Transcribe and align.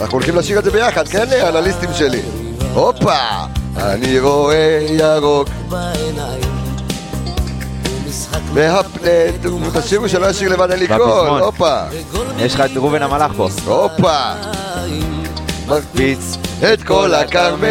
אנחנו 0.00 0.14
הולכים 0.14 0.36
לשיר 0.36 0.58
את 0.58 0.64
זה 0.64 0.70
ביחד, 0.70 1.08
כן, 1.08 1.24
האנליסטים 1.42 1.88
שלי? 1.94 2.22
הופה! 2.74 3.18
אני 3.76 4.20
רואה 4.20 4.86
ירוק 4.90 5.48
מהפנט, 8.54 9.46
תשאירו 9.76 10.08
שלא 10.08 10.26
ישיר 10.26 10.52
לבד 10.52 10.70
אין 10.70 10.78
לי 10.78 10.86
קול. 10.88 11.40
הופה! 11.42 11.78
יש 12.38 12.54
לך 12.54 12.60
את 12.60 12.70
ראובן 12.76 13.02
המלאך 13.02 13.32
פה. 13.36 13.48
הופה! 13.66 14.18
מקפיץ 15.66 16.36
את 16.72 16.82
כל 16.82 17.14
הכרמל 17.14 17.66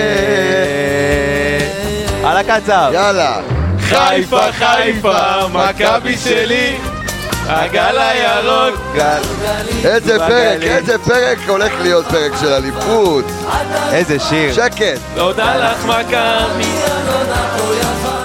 על 2.24 2.38
הקצב. 2.38 2.92
יאללה! 2.94 3.42
חיפה, 3.80 4.52
חיפה, 4.52 5.48
מכבי 5.48 6.18
שלי, 6.18 6.78
הגל 7.48 7.98
הירוק. 7.98 8.80
גל. 8.96 9.22
איזה 9.86 10.18
פרק, 10.18 10.62
איזה 10.62 10.98
פרק 11.00 11.38
הולך 11.48 11.74
להיות 11.82 12.06
פרק 12.06 12.32
של 12.40 12.48
אליפות 12.54 13.26
איזה 13.92 14.20
שיר. 14.20 14.54
שקט! 14.54 15.00
תודה 15.16 15.56
לך 15.56 15.86
מכבי. 15.86 16.72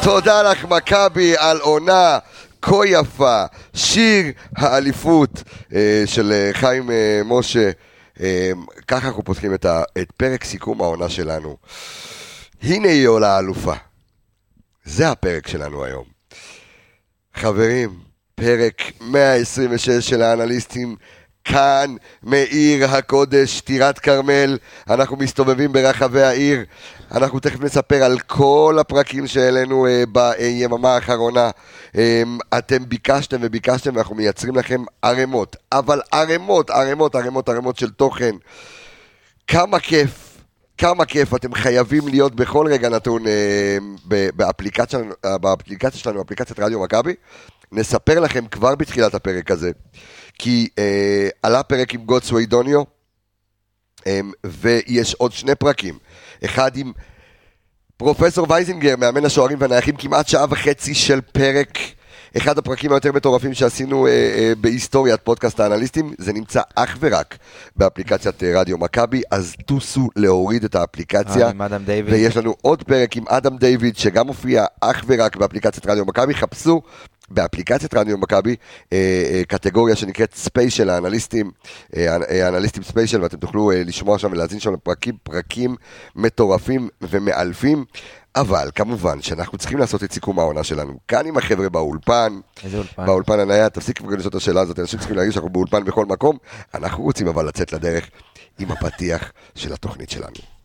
תודה 0.02 0.42
לך 0.42 0.64
מכבי 0.64 1.34
על 1.38 1.58
עונה 1.60 2.18
כה 2.62 2.86
יפה, 2.86 3.44
שיר 3.74 4.26
האליפות 4.56 5.42
אה, 5.74 6.02
של 6.06 6.32
אה, 6.32 6.50
חיים 6.52 6.90
אה, 6.90 7.20
משה. 7.24 7.70
אה, 8.20 8.50
ככה 8.88 9.06
אנחנו 9.06 9.24
פותחים 9.24 9.54
את, 9.54 9.64
ה, 9.64 9.82
את 9.98 10.10
פרק 10.16 10.44
סיכום 10.44 10.80
העונה 10.80 11.08
שלנו. 11.08 11.56
הנה 12.62 12.88
היא 12.88 13.08
עולה 13.08 13.36
האלופה. 13.36 13.74
זה 14.84 15.08
הפרק 15.10 15.48
שלנו 15.48 15.84
היום. 15.84 16.04
חברים, 17.34 18.09
פרק 18.40 18.82
126 19.00 19.90
של 19.90 20.22
האנליסטים 20.22 20.96
כאן 21.44 21.94
מעיר 22.22 22.84
הקודש, 22.84 23.60
טירת 23.60 23.98
כרמל. 23.98 24.58
אנחנו 24.90 25.16
מסתובבים 25.16 25.72
ברחבי 25.72 26.22
העיר. 26.22 26.64
אנחנו 27.14 27.40
תכף 27.40 27.60
נספר 27.60 28.04
על 28.04 28.18
כל 28.18 28.76
הפרקים 28.80 29.26
שהעלינו 29.26 29.86
אה, 29.86 30.04
ביממה 30.12 30.94
האחרונה. 30.94 31.50
אה, 31.96 32.22
אתם 32.58 32.88
ביקשתם 32.88 33.36
וביקשתם 33.40 33.96
ואנחנו 33.96 34.14
מייצרים 34.14 34.56
לכם 34.56 34.82
ערימות, 35.02 35.56
אבל 35.72 36.00
ערימות, 36.12 36.70
ערימות, 36.70 37.14
ערימות, 37.14 37.48
ערימות 37.48 37.76
של 37.76 37.90
תוכן. 37.90 38.34
כמה 39.46 39.80
כיף. 39.80 40.30
כמה 40.78 41.04
כיף, 41.04 41.34
אתם 41.34 41.54
חייבים 41.54 42.08
להיות 42.08 42.34
בכל 42.34 42.66
רגע 42.70 42.88
נתון 42.88 43.26
אה, 43.26 43.78
באפליקציה, 44.34 45.00
אה, 45.24 45.38
באפליקציה 45.38 46.00
שלנו, 46.00 46.22
אפליקציית 46.22 46.60
רדיו 46.60 46.80
מכבי. 46.80 47.14
נספר 47.72 48.20
לכם 48.20 48.46
כבר 48.46 48.74
בתחילת 48.74 49.14
הפרק 49.14 49.50
הזה, 49.50 49.70
כי 50.38 50.68
אה, 50.78 51.28
עלה 51.42 51.62
פרק 51.62 51.94
עם 51.94 52.04
גוטסווי 52.04 52.46
דוניו, 52.46 52.82
אה, 54.06 54.20
ויש 54.44 55.14
עוד 55.14 55.32
שני 55.32 55.54
פרקים. 55.54 55.98
אחד 56.44 56.76
עם 56.76 56.92
פרופסור 57.96 58.46
וייזינגר, 58.50 58.96
מאמן 58.96 59.24
השוערים 59.24 59.58
והנייחים, 59.60 59.96
כמעט 59.96 60.28
שעה 60.28 60.44
וחצי 60.50 60.94
של 60.94 61.20
פרק. 61.20 61.78
אחד 62.36 62.58
הפרקים 62.58 62.92
היותר 62.92 63.12
מטורפים 63.12 63.54
שעשינו 63.54 64.06
אה, 64.06 64.12
אה, 64.12 64.52
בהיסטוריית 64.60 65.20
פודקאסט 65.24 65.60
האנליסטים, 65.60 66.12
זה 66.18 66.32
נמצא 66.32 66.60
אך 66.74 66.96
ורק 67.00 67.36
באפליקציית 67.76 68.42
אה, 68.42 68.60
רדיו 68.60 68.78
מכבי, 68.78 69.22
אז 69.30 69.54
טוסו 69.66 70.08
להוריד 70.16 70.64
את 70.64 70.74
האפליקציה. 70.74 71.46
אה. 71.46 71.52
ויש 72.12 72.36
לנו 72.36 72.54
עוד 72.62 72.82
פרק 72.82 73.16
עם 73.16 73.24
אדם 73.28 73.56
דיוויד, 73.56 73.96
שגם 73.96 74.26
מופיע 74.26 74.64
אך 74.80 75.04
ורק 75.06 75.36
באפליקציית 75.36 75.86
רדיו 75.86 76.04
מכבי. 76.04 76.34
חפשו 76.34 76.82
באפליקציית 77.30 77.94
רדיו 77.94 78.18
מכבי 78.18 78.56
אה, 78.92 78.98
אה, 79.32 79.42
קטגוריה 79.48 79.96
שנקראת 79.96 80.34
ספיישל 80.34 80.90
האנליסטים, 80.90 81.50
אה, 81.96 82.16
האנליסטים 82.46 82.82
ספיישל, 82.82 83.22
ואתם 83.22 83.36
תוכלו 83.36 83.70
לשמוע 83.74 84.18
שם 84.18 84.32
ולהאזין 84.32 84.60
שם 84.60 84.72
לפרקים, 84.72 85.14
פרקים 85.22 85.76
מטורפים 86.16 86.88
ומאלפים. 87.02 87.84
אבל 88.36 88.70
כמובן 88.74 89.22
שאנחנו 89.22 89.58
צריכים 89.58 89.78
לעשות 89.78 90.04
את 90.04 90.12
סיכום 90.12 90.38
העונה 90.38 90.64
שלנו. 90.64 90.98
כאן 91.08 91.26
עם 91.26 91.36
החבר'ה 91.36 91.68
באולפן, 91.68 92.40
איזה 92.64 92.76
אולפן. 92.76 93.06
באולפן 93.06 93.40
הנייד, 93.40 93.68
תפסיק 93.68 93.98
כבר 93.98 94.08
לשאול 94.10 94.30
את 94.30 94.34
השאלה 94.34 94.60
הזאת, 94.60 94.78
אנשים 94.78 94.98
צריכים 94.98 95.16
להרגיש 95.16 95.34
שאנחנו 95.34 95.50
באולפן 95.50 95.84
בכל 95.84 96.06
מקום. 96.06 96.36
אנחנו 96.74 97.04
רוצים 97.04 97.28
אבל 97.28 97.48
לצאת 97.48 97.72
לדרך 97.72 98.10
עם 98.58 98.70
הפתיח 98.70 99.32
של 99.54 99.72
התוכנית 99.72 100.10
שלנו. 100.10 100.59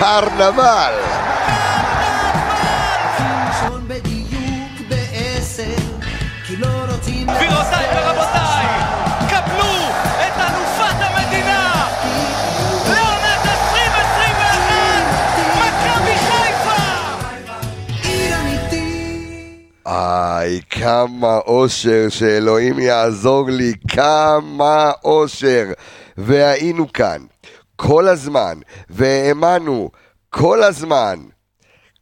קרנבל! 0.00 0.94
כי 6.46 6.56
לא 6.56 6.66
רוצים 6.92 7.26
גבירותיי 7.26 7.86
ורבותיי, 7.94 8.66
קבלו 9.28 9.88
את 10.20 10.38
אלופת 10.38 10.96
המדינה! 11.00 11.86
לעונת 12.86 13.44
2021! 13.44 14.50
מכבי 15.56 16.16
חיפה! 16.16 16.82
עיר 18.02 18.34
אמיתית 18.40 19.86
איי, 19.86 20.60
כמה 20.70 21.38
אושר, 21.46 22.06
שאלוהים 22.08 22.78
יעזור 22.78 23.50
לי, 23.50 23.72
כמה 23.88 24.92
אושר. 25.04 25.64
והיינו 26.18 26.92
כאן 26.92 27.20
כל 27.80 28.08
הזמן, 28.08 28.58
והאמנו 28.90 29.90
כל 30.30 30.62
הזמן, 30.62 31.18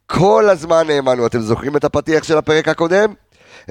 כל 0.05 0.49
הזמן 0.49 0.89
האמנו. 0.89 1.25
אתם 1.25 1.39
זוכרים 1.39 1.77
את 1.77 1.83
הפתיח 1.83 2.23
של 2.23 2.37
הפרק 2.37 2.67
הקודם? 2.67 3.13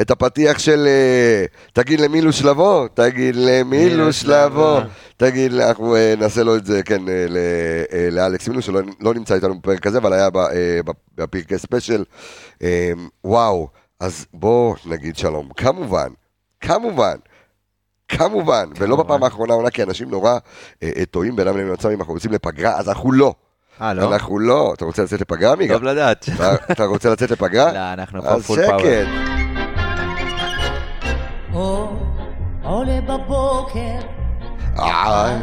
את 0.00 0.10
הפתיח 0.10 0.58
של 0.58 0.86
אה, 0.86 1.44
תגיד 1.72 2.00
למילוש 2.00 2.42
לבוא, 2.42 2.88
תגיד 2.94 3.36
למילוש 3.36 4.24
לבוא, 4.24 4.80
תגיד, 5.16 5.54
אנחנו 5.54 5.96
אה, 5.96 6.14
נעשה 6.18 6.42
לו 6.42 6.56
את 6.56 6.66
זה, 6.66 6.82
כן, 6.82 7.08
אה, 7.08 8.08
לאלכס 8.10 8.48
מילוש, 8.48 8.66
שלא 8.66 8.80
לא 9.00 9.14
נמצא 9.14 9.34
איתנו 9.34 9.58
בפרק 9.58 9.86
הזה, 9.86 9.98
אבל 9.98 10.12
היה 10.12 10.28
בפרקי 11.16 11.58
ספיישל. 11.58 12.04
וואו, 13.24 13.68
אז 14.00 14.26
בואו 14.34 14.74
נגיד 14.86 15.16
שלום. 15.16 15.48
כמובן, 15.56 16.08
כמובן, 16.60 17.16
כמובן, 18.08 18.68
ולא 18.78 18.96
בפעם 18.96 19.24
האחרונה 19.24 19.54
עונה, 19.54 19.70
כי 19.70 19.82
אנשים 19.82 20.10
נורא 20.10 20.30
אה, 20.82 20.90
אה, 20.96 21.04
טועים 21.10 21.36
בינם 21.36 21.56
לבין 21.56 21.72
עצמם 21.72 21.90
אם 21.90 22.00
אנחנו 22.00 22.14
יוצאים 22.14 22.32
לפגרה, 22.32 22.78
אז 22.78 22.88
אנחנו 22.88 23.12
לא. 23.12 23.34
אה, 23.80 23.94
לא? 23.94 24.12
אנחנו 24.12 24.38
לא. 24.38 24.72
אתה 24.76 24.84
רוצה 24.84 25.02
לצאת 25.02 25.20
לפגרה, 25.20 25.56
מיגה? 25.56 25.74
טוב 25.74 25.82
לדעת. 25.82 26.26
אתה- 26.72 26.84
רוצה 26.84 27.10
לצאת 27.10 27.30
לפגרה? 27.30 27.72
לא, 27.78 27.92
אנחנו 27.92 28.22
פה 28.22 28.28
אז 28.28 28.46
פול 28.46 28.66
פאוור. 28.66 28.80
שקט. 28.80 29.06
אור 31.54 31.96
עולה 32.62 33.00
בבוקר, 33.00 33.98
אגם 34.74 35.38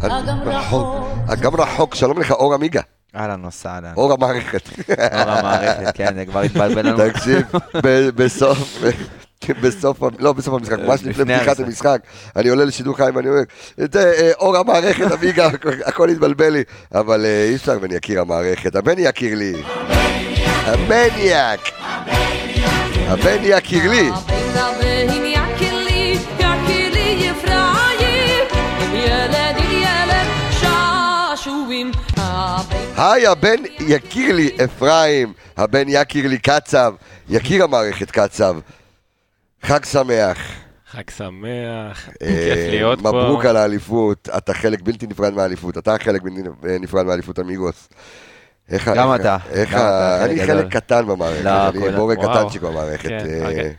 רחוק, 0.00 0.46
רחוק. 0.46 1.06
אגם 1.32 1.54
רחוק, 1.54 1.94
שלום 1.94 2.18
לך, 2.20 2.30
אור 2.30 2.54
עמיגה, 2.54 2.80
אהלן 3.16 3.44
וסהלן. 3.44 3.92
אור 3.96 4.12
המערכת. 4.12 4.68
אור 4.90 5.30
המערכת, 5.30 5.94
כן, 5.96 6.14
זה 6.14 6.26
כבר 6.26 6.40
התבלבל 6.40 6.86
לנו. 6.86 6.98
תקשיב, 7.12 7.42
בסוף, 8.16 8.78
בסוף, 9.62 9.98
לא 10.18 10.32
בסוף 10.32 10.54
המשחק, 10.54 10.78
ממש 10.78 11.00
לפני 11.04 11.38
פתיחת 11.38 11.60
המשחק. 11.60 12.00
אני 12.36 12.48
עולה 12.48 12.64
לשידור 12.64 12.96
חיים 12.96 13.16
ואני 13.16 13.28
אומר, 13.28 13.40
זה 13.92 14.12
אה, 14.18 14.32
אור 14.38 14.56
המערכת, 14.56 15.12
עמיגה, 15.12 15.48
הכל 15.88 16.08
התבלבל 16.08 16.48
לי, 16.48 16.62
אבל 16.94 17.24
אה, 17.24 17.44
אי 17.44 17.54
אפשר 17.54 17.78
בן 17.78 17.92
יקיר 17.92 18.20
המערכת, 18.20 18.76
הבן 18.76 18.98
יקיר 18.98 19.38
לי, 19.38 19.52
הבן 20.66 21.08
יקיר 21.16 22.30
לי, 22.30 22.40
הבן 23.08 23.38
יקיר 23.42 23.90
לי, 23.90 24.10
היי, 32.96 33.26
הבן 33.26 33.56
יקיר 33.80 34.34
לי 34.34 34.50
אפרים, 34.64 35.32
הבן 35.56 35.84
יקיר 35.88 36.28
לי 36.28 36.38
קצב, 36.38 36.94
יקיר 37.28 37.64
המערכת 37.64 38.10
קצב, 38.10 38.56
חג 39.68 39.84
שמח. 39.84 40.38
חג 40.90 41.10
שמח, 41.16 42.08
אה, 42.22 42.26
כיף 42.28 42.70
להיות 42.70 43.00
פה. 43.02 43.08
מברוק 43.12 43.44
על 43.44 43.56
האליפות, 43.56 44.28
אתה 44.36 44.54
חלק 44.54 44.80
בלתי 44.82 45.06
נפרד 45.06 45.34
מהאליפות, 45.34 45.78
אתה 45.78 45.96
חלק 45.98 46.22
בלתי 46.22 46.40
נפרד 46.80 47.06
מהאליפות 47.06 47.38
אמיגוס. 47.38 47.88
איך 48.70 48.88
גם 48.88 49.14
אתה, 49.14 49.36
איך 49.50 49.74
ה- 49.74 50.24
אני. 50.24 50.46
חלק 50.46 50.66
קטן 50.76 51.06
במערכת, 51.06 51.44
לא, 51.44 51.68
אני 51.68 51.78
בורג. 51.96 52.18
קטנצ'יק 52.18 52.62
במערכת. 52.62 53.08
כן, 53.08 53.26
אה. 53.46 53.70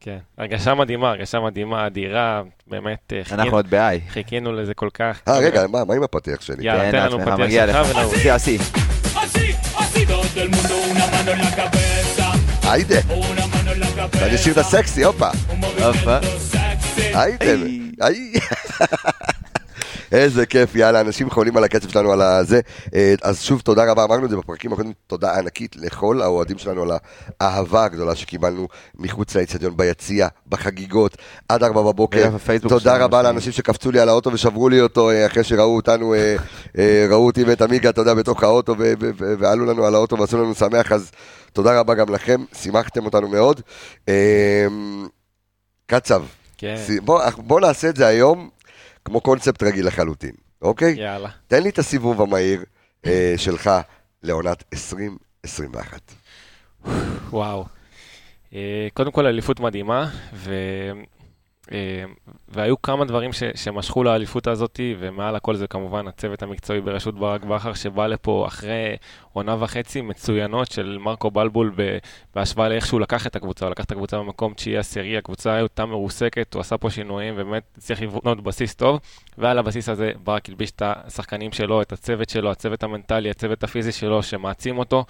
כן. 0.00 0.18
הרגשה 0.38 0.74
מדהימה, 0.74 1.10
הרגשה 1.10 1.40
מדהימה, 1.40 1.86
אדירה, 1.86 2.42
באמת, 2.66 3.12
אה, 3.12 3.20
חיכינו- 3.24 3.42
אנחנו 3.42 3.56
עוד 3.58 3.66
ב-I. 3.70 4.10
חיכינו 4.12 4.52
לזה 4.52 4.74
כל 4.74 4.88
כך. 4.94 5.20
אה, 5.28 5.38
רגע, 5.38 5.66
מה 5.66 5.84
מה 5.84 5.94
עם 5.94 6.02
הפתיח 6.02 6.40
שלי? 6.40 6.66
יאללה, 6.66 6.82
כן, 6.84 6.90
תן 6.90 7.06
לנו 7.06 7.18
פתיח 7.20 7.66
שלך 7.66 7.76
לך. 7.76 7.96
ונרוץ. 7.96 8.14
עשי, 8.14 8.30
עשי. 8.30 8.58
Así, 8.58 9.46
así 9.78 10.00
todo 10.06 10.40
el 10.42 10.50
mundo, 10.50 10.74
una 10.92 11.06
mano 11.14 11.30
en 11.34 11.40
la 11.46 11.50
cabeza, 11.60 12.26
היידה, 12.70 13.00
אני 14.22 14.52
את 14.52 14.58
הסקסי, 14.58 15.04
הופה. 15.04 15.28
הופה. 15.84 16.18
Sexy. 16.52 17.00
היידה, 17.14 17.46
היי. 17.46 17.90
היי. 18.00 18.32
איזה 20.12 20.46
כיף, 20.46 20.74
יאללה, 20.74 21.00
אנשים 21.00 21.30
חולים 21.30 21.56
על 21.56 21.64
הקצב 21.64 21.88
שלנו, 21.88 22.12
על 22.12 22.22
הזה. 22.22 22.60
אה, 22.94 23.14
אז 23.22 23.42
שוב, 23.42 23.60
תודה 23.60 23.90
רבה, 23.90 24.04
אמרנו 24.04 24.24
את 24.24 24.30
זה 24.30 24.36
בפרקים 24.36 24.72
הקודמים, 24.72 24.92
תודה 25.06 25.38
ענקית 25.38 25.76
לכל 25.76 26.22
האוהדים 26.22 26.58
שלנו 26.58 26.82
על 26.82 26.90
האהבה 27.40 27.84
הגדולה 27.84 28.14
שקיבלנו 28.14 28.68
מחוץ 28.98 29.36
לאצטדיון, 29.36 29.76
ביציע, 29.76 30.28
בחגיגות, 30.48 31.16
עד 31.48 31.62
ארבע 31.64 31.82
בבוקר. 31.82 32.30
תודה 32.68 32.96
רבה 32.96 33.20
אנשים. 33.20 33.34
לאנשים 33.34 33.52
שקפצו 33.52 33.90
לי 33.90 34.00
על 34.00 34.08
האוטו 34.08 34.32
ושברו 34.32 34.68
לי 34.68 34.80
אותו 34.80 35.10
אה, 35.10 35.26
אחרי 35.26 35.44
שראו 35.44 35.76
אותנו, 35.76 36.14
אה, 36.14 37.06
ראו 37.10 37.26
אותי 37.26 37.44
ואת 37.44 37.62
עמיגה, 37.62 37.90
אתה 37.90 38.00
יודע, 38.00 38.14
בתוך 38.14 38.42
האוטו, 38.42 38.74
ועלו 39.18 39.64
לנו 39.64 39.86
על 39.86 39.94
האוטו 39.94 40.18
ועשו 40.18 40.38
לנו 40.38 40.54
שמח, 40.54 40.92
אז 40.92 41.10
תודה 41.54 41.80
רבה 41.80 41.94
גם 41.94 42.14
לכם, 42.14 42.44
שימחתם 42.52 43.04
אותנו 43.04 43.28
מאוד. 43.28 43.60
אה, 44.08 44.66
קצב, 45.86 46.24
כן, 46.58 46.76
בוא, 47.04 47.20
בוא 47.36 47.60
נעשה 47.60 47.88
את 47.88 47.96
זה 47.96 48.06
היום 48.06 48.50
כמו 49.04 49.20
קונספט 49.20 49.62
רגיל 49.62 49.86
לחלוטין, 49.86 50.34
אוקיי? 50.62 50.94
יאללה. 50.98 51.28
תן 51.46 51.62
לי 51.62 51.68
את 51.68 51.78
הסיבוב 51.78 52.22
המהיר 52.22 52.64
אה, 53.06 53.34
שלך 53.36 53.70
לעונת 54.22 54.64
2021. 54.72 56.00
וואו. 57.30 57.64
אה, 58.54 58.88
קודם 58.94 59.10
כל 59.12 59.26
אליפות 59.26 59.60
מדהימה, 59.60 60.10
ו... 60.34 60.54
והיו 62.48 62.82
כמה 62.82 63.04
דברים 63.04 63.32
ש... 63.32 63.42
שמשכו 63.54 64.04
לאליפות 64.04 64.46
הזאת, 64.46 64.80
ומעל 64.98 65.36
הכל 65.36 65.54
זה 65.54 65.66
כמובן 65.66 66.08
הצוות 66.08 66.42
המקצועי 66.42 66.80
בראשות 66.80 67.14
ברק 67.14 67.44
בכר, 67.44 67.74
שבא 67.74 68.06
לפה 68.06 68.44
אחרי 68.46 68.96
עונה 69.32 69.56
וחצי 69.60 70.00
מצוינות 70.00 70.70
של 70.70 70.98
מרקו 71.00 71.30
בלבול. 71.30 71.72
בהשוואה 72.34 72.68
לאיך 72.68 72.86
שהוא 72.86 73.00
לקח 73.00 73.26
את 73.26 73.36
הקבוצה, 73.36 73.64
הוא 73.64 73.70
לקח 73.70 73.84
את 73.84 73.92
הקבוצה 73.92 74.18
במקום 74.18 74.54
תשיעי 74.54 74.78
עשירי, 74.78 75.16
הקבוצה 75.16 75.54
הייתה 75.54 75.86
מרוסקת, 75.86 76.54
הוא 76.54 76.60
עשה 76.60 76.78
פה 76.78 76.90
שינויים, 76.90 77.34
ובאמת 77.36 77.62
הצליח 77.78 78.02
לבנות 78.02 78.42
בסיס 78.42 78.74
טוב, 78.74 79.00
ועל 79.38 79.58
הבסיס 79.58 79.88
הזה 79.88 80.12
ברק 80.24 80.48
הלביש 80.48 80.70
את 80.70 80.82
השחקנים 80.84 81.52
שלו, 81.52 81.82
את 81.82 81.92
הצוות 81.92 82.28
שלו, 82.28 82.50
הצוות 82.50 82.82
המנטלי, 82.82 83.30
הצוות 83.30 83.64
הפיזי 83.64 83.92
שלו, 83.92 84.22
שמעצים 84.22 84.78
אותו. 84.78 85.04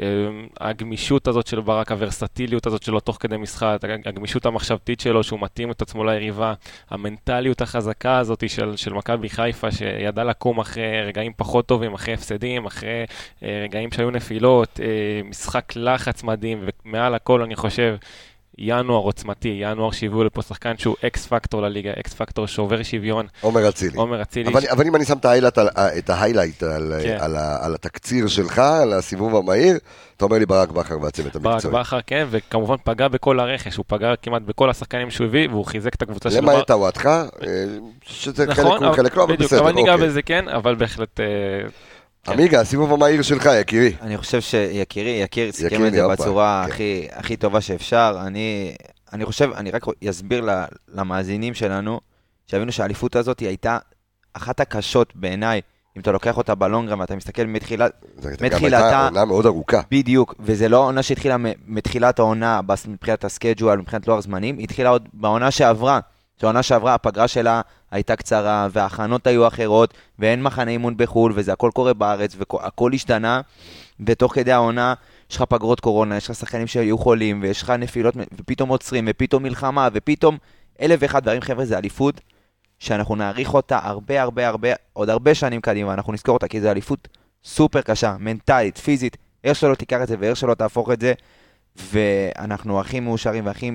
אה, 0.00 0.04
הגמישות 0.60 1.28
הזאת 1.28 1.46
של 1.46 1.60
ברק, 1.60 1.92
הוורסטיליות 1.92 2.66
הזאת 2.66 2.82
שלו 2.82 3.00
תוך 3.00 3.16
כדי 3.20 3.36
משחק, 3.36 3.78
הגמישות 4.06 4.46
המחשבתית 4.46 5.00
שלו, 5.00 5.22
שהוא 5.22 5.40
מתאים 5.40 5.70
את 5.70 5.82
עצמו 5.82 5.95
ליריבה, 6.04 6.54
המנטליות 6.90 7.60
החזקה 7.60 8.18
הזאת 8.18 8.50
של, 8.50 8.76
של 8.76 8.92
מכבי 8.92 9.28
חיפה, 9.28 9.70
שידעה 9.70 10.24
לקום 10.24 10.58
אחרי 10.58 11.02
רגעים 11.06 11.32
פחות 11.36 11.66
טובים, 11.66 11.94
אחרי 11.94 12.14
הפסדים, 12.14 12.66
אחרי 12.66 13.04
אה, 13.42 13.60
רגעים 13.64 13.92
שהיו 13.92 14.10
נפילות, 14.10 14.80
אה, 14.82 15.20
משחק 15.24 15.72
לחץ 15.76 16.22
מדהים, 16.22 16.64
ומעל 16.84 17.14
הכל 17.14 17.42
אני 17.42 17.56
חושב, 17.56 17.96
ינואר 18.58 19.02
עוצמתי, 19.02 19.58
ינואר 19.60 19.90
שהביאו 19.90 20.24
לפה 20.24 20.42
שחקן 20.42 20.76
שהוא 20.78 20.96
X 21.06 21.26
factor 21.26 21.62
לליגה, 21.62 21.90
X 22.00 22.14
factor 22.14 22.46
שובר 22.46 22.82
שוויון, 22.82 23.26
עומר 23.40 23.68
אצילי. 23.68 23.96
עומר 23.96 24.22
אצילי. 24.22 24.50
אבל, 24.50 24.60
אבל 24.70 24.86
אם 24.86 24.96
אני 24.96 25.04
שם 25.04 25.16
את 25.18 25.24
ה 25.24 25.27
highlight 25.27 25.58
על, 25.58 25.68
את 25.98 26.10
ה 26.10 26.15
highlight 26.15 26.62
על, 26.62 26.92
כן. 27.02 27.16
על, 27.20 27.36
ה- 27.36 27.64
על 27.64 27.74
התקציר 27.74 28.26
שלך, 28.26 28.58
על 28.58 28.92
הסיבוב 28.92 29.36
המהיר, 29.36 29.78
אתה 30.16 30.24
אומר 30.24 30.38
לי 30.38 30.46
ברק 30.46 30.70
בכר 30.70 31.00
והצוות 31.02 31.36
ברק 31.36 31.52
המקצועי. 31.52 31.74
בכר, 31.74 31.98
כן, 32.06 32.26
וכמובן 32.30 32.76
פגע 32.84 33.08
בכל 33.08 33.40
הרכש, 33.40 33.76
הוא 33.76 33.84
פגע 33.88 34.12
כמעט 34.22 34.42
בכל 34.42 34.70
השחקנים 34.70 35.10
שהוא 35.10 35.26
הביא, 35.26 35.48
והוא 35.48 35.64
חיזק 35.64 35.94
את 35.94 36.02
הקבוצה 36.02 36.30
שלו. 36.30 36.40
למעט 36.42 36.66
טוואטחה, 36.66 37.24
אה, 37.42 37.48
שזה 38.02 38.46
חלק 38.46 38.58
נכון, 38.58 38.84
הוא 38.84 38.94
חלק 38.96 39.16
לא, 39.16 39.24
אבל 39.24 39.34
בדיוק, 39.34 39.50
בסדר, 39.50 39.60
אבל 39.60 39.72
ניגע 39.72 39.92
אוקיי. 39.94 40.06
בזה 40.08 40.22
כן, 40.22 40.48
אבל 40.48 40.74
בהחלט... 40.74 41.20
כן. 42.26 42.32
עמיגה, 42.32 42.60
הסיבוב 42.60 42.92
המהיר 42.92 43.22
שלך, 43.22 43.48
יקירי. 43.60 43.92
אני 44.00 44.16
חושב 44.18 44.40
שיקירי, 44.40 45.10
יקיר 45.10 45.52
סיכם 45.52 45.86
את 45.86 45.92
זה 45.92 46.08
בצורה 46.08 46.66
כן. 46.68 46.72
הכי, 47.12 47.36
טובה 47.36 47.60
שאפשר. 47.60 48.18
אני, 49.12 49.24
חושב, 49.24 49.50
אני 49.56 49.70
רק 49.70 49.82
אסביר 50.10 50.48
למאזינים 50.94 51.54
שלנו, 51.54 52.00
שיבינו 52.46 52.72
שהאליפות 52.72 53.16
הזאת 53.16 53.40
הייתה 53.40 53.78
אחת 54.34 54.60
הקשות 54.60 55.12
בעיניי, 55.16 55.60
אם 55.96 56.00
אתה 56.00 56.12
לוקח 56.12 56.36
אותה 56.36 56.54
בלונגרם 56.54 57.00
ואתה 57.00 57.16
מסתכל 57.16 57.44
מתחילת, 57.44 57.92
זו 58.18 58.28
גם 58.28 58.46
מתחילתה- 58.46 58.76
הייתה 58.84 59.04
עונה 59.04 59.24
מאוד 59.24 59.46
ארוכה. 59.46 59.80
בדיוק, 59.90 60.34
וזה 60.40 60.68
לא 60.68 60.78
עונה 60.86 61.02
שהתחילה 61.02 61.36
מתחילת 61.66 62.18
העונה, 62.18 62.60
מבחינת 62.88 63.24
הסקייג'ואל, 63.24 63.78
מבחינת 63.78 64.08
לוח 64.08 64.20
זמנים, 64.20 64.58
היא 64.58 64.64
התחילה 64.64 64.88
עוד 64.90 65.08
בעונה 65.12 65.50
שעברה. 65.50 66.00
שהעונה 66.40 66.62
שעברה, 66.62 66.94
הפגרה 66.94 67.28
שלה 67.28 67.60
הייתה 67.90 68.16
קצרה, 68.16 68.68
וההכנות 68.72 69.26
היו 69.26 69.46
אחרות, 69.46 69.94
ואין 70.18 70.42
מחנה 70.42 70.70
אימון 70.70 70.96
בחו"ל, 70.96 71.32
וזה 71.34 71.52
הכל 71.52 71.70
קורה 71.74 71.94
בארץ, 71.94 72.36
והכל 72.38 72.92
השתנה, 72.92 73.40
ותוך 74.06 74.34
כדי 74.34 74.52
העונה 74.52 74.94
יש 75.30 75.36
לך 75.36 75.42
פגרות 75.42 75.80
קורונה, 75.80 76.16
יש 76.16 76.30
לך 76.30 76.36
שחקנים 76.36 76.66
שהיו 76.66 76.98
חולים, 76.98 77.42
ויש 77.42 77.62
לך 77.62 77.70
נפילות, 77.70 78.14
ופתאום 78.38 78.68
עוצרים, 78.68 79.04
ופתאום 79.10 79.42
מלחמה, 79.42 79.88
ופתאום 79.92 80.38
אלף 80.80 80.98
ואחד 81.02 81.22
דברים, 81.22 81.40
חבר'ה, 81.40 81.64
זה 81.64 81.78
אליפות 81.78 82.20
שאנחנו 82.78 83.16
נעריך 83.16 83.54
אותה 83.54 83.78
הרבה 83.82 84.22
הרבה 84.22 84.48
הרבה, 84.48 84.68
עוד 84.92 85.10
הרבה 85.10 85.34
שנים 85.34 85.60
קדימה, 85.60 85.94
אנחנו 85.94 86.12
נזכור 86.12 86.34
אותה, 86.34 86.48
כי 86.48 86.60
זו 86.60 86.70
אליפות 86.70 87.08
סופר 87.44 87.80
קשה, 87.80 88.16
מנטלית, 88.18 88.78
פיזית, 88.78 89.16
איך 89.44 89.56
שלא 89.56 89.74
תיקח 89.74 90.02
את 90.02 90.08
זה 90.08 90.16
ואיך 90.18 90.36
שלא 90.36 90.54
תהפוך 90.54 90.90
את 90.90 91.00
זה, 91.00 91.12
ואנחנו 91.76 92.80
הכי 92.80 93.00
מאושרים 93.00 93.46
והכי, 93.46 93.70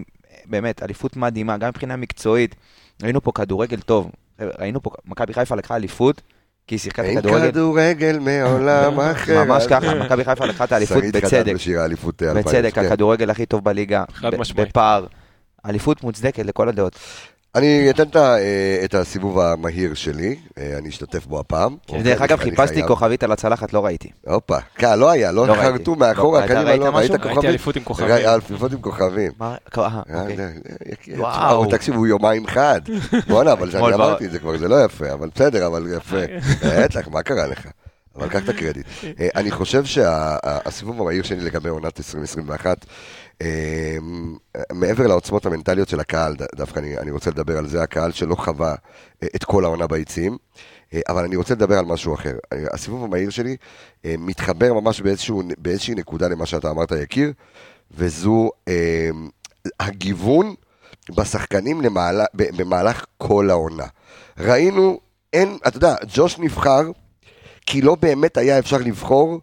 באמת, 0.46 0.84
אליפות 0.84 1.18
מדהימה, 1.18 1.58
גם 1.58 1.70
מבחינה 1.70 1.96
מקצועית. 1.96 2.56
ראינו 3.04 3.22
פה 3.22 3.32
כדורגל 3.32 3.80
טוב, 3.80 4.12
ראינו 4.60 4.82
פה, 4.84 4.90
מכבי 5.06 5.34
חיפה 5.34 5.56
לקחה 5.56 5.76
אליפות, 5.76 6.22
כי 6.68 6.76
היא 6.76 6.80
שיחקה 6.80 7.04
אין 7.04 7.18
הכדורגל, 7.18 7.52
כדורגל 7.52 8.20
מעולם 8.20 9.00
אחר. 9.12 9.44
ממש 9.44 9.68
ככה, 9.68 9.96
מכבי 9.96 10.24
חיפה 10.26 10.46
לקחה 10.46 10.64
את 10.64 10.72
האליפות 10.72 10.98
שרית 10.98 11.16
חדד 11.16 11.26
בצדק, 11.26 11.54
בשיר 11.54 11.80
האליפות 11.82 12.24
2000. 12.24 12.44
בצדק, 12.44 12.74
כן. 12.74 12.86
הכדורגל 12.86 13.30
הכי 13.30 13.46
טוב 13.46 13.64
בליגה, 13.64 14.04
חד 14.14 14.36
משמעית. 14.36 14.70
בפער. 14.70 15.06
אליפות 15.66 16.04
מוצדקת 16.04 16.46
לכל 16.46 16.70
הדעות. 16.70 17.00
אני 17.56 17.90
אתן 17.90 18.04
את 18.04 18.16
אה, 18.16 18.82
את 18.86 18.94
הסיבוב 18.96 19.40
המהיר 19.40 19.94
שלי, 19.94 20.36
אה, 20.58 20.78
אני 20.78 20.90
אשתתף 20.90 21.26
בו 21.26 21.40
הפעם. 21.40 21.76
דרך 22.04 22.22
אגב, 22.22 22.40
חיפשתי 22.40 22.74
חייב. 22.74 22.88
כוכבית 22.88 23.24
על 23.24 23.32
הצלחת, 23.32 23.74
לא 23.74 23.86
ראיתי. 23.86 24.10
הופה, 24.28 24.58
כן, 24.76 25.00
לא 25.00 25.10
היה, 25.10 25.32
לא 25.32 25.48
לא. 25.48 25.54
חרטו 25.54 25.96
מאחורה, 25.96 26.46
לא, 26.46 26.54
ראית 26.54 26.80
לא, 26.80 26.90
ראית? 26.90 27.12
כוכבית? 27.12 27.32
ראיתי 27.32 27.48
אליפות 27.48 27.76
עם 27.76 27.84
כוכבים. 27.84 28.12
אליפות 28.12 28.72
עם 28.72 28.82
כוכבים. 28.82 29.32
מה? 29.40 29.56
אה, 29.78 30.02
אוקיי. 30.22 30.36
וואו. 31.18 31.58
וואו. 31.58 31.72
תקשיב, 31.72 31.96
הוא 31.96 32.08
יומיים 32.08 32.48
חד. 32.48 32.82
בואנה, 33.28 33.52
אבל 33.52 33.70
אני 33.76 33.94
אמרתי 33.94 34.26
את 34.26 34.32
זה 34.32 34.40
כבר, 34.40 34.58
זה 34.58 34.68
לא 34.68 34.86
יפה, 34.86 35.14
אבל 35.14 35.30
בסדר, 35.36 35.68
אבל 35.68 35.88
יפה. 35.98 36.18
בטח, 36.84 37.08
מה 37.08 37.24
קרה 37.24 37.48
לך? 37.48 37.68
אבל 38.16 38.30
קח 38.30 38.44
את 38.44 38.50
הקרדיט. 38.50 38.86
אה, 39.04 39.28
אני 39.36 39.52
חושב 39.52 39.86
שהסיבוב 39.86 41.02
המהיר 41.02 41.24
שלי 41.24 41.40
לגבי 41.40 41.70
עונת 41.70 42.00
2021, 42.00 42.86
אה, 43.42 43.98
מעבר 44.74 45.08
לעוצמות 45.08 45.46
המנטליות 45.46 45.90
של 45.90 46.00
הקהל, 46.00 46.36
דווקא 46.56 46.80
אני, 46.80 46.98
אני 46.98 47.12
רוצה 47.12 47.30
לדבר 47.30 47.58
על 47.58 47.68
זה, 47.68 47.84
הקהל 47.84 48.12
שלא 48.12 48.36
חווה 48.36 48.76
אה, 49.24 49.28
את 49.36 49.44
כל 49.44 49.66
העונה 49.66 49.88
ביציעים, 49.88 50.38
אבל 51.10 51.24
אני 51.24 51.36
רוצה 51.36 51.54
לדבר 51.54 51.78
על 51.78 51.86
משהו 51.86 52.14
אחר. 52.14 52.38
הסיבוב 52.74 53.04
המהיר 53.04 53.30
שלי 53.30 53.58
מתחבר 54.04 54.74
ממש 54.74 55.02
באיזשהו, 55.02 55.44
באיזושהי 55.58 55.96
נקודה 55.96 56.28
למה 56.28 56.46
שאתה 56.46 56.70
אמרת, 56.70 56.92
יקיר, 56.92 57.34
וזו 57.92 58.50
הגיוון 59.80 60.56
בשחקנים 61.16 61.82
למעלה, 61.82 62.26
במהלך 62.34 63.06
כל 63.18 63.50
העונה. 63.50 63.86
ראינו, 64.38 65.00
אין, 65.34 65.58
אתה 65.68 65.78
יודע, 65.78 65.96
ג'וש 66.14 66.40
נבחר, 66.40 66.82
כי 67.66 67.82
לא 67.82 67.96
באמת 67.96 68.38
היה 68.38 68.60
אפשר 68.60 68.78
לבחור 68.78 69.40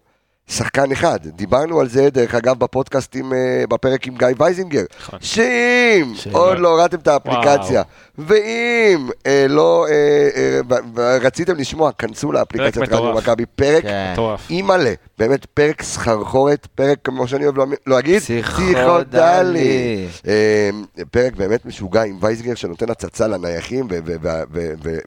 שחקן 0.49 0.93
אחד. 0.93 1.19
דיברנו 1.25 1.81
על 1.81 1.89
זה, 1.89 2.11
דרך 2.11 2.35
אגב, 2.35 2.59
בפודקאסטים, 2.59 3.33
אה, 3.33 3.39
בפרק 3.69 4.07
עם 4.07 4.15
גיא 4.17 4.27
וייזינגר. 4.39 4.83
נכון. 5.01 5.19
שאם 5.23 6.13
עוד 6.33 6.59
לא- 6.59 6.69
הורדתם 6.69 6.97
את 6.99 7.09
האפליקציה, 7.09 7.83
ואם 8.19 9.09
אה, 9.27 9.47
לא 9.49 9.87
אה, 9.91 9.93
אה, 10.37 10.61
ורציתם 10.95 11.57
לשמוע, 11.57 11.91
כנסו 11.93 12.33
לאפליקציית 12.33 12.75
פרק 12.75 12.93
רדיו. 13.01 13.15
מכבי, 13.15 13.47
פרק 13.47 13.83
כן. 13.83 14.11
מטורף. 14.13 14.51
אימא'לה, 14.51 14.93
באמת 15.19 15.45
פרק 15.47 15.83
סחרחורת, 15.83 16.67
פרק, 16.75 16.99
כמו 17.05 17.29
שאני 17.29 17.45
אוהב 17.45 17.59
לא- 17.59 17.67
להגיד, 17.87 18.23
פסיכודלי. 18.23 20.07
אה, 20.27 20.71
פרק 21.11 21.37
באמת 21.37 21.67
משוגע 21.67 22.03
עם 22.03 22.19
וייסגר 22.21 22.55
שנותן 22.55 22.91
הצצה 22.91 23.27
לנייחים 23.27 23.89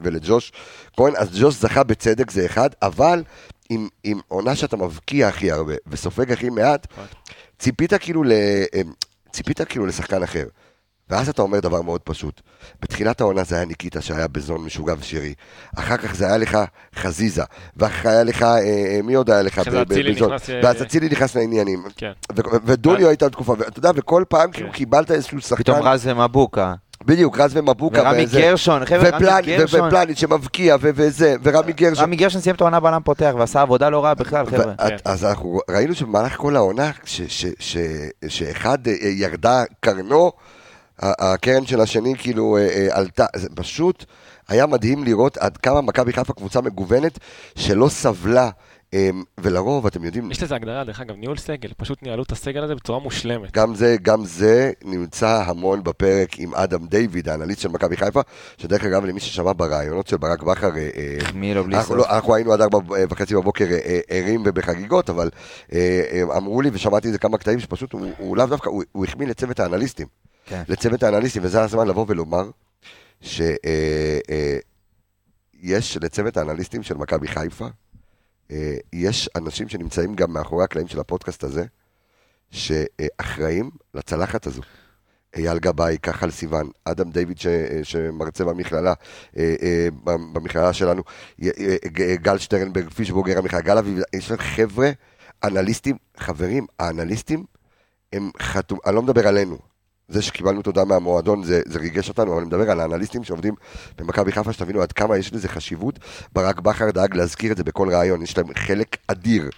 ולג'וש 0.02 0.52
כהן, 0.96 1.12
אז 1.16 1.28
ג'וש 1.40 1.54
זכה 1.54 1.82
בצדק 1.82 2.30
זה 2.30 2.46
אחד, 2.46 2.68
אבל 2.82 3.22
עם, 3.74 3.88
עם 4.04 4.20
עונה 4.28 4.56
שאתה 4.56 4.76
מבקיע 4.76 5.28
הכי 5.28 5.50
הרבה 5.50 5.72
וסופג 5.86 6.32
הכי 6.32 6.50
מעט, 6.50 6.86
ציפית 7.58 7.94
כאילו, 7.94 8.24
ל, 8.24 8.32
אה, 8.32 8.80
ציפית 9.32 9.60
כאילו 9.60 9.86
לשחקן 9.86 10.22
אחר. 10.22 10.44
ואז 11.10 11.28
אתה 11.28 11.42
אומר 11.42 11.60
דבר 11.60 11.82
מאוד 11.82 12.00
פשוט. 12.00 12.40
בתחילת 12.82 13.20
העונה 13.20 13.44
זה 13.44 13.56
היה 13.56 13.64
ניקיטה 13.64 14.00
שהיה 14.00 14.28
בזון 14.28 14.64
משוגע 14.64 14.94
ושירי. 14.98 15.34
אחר 15.76 15.96
כך 15.96 16.14
זה 16.14 16.26
היה 16.26 16.36
לך 16.36 16.58
חזיזה. 16.94 17.42
ואחר 17.76 17.98
כך 17.98 18.06
היה 18.06 18.24
לך, 18.24 18.42
אה, 18.42 18.58
אה, 18.58 19.00
מי 19.04 19.14
עוד 19.14 19.30
היה 19.30 19.42
לך 19.42 19.58
בזון? 19.58 19.84
נכנס, 20.10 20.50
אה, 20.50 20.60
ואז 20.62 20.82
אצילי 20.82 21.08
נכנס 21.08 21.36
לעניינים. 21.36 21.82
כן. 21.96 22.12
ו- 22.36 22.40
ודוניו 22.64 23.08
הייתה 23.08 23.30
תקופה, 23.30 23.54
ואתה 23.58 23.78
יודע, 23.78 23.90
וכל 23.94 24.24
פעם 24.28 24.52
כאילו 24.52 24.72
קיבלת 24.72 25.10
איזשהו 25.10 25.40
שחקן, 25.40 25.62
פתאום 25.62 25.82
רז 25.82 26.06
ומבוקה. 26.06 26.74
בדיוק, 27.06 27.38
רז 27.40 27.56
ומבוקה, 27.56 28.00
ורמי 28.02 28.24
וזה- 28.24 28.40
גרשון, 28.40 28.84
חבר'ה, 28.84 29.08
רמי 29.10 29.26
ופלן- 29.26 29.40
גרשון. 29.46 29.80
ופלניץ' 29.88 30.18
שמבקיע, 30.18 30.76
ו- 30.80 30.90
וזה, 30.94 31.34
ורמי 31.42 31.72
גרשון. 31.72 32.04
רמי 32.04 32.16
גרשון 32.16 32.40
סיים 32.40 32.56
את 32.56 32.60
העונה 32.60 32.80
בלם 32.80 33.00
פותח 33.04 33.32
ועשה 33.38 33.60
עבודה 33.62 33.88
לא 33.90 34.04
רעה 34.04 34.14
בכלל, 34.14 34.46
חבר'ה. 34.46 34.74
ואת- 34.78 35.02
אז 35.06 35.24
אנחנו 35.24 35.58
ראינו 35.70 35.94
שבמהלך 35.94 36.36
כל 36.36 36.56
העונה, 36.56 36.90
ש- 37.04 37.20
ש- 37.28 37.46
ש- 37.58 37.76
שאחד 38.28 38.78
אה, 38.88 38.92
ירדה 39.08 39.62
קרנו, 39.80 40.32
הקרן 40.98 41.66
של 41.66 41.80
השני 41.80 42.14
כאילו 42.18 42.56
אה, 42.56 42.62
אה, 42.68 42.88
עלתה, 42.90 43.26
זה 43.36 43.48
פשוט 43.54 44.04
היה 44.48 44.66
מדהים 44.66 45.04
לראות 45.04 45.36
עד 45.38 45.56
כמה 45.56 45.80
מכבי 45.80 46.12
חיפה 46.12 46.32
קבוצה 46.32 46.60
מגוונת 46.60 47.18
שלא 47.54 47.88
סבלה, 47.88 48.44
אה, 48.44 48.50
ולרוב, 49.40 49.86
אתם 49.86 50.04
יודעים, 50.04 50.30
יש 50.30 50.42
לזה 50.42 50.54
הגדרה, 50.54 50.84
דרך 50.84 51.00
אגב, 51.00 51.16
ניהול 51.16 51.36
סגל, 51.36 51.72
פשוט 51.76 52.02
ניהלו 52.02 52.22
את 52.22 52.32
הסגל 52.32 52.62
הזה 52.62 52.74
בצורה 52.74 52.98
מושלמת. 52.98 53.52
גם 53.52 53.74
זה, 53.74 53.96
גם 54.02 54.24
זה 54.24 54.72
נמצא 54.84 55.42
המון 55.46 55.84
בפרק 55.84 56.38
עם 56.38 56.54
אדם 56.54 56.86
דיוויד, 56.86 57.28
האנליסט 57.28 57.60
של 57.60 57.68
מכבי 57.68 57.96
חיפה, 57.96 58.20
שדרך 58.58 58.84
אגב, 58.84 59.04
למי 59.04 59.20
ששמע 59.20 59.52
ברעיונות 59.56 60.06
של 60.06 60.16
ברק 60.16 60.42
בכר, 60.42 60.76
אה, 60.76 60.90
אה, 60.96 61.16
החמיא 61.22 61.54
לו 61.54 61.64
בלי 61.64 61.76
אנחנו, 61.76 61.88
סוף. 61.88 62.06
לא, 62.06 62.16
אנחנו 62.16 62.34
היינו 62.34 62.52
עד 62.52 62.60
ארבע 62.60 62.78
וחצי 63.10 63.34
בבוקר 63.34 63.64
אה, 63.64 64.00
ערים 64.08 64.42
ובחגיגות, 64.46 65.10
אבל 65.10 65.30
אמרו 66.36 66.62
לי, 66.62 66.70
ושמעתי 66.72 67.08
איזה 67.08 67.18
כמה 67.18 67.38
קטעים, 67.38 67.60
שפשוט 67.60 67.92
הוא, 67.92 68.06
הוא 68.18 68.36
לאו 68.36 68.46
דווקא, 68.46 68.68
הוא, 68.68 68.82
הוא 68.92 69.04
החמיא 69.04 69.26
לצוות 69.26 69.60
האנליסטים. 69.60 70.06
כן. 70.46 70.62
לצוות 70.68 71.02
האנליסטים, 71.02 71.44
וזה 71.44 71.62
הזמן 71.62 71.88
לבוא 71.88 72.04
ולומר 72.08 72.50
שיש 73.20 73.46
לצוות 76.00 76.36
האנליסטים 76.36 76.82
של 76.82 76.94
מכבי 76.94 77.28
חיפה, 77.28 77.66
יש 78.92 79.28
אנשים 79.36 79.68
שנמצאים 79.68 80.14
גם 80.14 80.32
מאחורי 80.32 80.64
הקלעים 80.64 80.88
של 80.88 81.00
הפודקאסט 81.00 81.44
הזה, 81.44 81.64
שאחראים 82.50 83.70
לצלחת 83.94 84.46
הזו. 84.46 84.62
אייל 85.36 85.58
גבאי, 85.58 85.98
כחל 86.02 86.30
סיוון, 86.30 86.70
אדם 86.84 87.10
דיוויד 87.10 87.38
ש, 87.38 87.46
שמרצה 87.82 88.44
במכללה, 88.44 88.94
אה, 89.36 89.54
אה, 89.62 89.88
במכללה 90.04 90.72
שלנו, 90.72 91.02
אה, 91.42 91.76
גל 92.14 92.38
שטרנברג, 92.38 92.84
בוגר 93.12 93.38
המכללה, 93.38 93.62
גל 93.62 93.78
אביב, 93.78 93.98
יש 94.12 94.30
לנו 94.30 94.40
חבר'ה, 94.42 94.90
אנליסטים, 95.44 95.96
חברים, 96.16 96.66
האנליסטים 96.78 97.44
הם 98.12 98.30
חתום, 98.38 98.78
אני 98.86 98.94
לא 98.94 99.02
מדבר 99.02 99.28
עלינו, 99.28 99.58
זה 100.12 100.22
שקיבלנו 100.22 100.62
תודה 100.62 100.84
מהמועדון 100.84 101.42
זה, 101.44 101.60
זה 101.66 101.78
ריגש 101.78 102.08
אותנו, 102.08 102.32
אבל 102.32 102.38
אני 102.38 102.46
מדבר 102.46 102.70
על 102.70 102.80
האנליסטים 102.80 103.24
שעובדים 103.24 103.54
במכבי 103.98 104.32
חיפה, 104.32 104.52
שתבינו 104.52 104.82
עד 104.82 104.92
כמה 104.92 105.16
יש 105.18 105.32
לזה 105.32 105.48
חשיבות. 105.48 105.98
ברק 106.32 106.60
בכר 106.60 106.90
דאג 106.90 107.16
להזכיר 107.16 107.52
את 107.52 107.56
זה 107.56 107.64
בכל 107.64 107.88
ראיון, 107.94 108.22
יש 108.22 108.38
להם 108.38 108.46
חלק 108.54 108.96
אדיר. 109.06 109.50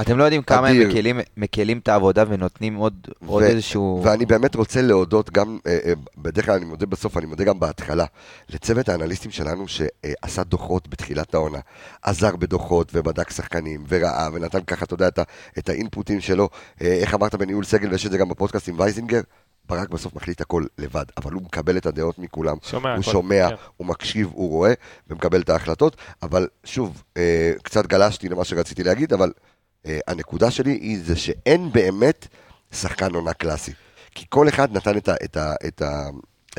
אתם 0.00 0.18
לא 0.18 0.24
יודעים 0.24 0.42
כמה 0.42 0.68
הם 0.68 0.76
אדיר. 0.76 0.88
מקלים- 0.88 1.20
מקלים 1.36 1.78
את 1.78 1.88
העבודה 1.88 2.24
ונותנים 2.28 2.74
עוד 2.74 2.94
עוד 3.26 3.42
ו- 3.42 3.46
איזשהו... 3.46 4.00
ואני 4.04 4.26
באמת 4.26 4.54
רוצה 4.54 4.82
להודות 4.82 5.30
גם, 5.30 5.58
אה, 5.66 5.78
אה, 5.84 5.92
בדרך 6.16 6.46
כלל 6.46 6.54
אני 6.54 6.64
מודה 6.64 6.86
בסוף, 6.86 7.16
אני 7.16 7.26
מודה 7.26 7.44
גם 7.44 7.60
בהתחלה, 7.60 8.04
לצוות 8.50 8.88
האנליסטים 8.88 9.30
שלנו 9.30 9.64
שעשה 9.68 10.42
דוחות 10.44 10.88
בתחילת 10.88 11.34
העונה. 11.34 11.58
עזר 12.02 12.36
בדוחות 12.36 12.90
ובדק 12.94 13.30
שחקנים 13.30 13.84
וראה 13.88 14.28
ונתן 14.32 14.60
ככה, 14.66 14.84
אתה 14.84 14.94
יודע, 14.94 15.08
את, 15.08 15.18
את 15.58 15.68
האינפוטים 15.68 16.20
שלו. 16.20 16.48
אה, 16.82 16.86
איך 16.86 17.14
אמרת 17.14 17.34
בניהול 17.34 17.64
סגל, 17.64 17.90
ויש 17.90 18.06
את 18.06 18.10
זה 18.10 18.18
גם 18.18 18.28
בפודקאסט 18.28 18.68
עם 18.68 18.74
וייזינגר, 18.78 19.20
ברק 19.68 19.88
בסוף 19.88 20.14
מחליט 20.14 20.40
הכל 20.40 20.64
לבד, 20.78 21.04
אבל 21.16 21.32
הוא 21.32 21.42
מקבל 21.42 21.76
את 21.76 21.86
הדעות 21.86 22.18
מכולם. 22.18 22.56
שומע 22.62 22.90
הוא 22.94 23.00
הכל, 23.00 23.10
שומע, 23.12 23.48
כן. 23.48 23.54
הוא 23.76 23.86
מקשיב, 23.86 24.28
הוא 24.32 24.50
רואה, 24.50 24.72
ומקבל 25.10 25.40
את 25.40 25.48
ההחלטות. 25.50 25.96
אבל 26.22 26.48
שוב, 26.64 27.02
אה, 27.16 27.52
קצת 27.62 27.86
גלשתי 27.86 28.28
למה 28.28 28.44
שרציתי 28.44 28.82
להגיד, 28.84 29.12
אבל 29.12 29.32
אה, 29.86 29.98
הנקודה 30.06 30.50
שלי 30.50 30.70
היא 30.72 30.98
זה 31.04 31.16
שאין 31.16 31.72
באמת 31.72 32.26
שחקן 32.72 33.14
עונה 33.14 33.32
קלאסי. 33.32 33.72
כי 34.14 34.26
כל 34.28 34.48
אחד 34.48 34.72
נתן 34.76 34.96
את, 34.96 35.08
ה, 35.08 35.14
את, 35.24 35.36
ה, 35.36 35.54
את, 35.66 35.82
ה, 35.82 36.08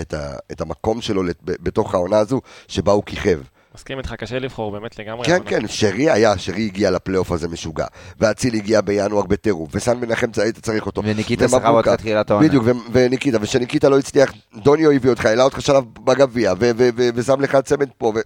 את, 0.01 0.13
ה, 0.13 0.35
את 0.51 0.61
המקום 0.61 1.01
שלו 1.01 1.23
לת- 1.23 1.43
ב- 1.43 1.55
בתוך 1.63 1.93
העונה 1.93 2.17
הזו, 2.19 2.41
שבה 2.67 2.91
הוא 2.91 3.03
כיכב. 3.05 3.39
מסכים 3.79 3.97
איתך, 3.97 4.13
קשה 4.13 4.39
לבחור 4.39 4.71
באמת 4.71 4.99
לגמרי. 4.99 5.25
כן. 5.25 5.39
כן, 5.45 5.67
שרי 5.67 6.09
היה, 6.09 6.37
שרי 6.37 6.65
הגיע 6.65 6.91
לפלייאוף 6.91 7.31
הזה 7.31 7.47
משוגע. 7.47 7.85
ואצילי 8.19 8.57
הגיע 8.57 8.81
בינואר 8.81 9.25
בטירוף, 9.25 9.69
וסן 9.73 9.97
מנחם 9.99 10.27
היית 10.41 10.59
צריך 10.59 10.85
אותו. 10.85 11.01
וניקיטה 11.05 11.45
ומבוקה. 11.45 11.69
אותך 11.69 11.89
תחילת 11.89 12.31
העונה. 12.31 12.47
בדיוק, 12.47 12.65
וניקיטה, 12.91 13.37
ושניקיטה 13.41 13.89
לא 13.89 13.99
הצליח, 13.99 14.33
דוניו 14.55 14.91
הביא 14.91 15.09
אותך, 15.09 15.25
העלה 15.25 15.43
אותך 15.43 15.61
שלב 15.61 15.83
בגביע, 15.93 16.53
ושם 17.15 17.41
לך 17.41 17.57
צמד 17.63 17.89
פה. 17.97 18.11
ו... 18.15 18.19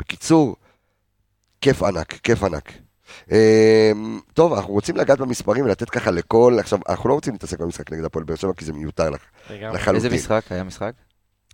בקיצור, 0.00 0.56
כיף 1.60 1.82
ענק, 1.82 2.12
כיף 2.12 2.42
ענק. 2.42 2.72
אמ, 3.30 4.20
טוב, 4.34 4.52
אנחנו 4.52 4.72
רוצים 4.72 4.96
לגעת 4.96 5.18
במספרים 5.18 5.64
ולתת 5.64 5.90
ככה 5.90 6.10
לכל, 6.10 6.56
עכשיו, 6.60 6.78
אנחנו 6.88 7.08
לא 7.08 7.14
רוצים 7.14 7.32
להתעסק 7.32 7.58
במשחק 7.60 7.92
נגד 7.92 8.04
הפועל 8.04 8.24
באר 8.24 8.36
שבע, 8.36 8.52
כי 8.56 8.64
זה 8.64 8.72
מיותר 8.72 9.10
לך. 9.10 9.20
לחלוטין. 9.50 9.94
איזה 9.94 10.10
משחק? 10.10 10.42
היה 10.50 10.64
משחק? 10.64 10.92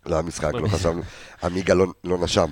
לא 0.06 0.18
המשחק, 0.18 0.54
לא 0.54 0.68
חשבנו, 0.68 1.02
עמיגה 1.42 1.74
לא- 1.74 1.86
לא 2.04 2.18
נשם. 2.18 2.46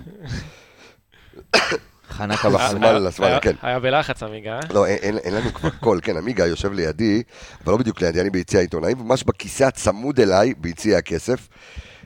חנקה 2.11 2.51
בחלום. 2.51 2.71
שמאלה, 2.83 2.99
היה- 3.01 3.11
שמאלה, 3.11 3.41
כן. 3.41 3.53
היה 3.63 3.81
בלחץ 3.81 4.23
עמיגה. 4.23 4.55
אה? 4.55 4.61
לא, 4.75 4.87
אין 4.87 5.35
לנו 5.35 5.55
כבר 5.55 5.71
קול, 5.71 6.01
כן, 6.03 6.17
עמיגה 6.17 6.47
יושב 6.47 6.73
לידי, 6.73 7.23
אבל 7.65 7.73
לא 7.73 7.79
בדיוק 7.79 8.01
לידי, 8.03 8.21
אני 8.21 8.31
ביציע 8.31 8.61
העיתונאים, 8.61 8.99
ממש 8.99 9.23
בכיסא 9.25 9.65
הצמוד 9.65 10.21
אליי, 10.21 10.55
ביציע 10.59 10.99
הכסף, 10.99 11.49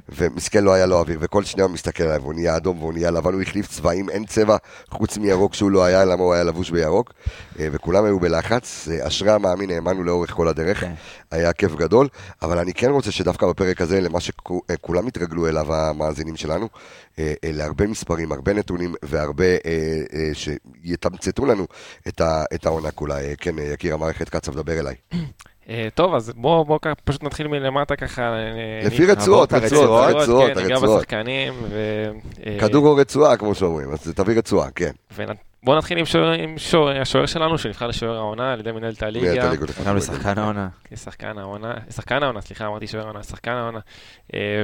ומסכן 0.09 0.65
לא 0.65 0.73
היה 0.73 0.87
לו 0.87 0.99
אוויר, 0.99 1.19
וכל 1.23 1.45
שנייה 1.45 1.65
הוא 1.67 1.75
מסתכל 1.75 2.03
עליי, 2.03 2.19
והוא 2.19 2.35
נהיה 2.35 2.57
אדום 2.57 2.79
והוא 2.79 2.93
נהיה 2.93 3.11
לבן, 3.11 3.33
הוא 3.35 3.43
החליף 3.43 3.69
צבעים, 3.69 4.11
אין 4.11 4.25
צבע 4.27 4.57
חוץ 4.91 5.19
מירוק 5.19 5.55
שהוא 5.55 5.71
לא 5.71 5.85
היה, 5.85 6.05
למה 6.05 6.23
הוא 6.23 6.35
היה 6.35 6.45
לבוש 6.45 6.71
בירוק, 6.71 7.13
אה, 7.59 7.69
וכולם 7.73 8.05
היו 8.05 8.21
בלחץ, 8.21 8.89
אה, 8.91 9.07
אשרי 9.07 9.31
המאמין, 9.31 9.71
האמנו 9.71 10.05
לאורך 10.05 10.31
כל 10.31 10.49
הדרך, 10.49 10.81
כן. 10.81 10.93
היה 11.31 11.53
כיף 11.53 11.75
גדול, 11.75 12.09
אבל 12.43 12.59
אני 12.59 12.75
כן 12.75 12.91
רוצה 12.91 13.11
שדווקא 13.11 13.47
בפרק 13.47 13.81
הזה, 13.81 14.01
למה 14.01 14.19
שכולם 14.21 15.07
התרגלו 15.07 15.49
אליו 15.49 15.75
המאזינים 15.75 16.37
שלנו, 16.37 16.69
אה, 17.19 17.35
אה, 17.45 17.51
להרבה 17.53 17.87
מספרים, 17.87 18.33
הרבה 18.33 18.53
נתונים 18.53 18.95
והרבה 19.03 19.45
אה, 19.45 20.03
אה, 20.15 20.31
שיתמצתו 20.35 21.47
לנו 21.47 21.67
את 22.55 22.67
העונה 22.67 22.91
כולה. 22.91 23.21
אה, 23.21 23.35
כן, 23.39 23.59
אה, 23.59 23.65
יקיר 23.65 23.95
המערכת 23.95 24.29
קצב, 24.29 24.55
דבר 24.55 24.81
אליי. 24.81 24.95
אה, 25.69 25.89
טוב, 25.95 26.15
אז 26.15 26.33
בואו 26.37 26.65
בוא, 26.65 26.79
פשוט 27.05 27.23
נתחיל 27.23 27.49
מלמטה 27.49 27.97
ככה. 27.97 28.23
אה, 28.23 28.87
לפי 28.87 29.07
רצועות, 29.07 29.53
הרצועות, 29.53 30.15
רצועות, 30.17 30.53
כן, 30.55 30.61
ניגע 30.63 30.75
הרצועות. 30.75 30.99
בשחקנים. 31.01 31.55
ו- 31.69 32.11
אה, 32.47 32.57
כדור 32.61 32.87
או 32.87 32.97
רצועה, 32.97 33.37
כמו 33.37 33.55
שאומרים, 33.55 33.91
אז 33.93 34.13
תביא 34.17 34.39
רצועה, 34.39 34.71
כן. 34.71 34.91
בואו 35.63 35.79
נתחיל 35.79 35.99
עם 35.99 36.05
שוער- 36.05 36.33
עם 36.33 36.59
שוער- 36.59 37.01
השוער 37.01 37.27
שלנו, 37.27 37.59
שנבחר 37.59 37.87
לשוער 37.87 38.17
העונה 38.17 38.53
על 38.53 38.61
ידי 38.61 38.73
מנהלת 38.73 39.03
הליגה. 39.03 39.51
גם 39.87 39.97
לשחקן 39.97 40.39
העונה. 40.39 40.69
כשחקן 40.85 41.39
העונה, 41.39 41.75
שחקן 41.91 42.23
העונה, 42.23 42.41
סליחה, 42.41 42.67
אמרתי 42.67 42.87
שוער 42.87 43.05
העונה, 43.05 43.23
שחקן 43.23 43.51
העונה. 43.51 43.79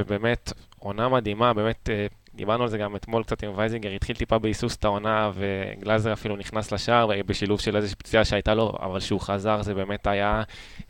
באמת, 0.09 0.53
עונה 0.79 1.09
מדהימה, 1.09 1.53
באמת, 1.55 1.91
אה, 1.93 2.07
דיברנו 2.35 2.63
על 2.63 2.69
זה 2.69 2.79
גם 2.79 2.97
אתמול 2.97 3.23
קצת 3.23 3.43
עם 3.43 3.51
וייזינגר, 3.57 3.91
התחיל 3.91 4.17
טיפה 4.17 4.39
בהיסוס 4.39 4.77
את 4.77 4.85
העונה, 4.85 5.31
וגלאזר 5.35 6.13
אפילו 6.13 6.37
נכנס 6.37 6.73
לשער, 6.73 7.09
בשילוב 7.27 7.61
של 7.61 7.77
איזושהי 7.77 7.97
פציעה 7.97 8.25
שהייתה 8.25 8.55
לו, 8.55 8.73
אבל 8.81 9.01
שהוא 9.01 9.21
חזר, 9.21 9.63
זה 9.63 9.75
באמת 9.75 10.07
היה 10.07 10.43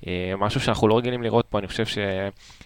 אה, 0.07 0.33
משהו 0.39 0.61
שאנחנו 0.61 0.89
לא 0.89 0.99
רגילים 0.99 1.23
לראות 1.23 1.47
פה, 1.51 1.59
אני 1.59 1.67
חושב 1.67 1.85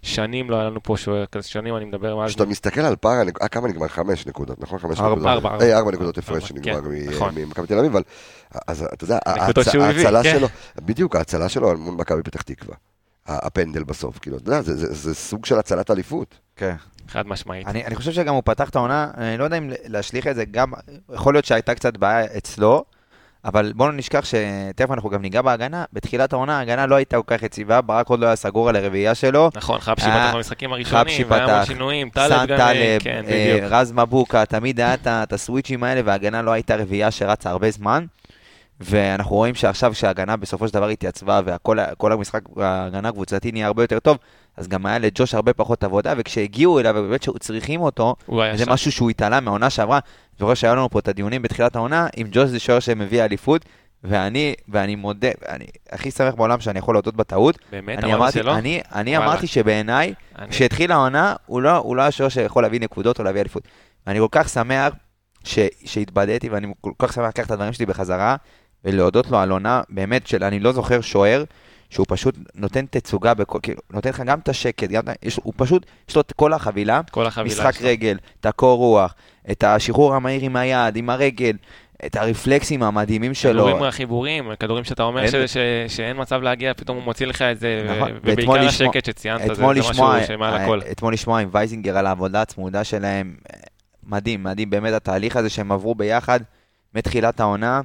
ששנים 0.02 0.50
לא 0.50 0.56
היה 0.56 0.64
לנו 0.64 0.82
פה 0.82 0.96
שוער 0.96 1.26
כזה, 1.26 1.48
שנים 1.48 1.76
אני 1.76 1.84
מדבר 1.84 2.16
מאז... 2.16 2.30
כשאתה 2.30 2.46
מסתכל 2.46 2.80
על 2.80 2.96
פער, 2.96 3.22
אה, 3.42 3.48
כמה 3.48 3.68
נגמר? 3.68 3.88
חמש 3.88 4.26
נקודות, 4.26 4.60
נכון? 4.60 4.78
חמש 4.78 5.00
ארבע, 5.00 5.10
נקודות. 5.10 5.28
ארבע, 5.28 5.50
ארבע. 5.50 5.64
אה, 5.64 5.78
ארבע 5.78 5.90
נקודות 5.92 6.18
הפרש 6.18 6.34
ארבע, 6.36 6.46
שנגמר 6.46 6.80
כן, 6.82 7.10
נכון. 7.10 7.34
ממכבי 7.34 7.66
תל 7.66 7.78
אביב, 7.78 7.92
אבל, 7.92 8.02
אז 8.68 8.86
אתה 8.92 9.04
יודע, 9.04 9.18
ההצלה 9.26 10.22
כן. 10.22 10.38
שלו, 10.38 10.48
בדיוק, 10.82 11.16
ההצלה 11.16 11.48
שלו 11.48 11.78
מול 11.78 11.94
מכבי 11.94 12.22
פתח 12.22 12.42
תקווה. 12.42 12.74
הפנדל 13.26 13.84
בסוף, 13.84 14.18
כאילו, 14.18 14.36
אתה 14.36 14.48
יודע, 14.48 14.62
זה- 14.62 14.76
זה 14.76 14.94
זה 14.94 15.14
סוג 15.14 15.46
של 15.46 15.58
הצלת 15.58 15.90
אליפות. 15.90 16.34
כן. 16.56 16.74
חד 17.08 17.26
משמעית. 17.26 17.66
אני, 17.66 17.84
אני 17.86 17.94
חושב 17.94 18.12
שגם 18.12 18.34
הוא 18.34 18.42
פתח 18.44 18.68
את 18.70 18.76
העונה, 18.76 19.10
אני 19.16 19.38
לא 19.38 19.44
יודע 19.44 19.58
אם 19.58 19.70
להשליך 19.86 20.26
את 20.26 20.34
זה, 20.36 20.44
גם, 20.50 20.72
יכול 21.14 21.34
להיות 21.34 21.44
שהייתה 21.44 21.74
קצת 21.74 21.96
בעיה 21.96 22.26
אצלו, 22.36 22.84
אבל 23.44 23.72
בואו 23.76 23.88
לא 23.88 23.94
נשכח 23.96 24.24
שתכף 24.24 24.90
אנחנו 24.90 25.10
גם 25.10 25.22
ניגע 25.22 25.42
בהגנה, 25.42 25.84
בתחילת 25.92 26.32
העונה 26.32 26.58
ההגנה 26.58 26.86
לא 26.86 26.94
הייתה 26.94 27.16
כל 27.16 27.36
כך 27.36 27.42
יציבה, 27.42 27.80
ברק 27.80 28.08
עוד 28.08 28.20
לא 28.20 28.26
היה 28.26 28.36
סגור 28.36 28.68
על 28.68 28.76
הרביעייה 28.76 29.14
שלו. 29.14 29.50
נכון, 29.56 29.80
חבשי 29.80 30.06
אה, 30.06 30.26
פתח 30.28 30.34
במשחקים 30.36 30.72
הראשונים, 30.72 31.04
חבשי 31.04 31.24
והיה 31.24 31.44
המון 31.44 31.60
פתח, 31.62 31.66
שינויים, 31.72 32.08
טלב 32.08 32.30
גם, 32.48 32.56
טלב, 32.58 33.00
כן, 33.02 33.22
אה, 33.28 33.52
בדיוק. 33.56 33.72
רז 33.72 33.92
מבוקה, 33.92 34.46
תמיד 34.46 34.80
היה 34.80 34.94
את 35.04 35.32
הסוויצ'ים 35.32 35.84
האלה, 35.84 36.00
וההגנה 36.04 36.42
לא 36.42 36.50
הייתה 36.50 36.76
רביעייה 36.76 37.10
שרצה 37.10 37.50
הרבה 37.50 37.70
זמן. 37.70 38.04
ואנחנו 38.80 39.36
רואים 39.36 39.54
שעכשיו 39.54 39.92
כשההגנה 39.92 40.36
בסופו 40.36 40.68
של 40.68 40.74
דבר 40.74 40.88
התייצבה 40.88 41.40
והכל 41.44 41.78
כל 41.98 42.12
המשחק, 42.12 42.40
ההגנה 42.56 43.08
הקבוצתי 43.08 43.52
נהיה 43.52 43.66
הרבה 43.66 43.82
יותר 43.82 43.98
טוב, 43.98 44.18
אז 44.56 44.68
גם 44.68 44.86
היה 44.86 44.98
לג'וש 44.98 45.34
הרבה 45.34 45.52
פחות 45.52 45.84
עבודה, 45.84 46.14
וכשהגיעו 46.16 46.80
אליו 46.80 46.94
ובאמת 46.98 47.28
צריכים 47.40 47.80
אותו, 47.80 48.14
זה 48.56 48.64
שם. 48.64 48.72
משהו 48.72 48.92
שהוא 48.92 49.10
התעלה 49.10 49.40
מהעונה 49.40 49.70
שעברה. 49.70 49.96
אני 49.98 50.38
זוכר 50.38 50.54
שהיו 50.54 50.74
לנו 50.76 50.90
פה 50.90 50.98
את 50.98 51.08
הדיונים 51.08 51.42
בתחילת 51.42 51.76
העונה, 51.76 52.06
אם 52.16 52.26
ג'וש 52.32 52.50
זה 52.50 52.58
שוער 52.58 52.80
שמביא 52.80 53.24
אליפות, 53.24 53.64
ואני, 54.04 54.54
ואני 54.68 54.94
מודה, 54.96 55.28
אני 55.48 55.64
הכי 55.92 56.10
שמח 56.10 56.34
בעולם 56.34 56.60
שאני 56.60 56.78
יכול 56.78 56.94
להודות 56.94 57.16
בטעות. 57.16 57.58
באמת, 57.72 58.04
אמרתי, 58.04 58.38
שלא? 58.38 58.54
אני, 58.56 58.80
אני. 58.94 59.16
אמרתי 59.16 59.46
שבעיניי, 59.46 60.14
אני- 60.38 60.50
כשהתחילה 60.50 60.94
העונה, 60.94 61.34
הוא 61.46 61.62
לא, 61.62 61.76
הוא 61.76 61.96
לא 61.96 62.02
השוער 62.02 62.28
שיכול 62.28 62.62
להביא 62.62 62.80
נקודות 62.80 63.18
או 63.18 63.24
להביא 63.24 63.40
אליפות. 63.40 63.62
ואני 64.06 64.18
כל 64.18 64.26
כך 64.30 64.48
שמח 64.48 64.92
ש, 65.44 65.58
שהתבדיתי, 65.84 66.48
ואני 66.48 66.66
כל 66.80 66.90
כך 66.98 67.12
שמח 67.12 67.26
לקחת 67.28 67.46
את 67.46 67.50
הדברים 67.50 67.72
שלי 67.72 67.86
בחזרה, 67.86 68.36
ולהודות 68.84 69.30
לו 69.30 69.38
על 69.38 69.50
עונה, 69.50 69.80
באמת, 69.88 70.26
של 70.26 70.44
אני 70.44 70.60
לא 70.60 70.72
זוכר 70.72 71.00
שוער, 71.00 71.44
שהוא 71.90 72.06
פשוט 72.08 72.34
נותן 72.54 72.84
תצוגה, 72.90 73.34
בכל, 73.34 73.58
כאילו, 73.62 73.80
נותן 73.92 74.10
לך 74.10 74.20
גם 74.26 74.38
את 74.38 74.48
השקט, 74.48 74.88
גם, 74.88 75.02
יש, 75.22 75.40
הוא 75.42 75.52
פשוט, 75.56 75.86
יש 76.08 76.14
לו 76.16 76.20
את 76.20 76.32
כל 76.32 76.52
החבילה, 76.52 77.00
כל 77.10 77.26
החבילה 77.26 77.54
משחק 77.54 77.74
שלו. 77.74 77.88
רגל, 77.88 78.18
את 78.40 78.46
הקור 78.46 78.78
רוח, 78.78 79.14
את 79.50 79.64
השחרור 79.64 80.14
המהיר 80.14 80.42
עם 80.42 80.56
היד, 80.56 80.96
עם 80.96 81.10
הרגל, 81.10 81.52
את 82.06 82.16
הרפלקסים 82.16 82.82
המדהימים 82.82 83.34
שלו. 83.34 83.52
כדורים 83.52 83.76
מהחיבורים, 83.78 84.44
כדורים 84.60 84.84
שאתה 84.84 85.02
אומר 85.02 85.20
אין- 85.22 85.30
ש- 85.30 85.52
ש- 85.52 85.56
שאין 85.96 86.20
מצב 86.20 86.42
להגיע, 86.42 86.74
פתאום 86.74 86.96
הוא 86.96 87.04
מוציא 87.04 87.26
לך 87.26 87.42
את 87.42 87.60
זה, 87.60 87.86
נכון. 87.96 88.10
ובעיקר 88.22 88.52
לשמוע- 88.52 88.58
השקט 88.90 89.04
שציינת, 89.04 89.40
זה 89.46 89.54
זה 89.54 89.66
משהו 89.66 89.94
שמעל 89.94 90.20
אה, 90.54 90.62
הכל. 90.64 90.80
אתמול 90.92 91.12
לשמוע 91.12 91.40
עם 91.40 91.48
וייזינגר 91.52 91.96
על 91.98 92.06
העבודה 92.06 92.42
הצמודה 92.42 92.84
שלהם, 92.84 93.34
אה, 93.54 93.58
מדהים, 94.06 94.42
מדהים, 94.42 94.70
באמת 94.70 94.92
התהליך 94.92 95.36
הזה 95.36 95.50
שהם 95.50 95.72
עברו 95.72 95.94
ביחד 95.94 96.40
מתחילת 96.94 97.40
העונה, 97.40 97.76
אה, 97.76 97.80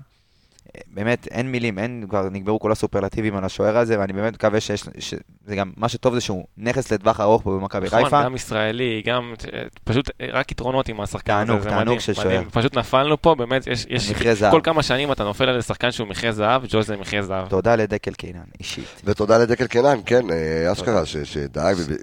באמת 0.94 1.28
אין 1.28 1.52
מילים, 1.52 1.80
אין, 1.80 2.06
כבר 2.10 2.30
נגמרו 2.30 2.60
כל 2.60 2.72
הסופרלטיבים 2.72 3.36
על 3.36 3.44
השוער 3.44 3.78
הזה, 3.78 4.00
ואני 4.00 4.14
באמת 4.14 4.34
מקווה 4.34 4.60
שיש, 4.60 5.14
שזה 5.50 5.56
גם, 5.56 5.72
מה 5.78 5.90
שטוב 5.90 6.14
זה 6.14 6.22
שהוא 6.22 6.46
נכס 6.58 6.92
לטווח 6.92 7.20
ארוך 7.20 7.44
פה 7.44 7.52
במכבי 7.52 7.88
נכון, 7.88 8.04
חיפה. 8.04 8.24
גם 8.24 8.36
ישראלי, 8.36 9.02
גם, 9.06 9.34
אה, 9.54 9.62
פשוט 9.84 10.10
אה, 10.22 10.28
רק 10.34 10.52
יתרונות 10.52 10.90
עם 10.90 11.02
השחקן 11.02 11.34
הזה, 11.34 11.46
תענוג, 11.46 11.62
זה 11.62 11.70
תענוג 11.70 12.00
של. 12.00 12.14
שוער. 12.14 12.42
פשוט 12.52 12.78
נפלנו 12.78 13.22
פה, 13.22 13.36
באמת, 13.36 13.68
יש, 13.68 13.86
יש, 13.90 14.12
מכרה 14.12 14.34
זהב. 14.36 14.52
כל 14.52 14.62
כמה 14.64 14.84
שנים 14.84 15.12
אתה 15.12 15.24
נופל 15.24 15.44
על 15.50 15.56
איזה 15.56 15.68
שחקן 15.68 15.92
שהוא 15.92 16.08
מכרה 16.08 16.32
זהב, 16.32 16.62
ג'וז 16.70 16.88
זה 16.88 16.98
מכרה 16.98 17.22
זהב. 17.22 17.48
תודה 17.48 17.76
לדקל 17.76 18.14
קינן, 18.14 18.40
אישית. 18.60 19.02
ותודה 19.04 19.38
לדקל 19.38 19.68
קנן, 19.68 20.00
כן, 20.06 20.30
אה, 20.32 20.72
אשכרה, 20.72 21.06
שדאג, 21.06 21.76
זה- 21.76 21.96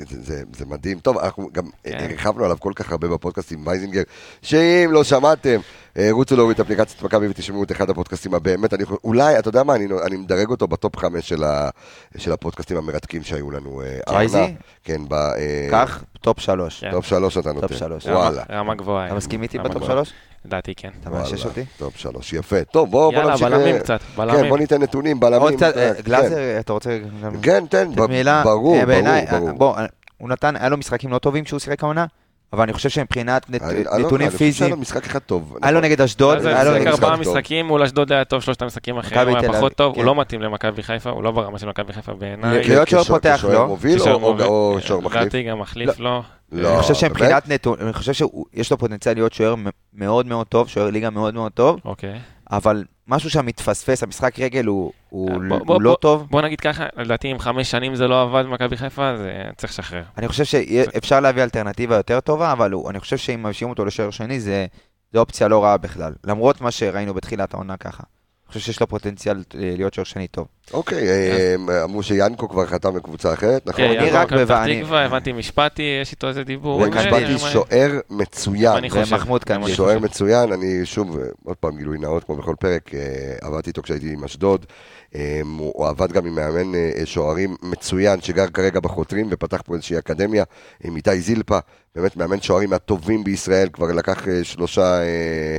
זה 0.57 0.67
מדהים. 0.67 0.99
טוב, 0.99 1.19
אנחנו 1.19 1.49
גם 1.53 1.65
אה, 1.87 1.93
כן. 1.93 2.07
הרחבנו 2.11 2.45
עליו 2.45 2.57
כל 2.61 2.73
כך 2.77 2.91
הרבה 2.91 3.09
בפודקאסט 3.09 3.53
עם 3.53 3.67
וייזינגר, 3.67 4.03
שאם 4.43 4.89
לא 4.93 5.05
שמעתם, 5.05 5.61
אה, 5.99 6.09
רוצו 6.11 6.37
להוריד 6.37 6.55
את 6.61 6.67
אפליקציית 6.67 7.03
מכבי 7.03 7.29
ותשמעו 7.29 7.63
את 7.65 7.73
אחד 7.73 7.91
הפודקאסטים 7.91 8.35
הבאמת, 8.35 8.75
אני 8.75 8.85
אולי, 9.05 9.39
אתה 9.39 9.49
יודע 9.49 9.63
מה, 9.63 9.75
אני 9.75 9.87
אני 10.07 10.17
מדרג 10.17 10.49
אותו 10.51 10.67
ב 10.69 10.76
top 10.76 10.97
חמש 10.97 11.29
של 11.29 11.45
ה- 11.45 11.69
של 12.17 12.33
הפודקאסטים 12.33 12.77
המרתקים 12.77 13.23
שהיו 13.37 13.51
לנו. 13.51 13.83
אה? 13.83 13.99
העונה. 14.07 14.47
כן, 14.85 15.01
ב... 15.09 15.13
אה, 15.15 15.69
קח, 15.71 16.05
top 16.21 16.41
שלוש. 16.41 16.81
כן. 16.81 16.91
top 16.91 17.07
שלוש 17.07 17.39
אתה 17.39 17.53
נותן. 17.53 17.75
שלוש. 17.77 18.07
וואלה. 18.07 18.43
רמה- 18.51 18.75
גבוהה. 18.75 19.07
אתה 19.07 19.15
מסכים 19.15 19.43
איתי 19.43 19.59
ב 19.59 19.64
top. 19.64 19.85
שלוש? 19.87 20.13
לדעתי 20.45 20.75
כן. 20.75 20.91
אתה 21.01 21.11
מאשש 21.11 21.45
אותי? 21.45 21.65
top 21.79 21.97
שלוש, 21.97 22.33
יפה. 22.33 22.65
טוב, 22.65 22.91
בוא 22.91 23.05
בוא 23.13 23.19
יאללה, 23.19 23.31
נמשיך. 23.33 23.47
בלמים 23.49 23.75
אה, 23.75 23.81
קצת, 23.81 24.01
כן, 24.01 24.17
בלמים. 24.17 24.49
בוא 24.49 24.59
ניתן 24.59 24.83
נתונים, 24.83 25.21
בלמים. 25.21 25.41
עוד 25.43 25.53
קצת, 25.55 25.77
אה, 25.77 25.89
אה, 25.89 25.95
כן. 25.95 26.03
גלאזר, 26.03 26.37
אתה 26.61 26.73
רוצה. 26.73 26.99
כן, 27.43 27.65
מילה? 28.09 28.43
ברור, 28.45 28.77
אה, 28.77 28.87
ברור, 28.87 29.07
אה, 29.09 29.25
ברור. 29.31 29.53
בוא, 29.53 29.77
אה, 29.77 29.87
הוא 30.19 30.29
נתן, 30.29 30.57
היה 30.57 30.69
לו 30.69 30.77
משחקים 30.77 31.11
לא 31.11 31.19
טובים 31.19 31.45
כשהוא 31.45 31.61
שיחק 31.61 31.83
העונה, 31.85 32.07
אבל 32.53 32.63
אני 32.63 32.73
חושב 32.73 32.89
שמבחינת 32.89 33.51
נת- 33.51 33.63
לא- 33.63 33.69
נתונים 33.73 33.99
אני 33.99 34.09
חושב 34.09 34.17
שהיה 34.19 34.31
פיזיים, 34.53 34.71
לו 34.71 34.77
משחק 34.77 35.07
אחד 35.07 35.19
טוב. 35.19 35.57
היה 35.63 35.73
לו 35.73 35.79
נכון. 35.79 35.91
נגד 35.91 36.01
אשדוד, 36.01 36.39
אז 36.39 36.45
היה 36.47 36.65
לו 36.65 36.71
הוא 36.71 36.79
נגד 36.79 36.89
משחק 36.89 37.03
ארבעה 37.05 37.17
טוב. 37.25 37.29
משחקים, 37.37 37.67
מול 37.67 37.83
אשדוד 37.83 38.13
היה 38.13 38.25
טוב, 38.25 38.43
שלושת 38.43 38.63
המשחקים 38.63 38.97
האחרים 38.97 39.29
הוא 39.29 39.39
היה 39.39 39.53
פחות 39.53 39.73
טוב, 39.73 39.95
כן. 39.95 40.01
הוא 40.01 40.07
לא 40.07 40.15
מתאים 40.21 40.41
למכבי 40.43 40.83
חיפה, 40.83 41.11
הוא 41.11 41.23
לא 41.23 41.31
ברמה 41.31 41.59
של 41.59 41.69
מכבי 41.69 41.93
חיפה 41.93 42.13
בעיניי. 42.15 42.65
כן, 42.65 42.69
להיות 42.71 42.89
שוער 42.89 43.05
פותח, 43.05 43.45
לא? 43.53 43.67
מוביל 43.67 43.99
כשוער 43.99 44.15
או- 44.15 44.23
או 44.25 44.33
מוביל. 44.33 44.47
או 44.47 44.77
שוער 44.81 45.01
מחליף? 45.01 45.23
לדעתי 45.23 45.43
גם 45.43 45.59
מחליף 45.61 45.99
לא. 46.01 46.23
לא, 46.53 46.69
אני 46.75 46.83
חושב? 46.83 46.95
שמבחינת 46.95 47.49
נתונים, 47.49 47.85
אני 47.85 47.93
חושב 47.93 48.13
שיש 48.13 48.71
לו 48.71 48.79
פוטנציאל 48.79 49.15
להיות 49.15 49.33
שוער 49.33 49.55
מאוד 49.95 50.27
מאוד 50.27 50.47
טוב, 50.47 50.69
שוער 50.69 50.91
ליגה 50.91 51.11
מאוד 51.11 51.35
מאוד 51.35 51.53
טוב, 51.53 51.81
אוקיי. 51.85 52.19
אבל 52.53 52.85
משהו 53.09 53.31
שם 53.31 53.47
מתפספס, 53.47 54.03
המשחק 54.03 54.39
רגל 54.41 54.65
הוא- 54.67 54.93
הוא 55.09 55.31
בוא- 55.49 55.57
הוא 55.59 55.67
בוא- 55.67 55.83
לא 55.83 55.91
בוא- 55.91 55.97
טוב. 55.97 56.27
בוא 56.31 56.43
נגיד 56.43 56.61
ככה, 56.61 56.85
לדעתי 56.97 57.33
אם 57.33 57.39
חמש 57.39 57.71
שנים 57.71 57.95
זה 57.95 58.09
לא 58.09 58.23
עבד 58.23 58.45
במכבי 58.47 58.77
חיפה, 58.77 59.17
זה 59.17 59.33
צריך 59.57 59.73
לשחרר. 59.73 60.03
אני 60.19 60.29
חושב 60.29 60.45
שאפשר 60.45 61.21
להביא 61.21 61.43
אלטרנטיבה 61.43 61.97
יותר 61.97 62.21
טובה, 62.21 62.53
אבל 62.53 62.73
הוא- 62.73 62.91
אני 62.91 63.01
חושב 63.01 63.17
שאם 63.17 63.43
משאירים 63.43 63.71
אותו 63.71 63.85
לשוער 63.85 64.11
שני, 64.11 64.41
זה 64.41 64.67
זה 65.13 65.19
אופציה 65.19 65.49
לא 65.49 65.65
רעה 65.65 65.77
בכלל. 65.77 66.13
למרות 66.25 66.61
מה 66.61 66.71
שראינו 66.71 67.15
בתחילת 67.15 67.55
העונה 67.55 67.77
ככה. 67.77 68.03
אני 68.47 68.53
חושב 68.53 68.67
שיש 68.67 68.81
לו 68.81 68.87
פוטנציאל 68.87 69.37
אה, 69.37 69.75
להיות 69.77 69.95
שוער 69.95 70.05
שני 70.05 70.27
טוב. 70.29 70.47
אוקיי, 70.73 71.09
אה, 71.09 71.55
אמרו 71.85 72.03
שיאנקו 72.03 72.49
כבר 72.49 72.67
חתם 72.67 72.95
בקבוצה 72.95 73.33
אחרת, 73.33 73.67
נכון? 73.67 73.85
כן, 73.85 73.91
אני 73.99 74.11
רק 74.11 74.33
פתח 74.33 74.65
תקווה, 74.81 75.05
הבנתי 75.05 75.33
משפטי, 75.33 75.99
יש 76.03 76.11
איתו 76.13 76.29
איזה 76.29 76.45
דיבור. 76.45 76.87
משפטי 76.87 77.09
נראה. 77.11 77.39
שוער 77.39 77.91
מצוין. 78.11 78.73
אני 78.77 78.91
חושב. 78.91 79.13
ומחמוד 79.13 79.45
כאן. 79.45 79.69
שוער. 79.69 79.99
מצוין, 79.99 80.53
אני 80.53 80.81
שוב, 80.85 81.19
אה, 81.19 81.25
עוד 81.45 81.57
פעם 81.57 81.77
גילוי 81.77 81.99
נאות 81.99 82.25
כמו 82.25 82.37
בכל 82.37 82.55
פרק, 82.61 82.95
אה, 82.95 83.01
עבדתי 83.41 83.69
איתו 83.71 83.83
כשהייתי 83.83 84.13
עם 84.13 84.25
אשדוד, 84.25 84.67
אה, 85.15 85.41
הוא 85.59 85.87
עבד 85.89 86.13
גם 86.13 86.27
עם 86.27 86.35
מאמן 86.35 86.75
אה, 86.75 87.07
שוערים 87.07 87.57
מצוין 87.63 88.21
שגר 88.21 88.47
כרגע 88.47 88.81
בחותרים 88.81 89.29
ופתח 89.31 89.63
פה 89.67 89.75
איזושהי 89.75 89.99
אקדמיה 89.99 90.45
עם 90.85 90.97
איתי 90.97 91.21
זילפה, 91.21 91.59
באמת 91.95 92.17
מאמן 92.17 92.41
שוערים 92.41 92.71
מהטובים 92.71 93.25
בישראל, 93.25 93.69
כבר 93.73 93.87
לקח 93.93 94.29
אה, 94.29 94.45
שלושה, 94.45 94.99
אה, 95.01 95.59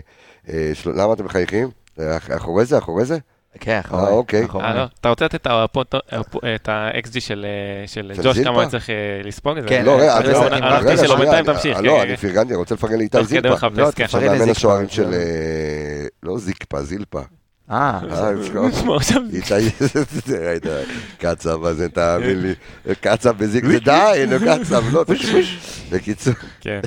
אה, 0.50 0.71
של- 0.73 0.91
למה 0.95 1.13
אתם 1.13 1.26
מחייכים? 1.26 1.69
אה, 1.99 2.17
אח- 2.17 2.31
אחורי 2.36 2.65
זה, 2.65 2.77
אחורי 2.77 3.05
זה? 3.05 3.17
כן, 3.60 3.79
אחורי. 3.86 4.01
אה, 4.03 4.10
אוקיי. 4.10 4.47
אה, 4.62 4.75
לא, 4.75 4.83
אתה 5.01 5.10
רוצה 5.10 5.25
לתת 5.25 5.47
את 6.55 6.69
ה-XG 6.69 7.19
של 7.19 7.45
אה, 8.12 8.23
ג'וש? 8.23 8.39
כמה 8.39 8.62
הוא 8.63 8.69
צריך 8.71 8.89
אה, 8.89 8.95
לספוג 9.23 9.57
את 9.57 9.63
זה? 9.63 9.69
כן, 9.69 9.86
לא, 9.86 9.91
אה, 10.01 10.19
רגע, 10.19 10.29
רגע, 10.39 10.91
לא 10.91 10.97
שנייה, 10.97 11.15
בינתיים 11.17 11.45
אני- 11.49 11.53
תמשיך, 11.55 11.77
לא, 11.79 11.93
כן, 11.95 11.99
אני 12.07 12.17
כן. 12.17 12.27
פרגנתי, 12.27 12.49
אני 12.49 12.55
רוצה 12.55 12.75
לפרגן 12.75 12.97
לאיתי 12.97 13.23
זילפה. 13.23 13.67
לא, 13.75 13.91
כן. 13.95 14.07
תפרגן 14.07 14.33
לזילפה, 14.33 14.51
השוערים 14.51 14.89
של... 14.89 15.07
לא. 15.10 15.13
אה, 15.15 16.05
לא 16.23 16.38
זיקפה, 16.39 16.83
זילפה. 16.83 17.21
אה, 17.71 17.99
אה, 20.65 20.83
קצב 21.17 21.65
הזה, 21.65 21.89
תאמין 21.89 22.41
לי, 22.41 22.53
קצב 23.01 23.38
בזיק 23.38 23.65
זה 23.65 23.79
די, 23.79 24.25
נו 24.29 24.36
קצב, 24.39 24.83
לא, 24.91 25.03
בקיצור, 25.91 26.33
כן. 26.62 26.79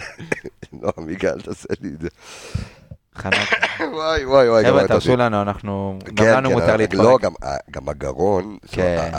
לא, 0.83 0.93
מיגל, 0.99 1.29
אל 1.29 1.41
תעשה 1.41 1.69
לי 1.81 1.89
את 1.95 2.01
זה. 2.01 2.09
חנק. 3.19 3.35
וואי, 3.95 4.25
וואי, 4.27 4.49
וואי, 4.51 4.65
חבר'ה, 4.65 4.89
תרשו. 4.89 5.17
לנו, 5.17 5.43
אנחנו, 5.43 5.99
גם 6.15 6.15
כן, 6.27 6.37
לנו 6.37 6.49
כן, 6.49 6.55
מותר 6.55 6.71
לא, 6.73 6.77
להתפרק. 6.77 7.21
גם- 7.21 7.33
גם 7.71 7.89
הגרון, 7.89 8.57
כן. 8.73 9.11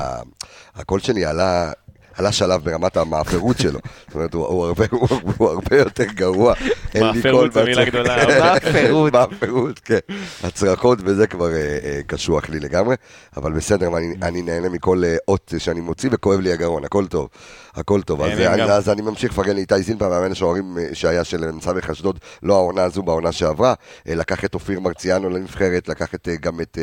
הקול 0.75 0.99
שלי 0.99 1.25
עלה... 1.25 1.71
עלה 2.17 2.31
שלב 2.31 2.63
ברמת 2.63 2.97
המאפרות 2.97 3.57
שלו, 3.57 3.79
זאת 4.07 4.15
אומרת, 4.15 4.33
הוא, 4.33 4.65
הרבה, 4.65 5.77
יותר 5.77 6.03
גרוע. 6.03 6.53
מאפרות 7.01 7.53
זה 7.53 7.63
מילה 7.63 7.85
גדולה. 7.85 8.17
מאפרות. 8.39 9.13
מאפרות, 9.15 9.79
כן. 9.79 9.99
הצרחות 10.43 10.99
וזה 11.05 11.27
כבר 11.27 11.51
אה, 11.53 11.77
אה, 11.83 11.99
קשוח 12.07 12.49
לי 12.49 12.59
לגמרי, 12.59 12.95
אבל 13.37 13.51
בסדר, 13.51 13.97
אני, 13.97 14.15
אני 14.21 14.41
נהנה 14.41 14.69
מכל 14.69 15.03
אה, 15.05 15.15
אות 15.27 15.53
שאני 15.57 15.81
מוציא 15.81 16.09
וכואב 16.13 16.39
לי 16.39 16.51
הגרון, 16.53 16.85
הכל 16.85 17.07
טוב, 17.07 17.27
הכל 17.75 18.01
טוב. 18.01 18.21
אז, 18.21 18.39
גם. 18.39 18.59
אז 18.69 18.89
אני 18.89 19.01
ממשיך 19.01 19.31
לפרגן 19.31 19.55
לאיתי 19.55 19.81
זילפה, 19.81 20.09
מאמן 20.09 20.31
השוערים 20.31 20.77
אה, 20.77 20.87
שהיה 20.93 21.23
של 21.23 21.51
סמך 21.61 21.89
אשדוד, 21.89 22.19
לא 22.43 22.55
העונה 22.55 22.83
הזו, 22.83 23.03
בעונה 23.03 23.31
שעברה. 23.31 23.73
אה, 24.07 24.15
לקח 24.15 24.45
את 24.45 24.53
אופיר 24.53 24.79
מרציאנו 24.79 25.29
לנבחרת, 25.29 25.89
לקח 25.89 26.15
את, 26.15 26.27
אה, 26.27 26.35
גם 26.35 26.61
את 26.61 26.77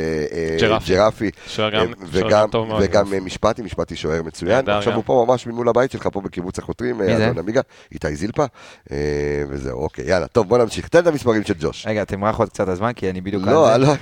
ג'רפי. 0.86 1.30
וגם. 2.10 2.48
וגם 2.80 3.24
משפטי, 3.24 3.62
משפטי 3.62 3.96
שוער 3.96 4.22
מצוין. 4.22 4.68
עכשיו 4.68 4.92
גם. 4.92 4.96
הוא 4.96 5.04
פה 5.06 5.24
ממש 5.28 5.46
ממול 5.46 5.68
הבית 5.68 5.90
שלך, 5.90 6.08
פה 6.12 6.20
בקיבוץ 6.20 6.58
החותרים, 6.58 6.98
מי 6.98 7.12
אה, 7.12 7.16
זה? 7.16 7.24
אלון 7.24 7.38
עמיגה, 7.38 7.60
איתי 7.92 8.16
זילפה, 8.16 8.44
וזהו, 9.48 9.80
אוקיי, 9.82 10.04
יאללה, 10.08 10.26
טוב, 10.26 10.48
בוא 10.48 10.58
נמשיך, 10.58 10.88
תן 10.88 10.98
את 10.98 11.06
המספרים 11.06 11.44
של 11.44 11.54
ג'וש. 11.60 11.86
רגע, 11.86 12.04
תמרח 12.04 12.38
עוד 12.38 12.48
קצת 12.48 12.68
הזמן, 12.68 12.92
כי 12.92 13.10
אני 13.10 13.20
בדיוק 13.20 13.42
לא. 13.46 13.76
לא, 13.76 13.88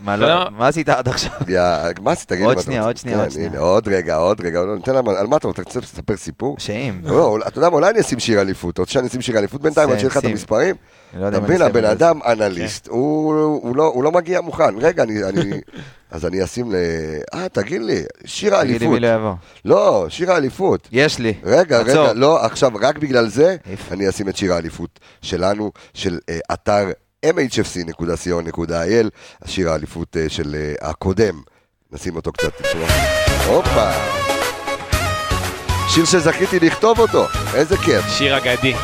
מה, 0.00 0.16
לא. 0.16 0.28
לא, 0.28 0.50
מה 0.50 0.68
עשית 0.68 0.88
עד 0.88 1.08
עכשיו? 1.08 1.32
יא, 1.48 1.60
מה 2.02 2.12
עשית? 2.12 2.32
עוד 2.32 2.60
שנייה, 2.60 2.80
רוצה. 2.80 2.86
עוד 2.86 2.96
שנייה, 2.96 3.16
כן, 3.16 3.22
עוד 3.22 3.30
שנייה. 3.30 3.60
עוד 3.60 3.88
רגע, 3.88 4.16
עוד 4.16 4.40
רגע, 4.40 4.60
לא, 4.60 5.18
על 5.18 5.26
מה 5.26 5.36
אתה 5.36 5.48
רוצה? 5.48 5.62
רוצה 5.78 5.90
לספר 5.94 6.16
סיפור? 6.16 6.56
שאם. 6.58 7.00
לא, 7.04 7.26
אולי- 7.26 7.44
אתה 7.46 7.58
יודע 7.58 7.68
מה, 7.70 7.74
אולי 7.76 7.90
אני 7.90 8.00
אשים 8.00 8.18
שיר 8.18 8.40
אליפות. 8.40 8.74
אתה 8.74 8.82
רוצה 8.82 8.92
שאני 8.92 9.08
אשים 9.08 9.20
שיר 9.20 9.38
אליפות 9.38 9.60
בינתיים, 9.62 9.90
עד 9.90 9.96
שיהיה 9.98 10.08
לך 10.10 10.16
את. 10.16 10.24
המספרים? 10.24 10.74
אני 11.14 11.22
לא 11.22 11.28
אתה 11.28 11.36
אני 11.36 11.44
מבין, 11.44 11.62
הבן. 11.62 11.84
אדם 11.84 12.20
אנליסט, 12.26 12.86
הוא 12.88 13.34
לא- 13.76 14.00
לא 14.02 14.12
מגיע 14.12 14.40
מוכן. 14.40 14.74
רגע, 14.78 15.02
אני... 15.02 15.24
אני- 15.24 15.60
אז 16.10 16.26
אני 16.26 16.44
אשים 16.44 16.72
ל... 16.72 16.74
אה, 17.34 17.48
תגיד 17.48 17.82
לי, 17.82 18.02
שיר 18.24 18.50
תגיד 18.60 18.66
לי 18.66 18.74
האליפות. 18.86 18.94
מי 18.94 19.00
לא 19.00 19.14
יבוא. 19.14 19.32
לא, 19.64 20.06
שיר 20.08 20.32
האליפות. 20.32 20.88
יש 20.92 21.18
לי. 21.18 21.34
רגע, 21.44 21.80
עצור. 21.80 21.92
רגע, 22.04 22.12
לא, 22.12 22.44
עכשיו, 22.44 22.70
רק 22.80 22.98
בגלל 22.98 23.28
זה, 23.28 23.56
איפה? 23.70 23.94
אני 23.94 24.08
אשים 24.08 24.28
את 24.28 24.36
שיר 24.36 24.52
האליפות 24.54 25.00
שלנו, 25.22 25.72
של 25.94 26.18
אה, 26.28 26.38
אתר 26.52 26.86
mhfc.co.il, 27.26 29.08
השיר 29.42 29.70
האליפות 29.70 30.16
אה, 30.16 30.28
של 30.28 30.54
אה, 30.58 30.88
הקודם. 30.90 31.40
נשים 31.92 32.16
אותו 32.16 32.32
קצת. 32.32 32.52
הופה. 33.46 33.90
שיר 35.88 36.04
שזכיתי 36.04 36.60
לכתוב 36.60 37.00
אותו, 37.00 37.26
איזה 37.54 37.76
כיף. 37.76 38.04
שיר 38.08 38.36
אגדי. 38.36 38.74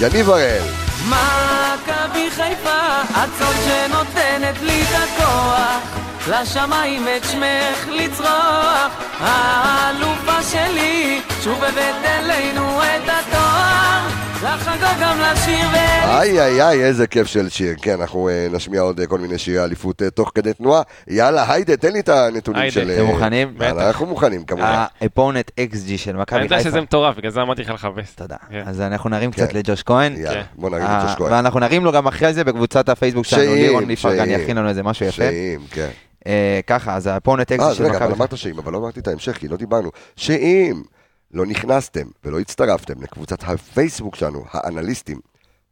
יניב 0.00 0.30
הראל. 0.30 0.62
מכבי 1.08 2.30
חיפה, 2.30 3.00
הצאן 3.14 3.52
שנותנת 3.64 4.62
לי 4.62 4.82
את 4.82 4.88
הכוח 4.94 5.98
לשמיים 6.28 7.06
את 7.16 7.24
שמך 7.24 7.88
לצרוח 7.88 8.92
האלופה 9.20 10.42
שלי, 10.42 11.20
שוב 11.44 11.64
הבאת 11.64 12.04
אלינו 12.04 12.82
את 12.82 13.02
התואר 13.08 14.27
לחגוג 14.42 15.00
גם 15.00 15.18
לשיר 15.20 15.68
ו... 15.72 15.76
איי 16.04 16.40
איי 16.40 16.62
איי, 16.62 16.84
איזה 16.84 17.06
כיף 17.06 17.26
של 17.26 17.48
שיר. 17.48 17.74
כן, 17.82 18.00
אנחנו 18.00 18.28
אה, 18.28 18.46
נשמיע 18.52 18.80
עוד 18.80 19.00
אה, 19.00 19.06
כל 19.06 19.18
מיני 19.18 19.38
שירי 19.38 19.64
אליפות 19.64 20.02
אה, 20.02 20.10
תוך 20.10 20.32
כדי 20.34 20.52
תנועה. 20.52 20.82
יאללה, 21.08 21.52
היידה, 21.52 21.76
תן 21.76 21.92
לי 21.92 22.00
את 22.00 22.08
הנתונים 22.08 22.60
היידה, 22.60 22.74
של... 22.74 22.90
אתם 22.90 23.00
אה, 23.00 23.06
מוכנים? 23.06 23.54
יאללה, 23.60 23.74
בטח. 23.74 23.86
אנחנו 23.86 24.06
מוכנים, 24.06 24.44
כמובן. 24.44 24.84
האפונט 25.00 25.50
XG 25.50 25.96
של 25.96 26.10
אני 26.10 26.22
מכבי 26.22 26.42
יודע 26.42 26.56
חיפה. 26.56 26.70
שזה 26.70 26.80
מטורף, 26.80 27.16
בגלל 27.16 27.30
זה 27.30 27.42
אמרתי 27.42 27.62
לך 27.62 27.70
לחפש. 27.70 28.14
תודה. 28.14 28.36
כן. 28.50 28.62
אז 28.66 28.80
אנחנו 28.80 29.10
נרים 29.10 29.30
כן. 29.30 29.44
קצת 29.44 29.54
לג'וש 29.54 29.82
כהן. 29.82 30.16
יאללה, 30.16 30.34
כן. 30.34 30.42
בוא 30.56 30.70
נרים 30.70 30.82
אה, 30.82 30.98
את 30.98 31.06
ג'וש 31.06 31.14
כהן. 31.18 31.32
ואנחנו 31.32 31.60
נרים 31.60 31.84
לו 31.84 31.92
גם 31.92 32.06
אחרי 32.06 32.32
זה 32.32 32.44
בקבוצת 32.44 32.88
הפייסבוק 32.88 33.26
שלנו, 33.26 33.54
לירון 33.54 33.84
ליפרגן. 33.86 34.30
יכין 34.30 34.56
לנו 34.56 34.68
איזה 34.68 34.82
משהו 34.82 35.06
יפה. 35.06 35.16
שאם, 35.16 35.60
כן. 35.70 35.88
אה, 36.26 36.60
ככה, 36.66 36.94
אז 36.94 37.06
האפונט 37.06 37.52
אה, 37.52 37.56
XG 37.56 37.74
של 37.74 37.84
רגע, 37.84 37.96
אבל 37.96 37.96
מכבי 37.96 38.08
חיפה. 38.08 38.16
אמרת 38.16 38.36
שאם, 38.36 38.58
אבל 38.58 38.72
לא 38.72 38.78
אמרתי 38.78 39.00
את 39.00 39.08
ההמשך, 39.08 39.32
כי 39.32 39.48
לא 39.48 39.56
דיברנו. 39.56 39.90
שאם 40.16 40.82
לא 41.32 41.46
נכנסתם 41.46 42.06
ולא 42.24 42.40
הצטרפתם 42.40 43.02
לקבוצת 43.02 43.38
הפייסבוק 43.42 44.16
שלנו, 44.16 44.44
האנליסטים, 44.50 45.20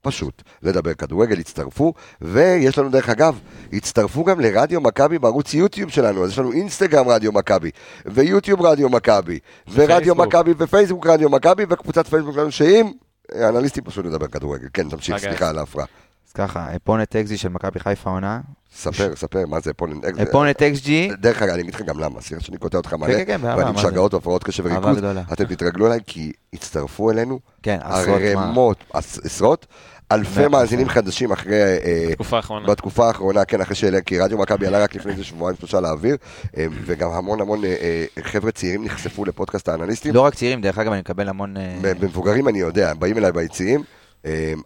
פשוט 0.03 0.43
לדבר 0.63 0.95
כדורגל, 0.95 1.39
הצטרפו, 1.39 1.93
ויש 2.21 2.79
לנו 2.79 2.89
דרך 2.89 3.09
אגב, 3.09 3.39
הצטרפו 3.73 4.25
גם 4.25 4.41
לרדיו 4.41 4.81
מכבי 4.81 5.19
בערוץ 5.19 5.55
יוטיוב 5.55 5.91
שלנו, 5.91 6.25
אז 6.25 6.31
יש 6.31 6.39
לנו 6.39 6.53
אינסטגרם 6.53 7.09
רדיו 7.09 7.33
מכבי, 7.33 7.71
ויוטיוב 8.07 8.63
רדיו 8.63 8.89
מכבי, 8.89 9.39
ורדיו. 9.73 10.15
מכבי, 10.15 10.55
ופייסבוק 10.59 11.07
רדיו 11.07 11.31
מכבי, 11.31 11.65
וקבוצת 11.69 12.07
פייסבוק 12.07 12.35
שלנו 12.35 12.53
שאם, 12.53 12.93
אנליסטים 13.35 13.85
פשוט 13.85 14.07
לדבר 14.07 14.27
כדורגל. 14.27 14.69
כן, 14.73 14.89
תמשיך, 14.89 15.15
אגב. 15.15 15.25
סליחה 15.25 15.49
על 15.49 15.59
ההפרעה. 15.59 15.87
אז 16.27 16.33
ככה, 16.33 16.77
אפונט 16.77 17.17
XG 17.17 17.37
של 17.37 17.49
מכבי 17.49 17.81
חיפה 17.81 18.11
עונה. 18.11 18.41
ספר, 18.77 19.17
ספר, 19.17 19.47
מה 19.47 19.61
זה 19.61 19.73
פולנד? 19.73 20.05
אפונט 20.23 20.63
XG, 20.63 20.89
דרך 21.21 21.43
אגב, 21.43 21.53
אני 21.53 21.63
אגיד 21.63 21.75
לך 21.75 21.83
גם 21.83 21.99
למה, 22.01 22.21
סליחה 22.21 22.43
שאני 22.45 22.59
קוטע 22.59 22.77
אותך 22.79 22.93
מלא, 22.95 23.07
כן, 23.07 23.25
כן, 23.27 23.41
באהבה, 23.43 23.65
ואני 23.65 23.99
והפרעות 24.13 24.45
קשב 24.45 24.67
אהבה 24.67 24.89
וריכוז. 24.93 25.05
אתם 25.33 25.45
תתרגלו 25.45 25.87
אליי 25.87 26.01
כי 26.07 26.33
הצטרפו 26.53 27.11
אלינו 27.11 27.41
כן, 27.63 27.79
עשרות 27.83 28.07
מה. 28.09 28.43
ערימות, 28.43 28.85
עש- 28.93 29.19
עשרות, 29.19 29.67
אלפי 30.13 30.49
מאזינים. 30.49 30.89
חדשים 30.89 31.33
אחרי, 31.33 31.63
אה, 31.63 32.09
תקופה 32.13 32.37
האחרונה. 32.37 32.67
בתקופה 32.67 33.07
האחרונה, 33.07 33.45
כן, 33.45 33.61
אחרי 33.61 33.75
שאלה, 33.75 34.01
כי 34.01 34.19
רדיו 34.19 34.39
מכבי 34.39 34.67
עלה 34.67 34.79
רק 34.83 34.95
לפני 34.95 35.13
איזה 35.13 35.25
שבועיים 35.25 35.57
שלושה 35.59 35.81
לאוויר, 35.81 36.17
אה, 36.57 36.67
וגם 36.85 37.11
המון 37.11 37.41
המון 37.41 37.65
אה, 37.65 38.05
חבר'ה 38.23 38.51
צעירים 38.51 38.85
נחשפו 38.85 39.25
לפודקאסט 39.25 39.69
האנליסטים, 39.69 40.15
לא 40.15 40.21
רק 40.21 40.35
צעירים, 40.35 40.61
דרך 40.61 40.79
אגב, 40.79 40.93
אני 40.93 41.01
מקבל 41.01 41.29
המון... 41.29 41.55
במבוגרים 41.81 42.49
אני 42.49 42.59
יודע, 42.59 42.95
באים 42.95 43.19
אליי 43.19 43.33
ביציעים, 43.33 43.83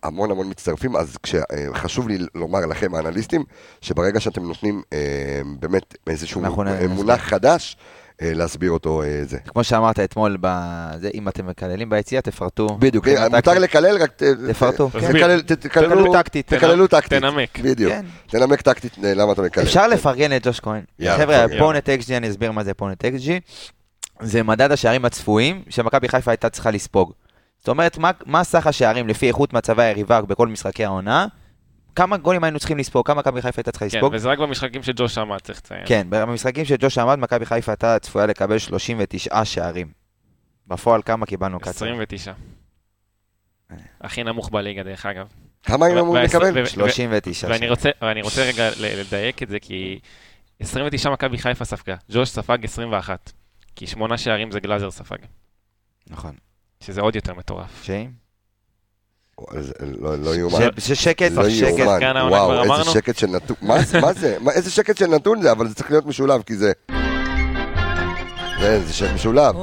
המון 0.03 0.31
המון 0.31 0.51
מצטרפים, 0.51 0.97
אז 0.97 1.17
אה, 1.35 1.41
חשוב 1.75 2.09
לי 2.09 2.19
לומר 2.35 2.67
לכם, 2.67 2.95
האנליסטים, 2.95 3.45
שברגע 3.81 4.21
שאתם 4.21 4.43
נותנים 4.43 4.83
אה, 4.93 4.99
באמת 5.61 5.95
איזשהו 6.07 6.45
אה, 6.45 6.89
מונח 6.89 7.21
חדש, 7.21 7.77
אה, 8.23 8.33
להסביר 8.35 8.71
אותו 8.71 9.03
זה. 9.25 9.39
כמו 9.49 9.65
שאמרת 9.65 9.99
אתמול, 10.01 10.37
בזה, 10.41 11.09
אם 11.15 11.29
אתם 11.29 11.47
מקללים 11.47 11.91
ביציע, 11.91 12.21
תפרטו. 12.21 12.67
בדיוק, 12.79 13.09
מותר 13.09 13.29
טקטית. 13.41 13.57
לקלל, 13.63 14.03
רק 14.03 14.11
ת- 14.11 14.23
תפרטו, 14.51 14.91
כן. 14.91 14.99
תקלל- 15.13 15.41
ת- 15.41 15.53
תקללו 15.53 15.89
תקללו 15.95 16.13
טקטית. 16.13 16.55
תקללו 16.55 16.87
טקטית. 16.87 17.23
תנמק. 17.23 17.59
בדיוק. 17.59 17.93
כן. 17.93 18.05
תנמק 18.27 18.61
טקטית 18.61 18.93
למה 19.03 19.33
אתה 19.33 19.43
מקלל. 19.43 19.65
אפשר 19.65 19.87
לפרגן 19.89 20.31
לג'וש 20.33 20.61
כהן. 20.61 20.83
יאללה, 20.99 21.23
חבר'ה. 21.23 21.47
פונט 21.59 21.89
XG, 21.89 22.13
אני 22.17 22.31
אסביר 22.31 22.53
מה 22.53 22.65
זה 22.65 22.75
פונט 22.75 23.05
XG. 23.05 23.31
זה 24.23 24.43
מדד 24.43 24.73
השערים 24.73 25.05
הצפויים 25.05 25.63
שמכבי 25.69 26.09
חיפה 26.09 26.31
הייתה 26.31 26.49
צריכה 26.49 26.71
לספוג. 26.71 27.13
זאת 27.61 27.69
אומרת, 27.69 27.99
מה- 27.99 28.11
מה 28.27 28.45
סך 28.45 28.67
השערים 28.67 29.09
לפי 29.09 29.29
איכות 29.29 29.53
מצבי 29.53 29.83
היריבה 29.83 30.23
בכל 30.23 30.49
משחקי 30.49 30.85
העונה? 30.85 31.27
כמה 31.97 32.17
גולים 32.17 32.45
היינו 32.45 32.59
צריכים 32.59 32.79
לספוג? 32.79 33.07
כמה 33.07 33.21
מכבי 33.21 33.43
חיפה 33.43 33.61
הייתה 33.61 33.71
צריכה 33.73 33.89
כן, 33.89 33.97
לספוג? 33.97 34.15
וזה 34.15 34.29
רק 34.29 34.39
במשחקים 34.39 34.83
שג'וש 34.83 35.19
עמד, 35.19 35.39
צריך 35.39 35.59
לציין. 35.59 35.83
כן, 35.87 36.07
במשחקים 36.11 36.65
שג'וש 36.65 36.99
עמד, 36.99 37.15
מכבי 37.19 37.47
חיפה 37.47 37.73
הייתה 37.73 37.99
צפויה 37.99 38.27
לקבל 38.27 38.59
39 38.59 39.45
שערים. 39.45 39.93
בפועל 40.67 41.03
כמה 41.03 41.27
קיבלנו 41.27 41.61
קצר? 41.61 41.71
29. 41.71 42.33
הכי 44.01 44.23
נמוך 44.25 44.51
בליגה, 44.51 44.83
דרך 44.83 45.07
אגב. 45.07 45.27
כמה 45.63 45.87
היינו 45.87 46.01
אמורים 46.01 46.25
לקבל? 46.25 46.63
ו- 46.63 46.67
39 46.67 47.49
ואני. 47.51 47.69
רוצה, 47.69 47.91
ואני 48.03 48.23
רוצה 48.23 48.43
רגע 48.45 48.71
ל- 48.71 49.01
לדייק 49.01 49.43
את 49.43 49.49
זה, 49.49 49.59
כי 49.61 49.99
29 50.61 51.11
מכבי 51.11 51.39
חיפה 51.39 51.65
ספגה, 51.65 51.97
ג'וש 52.11 52.29
ספג 52.29 52.59
21. 52.65 53.33
כי 53.77 53.87
שמונה 53.87 54.19
שערים 54.19 54.51
זה 54.51 54.61
גלאזר 54.61 54.91
ספג, 54.91 55.17
נכון. 56.11 56.35
שזה 56.85 57.01
עוד 57.01 57.17
יותר 57.17 57.35
מטורף. 57.35 57.83
שאם? 57.83 58.09
זה 59.59 59.73
לא 60.01 60.17
לא 60.19 60.35
יאומן. 60.37 60.59
ש- 60.79 60.93
ששקט, 60.93 61.31
לא 61.33 61.51
שקט. 61.51 61.79
יאומן. 61.79 62.03
וואו, 62.31 62.79
איזה. 62.79 62.91
שקט 62.91 63.17
של 63.19 63.27
נתון. 63.27 63.57
מה 63.63 63.83
זה? 63.83 64.01
זה? 64.13 64.37
איזה 64.55 64.71
שקט 64.71 64.97
של 64.97 65.07
נתון 65.07 65.43
זה? 65.43 65.53
אבל 65.53 65.69
זה 65.69 65.75
צריך 65.75 65.91
להיות 65.91 66.07
משולב, 66.07 66.43
כי 66.43 66.57
זה... 66.57 66.73
זה 68.61 68.81
זה 68.85 68.93
שקט 68.93 69.11
משולב. 69.15 69.55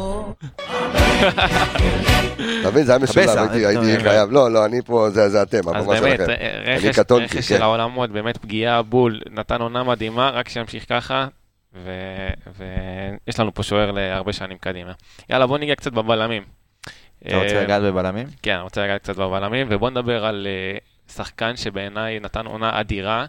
אתה 2.61 2.69
מבין? 2.71 2.83
זה 2.83 2.91
היה 2.91 2.99
משולב, 2.99 3.29
הייתי- 3.29 3.65
אה, 3.95 3.99
חייב. 3.99 4.31
לא, 4.31 4.51
לא, 4.51 4.65
אני 4.65 4.81
פה, 4.85 5.09
זה 5.09 5.29
זה 5.29 5.41
אתם, 5.43 5.57
אז 5.69 5.83
הבמה 5.83 5.99
באמת, 6.01 6.17
שלכם. 6.19 6.31
ר- 6.31 6.69
רכש, 6.87 6.99
קטונתי, 6.99 7.25
רכש 7.25 7.35
כן. 7.35 7.41
של 7.41 7.61
העולמות, 7.61 8.09
באמת 8.11 8.37
פגיעה 8.37 8.81
בול, 8.81 9.21
נתן 9.31 9.61
עונה 9.61 9.83
מדהימה, 9.83 10.29
רק 10.29 10.49
שימשיך 10.49 10.85
ככה, 10.89 11.27
ויש 11.75 13.39
לנו 13.39 13.53
פה 13.53 13.63
שוער 13.63 13.91
להרבה 13.91 14.33
שנים 14.33 14.57
קדימה. 14.57 14.91
יאללה, 15.29 15.47
בוא 15.47 15.57
ניגע 15.57 15.75
קצת 15.75 15.91
בבלמים. 15.91 16.43
אתה 17.27 17.35
רוצה 17.35 17.55
אה, 17.55 17.63
לגעת 17.63 17.81
בבלמים? 17.81 18.27
כן, 18.41 18.53
אני 18.53 18.61
רוצה 18.61 18.83
לגעת 18.83 19.01
קצת 19.01 19.15
בבלמים, 19.15 19.67
ובוא 19.69 19.89
נדבר 19.89 20.25
על 20.25 20.47
אה, 20.47 20.77
שחקן 21.13 21.55
שבעיניי 21.55 22.19
נתן 22.19 22.45
עונה 22.45 22.79
אדירה, 22.79 23.25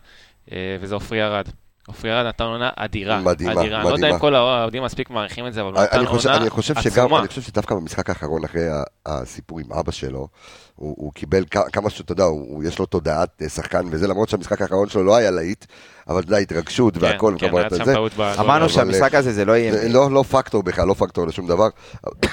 אה, 0.53 0.77
וזה 0.81 0.94
עופרי 0.94 1.22
ארד. 1.22 1.48
עופרי 1.88 2.12
ארד 2.12 2.27
נתן 2.27 2.44
עונה 2.44 2.70
אדירה. 2.77 3.20
מדהימה, 3.20 3.53
אדירה. 3.61 3.81
אני 3.81 3.85
לא 3.85 3.88
יודע 3.88 3.96
מדהימה. 3.98 4.14
אם 4.14 4.20
כל 4.20 4.35
האוהדים 4.35 4.83
מספיק 4.83 5.11
מעריכים 5.11 5.46
את 5.46 5.53
זה, 5.55 5.61
אבל 5.61 5.72
הוא 5.72 5.83
נתן 5.83 5.98
אני 5.98 6.07
חושב, 6.07 6.29
עונה 6.29 6.40
אני 6.42 6.51
חושב 6.51 6.74
שגם, 6.74 7.05
עצומה. 7.05 7.18
אני 7.20 7.29
חושב 7.29 7.42
שדווקא 7.42 7.74
במשחק 7.74 8.09
האחרון, 8.09 8.44
אחרי 8.44 8.61
הסיפור 9.07 9.61
עם 9.61 9.72
אבא 9.72 9.92
שלו, 9.92 10.29
הוא, 10.77 10.94
הוא 10.98 11.12
קיבל 11.12 11.44
כמה 11.72 11.90
שאתה 11.90 12.12
יודע, 12.12 12.24
יש 12.64 12.79
לו 12.79 12.87
תודעת 12.87 13.42
אה, 13.42 13.48
שחקן 13.48 13.87
וזה, 13.90 14.09
למרות 14.09 14.29
שהמשחק 14.29 14.62
האחרון 14.62 14.88
שלו 14.88 15.05
לא 15.05 15.16
היה 15.16 15.31
להיט, 15.31 15.64
אבל 16.09 16.20
אתה 16.20 16.27
יודע, 16.27 16.37
התרגשות 16.37 16.96
והכל, 16.96 17.33
כן, 17.33 17.38
כן, 17.38 17.46
וכמובן, 17.46 17.62
היה 17.62 17.79
שם 17.79 17.85
זה. 17.85 17.94
טעות 17.94 18.12
בגול. 18.12 18.27
אמרנו 18.38 18.64
אבל- 18.64 18.68
שהמשחק 18.68 19.14
הזה 19.14 19.33
זה 19.33 19.44
לא 19.44 19.53
יהיה... 19.57 19.72
זה 19.72 19.88
לא, 19.88 20.11
לא 20.11 20.22
פקטור 20.22 20.62
בכלל, 20.62 20.88
לא 20.88 20.94
פקטור 20.94 21.27
לשום 21.27 21.46
דבר. 21.46 21.68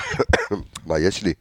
מה, 0.87 0.99
יש 0.99 1.23
לי? 1.23 1.33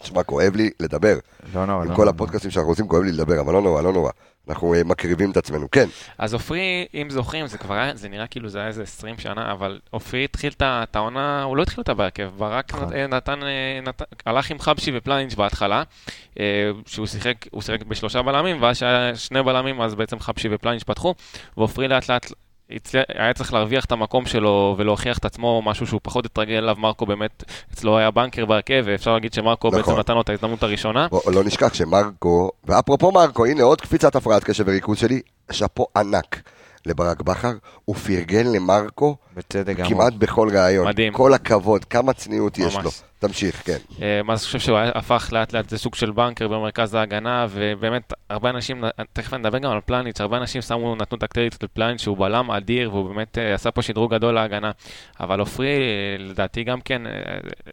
תשמע, 0.00 0.22
כואב 0.22 0.56
לי 0.56 0.70
לדבר. 0.80 1.18
לא 1.54 1.66
נורא, 1.66 1.82
עם 1.84 1.90
לא 1.90 1.94
כל 1.96 2.02
נורא. 2.02 2.14
הפודקאסטים 2.14 2.50
שאנחנו 2.50 2.70
עושים, 2.70 2.88
כואב 2.88 3.02
לי 3.02 3.12
לדבר, 3.12 3.40
אבל 3.40 3.52
לא 3.52 3.62
נורא, 3.62 3.82
לא 3.82 3.92
נורא. 3.92 4.10
אנחנו 4.48 4.74
אה, 4.74 4.84
מקריבים 4.84 5.30
את 5.30 5.36
עצמנו. 5.36 5.70
כן, 5.70 5.88
אז 6.18 6.34
עופרי, 6.34 6.60
אם 6.94 7.10
זוכרים, 7.10 7.46
זה 7.46 7.58
כבר 7.58 7.74
היה, 7.74 7.96
זה 7.96 8.08
נראה 8.08 8.26
כאילו 8.26 8.48
זה 8.48 8.58
היה 8.58 8.68
איזה 8.68 8.82
20 8.82 9.18
שנה, 9.18 9.52
אבל 9.52 9.80
עופרי 9.90 10.24
התחיל 10.24 10.52
את 10.62 10.96
העונה, 10.96 11.42
הוא 11.42 11.56
לא 11.56 11.62
התחיל 11.62 11.78
אותה 11.78 11.94
בהרכב, 11.94 12.30
ברק 12.38 12.74
נכון. 12.74 12.84
נת- 12.94 13.10
נתן, 13.10 13.42
אה, 13.42 13.48
נת- 13.82 14.02
הלך 14.26 14.50
עם 14.50 14.58
חבשי 14.58 14.90
ופלניץ' 14.96 15.34
בהתחלה, 15.34 15.82
אה, 16.40 16.44
שהוא 16.86 17.06
שיחק, 17.06 17.34
הוא 17.50 17.62
שיחק 17.62 17.82
בשלושה 17.82 18.22
בלמים, 18.22 18.62
ואז 18.62 18.76
שהיה 18.76 19.16
שני 19.16 19.42
בלמים, 19.42 19.80
אז 19.80 19.94
בעצם 19.94 20.20
חבשי 20.20 20.48
ופלניץ' 20.54 20.82
פתחו, 20.82 21.14
ועופרי 21.56 21.88
לאט 21.88 22.08
לאט 22.10 22.32
הצליח- 22.76 23.04
היה 23.08 23.34
צריך 23.34 23.52
להרוויח 23.52 23.84
את 23.84 23.92
המקום 23.92 24.26
שלו 24.26 24.74
ולהוכיח 24.78 25.18
את 25.18 25.24
עצמו, 25.24 25.62
משהו 25.64 25.86
שהוא 25.86 26.00
פחות 26.02 26.26
התרגל 26.26 26.54
אליו, 26.54 26.76
מרקו 26.78 27.06
באמת, 27.06 27.44
אצלו 27.74 27.98
היה 27.98 28.10
בנקר 28.10 28.44
בהרכב, 28.46 28.82
ואפשר 28.86 29.12
להגיד 29.12 29.32
שמרקו 29.32 29.68
נכון. 29.68 29.80
בעצם 29.80 29.98
נתן 29.98 30.14
לו 30.14 30.20
את 30.20 30.28
ההזדמנות 30.28 30.62
הראשונה. 30.62 31.08
בוא, 31.08 31.32
לא 31.32 31.44
נשכח 31.44 31.74
שמרקו, 31.74 32.50
ואפרופו 32.64 33.12
מרקו, 33.12 33.46
הנה 33.46 33.62
עוד 33.62 33.80
קפיצת 33.80 34.16
הפרעת 34.16 34.44
קשב 34.44 34.64
וריכוז 34.66 34.98
שלי, 34.98 35.20
שאפו 35.50 35.86
ענק 35.96 36.42
לברק 36.86 37.20
בכר, 37.22 37.52
הוא 37.84 37.96
פרגן 37.96 38.46
למרקו 38.46 39.16
בצדק 39.36 39.76
גמור. 39.76 39.90
כמעט 39.90 40.12
בכל 40.12 40.48
ראיון. 40.52 40.88
מדהים. 40.88 41.12
כל 41.12 41.34
הכבוד, 41.34 41.84
כמה 41.84 42.12
צניעות 42.12 42.58
יש 42.58 42.74
ממש. 42.74 42.84
לו. 42.84 42.90
תמשיך, 43.22 43.62
כן. 43.64 43.76
אה, 44.02 44.20
מה 44.24 44.32
אני 44.32 44.38
חושב 44.38 44.58
שהוא 44.58 44.78
הפך 44.78 45.28
לאט 45.32 45.52
לאט 45.52 45.72
לסוג 45.72 45.94
של 45.94 46.10
בנקר 46.10 46.48
במרכז 46.48 46.94
ההגנה, 46.94 47.46
ובאמת, 47.50 48.12
הרבה 48.30 48.50
אנשים, 48.50 48.84
תכף 49.12 49.34
נדבר 49.34 49.58
גם 49.58 49.70
על 49.70 49.80
פלניץ', 49.86 50.20
הרבה 50.20 50.36
אנשים 50.36 50.62
שמו, 50.62 50.96
נתנו 50.96 51.18
את 51.18 51.22
הקרדיט 51.22 51.64
לפלניץ' 51.64 52.00
שהוא 52.00 52.18
בלם 52.18 52.50
אדיר, 52.50 52.94
והוא 52.94 53.08
באמת 53.08 53.38
אה, 53.38 53.54
עשה 53.54 53.70
פה 53.70 53.82
שדרוג 53.82 54.14
גדול 54.14 54.34
להגנה. 54.34 54.70
אבל 55.20 55.40
עופרי, 55.40 55.66
אה, 55.66 56.16
לדעתי 56.18 56.64
גם 56.64 56.80
כן, 56.80 57.02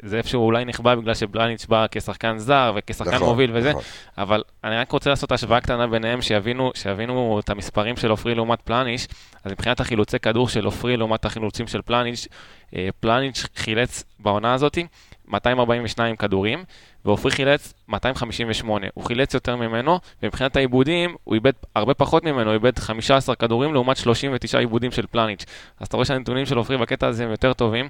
זה 0.04 0.18
איפשהו 0.18 0.46
אולי 0.46 0.66
נכבה 0.66 0.96
בגלל 0.96 1.14
שפלניץ' 1.14 1.66
בא 1.66 1.86
כשחקן 1.92 2.38
זר 2.38 2.74
וכשחקן 2.76 3.16
נכון, 3.16 3.30
מוביל 3.30 3.52
וזה, 3.54 3.70
נכון. 3.70 3.82
אבל 4.18 4.44
אני 4.64 4.76
רק 4.76 4.92
רוצה 4.92 5.10
לעשות 5.10 5.32
השוואה 5.32 5.62
קטנה 5.62 5.88
ביניהם, 5.88 6.22
שיבינו, 6.22 6.72
שיבינו 6.76 7.40
את 7.40 7.50
המספרים 7.50 7.98
של 7.98 8.10
עופרי 8.10 8.36
לעומת 8.36 8.62
פלניץ', 8.62 9.08
אז 9.44 9.52
מבחינת 9.52 9.80
החילוצי 9.80 10.20
כדור 10.20 10.50
של 10.50 10.66
עופרי 10.66 10.98
לעומת 10.98 11.26
החילוצים 11.50 11.68
של 11.68 11.82
פלניץ', 11.82 12.28
אה, 12.76 12.90
פלניץ' 13.00 13.46
חילץ 13.56 14.04
בעונה 14.20 14.54
הזאתי 14.54 14.88
242 15.28 16.16
כדורים, 16.16 16.64
ועופרי 17.06 17.32
חילץ 17.32 17.74
258. 17.90 18.88
הוא 18.94 19.04
חילץ 19.06 19.34
יותר 19.34 19.56
ממנו, 19.56 20.00
ומבחינת 20.24 20.56
העיבודים, 20.56 21.16
הוא 21.24 21.36
איבד 21.36 21.52
הרבה 21.76 21.94
פחות 21.94 22.24
ממנו, 22.24 22.50
הוא 22.50 22.54
איבד 22.54 22.80
15 22.80 23.36
כדורים 23.36 23.74
לעומת 23.74 23.98
39 23.98 24.60
עיבודים 24.60 24.92
של 24.92 25.06
פלניץ'. 25.12 25.46
אז 25.80 25.88
אתה 25.88 25.98
רואה 25.98 26.06
שהנתונים 26.06 26.46
של 26.46 26.58
עופרי 26.58 26.78
בקטע 26.78 27.08
הזה 27.08 27.24
הם 27.24 27.32
יותר 27.32 27.54
טובים. 27.54 27.88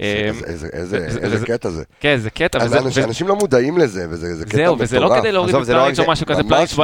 אה, 0.00 0.04
איזה- 0.24 0.46
איזה- 0.46 0.68
איזה- 0.72 1.10
זה- 1.10 1.18
איזה 1.20 1.36
זה- 1.38 1.46
קטע 1.46 1.70
זה. 1.70 1.84
כן, 2.00 2.16
זה 2.16 2.30
קטע, 2.30 2.58
אז 2.58 2.72
וזה- 2.72 3.04
אנשים- 3.04 3.28
לא 3.28 3.36
מודעים 3.36 3.78
לזה, 3.78 4.06
וזה 4.10 4.36
זה 4.36 4.44
קטע 4.46 4.56
מטורף. 4.56 4.66
זהו, 4.68 4.78
וזה 4.78 5.00
לא 5.00 5.14
כדי 5.20 5.32
להוריד 5.32 5.54
את 5.54 5.66
פלניץ' 5.66 5.98
או. 5.98 6.10
משהו 6.10 6.26
כזה, 6.26 6.42
פלניץ' 6.48 6.78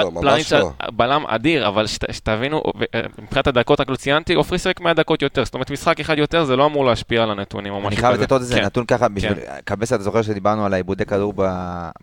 לא, 0.53 0.61
לא. 0.61 0.71
בלם 0.93 1.27
אדיר, 1.27 1.69
אבל 1.69 1.87
שת- 1.87 2.13
שתבינו, 2.13 2.63
ו- 2.81 2.85
מבחינת 3.23 3.47
הדקות 3.47 3.81
רק 3.81 3.91
לא 3.91 3.97
ציינתי, 3.97 4.35
עופרי 4.35 4.59
שיחק 4.59 4.81
100 4.81 4.95
דקות 4.95 5.23
יותר, 5.23 5.45
זאת 5.45 5.55
אומרת 5.55 5.71
משחק 5.71 6.01
אחד 6.01 6.19
יותר, 6.19 6.45
זה 6.45 6.57
לא 6.57 6.67
אמור 6.67 6.85
להשפיע 6.85 7.23
על 7.23 7.31
הנתונים 7.31 7.73
או 7.73 7.79
משהו 7.79 7.89
אני 7.89 7.97
כזה. 7.97 8.07
חייב 8.07 8.21
לתת 8.21 8.33
עוד 8.33 8.41
איזה 8.41 8.55
כן. 8.55 8.65
נתון 8.65 8.85
ככה, 8.87 9.09
בשביל... 9.09 9.33
קבסה, 9.65 9.95
אתה 9.95 10.05
זוכר 10.05 10.23
שדיברנו 10.23 10.67
על 10.67 10.75
העיבודי 10.75 11.05
כדור 11.05 11.33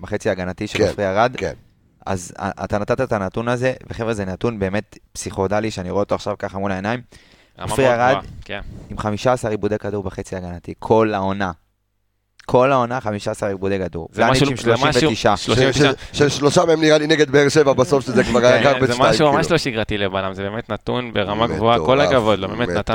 בחצי 0.02 0.30
ההגנתי 0.30 0.68
של 0.68 0.78
כן, 0.78 0.88
עופרי 0.88 1.08
ארד. 1.08 1.36
כן. 1.38 1.54
אז 2.06 2.34
אתה 2.40 2.78
נתת 2.78 3.02
את 3.02 3.12
הנתון 3.12 3.48
הזה, 3.48 3.74
וחבר'ה, 3.90 4.14
זה 4.14 4.26
נתון 4.26 4.60
באמת 4.60 4.98
פסיכודלי, 5.14 5.72
שאני 5.72 5.90
רואה 5.90 6.04
אותו 6.04 6.16
עכשיו 6.16 6.36
ככה 6.40 6.58
מול 6.60 6.72
העיניים. 6.72 7.02
מאוד 7.58 7.80
ארד, 7.80 8.16
כן. 8.46 8.60
עם 8.90 8.98
15 8.98 9.52
עיבודי 9.52 9.78
כדור 9.78 10.04
בחצי 10.04 10.36
ההגנתי, 10.36 10.74
כל 10.80 11.14
העונה. 11.14 11.52
כל 12.46 12.72
העונה 12.72 13.02
15 13.02 13.50
עיבודי 13.50 13.80
כדור. 13.80 14.08
זה 14.12 14.26
משהו, 14.26 14.46
פלניץ' 14.46 14.62
זה 14.62 14.74
עם 14.74 14.78
משהו, 14.80 14.92
39. 14.92 15.36
ש- 15.38 15.46
39. 15.46 15.92
ש- 16.14 16.18
של 16.18 16.30
שלושה 16.30 16.66
מהם 16.66 16.82
נראה 16.82 16.98
לי 16.98 17.08
נגד 17.08 17.30
באר 17.32 17.50
שבע 17.50 17.74
בסוף, 17.74 18.04
שזה 18.06 18.24
כבר 18.24 18.46
היה 18.46 18.64
כן, 18.64 18.74
קרפט 18.74 18.88
זה 18.88 18.94
שתיים, 18.94 19.10
משהו 19.10 19.32
ממש 19.34 19.46
כאילו. 19.46 19.54
לא 19.54 19.58
שגרתי 19.58 19.98
לבלם, 19.98 20.34
זה 20.34 20.44
באמת 20.44 20.70
נתון 20.72 21.14
ברמה 21.14 21.48
גבוהה, 21.48 21.78
כל 21.80 22.02
הכבוד 22.02 22.40
לו, 22.40 22.48
באמת 22.48 22.70
נתן 22.70 22.94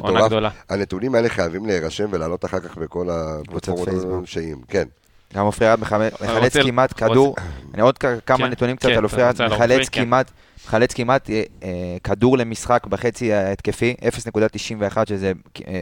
עונה. 0.00 0.26
גדולה. 0.26 0.50
הנתונים 0.68 1.14
האלה 1.14 1.28
חייבים 1.28 1.66
להירשם 1.66 2.08
ולעלות 2.10 2.44
אחר 2.44 2.60
כך 2.60 2.78
בכל 2.78 3.08
הפלטפורמות. 3.10 4.04
הנשיים, 4.18 4.56
כן. 4.68 4.84
גם 5.34 5.44
עופרי 5.44 5.70
ארד 5.70 5.80
מח- 5.80 5.92
מחלץ 5.92 6.56
כמעט 6.56 6.92
כדור, 6.96 7.36
אני 7.74 7.82
עוד 7.82 7.98
כמה 7.98 8.18
כן, 8.38 8.44
נתונים 8.46 8.76
קצת 8.76 8.88
כן, 8.88 8.96
על 8.96 9.02
עופרי 9.02 9.24
ארד, 9.24 9.42
מחלץ 9.50 9.88
כן. 9.88 10.04
כמעט, 10.04 10.30
מחלץ 10.66 10.94
כמעט 10.94 11.30
אה, 11.30 11.42
אה, 11.62 11.68
כדור 12.04 12.38
למשחק 12.38 12.86
בחצי 12.86 13.32
ההתקפי, 13.32 13.94
0.91, 14.02 15.08
שזה 15.08 15.32
אה, 15.68 15.80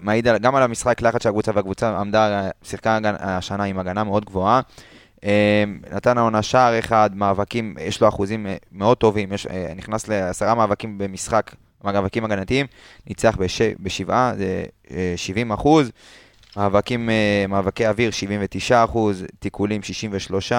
מעיד 0.00 0.28
על- 0.28 0.38
גם 0.38 0.54
על 0.56 0.62
המשחק 0.62 1.02
לחץ 1.02 1.22
של 1.22 1.28
הקבוצה, 1.28 1.50
והקבוצה 1.54 1.98
עמדה, 1.98 2.48
שיחקה 2.62 2.98
השנה 3.20 3.64
עם 3.64 3.78
הגנה 3.78 4.04
מאוד 4.04 4.24
גבוהה. 4.24 4.60
אה, 5.24 5.64
נתן 5.92 6.18
העונה 6.18 6.42
שער 6.42 6.78
אחד, 6.78 7.10
מאבקים, 7.14 7.74
יש 7.80 8.00
לו 8.00 8.08
אחוזים 8.08 8.46
אה, 8.46 8.56
מאוד 8.72 8.96
טובים, 8.96 9.32
יש, 9.32 9.46
אה, 9.46 9.72
נכנס 9.76 10.08
לעשרה 10.08 10.54
מאבקים 10.54 10.98
במשחק, 10.98 11.50
מאבקים 11.84 12.24
הגנתיים, 12.24 12.66
ניצח 13.06 13.36
בש, 13.36 13.62
בשבעה, 13.80 14.32
זה 14.36 14.64
אה, 14.90 15.12
70 15.16 15.52
אחוז. 15.52 15.90
מאבקים, 16.56 17.10
אה, 17.10 17.44
מאבקי 17.48 17.86
אוויר 17.86 18.10
79 18.10 18.84
אחוז, 18.84 19.24
תיקולים 19.38 19.82
63, 19.82 20.52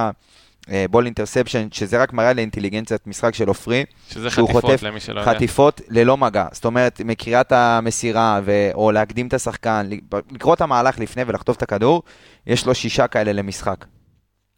אה, 0.71 0.85
בול 0.89 1.05
אינטרספשן, 1.05 1.67
שזה 1.71 2.01
רק 2.01 2.13
מראה 2.13 2.33
לאינטליגנציית 2.33 3.07
משחק 3.07 3.33
של 3.35 3.47
עופרי, 3.47 3.85
שזה 4.09 4.29
חטיפות 4.29 4.51
חוטף 4.61 4.83
למי 4.83 4.99
שלא 4.99 5.19
יודע. 5.19 5.33
חטיפות 5.33 5.81
ללא 5.89 6.17
מגע. 6.17 6.45
זאת 6.51 6.65
אומרת, 6.65 7.01
מקריאת 7.05 7.51
המסירה, 7.51 8.39
ו... 8.43 8.69
או 8.73 8.91
להקדים 8.91 9.27
את 9.27 9.33
השחקן, 9.33 9.89
לקרוא 10.31 10.53
את 10.53 10.61
המהלך 10.61 10.99
לפני 10.99 11.23
ולחטוף 11.27 11.57
את 11.57 11.63
הכדור, 11.63 12.03
יש 12.47 12.65
לו 12.65 12.75
שישה 12.75 13.07
כאלה 13.07 13.33
למשחק. 13.33 13.85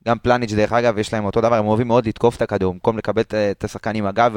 גם 0.08 0.18
פלניץ', 0.20 0.54
דרך 0.54 0.74
אגב, 0.74 0.98
יש 0.98 1.14
להם 1.14 1.26
אותו 1.26 1.42
דבר, 1.42 1.56
הם 1.56 1.66
אוהבים 1.66 1.88
מאוד 1.88 2.08
לתקוף 2.08 2.36
את 2.38 2.42
הכדור, 2.42 2.74
במקום 2.74 2.98
לקבל 2.98 3.22
את- 3.22 3.34
את 3.34 3.64
השחקן 3.64 3.96
עם 3.96 4.06
הגב 4.06 4.36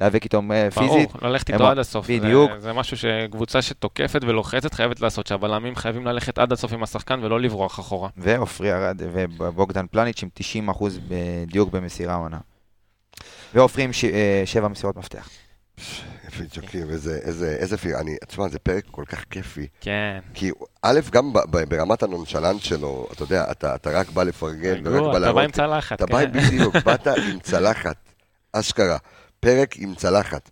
ולהיאבק 0.00 0.24
איתו 0.24 0.42
אה, 0.52 0.70
פיזית. 0.70 1.12
ברור, 1.12 1.28
ללכת 1.30 1.48
הם- 1.50 1.54
איתו 1.54 1.68
עד 1.68 1.78
הסוף. 1.78 2.10
בדיוק. 2.10 2.50
זה 2.58 2.72
משהו 2.72 2.96
שקבוצה 2.96 3.62
שתוקפת 3.62 4.20
ולוחצת 4.24 4.74
חייבת 4.74 5.00
לעשות, 5.00 5.26
שהבלמים 5.26 5.76
חייבים 5.76 6.06
ללכת 6.06 6.38
עד 6.38 6.52
הסוף 6.52 6.72
עם 6.72 6.82
השחקן 6.82 7.20
ולא 7.24 7.40
לברוח 7.40 7.80
אחורה. 7.80 8.08
ועופרי 8.16 8.72
ארד 8.72 9.02
ובוגדן 9.38 9.86
פלניץ' 9.90 10.22
עם 10.22 10.28
90% 10.68 10.84
בדיוק 11.08 11.70
במסירה 11.70 12.14
העונה. 12.14 12.38
ועופרי 13.54 13.84
עם 13.84 13.92
ש... 13.92 14.04
אה, 14.04 14.42
שבע 14.44 14.68
מסירות 14.68 14.96
מפתח. 14.96 15.28
יפי 16.28 16.46
צ'וקים, 16.50 16.90
איזה, 16.90 17.18
איזה, 17.22 17.56
איזה 17.58 17.76
פיר, 17.76 17.98
אני, 18.00 18.16
תשמע, 18.28 18.48
זה 18.48 18.58
פרק 18.58 18.84
כל 18.90 19.04
כך 19.08 19.24
כיפי. 19.30 19.66
כן. 19.80 20.18
כי 20.34 20.50
א', 20.82 21.00
גם 21.12 21.32
ב- 21.32 21.38
ב- 21.50 21.64
ברמת 21.68 22.02
ה 22.02 22.07
nonchalant 22.07 22.60
שלו, 22.60 23.06
אתה 23.12 23.22
יודע, 23.22 23.44
אתה, 23.50 23.74
אתה 23.74 23.90
רק 23.90 24.08
בא 24.10 24.22
לפרגן, 24.22 24.80
ורק 24.84 25.00
בא 25.02 25.08
אתה 25.10 25.12
בא 25.12 25.18
להראות, 25.18 25.44
עם 25.44 25.50
צלחת, 25.50 25.92
אתה 26.02 26.06
בא 26.06 26.26
כן. 26.26 26.32
בדיוק, 26.32 26.76
באת 26.76 27.06
עם 27.06 27.38
צלחת, 27.42 27.96
אשכרה, 28.52 28.96
פרק 29.40 29.74
עם 29.76 29.94
צלחת. 29.94 30.50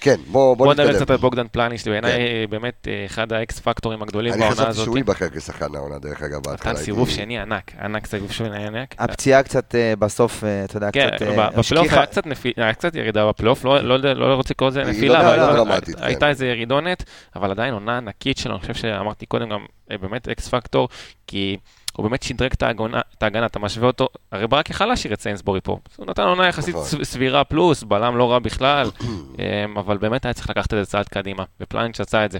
כן, 0.00 0.16
בוא, 0.26 0.56
בוא 0.56 0.66
בוא 0.66 0.74
נדבר 0.74 0.84
נתקדם. 0.86 0.98
קצת 1.00 1.10
על 1.10 1.16
בוגדן 1.16 1.46
פלאניץ', 1.52 1.88
בעיניי 1.88 2.12
באמת 2.46 2.88
אה, 2.90 3.06
אחד 3.06 3.32
האקס 3.32 3.60
פקטורים 3.60 4.02
הגדולים 4.02 4.32
אני 4.32 4.40
בעונה 4.40 4.54
חשבתי 4.54 4.68
הזאת. 4.70 4.84
שהוא 4.84 4.96
ייבחר 4.98 5.28
כשחקן 5.28 5.74
העונה, 5.74 5.98
דרך 5.98 6.22
אגב, 6.22 6.34
בהתחלה. 6.42 6.54
נתן 6.54 6.68
הייתי- 6.68 6.84
סיבוב 6.84 7.10
שני 7.10 7.38
ענק, 7.38 7.72
ענק 7.80 8.06
סיבוב 8.06 8.32
שני 8.32 8.66
ענק. 8.66 8.94
הפציעה 8.98 9.42
קצת 9.42 9.74
אה, 9.74 9.94
בסוף, 9.98 10.44
אה, 10.44 10.64
אתה 10.64 10.76
יודע, 10.76 10.90
כן, 10.92 11.08
קצת... 11.16 11.26
ב- 11.26 11.58
בפלייאוף 11.58 11.92
היה 11.92 12.06
קצת 12.06 12.26
נפיל- 12.26 12.52
היה 12.56 12.72
קצת 12.72 12.94
ירידה 12.94 13.28
בפלייאוף, 13.28 13.64
לא 13.64 13.80
לא 13.80 13.94
יודע- 13.94 14.14
לא 14.14 14.34
רוצה 14.34 14.54
לקרוא 14.54 14.68
לזה 14.70 14.80
היא 14.82 14.88
נפילה, 14.90 15.22
לא 15.22 15.28
אבל 15.28 15.40
הייתה 15.40 15.52
דרמטית, 15.56 15.96
כן. 15.96 16.04
הייתה 16.04 16.28
איזה 16.28 16.46
ירידונת, 16.46 17.04
אבל 17.36 17.50
עדיין 17.50 17.74
עונה 17.74 17.96
ענקית 17.96 18.38
שלו, 18.38 18.52
אני 18.52 18.60
חושב 18.60 18.74
שאמרתי 18.74 19.26
קודם 19.26 19.48
גם 19.50 19.64
באמת 20.00 20.28
אקס 20.28 20.48
פקטור, 20.48 20.88
כי 21.26 21.56
הוא 22.00 22.08
באמת 22.08 22.22
שדרג 22.22 22.52
את 22.52 22.62
ההגנה, 22.62 23.00
את 23.18 23.22
ההגנה, 23.22 23.46
אתה 23.46 23.58
משווה 23.58 23.86
אותו, 23.86 24.08
הרי 24.32 24.46
ברק 24.46 24.70
יכל 24.70 24.86
להשאיר 24.86 25.14
את 25.14 25.20
סיינסבורי 25.20 25.60
פה, 25.60 25.78
הוא 25.96 26.06
נתן 26.06 26.22
עונה 26.22 26.46
יחסית 26.48 26.74
נכון. 26.74 27.04
סבירה 27.04 27.44
פלוס, 27.44 27.82
בלם 27.82 28.16
לא 28.16 28.32
רע 28.32 28.38
בכלל, 28.38 28.90
אמ, 29.38 29.78
אבל 29.78 29.98
באמת 29.98 30.24
היה 30.24 30.34
צריך 30.34 30.50
לקחת 30.50 30.74
את 30.74 30.78
זה 30.78 30.90
צעד 30.90 31.08
קדימה, 31.08 31.44
ופלניץ' 31.60 32.00
עשה 32.00 32.24
את 32.24 32.32
זה. 32.32 32.38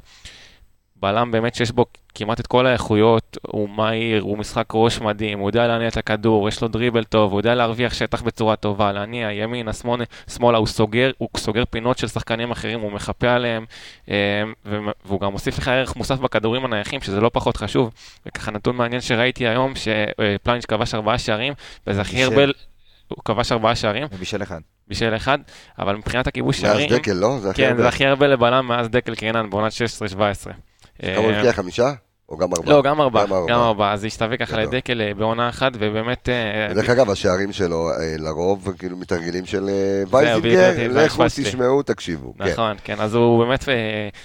בלם 1.01 1.31
באמת 1.31 1.55
שיש 1.55 1.71
בו 1.71 1.87
כמעט 2.15 2.41
את 2.41 2.47
כל 2.47 2.67
האיכויות, 2.67 3.39
הוא 3.47 3.69
מהיר, 3.69 4.23
הוא 4.23 4.39
משחק 4.39 4.67
ראש 4.75 5.01
מדהים, 5.01 5.39
הוא 5.39 5.49
יודע 5.49 5.67
להניע 5.67 5.89
את 5.89 5.97
הכדור, 5.97 6.49
יש 6.49 6.63
לו 6.63 6.69
דריבל 6.69 7.05
טוב, 7.05 7.33
הוא 7.33 7.41
יודע 7.41 7.55
להרוויח 7.55 7.95
שטח 7.95 8.23
בצורה 8.23 8.57
טובה, 8.57 8.93
להניע 8.93 9.33
ימינה, 9.33 9.73
שמאלה, 9.73 10.05
שמאלה, 10.31 10.59
הוא 10.59 10.67
סוגר, 10.67 11.11
הוא 11.19 11.29
סוגר 11.37 11.65
פינות 11.71 11.99
של 11.99 12.09
שחקנים 12.09 12.51
אחרים, 12.51 12.81
הוא 12.81 12.93
מחפה 12.93 13.29
עליהם, 13.29 13.65
אמ, 14.09 14.15
והוא 15.05 15.21
גם 15.21 15.33
מוסיף 15.33 15.59
לך 15.59 15.69
ערך 15.69 15.97
מוסף 15.97 16.19
בכדורים 16.19 16.65
הנייחים, 16.65 17.01
שזה 17.01 17.21
לא 17.21 17.31
פחות 17.33 17.57
חשוב. 17.57 17.91
וככה 18.27 18.51
נתון 18.51 18.77
מעניין 18.77 19.01
שראיתי 19.01 19.49
היום, 19.49 19.73
שפלניץ' 19.75 20.67
כבש 20.67 20.95
ארבעה 20.95 21.19
שערים, 21.19 21.53
וזה 21.87 22.01
הכי. 22.01 22.23
הרבה, 22.23 22.43
הוא 23.09 23.25
כבש 23.25 23.53
ארבעה 23.53 23.77
שערים, 23.77 24.07
ובישל 24.13 24.43
אחד. 24.43 24.61
בשל 24.89 25.17
אחד, 25.17 25.39
אבל 25.79 25.97
מבחינת 25.97 26.27
הכיבוש 26.27 26.61
מאז 26.61 26.73
שערים, 26.73 26.91
דקל, 26.91 27.13
לא? 27.13 27.39
זה 27.39 27.51
הכי 27.51 27.63
כן, 27.63 27.69
הרבה. 27.69 27.83
זה 27.83 27.89
הכי 27.89 28.07
הרבה 28.07 28.27
לבלם 28.27 28.67
מאז 28.67 28.89
דקל 28.89 29.15
קרינן 29.15 29.51
בעונת 29.51 29.73
16-17. 29.73 30.70
כמה 31.03 31.17
הוא 31.17 31.33
הבקיע? 31.33 31.53
חמישה? 31.53 31.93
או 32.31 32.37
גם 32.37 32.49
ארבעה? 32.55 32.77
לא, 32.77 32.83
גם 32.83 33.01
ארבעה, 33.01 33.27
גם 33.27 33.33
ארבעה. 33.33 33.49
גם 33.49 33.61
ארבעה, 33.61 33.93
אז 33.93 34.05
השתווה 34.05 34.37
ככה. 34.37 34.57
לדקל 34.57 35.01
אה, 35.01 35.15
בעונה 35.15 35.49
אחת, 35.49 35.73
ובאמת... 35.75 36.29
אה, 36.29 36.75
דרך 36.75 36.91
אגב, 36.91 37.11
השערים 37.11 37.53
שלו 37.53 37.91
אה, 37.91 38.15
לרוב 38.19 38.69
כאילו 38.79 38.97
מתרגלים 38.97 39.47
של 39.47 39.71
וייזינגר, 40.11 40.89
לכו. 41.05 41.25
תשמעו, 41.27 41.83
תקשיבו. 41.83 42.35
כן. 42.39 42.45
נכון, 42.45 42.77
כן, 42.85 43.01
אז 43.01 43.15
הוא 43.15 43.45
באמת 43.45 43.65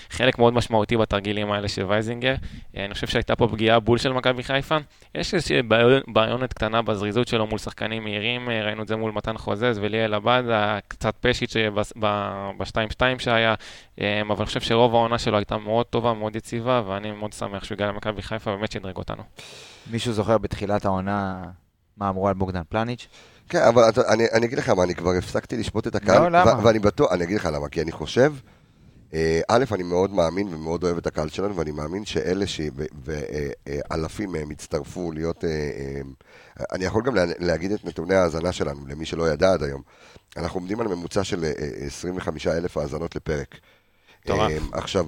חלק 0.09 0.39
מאוד 0.39 0.53
משמעותי 0.53 0.97
בתרגילים 0.97 1.51
האלה 1.51 1.67
של 1.67 1.85
וייזינגר. 1.85 2.35
אני 2.77 2.93
חושב 2.93 3.07
שהייתה 3.07 3.35
פה 3.35 3.47
פגיעה 3.47 3.79
בול 3.79 3.97
של 3.97 4.13
מכבי 4.13 4.43
חיפה. 4.43 4.77
יש 5.15 5.33
איזושהי 5.33 5.61
בעיונת 6.07 6.53
קטנה 6.53 6.81
בזריזות 6.81 7.27
שלו 7.27 7.47
מול 7.47 7.59
שחקנים 7.59 8.03
מהירים, 8.03 8.49
ראינו 8.49 8.83
את 8.83 8.87
זה 8.87 8.95
מול 8.95 9.11
מתן 9.11 9.37
חוזז 9.37 9.79
וליאל 9.81 10.13
עבד, 10.13 10.43
קצת 10.87 11.15
פשיץ' 11.21 11.53
ב-2-2 11.99 13.01
שהיה, 13.19 13.53
אבל 13.97 14.35
אני 14.37 14.45
חושב 14.45 14.61
שרוב 14.61 14.95
העונה 14.95 15.17
שלו 15.17 15.37
הייתה 15.37 15.57
מאוד 15.57 15.85
טובה, 15.85 16.13
מאוד 16.13 16.35
יציבה, 16.35 16.81
ואני 16.87 17.11
מאוד 17.11 17.33
שמח 17.33 17.63
שהוא 17.63 17.75
הגיע 17.75 17.94
למכבי 17.95 18.21
חיפה, 18.21 18.51
באמת 18.55 18.71
שדרג 18.71 18.95
אותנו. 18.97 19.23
מישהו 19.91 20.13
זוכר 20.13 20.37
בתחילת 20.37 20.85
העונה 20.85 21.43
מה 21.97 22.09
אמרו 22.09 22.27
על 22.27 22.33
בוגדן 22.33 22.61
פלניץ'? 22.69 23.07
כן, 23.49 23.61
אבל 23.61 23.89
אתה- 23.89 24.13
אני 24.13 24.23
אני 24.33 24.45
אגיד 24.45 24.57
לך 24.57 24.69
מה, 24.69 24.83
אני 24.83 24.95
כבר 24.95 25.11
הפסקתי 25.17 25.57
לשפוט 25.57 25.87
את 25.87 25.95
הקהל. 25.95 26.21
לא, 26.21 26.39
למה? 26.39 26.65
ואני 26.65 26.79
בטוח, 26.79 27.11
אני 27.11 27.23
אגיד 27.23 27.37
לך 27.37 27.49
למה, 27.53 27.69
כי 27.69 27.81
אני 27.81 27.91
חושב, 27.91 28.33
אה, 29.13 29.41
א', 29.49 29.63
אני 29.71 29.83
מאוד 29.83 30.11
מאמין 30.11 30.53
ומאוד 30.53 30.83
אוהב 30.83 30.97
את 30.97 31.07
הקהל 31.07 31.29
שלנו, 31.29 31.55
ואני 31.55 31.71
מאמין 31.71 32.05
שאלה 32.05 32.45
ואלפים 33.05 34.31
מהם 34.31 34.51
יצטרפו 34.51 35.11
להיות... 35.11 35.43
אה, 35.45 35.49
אה, 35.49 36.01
אני 36.71 36.85
יכול 36.85 37.03
גם 37.03 37.15
לה- 37.15 37.25
להגיד 37.39 37.71
את 37.71 37.85
נתוני 37.85 38.15
ההאזנה 38.15 38.51
שלנו, 38.51 38.79
למי 38.87 39.05
שלא 39.05 39.29
ידע 39.29 39.53
עד 39.53 39.63
היום. 39.63 39.81
אנחנו 40.37 40.59
עומדים 40.59 40.81
על 40.81 40.87
ממוצע 40.87 41.23
של 41.23 41.43
אה, 41.45 41.51
25 41.85 42.47
אלף 42.47 42.77
האזנות 42.77 43.15
לפרק. 43.15 43.55
מטורף. 44.25 44.51
אה, 44.51 44.57
עכשיו, 44.79 45.05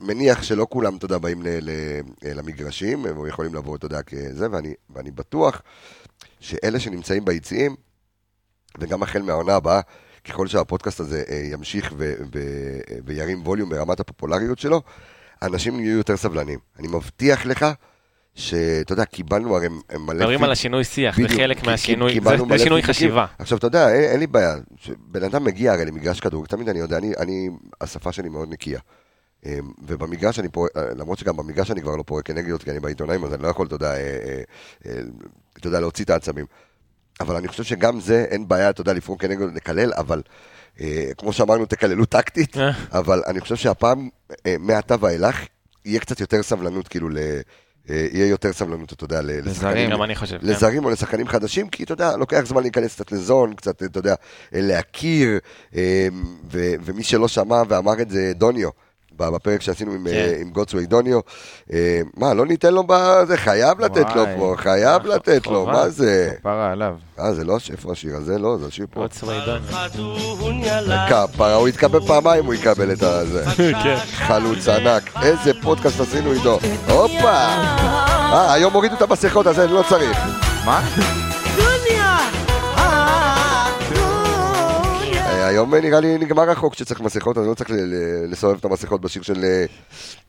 מניח 0.00 0.42
שלא 0.42 0.66
כולם, 0.70 0.96
אתה 0.96 1.04
יודע, 1.04 1.18
באים 1.18 1.42
ל- 1.42 1.58
ל- 1.60 2.00
למגרשים, 2.24 3.06
הם 3.06 3.26
יכולים 3.26 3.54
לבוא, 3.54 3.76
אתה 3.76 3.86
יודע, 3.86 4.02
כזה, 4.02 4.46
ואני, 4.52 4.74
ואני 4.90 5.10
בטוח 5.10 5.62
שאלה 6.40 6.80
שנמצאים 6.80 7.24
ביציעים, 7.24 7.76
וגם 8.78 9.02
החל 9.02 9.22
מהעונה 9.22 9.54
הבאה, 9.54 9.80
ככל 10.24 10.46
שהפודקאסט 10.46 11.00
הזה 11.00 11.22
אה, 11.28 11.42
ימשיך 11.52 11.94
ו- 11.98 12.14
ו- 12.34 12.80
וירים 13.04 13.42
ווליום 13.46 13.70
ברמת 13.70 14.00
הפופולריות 14.00 14.58
שלו, 14.58 14.82
אנשים 15.42 15.80
יהיו 15.80 15.96
יותר 15.96 16.16
סבלנים. 16.16 16.58
אני 16.78 16.88
מבטיח 16.88 17.46
לך 17.46 17.66
שאתה 18.34 18.92
יודע, 18.92 19.04
קיבלנו 19.04 19.56
הרי 19.56 19.68
מלא... 19.68 20.14
מדברים 20.14 20.44
על 20.44 20.52
השינוי 20.52 20.84
שיח, 20.84 21.16
זה 21.20 21.28
חלק 21.28 21.64
מהשינוי, 21.66 22.20
זה 22.48 22.58
שינוי. 22.58 22.82
חשיבה. 22.82 23.26
עכשיו, 23.38 23.58
אתה 23.58 23.66
יודע, 23.66 23.94
אין, 23.94 24.20
לי 24.20 24.26
בעיה. 24.26 24.56
בן 24.98 25.22
אדם 25.22 25.44
מגיע 25.44 25.72
הרי 25.72 25.84
למגרש 25.84 26.20
כדור, 26.20 26.46
תמיד 26.46 26.68
אני 26.68 26.78
יודע, 26.78 26.98
אני, 26.98 27.12
אני, 27.18 27.48
השפה 27.80 28.12
שלי 28.12 28.28
מאוד 28.28 28.48
נקייה. 28.50 28.80
אמ, 29.44 29.50
ובמגרש 29.86 30.38
אני 30.38 30.48
פורק, 30.48 30.70
למרות 30.96 31.18
שגם 31.18 31.36
במגרש 31.36 31.70
אני 31.70 31.82
כבר 31.82 31.96
לא 31.96 32.02
פורק 32.06 32.30
אנרגיות, 32.30 32.62
כי 32.62 32.70
אני 32.70 32.80
בעיתונאים, 32.80 33.24
אז 33.24 33.34
אני 33.34 33.42
לא 33.42 33.48
יכול, 33.48 33.66
אתה 33.66 33.74
יודע, 33.74 33.90
אה, 33.90 33.96
אה, 33.96 34.40
אה, 34.86 35.00
אתה 35.58 35.66
יודע, 35.68 35.80
להוציא 35.80 36.04
את 36.04 36.10
העצבים. 36.10 36.46
אבל 37.20 37.36
אני 37.36 37.48
חושב 37.48 37.62
שגם 37.64 38.00
זה, 38.00 38.24
אין 38.30 38.48
בעיה, 38.48 38.70
אתה 38.70 38.80
יודע, 38.80 38.92
לפרוק 38.92 39.24
אנרגיות, 39.24 39.50
לקלל, 39.54 39.92
אבל 39.96 40.22
אה, 40.80 41.10
כמו 41.18 41.32
שאמרנו, 41.32 41.66
תקללו 41.66 42.04
טקטית, 42.04 42.56
אה. 42.56 42.70
אבל 42.92 43.22
אני 43.26 43.40
חושב 43.40 43.56
שהפעם, 43.56 44.08
אה, 44.46 44.56
מעתה 44.58 44.94
ואילך, 45.00 45.36
יהיה 45.84 46.00
קצת 46.00 46.20
יותר 46.20 46.42
סבלנות, 46.42 46.88
כאילו, 46.88 47.08
ל... 47.08 47.18
אה, 47.90 48.06
יהיה 48.12 48.26
יותר 48.26 48.52
סבלנות, 48.52 48.92
אתה 48.92 49.04
יודע, 49.04 49.22
ל- 49.22 49.48
לשחקנים. 49.48 49.90
גם 49.90 50.02
אני 50.02 50.14
חושב. 50.14 50.38
כן. 50.38 50.46
לזרים 50.46 50.84
או 50.84 50.90
לשחקנים 50.90 51.28
חדשים, 51.28 51.68
כי 51.68 51.84
אתה 51.84 51.92
יודע, 51.92 52.16
לוקח 52.16 52.40
זמן 52.46 52.62
להיכנס 52.62 52.94
קצת 52.94 53.12
לזון, 53.12 53.54
קצת, 53.54 53.82
אתה 53.82 53.98
יודע, 53.98 54.14
להכיר, 54.52 55.38
אה, 55.76 56.08
ו- 56.52 56.74
ומי 56.84 57.02
שלא 57.02 57.28
שמע 57.28 57.62
ואמר 57.68 58.00
את 58.02 58.10
זה, 58.10 58.32
דוניו, 58.34 58.68
בפרק 59.16 59.62
שעשינו 59.62 59.92
עם, 59.92 60.06
כן. 60.08 60.14
אה, 60.14 60.36
עם 60.40 60.50
גוטסווי 60.50 60.86
דוניו. 60.86 61.20
אה, 61.72 62.00
מה, 62.16 62.34
לא 62.34 62.46
ניתן 62.46 62.74
לו 62.74 62.82
בזה? 62.86 63.36
חייב 63.36 63.80
לתת 63.80 64.06
לו 64.16 64.22
וואי. 64.22 64.34
פה, 64.38 64.54
חייב 64.56 65.06
לתת 65.06 65.46
לו, 65.46 65.64
חובה. 65.64 65.72
מה 65.72 65.88
זה? 65.88 66.32
כפרה 66.38 66.72
עליו. 66.72 66.94
אה, 67.18 67.34
זה 67.34 67.44
לא 67.44 67.56
השפר 67.56 67.92
השיר 67.92 68.16
הזה? 68.16 68.38
לא, 68.38 68.56
זה 68.60 68.66
השיר 68.66 68.86
פה. 68.90 69.00
עוד 69.00 69.12
סווידון. 69.12 69.60
כפרה, 71.08 71.54
הוא 71.54 71.68
יתקבל 71.68 72.00
פעמיים, 72.06 72.44
הוא 72.44 72.54
יקבל 72.54 72.92
את 72.92 73.02
הזה. 73.02 73.44
כן. 73.82 73.96
חלוץ 74.12 74.68
ענק. 74.68 75.10
איזה 75.22 75.52
פודקאסט 75.62 76.00
עשינו 76.00 76.32
איתו. 76.32 76.58
הופה! 76.88 77.46
אה, 78.32 78.52
היום 78.52 78.72
הורידו 78.72 78.94
את 78.94 79.02
המסכות, 79.02 79.46
אז 79.46 79.60
אני 79.60 79.72
לא 79.72 79.84
צריך. 79.88 80.18
מה? 80.64 80.80
היום 85.46 85.74
נראה 85.74 86.00
לי 86.00 86.18
נגמר 86.18 86.50
החוק 86.50 86.74
שצריך 86.74 87.00
מסכות, 87.00 87.38
אני 87.38 87.46
לא 87.46 87.54
צריך 87.54 87.70
לסובב 88.28 88.56
את 88.58 88.64
המסכות 88.64 89.00
בשיר 89.00 89.22
של, 89.22 89.44
אה, 89.44 89.64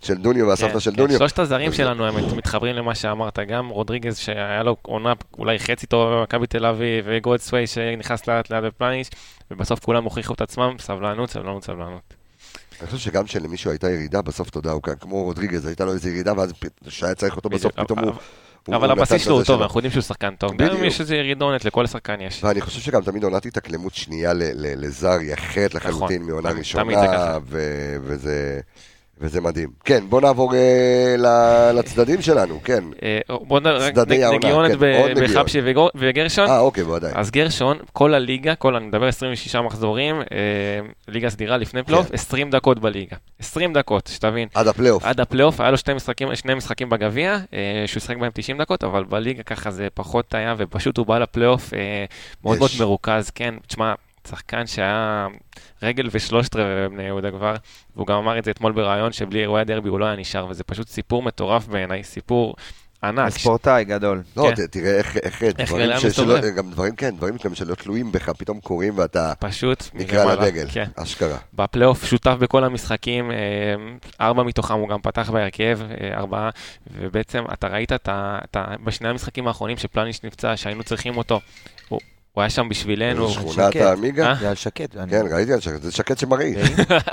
של 0.01 0.17
דוניו 0.17 0.47
והסבתא 0.47 0.73
כן, 0.73 0.79
של 0.79 0.91
כן, 0.91 0.97
דוניו. 0.97 1.17
שלושת 1.17 1.39
הזרים 1.39 1.73
שלנו 1.73 2.05
הם 2.05 2.37
מתחברים 2.37 2.75
למה 2.75 2.95
שאמרת, 2.95 3.39
גם 3.39 3.69
רודריגז 3.69 4.17
שהיה 4.17 4.63
לו 4.63 4.75
עונה 4.81 5.13
אולי 5.37 5.59
חצי 5.59 5.87
טובה 5.87 6.15
במכבי 6.19 6.47
תל 6.47 6.65
אביב, 6.65 7.05
וגולדסווי 7.07 7.67
שנכנס 7.67 8.27
לאט 8.27 8.49
לאט 8.49 8.63
בפלניש, 8.63 9.09
ובסוף 9.51 9.79
כולם 9.79 10.03
הוכיחו 10.03 10.33
את 10.33 10.41
עצמם, 10.41 10.75
סבלנות, 10.79 11.29
סבלנות, 11.29 11.63
סבלנות. 11.63 12.13
אני 12.81 12.87
חושב 12.87 12.97
שגם 12.97 13.27
שלמישהו 13.27 13.71
הייתה 13.71 13.89
ירידה, 13.89 14.21
בסוף 14.21 14.49
אתה 14.49 14.57
יודע, 14.57 14.71
הוא 14.71 14.81
כמו 14.99 15.23
רודריגז, 15.23 15.65
הייתה 15.65 15.85
לו 15.85 15.93
איזו 15.93 16.09
ירידה, 16.09 16.33
ואז 16.37 16.53
פ- 16.59 16.89
שהיה 16.89 17.15
צריך 17.15 17.35
אותו 17.35 17.49
בסוף, 17.49 17.71
פתאום 17.75 17.99
הוא... 17.99 18.13
אבל 18.75 18.91
הבסיס 18.91 19.23
שלו 19.23 19.35
הוא 19.35 19.43
טוב. 19.43 19.61
אנחנו 19.61 19.77
יודעים 19.79 19.91
שהוא 19.91 20.01
שחקן 20.01 20.35
טוב. 20.35 20.51
גם 20.57 20.67
אם 20.67 20.73
בדיוק. 20.73 20.87
יש 20.87 21.01
איזה 21.01 21.15
ירידונת, 21.15 21.65
לכל 21.65 21.87
שחקן 21.87 22.21
יש. 22.21 22.43
ואני 22.43 22.61
חושב 22.61 22.81
שגם 22.81 23.01
תמיד 23.01 23.23
עונת 23.23 23.45
התאקלמות 23.45 23.95
שנייה 23.95 24.31
לזר 24.55 25.11
היא 25.19 25.33
אחרת 25.33 25.73
לחלוטין 25.73 26.17
נכון, 26.21 26.29
מעונה 26.31 26.49
תמיד- 26.49 26.59
ראשונה, 26.59 27.37
וזה... 28.03 28.59
וזה 29.21 29.41
מדהים. 29.41 29.69
כן, 29.85 30.03
בוא 30.09 30.21
נעבור 30.21 30.53
אה, 30.55 31.15
לצדדים 31.73 32.21
שלנו, 32.21 32.59
כן. 32.63 32.83
אה, 33.03 33.19
בוא 33.29 33.59
נ- 33.59 33.67
נגיעונת 34.33 34.71
כן, 34.71 34.77
ב-. 34.79 35.23
בחבשי 35.23 35.59
וגרשון. 35.95 36.49
אה, 36.49 36.59
אוקיי, 36.59 36.83
בוודאי. 36.83 37.11
אז 37.15 37.31
גרשון, 37.31 37.77
כל 37.93 38.13
הליגה, 38.13 38.55
כל, 38.55 38.75
אני 38.75 38.85
מדבר 38.85 39.07
26 39.07 39.55
מחזורים, 39.55 40.15
אה, 40.21 40.25
ליגה 41.07 41.29
סדירה 41.29 41.57
לפני 41.57 41.83
פלייאוף, 41.83 42.07
כן. 42.07 42.13
20 42.13 42.49
דקות 42.51 42.79
בליגה. 42.79 43.15
20 43.39 43.73
דקות, 43.73 44.07
שתבין. 44.13 44.47
עד 44.53 44.67
הפלייאוף. 44.67 45.03
עד 45.05 45.19
הפלייאוף, 45.19 45.61
היה 45.61 45.71
לו 45.71 45.77
שני 45.77 45.93
משחקים, 45.93 46.35
שני 46.35 46.53
משחקים 46.53 46.89
בגביע, 46.89 47.37
אה, 47.53 47.83
שהוא 47.85 48.01
שיחק 48.01 48.17
בהם 48.17 48.31
90 48.33 48.57
דקות, 48.57 48.83
אבל 48.83 49.03
בליגה 49.03 49.43
ככה 49.43 49.71
זה 49.71 49.87
פחות 49.93 50.33
היה, 50.33 50.55
ופשוט 50.57 50.97
הוא 50.97 51.05
בא 51.05 51.17
לפלייאוף 51.19 51.73
אה, 51.73 51.79
מאוד 52.43 52.57
מאוד. 52.59 52.71
מרוכז, 52.79 53.29
כן, 53.29 53.53
תשמע, 53.67 53.93
שחקן 54.29 54.67
שהיה 54.67 55.27
רגל 55.83 56.09
ושלושת 56.11 56.55
רבעי 56.55 56.87
בבני 56.87 57.03
יהודה 57.03 57.31
כבר, 57.31 57.55
והוא 57.95 58.07
גם 58.07 58.17
אמר 58.17 58.39
את 58.39 58.43
זה 58.43 58.51
אתמול 58.51 58.71
בריאיון, 58.71 59.11
שבלי 59.11 59.39
אירועי 59.39 59.61
הדרבי 59.61 59.89
הוא 59.89 59.99
לא 59.99 60.05
היה 60.05 60.15
נשאר, 60.15 60.47
וזה 60.49 60.63
פשוט 60.63 60.87
סיפור 60.87 61.23
מטורף 61.23 61.67
בעיניי, 61.67 62.03
סיפור 62.03 62.55
ענק. 63.03 63.29
ספורטאי 63.29 63.83
גדול. 63.83 64.23
לא, 64.37 64.49
כן. 64.55 64.67
תראה 64.67 64.97
איך, 64.97 65.17
איך, 65.17 65.43
דברים. 65.43 65.89
שלא, 66.09 66.39
גם 66.57 66.71
דברים, 66.71 66.95
כן, 66.95 67.15
דברים 67.17 67.35
גם 67.45 67.55
שלא 67.55 67.75
תלויים 67.75 68.11
בך, 68.11 68.29
פתאום 68.29 68.59
קורים 68.59 68.97
ואתה 68.97 69.33
פשוט 69.39 69.83
נקרא. 69.93 70.35
לדגל, 70.35 70.67
כן. 70.71 70.85
אשכרה. 70.95 71.37
בפלייאוף 71.53 72.05
שותף 72.05 72.35
בכל 72.39 72.63
המשחקים, 72.63 73.31
אה, 73.31 73.35
ארבע 74.21 74.43
מתוכם 74.43 74.73
הוא 74.73 74.89
גם 74.89 75.01
פתח 75.01 75.29
בהרכב, 75.29 75.79
אה, 75.81 76.17
ארבעה, 76.17 76.49
ובעצם 76.91 77.43
אתה 77.53 77.67
ראית 77.67 77.91
את 77.91 78.09
ה, 78.09 78.75
בשני 78.83 79.09
המשחקים 79.09 79.47
האחרונים 79.47 79.77
שפלניש 79.77 80.23
נפצע, 80.23 80.57
שהיינו 80.57 80.83
צריכים 80.83 81.17
אותו, 81.17 81.41
הוא, 82.37 82.41
היה 82.41 82.49
שם 82.49 82.69
בשבילנו. 82.69 83.29
שכונת. 83.29 83.75
העמיגה? 83.75 84.27
אה? 84.29 84.35
זה 84.35 84.49
על 84.49 84.55
שקט. 84.55 84.97
אני- 84.97 85.11
כן, 85.11 85.21
ראיתי 85.31 85.53
על 85.53 85.59
שקט, 85.59 85.81
זה 85.81 85.91
שקט 85.91 86.17
שמרעיש. 86.17 86.57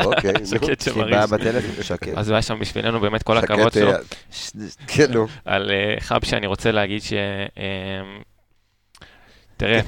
אוקיי, 0.05 0.33
שמרעיש. 0.85 1.31
בטלפון, 1.31 1.83
שקט. 1.83 2.09
אז 2.17 2.29
הוא 2.29 2.35
היה 2.35 2.43
שם 2.43 2.59
בשבילנו, 2.61 3.01
באמת 3.01 3.23
כל 3.23 3.39
הכבוד 3.39 3.73
שלו. 3.73 3.91
אה, 3.93 3.97
כן, 4.87 5.13
נו. 5.13 5.27
על 5.45 5.71
אה, 5.71 6.01
חבשה 6.01 6.37
אני 6.37 6.47
רוצה 6.47 6.71
להגיד 6.73 7.03
ש... 7.03 7.13
אה, 7.13 7.63
תראה, 9.57 9.81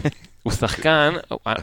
הוא 0.47 0.53
שחקן, 0.53 1.13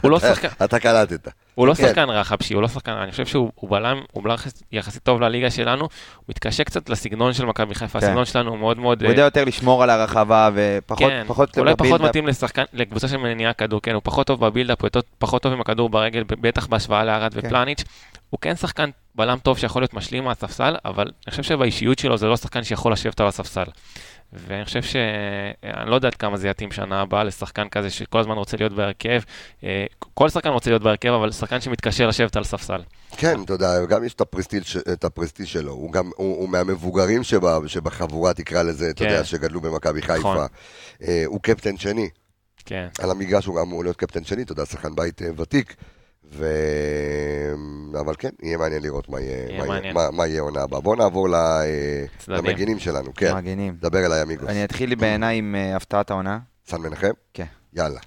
הוא- 0.02 0.10
לא 0.10 0.18
שחקן, 0.18 0.48
אתה 0.64 0.78
קלטת. 0.78 1.28
הוא 1.54 1.66
לא 1.66 1.74
כן. 1.74 1.88
שחקן 1.88 2.10
רע 2.10 2.24
חבשי, 2.24 2.54
הוא 2.54 2.62
לא 2.62 2.68
שחקן 2.68 2.92
רע, 2.92 3.02
אני 3.02 3.10
חושב 3.10 3.26
שהוא 3.26 3.50
הוא 3.54 3.70
בלם, 3.70 4.00
הוא 4.12 4.22
בלם 4.24 4.34
יחס- 4.34 4.62
יחסית 4.72 5.02
טוב 5.02 5.20
לליגה 5.20 5.50
שלנו, 5.50 5.80
הוא 5.80 5.88
מתקשה 6.28 6.64
קצת 6.64 6.88
לסגנון 6.88 7.32
של 7.32 7.44
מכבי 7.44 7.74
חיפה, 7.74 8.00
כן. 8.00 8.06
הסגנון 8.06 8.24
שלנו 8.24 8.50
הוא 8.50 8.58
מאוד 8.58 8.78
מאוד... 8.78 9.02
הוא 9.02 9.06
אה, 9.08 9.12
יודע 9.12 9.22
יותר 9.22 9.44
לשמור 9.44 9.82
על 9.82 9.90
הרחבה 9.90 10.50
ופחות 10.54 10.98
כן, 11.10 11.26
אולי 11.58 11.74
פחות. 11.76 12.00
מתאים 12.00 12.26
לשחקן, 12.26 12.62
לקבוצה 12.72 13.08
של 13.08 13.16
מניעה 13.16 13.52
כדור, 13.52 13.82
כן, 13.82 13.94
הוא 13.94 14.00
פחות 14.04 14.26
טוב 14.26 14.40
בבילדאפ, 14.46 14.82
הוא 14.82 14.88
פחות 15.18 15.42
טוב 15.42 15.52
עם 15.52 15.60
הכדור 15.60 15.88
ברגל, 15.90 16.24
בטח 16.28 16.66
בהשוואה 16.66 17.04
לארד 17.04 17.34
כן. 17.34 17.40
ופלניץ'. 17.46 17.84
הוא 18.30 18.38
כן 18.40 18.56
שחקן 18.56 18.90
בלם 19.14 19.38
טוב 19.42 19.58
שיכול 19.58 19.82
להיות 19.82 19.94
משלים 19.94 20.24
מהספסל, 20.24 20.74
אבל 20.84 21.04
אני 21.26 21.30
חושב 21.30 21.42
שבאישיות 21.42 21.98
שלו 21.98 22.16
זה 22.16 22.26
לא 22.26 22.36
שחקן 22.36 22.62
שיכול 22.64 22.92
לשבת 22.92 23.20
על 23.20 23.26
הספסל. 23.26 23.64
ואני 24.32 24.64
חושב 24.64 24.82
ש... 24.82 24.96
אני 25.64 25.90
לא 25.90 25.94
יודע 25.94 26.08
עד 26.08 26.14
כמה 26.14 26.36
זה 26.36 26.48
יתאים 26.48 26.72
שנה 26.72 27.00
הבאה 27.00 27.24
לשחקן 27.24 27.68
כזה 27.68 27.90
שכל 27.90 28.18
הזמן 28.18 28.34
רוצה 28.36 28.56
להיות 28.56 28.72
בהרכב. 28.72 29.20
אה, 29.64 29.84
כל 30.14 30.28
שחקן 30.28 30.48
רוצה 30.48 30.70
להיות 30.70 30.82
בהרכב, 30.82 31.08
אבל 31.08 31.32
שחקן 31.32 31.60
שמתקשה 31.60 32.06
לשבת 32.06 32.36
על 32.36 32.44
ספסל. 32.44 32.82
כן, 33.16 33.42
אתה 33.44 33.52
יודע, 33.52 33.84
גם 33.84 34.04
יש 34.04 34.14
את 34.14 34.20
הפרסטיל, 34.20 34.62
ש- 34.62 34.76
את 34.76 35.04
הפרסטיל 35.04 35.46
שלו, 35.46 35.72
הוא 35.72 35.92
גם, 35.92 36.10
הוא, 36.16 36.36
הוא 36.36 36.48
מהמבוגרים 36.48 37.22
שבה, 37.22 37.58
שבחבורה, 37.66 38.34
תקרא 38.34 38.62
לזה, 38.62 38.90
אתה 38.90 39.04
כן. 39.04 39.10
יודע, 39.10 39.24
שגדלו 39.24 39.60
במכבי 39.60 40.02
חיפה. 40.02 40.18
נכון. 40.18 40.46
אה, 41.02 41.22
הוא 41.26 41.40
קפטן 41.40 41.76
שני, 41.76 42.08
כן. 42.64 42.86
על 42.98 43.10
המגרש 43.10 43.46
הוא 43.46 43.60
אמור 43.62 43.84
להיות 43.84 43.96
קפטן 43.96 44.24
שני, 44.24 44.42
אתה 44.42 44.52
יודע, 44.52 44.66
שחקן 44.66 44.94
בית 44.94 45.22
אה, 45.22 45.28
ותיק. 45.36 45.74
ו... 46.32 46.46
אבל 48.00 48.14
כן, 48.18 48.28
יהיה 48.42 48.58
מעניין 48.58 48.82
לראות 48.82 49.08
מה 49.08 49.20
יהיה, 49.20 49.48
יהיה 49.48 49.64
מה. 49.64 49.92
מה, 49.92 50.10
מה 50.10 50.26
יהיה 50.26 50.40
עונה 50.40 50.62
הבאה. 50.62 50.80
בואו 50.80 50.96
נעבור 50.96 51.28
ל... 51.28 51.34
צדדים. 52.18 52.44
למגינים 52.44 52.78
שלנו, 52.78 53.14
כן. 53.14 53.36
מגנים. 53.36 53.76
דבר 53.80 54.06
אליי, 54.06 54.22
אמיגוס. 54.22 54.48
אני 54.48 54.64
אתחיל 54.64 54.94
בעיניי 54.94 55.38
עם 55.38 55.54
אה, 55.54 55.76
הפתעת 55.76 56.10
העונה. 56.10 56.38
סן 56.66 56.80
מנחם? 56.80 57.10
כן. 57.34 57.44
יאללה. 57.72 58.00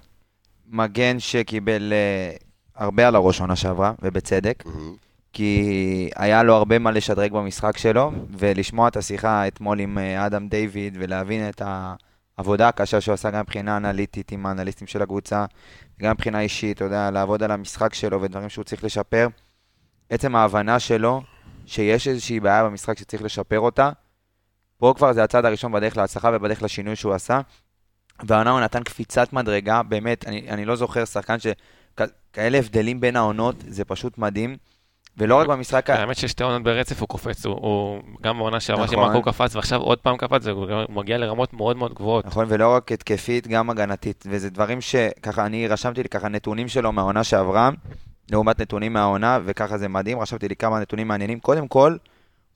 מגן 0.68 1.18
שקיבל 1.18 1.92
אה, 1.92 2.36
הרבה 2.76 3.08
על 3.08 3.14
הראש 3.14 3.40
עונה 3.40 3.56
שעברה, 3.56 3.92
ובצדק. 4.02 4.62
מהמם. 4.66 4.94
כי 5.32 6.10
היה 6.16 6.42
לו 6.42 6.54
הרבה 6.54 6.78
מה 6.78 6.90
לשדרג 6.90 7.32
במשחק 7.32 7.78
שלו, 7.78 8.12
ולשמוע 8.38 8.88
את 8.88 8.96
השיחה 8.96 9.48
אתמול 9.48 9.80
עם 9.80 9.98
אה, 9.98 10.26
אדם 10.26 10.48
דיוויד, 10.48 10.96
ולהבין 11.00 11.48
את 11.48 11.62
העבודה 12.38 12.68
הקשה 12.68 13.00
שהוא 13.00 13.14
עשה 13.14 13.30
גם 13.30 13.40
מבחינה 13.40 13.76
אנליטית 13.76 14.32
עם 14.32 14.46
האנליסטים 14.46 14.86
של 14.86 15.02
הקבוצה, 15.02 15.44
וגם 15.98 16.12
מבחינה 16.12 16.40
אישית, 16.40 16.76
אתה 16.76 16.84
יודע, 16.84 17.10
לעבוד 17.10 17.42
על 17.42 17.50
המשחק 17.50 17.94
שלו 17.94 18.22
ודברים 18.22 18.48
שהוא 18.48 18.64
צריך 18.64 18.84
לשפר. 18.84 19.28
עצם 20.10 20.36
ההבנה 20.36 20.78
שלו 20.78 21.22
שיש 21.66 22.08
איזושהי 22.08 22.40
בעיה 22.40 22.64
במשחק 22.64 22.98
שצריך 22.98 23.22
לשפר 23.22 23.60
אותה, 23.60 23.90
פה 24.78 24.94
כבר 24.96 25.12
זה 25.12 25.24
הצעד 25.24 25.44
הראשון 25.44 25.72
בדרך 25.72 25.96
להצלחה 25.96 26.30
ובדרך 26.32 26.62
לשינוי 26.62 26.96
שהוא 26.96 27.14
עשה. 27.14 27.40
והעונה 28.26 28.50
הוא 28.50 28.60
נתן 28.60 28.82
קפיצת 28.82 29.32
מדרגה, 29.32 29.82
באמת, 29.82 30.28
אני, 30.28 30.50
אני 30.50 30.64
לא 30.64 30.76
זוכר 30.76 31.04
שחקן 31.04 31.36
שכאלה 31.38 32.58
הבדלים 32.58 33.00
בין 33.00 33.16
העונות, 33.16 33.56
זה 33.68 33.84
פשוט 33.84 34.18
מדהים. 34.18 34.56
ולא 35.18 35.34
רק 35.36 35.46
במשחק, 35.46 35.90
ה- 35.90 35.94
האמת 35.94 36.16
ששתי 36.16 36.42
עונות 36.42 36.62
ברצף 36.62 37.00
הוא 37.00 37.08
קופץ, 37.08 37.46
הוא- 37.46 37.54
הוא 37.60 38.00
גם 38.22 38.38
בעונה 38.38 38.60
שעברה 38.60 38.84
נכון. 38.84 38.96
שמרקו 38.96 39.22
קפץ 39.22 39.56
ועכשיו 39.56 39.80
עוד 39.80 39.98
פעם 39.98 40.16
קפץ, 40.16 40.46
הוא 40.46 40.66
מגיע 40.88 41.18
לרמות 41.18 41.54
מאוד 41.54 41.76
מאוד 41.76 41.94
גבוהות. 41.94 42.26
נכון, 42.26 42.44
ולא 42.48 42.74
רק 42.74 42.92
התקפית, 42.92 43.48
גם 43.48 43.70
הגנתית. 43.70 44.24
וזה 44.30 44.50
דברים 44.50 44.80
שככה, 44.80 45.46
אני 45.46 45.68
רשמתי 45.68 46.02
לי 46.02 46.08
ככה 46.08 46.28
נתונים 46.28 46.68
שלו 46.68 46.92
מהעונה 46.92 47.24
שעברה, 47.24 47.70
לעומת 48.30 48.60
נתונים 48.60 48.92
מהעונה, 48.92 49.38
וככה 49.44 49.78
זה 49.78 49.88
מדהים, 49.88 50.20
רשמתי 50.20 50.48
לי 50.48 50.56
כמה 50.56 50.80
נתונים 50.80 51.08
מעניינים. 51.08 51.40
קודם 51.40 51.68
כל, 51.68 51.96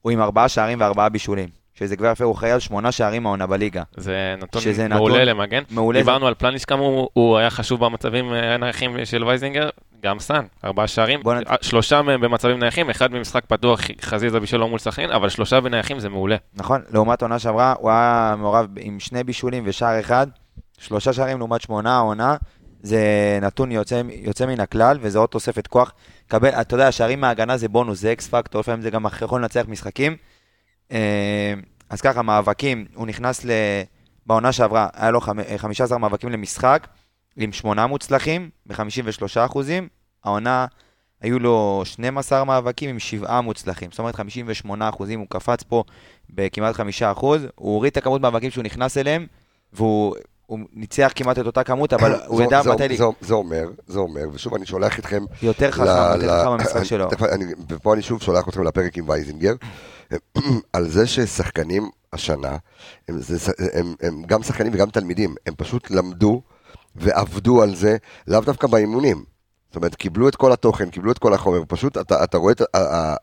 הוא 0.03 0.13
עם 0.13 0.21
ארבעה 0.21 0.49
שערים 0.49 0.81
וארבעה 0.81 1.09
בישולים. 1.09 1.49
שזה 1.75 1.97
כבר 1.97 2.11
יפה, 2.13 2.25
הוא 2.25 2.37
על 2.53 2.61
שמונה 2.61 2.93
שערים 2.93 3.27
העונה 3.27 3.47
בליגה. 3.47 3.83
זה 3.97 4.35
נתון 4.43 4.63
מעולה 4.89 5.15
נתון 5.25 5.29
למגן. 5.29 5.63
מעולה. 5.71 5.99
דיברנו 5.99 6.27
על 6.27 6.35
פלניש 6.35 6.65
כמה 6.65 6.81
הוא, 6.81 7.09
הוא 7.13 7.37
היה 7.39 7.51
חשוב 7.51 7.85
במצבים 7.85 8.35
אה, 8.35 8.57
נייחים 8.57 9.05
של 9.05 9.25
וייזינגר, 9.25 9.69
גם 10.05 10.19
סאן, 10.19 10.45
ארבעה 10.65 10.87
שערים, 10.87 11.21
נת- 11.21 11.47
אה, 11.51 11.57
שלושה 11.61 12.03
מהם 12.03 12.21
במצבים 12.21 12.59
נייחים, 12.59 12.91
אחד 12.91 13.13
במשחק 13.13 13.45
פתוח, 13.47 13.81
חזיזה 14.01 14.41
בשלו 14.41 14.69
מול 14.69 14.79
סכנין, 14.79 15.11
אבל 15.11 15.29
שלושה 15.29 15.61
בנייחים 15.61 15.99
זה 16.01 16.09
מעולה. 16.09 16.37
נכון, 16.55 16.81
לעומת 16.91 17.23
עונה 17.23 17.39
שעברה, 17.39 17.75
הוא 17.79 17.91
היה 17.91 18.35
מעורב 18.39 18.67
עם 18.79 19.01
שני 19.01 19.25
בישולים 19.25 19.63
ושער 19.67 20.01
אחד, 20.01 20.27
שלושה 20.79 21.13
שערים 21.13 21.39
לעומת 21.39 21.61
שמונה 21.63 21.97
העונה, 21.97 22.37
זה 22.83 23.01
נתון 23.43 23.73
יוצא, 23.73 24.03
יוצא 24.23 24.47
מן 24.47 24.61
הכלל, 24.61 24.99
וזה 25.01 25.19
עוד 25.19 25.29
תוספת 25.29 25.67
כוח. 25.67 25.93
קבל, 26.29 26.49
אתה 26.49 26.75
יודע, 26.75 26.93
שערים 26.93 27.21
מההגנה 27.21 27.57
זה 27.57 27.69
בונוס, 27.69 28.01
זה 28.01 28.13
אקס 28.13 28.29
פקטור, 28.29 28.61
לפעמים 28.61 28.81
זה 28.83 28.91
גם 28.91 29.07
יכול 29.23 29.41
לנצח 29.41 29.65
משחקים. 29.69 30.17
אה, 30.93 31.55
אז 31.91 32.01
ככה, 32.01 32.23
מאבקים, 32.23 32.85
הוא 32.95 33.07
נכנס 33.07 33.45
ל... 33.45 33.51
בעונה 34.27 34.53
שעברה, 34.53 34.89
היה 34.97 35.11
לו 35.11 35.21
חמ- 35.21 35.41
אה, 35.49 35.59
15 35.59 35.99
מאבקים 35.99 36.31
למשחק, 36.31 36.87
עם 37.37 37.53
שמונה 37.53 37.87
מוצלחים, 37.87 38.51
ב-53 38.67 38.77
אחוזים. 39.47 39.89
העונה, 40.25 40.67
היו 41.21 41.39
לו 41.39 41.83
12 41.85 42.45
מאבקים 42.45 42.91
עם 42.91 42.99
שבעה 42.99 43.41
מוצלחים. 43.41 43.91
זאת 43.91 43.99
אומרת, 43.99 44.15
58 44.15 44.89
אחוזים, 44.89 45.21
הוא 45.21 45.27
קפץ 45.31 45.63
פה 45.63 45.85
בכמעט 46.31 46.75
5 46.75 47.03
אחוז. 47.03 47.43
הוא 47.55 47.75
הוריד 47.75 47.91
את 47.91 47.97
הכמות 47.97 48.21
מאבקים 48.21 48.51
שהוא 48.51 48.65
נכנס 48.65 48.99
אליהם, 48.99 49.27
והוא 49.73 50.17
הוא 50.47 50.59
ניצח 50.73 51.13
כמעט 51.15 51.39
את 51.39 51.47
אותה 51.47 51.65
כמות, 51.65 51.93
אבל 51.93 52.13
הוא 52.27 52.37
זה- 52.39 52.45
ידע 52.45 52.63
זה- 52.63 52.73
מתי... 52.73 52.97
זה- 52.97 53.05
זה 53.21 53.35
אומר, 53.35 53.65
זה 53.87 53.99
אומר, 53.99 54.23
ושוב 54.33 54.55
אני 54.55 54.67
שולח 54.67 54.99
אתכם... 54.99 55.25
יותר 55.43 55.71
חכם, 55.71 55.83
יותר 56.23 56.41
חכם 56.43 56.51
במשחק 56.59 56.83
שלו. 56.85 57.11
תכף 57.11 57.23
אני- 57.23 57.45
ופה 57.69 57.95
אני 57.95 58.03
שוב 58.03 58.23
שולח 58.23 58.49
אתכם 58.49 58.63
לפרק 58.65 58.99
עם 58.99 59.09
וייזינגר, 59.09 59.53
על 60.73 60.89
זה 60.89 61.07
ששחקנים 61.07 61.83
השנה, 62.13 62.57
הם, 63.09 63.19
זה, 63.19 63.53
הם, 63.73 63.95
הם 64.03 64.23
גם 64.27 64.43
שחקנים 64.43 64.73
וגם 64.75 64.91
תלמידים, 64.91 65.35
הם 65.47 65.55
פשוט 65.57 65.91
למדו 65.91 66.43
ועבדו 66.97 67.63
על 67.63 67.75
זה, 67.75 67.97
לאו 68.27 68.41
דווקא 68.41 68.67
באימונים. 68.67 69.25
זאת 69.73 69.77
אומרת, 69.77 69.95
קיבלו 69.95 70.29
את 70.29 70.37
כל 70.37 70.53
התוכן, 70.53 70.91
קיבלו 70.91 71.13
את 71.13 71.19
כל 71.19 71.35
החומר, 71.35 71.63
פשוט 71.69 71.99
אתה, 71.99 72.25
אתה 72.25 72.39
רואה 72.39 72.53
את 72.53 72.63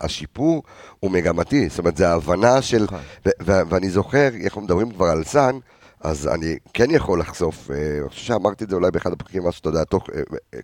השיפור 0.00 0.62
הוא 1.00 1.10
מגמתי, 1.10 1.68
זאת 1.68 1.78
אומרת, 1.78 1.96
זה 1.96 2.08
ההבנה 2.08 2.62
של, 2.62 2.84
נכון. 2.84 3.00
ו- 3.26 3.30
ו- 3.42 3.60
ואני 3.68 3.90
זוכר, 3.90 4.28
אנחנו 4.44 4.60
מדברים 4.60 4.90
כבר 4.90 5.06
על 5.06 5.24
סאן, 5.24 5.58
אז 6.00 6.28
אני 6.28 6.56
כן 6.74 6.90
יכול 6.90 7.20
לחשוף, 7.20 7.70
אה, 7.70 7.98
אני 8.00 8.08
חושב 8.08 8.22
שאמרתי 8.22 8.64
את 8.64 8.70
זה 8.70 8.76
אולי 8.76 8.90
באחד 8.90 9.12
הפרקים, 9.12 9.42
משהו 9.42 9.52
שאתה 9.58 9.68
יודע, 9.68 9.84
תוך, 9.84 10.06
אה, 10.14 10.20
אה, 10.54 10.60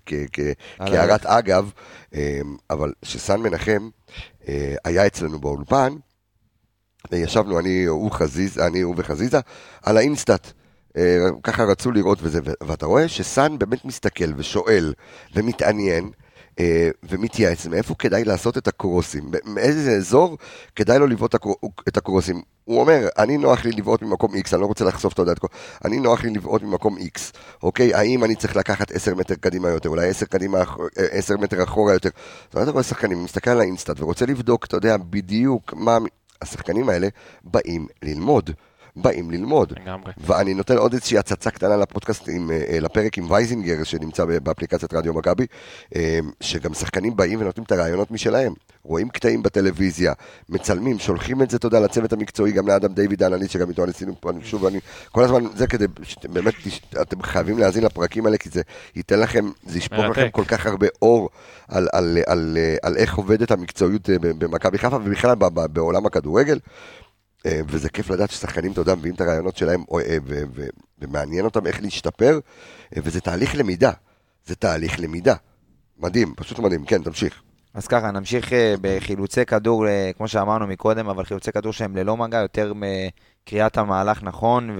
כהערת 0.87 1.27
אגב, 1.27 1.71
אה, 2.15 2.41
אבל 2.71 2.93
שסאן 3.03 3.41
מנחם 3.41 3.89
היה 4.85 5.07
אצלנו 5.07 5.39
באולפן, 5.39 5.95
ישבנו 7.13 7.59
אני, 7.59 7.85
הוא 7.85 8.11
חזיז, 8.11 8.59
אני, 8.59 8.81
הוא 8.81 8.95
וחזיזה, 8.99 9.41
על 9.83 9.97
האינסטאט. 9.97 10.53
אה, 10.97 11.19
ככה 11.43 11.65
רצו 11.65 11.91
לראות 11.93 12.19
וזה, 12.23 12.41
ואתה 12.67 12.87
רואה 12.87 13.09
שסאן 13.09 13.59
באמת 13.59 13.85
מסתכל 13.85 14.33
ושואל 14.37 14.95
ומתעניין 15.35 16.11
אה, 16.61 16.91
ומתייעץ 17.09 17.67
מאיפה 17.67 17.95
כדאי 17.99 18.25
לעשות 18.25 18.59
את 18.59 18.69
הקרוסים, 18.69 19.31
מאיזה 19.45 19.91
אזור 19.93 20.39
כדאי 20.77 20.99
לו 20.99 21.07
לבעוט 21.07 21.35
את 21.89 21.97
הקרוסים. 21.97 22.43
הוא 22.65 22.81
אומר, 22.81 23.09
אני 23.19 23.37
נוח 23.37 23.65
לי 23.65 23.71
לבעוט 23.73 24.03
ממקום 24.03 24.35
X, 24.35 24.49
אני 24.53 24.61
לא 24.61 24.67
רוצה 24.67 24.85
לחשוף 24.85 25.13
את 25.13 25.19
הדעת, 25.19 25.39
אני 25.85 25.99
נוח 26.01 26.23
לי 26.25 26.31
לבעוט 26.31 26.63
ממקום 26.63 26.97
X, 26.99 27.21
אוקיי? 27.63 27.95
האם 27.95 28.25
אני 28.25 28.37
צריך 28.37 28.57
לקחת 28.57 28.93
10 28.93 29.15
מטר 29.15 29.35
קדימה 29.35 29.69
יותר, 29.69 29.89
אולי 29.89 30.09
10, 30.09 30.27
קדימה, 30.27 30.63
אח- 30.63 30.79
אה, 30.99 31.07
10 31.11 31.37
מטר 31.37 31.63
אחורה 31.63 31.93
יותר? 31.93 32.09
זאת 32.45 32.55
אומרת, 32.55 32.69
אתה 32.69 32.73
רואה 32.73 32.83
שחקנים, 32.83 33.25
מסתכל 33.25 33.51
על 33.51 33.61
ה 33.61 33.66
InStat 33.66 34.01
ורוצה 34.01 34.27
לבדוק, 34.27 34.65
אתה 34.65 34.77
יודע, 34.77 34.97
בדיוק 34.97 35.73
מה... 35.77 35.99
השחקנים 36.43 36.89
האלה 36.89 37.09
באים 37.45 37.87
ללמוד. 38.03 38.51
באים 38.97 39.31
ללמוד. 39.31 39.73
לגמרי. 39.81 40.13
ואני 40.19 40.55
נותן 40.55 40.77
עוד 40.77 40.93
איזושהי 40.93 41.19
הצצה 41.19 41.51
קטנה 41.51 41.77
לפודקאסט, 41.77 42.29
עם, 42.29 42.51
אה, 42.51 42.63
אה, 42.69 42.81
לפרק 42.81 43.19
עם 43.19 43.31
וייזינגר 43.31 43.85
שנמצא 43.85 44.25
באפליקציית 44.25 44.95
רדיו 44.95 45.15
מכבי, 45.15 45.47
אה, 45.97 46.19
שגם 46.41 46.75
שחקנים 46.75 47.17
באים 47.17 47.41
ונותנים 47.41 47.65
את 47.65 47.73
הרעיונות 47.73 48.11
משלהם. 48.11 48.53
רואים 48.83 49.09
קטעים 49.09 49.43
בטלוויזיה, 49.43 50.13
מצלמים, 50.49 50.99
שולחים 50.99 51.43
את 51.43 51.51
זה, 51.51 51.59
יודע, 51.65 51.81
לצוות 51.81 52.13
המקצועי, 52.13 52.53
גם 52.53 52.69
לאדם 52.69 52.93
דיוויד 52.93 53.23
האנליסט, 53.23 53.53
שגם 53.53 53.69
איתו 53.69 53.85
עשינו 53.85 54.15
פה, 54.21 54.31
אני 54.31 54.45
שוב, 54.45 54.67
אני, 54.67 54.81
כל 55.13 55.25
הזמן, 55.25 55.45
זה 55.55 55.67
כדי, 55.67 55.87
באמת, 56.33 56.55
אתם 57.03 57.23
חייבים 57.23 57.59
להאזין 57.59 57.85
לפרקים 57.85 58.27
האלה, 58.27 58.39
כי 58.39 58.49
זה 58.49 58.63
ייתן 58.97 59.21
לכם, 59.21 59.51
זה 59.67 59.79
ישפוך 59.79 59.99
מרתק. 59.99 60.19
לכם 60.19 60.31
כל 60.31 60.45
כך 60.45 60.67
הרבה 60.67 60.87
אור 61.03 61.31
על, 61.69 61.89
על, 61.93 62.05
על, 62.17 62.19
על, 62.27 62.59
על 62.83 62.97
איך 62.97 63.17
עובדת 63.17 63.51
המקצועיות 63.51 64.11
במכבי 64.21 64.79
חיפה, 64.79 64.97
ובכלל 64.97 65.35
בעולם 65.73 66.07
הכדורגל. 66.07 66.59
אה, 67.47 67.61
וזה 67.69 67.89
כיף 67.89 68.11
לדעת 68.11 68.31
ששחקנים, 68.31 68.73
אתה 68.73 68.81
יודע, 68.81 68.95
מביאים 68.95 69.15
את 69.15 69.21
הרעיונות 69.21 69.57
שלהם 69.57 69.85
אה, 69.95 70.17
ומעניין 70.99 71.45
אותם 71.45 71.67
איך 71.67 71.83
להשתפר, 71.83 72.39
אה, 72.97 73.01
וזה 73.05 73.21
תהליך 73.21 73.55
למידה. 73.55 73.91
זה 74.47 74.55
תהליך 74.55 75.01
למידה. 75.01 75.35
מדהים, 75.99 76.35
פשוט 76.37 76.59
מדהים. 76.59 76.85
כן, 76.85 77.03
תמשיך. 77.03 77.43
אז 77.75 77.87
ככה, 77.87 78.11
נמשיך 78.11 78.53
בחילוצי 78.81 79.45
כדור, 79.45 79.87
כמו 80.17 80.29
שאמרנו 80.29 80.67
מקודם, 80.67 81.09
אבל 81.09 81.25
חילוצי 81.25 81.53
כדור 81.53 81.73
שהם 81.73 81.97
ללא 81.97 82.17
מגע, 82.17 82.39
יותר 82.39 82.73
מקריאת 82.75 83.77
המהלך 83.77 84.23
נכון, 84.23 84.77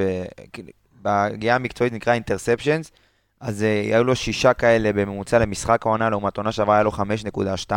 ובגיאה 1.03 1.55
המקצועית 1.55 1.93
נקרא 1.93 2.13
אינטרספשנס, 2.13 2.91
אז 3.41 3.63
היו 3.63 4.05
לו 4.05 4.17
שישה 4.17 4.53
כאלה 4.53 4.93
בממוצע 4.93 5.39
למשחק 5.39 5.87
העונה, 5.87 6.11
לעומת 6.11 6.37
עונה 6.37 6.53
שעברה 6.53 6.75
היה 6.75 6.83
לו 6.83 6.91
5.2. 6.91 7.73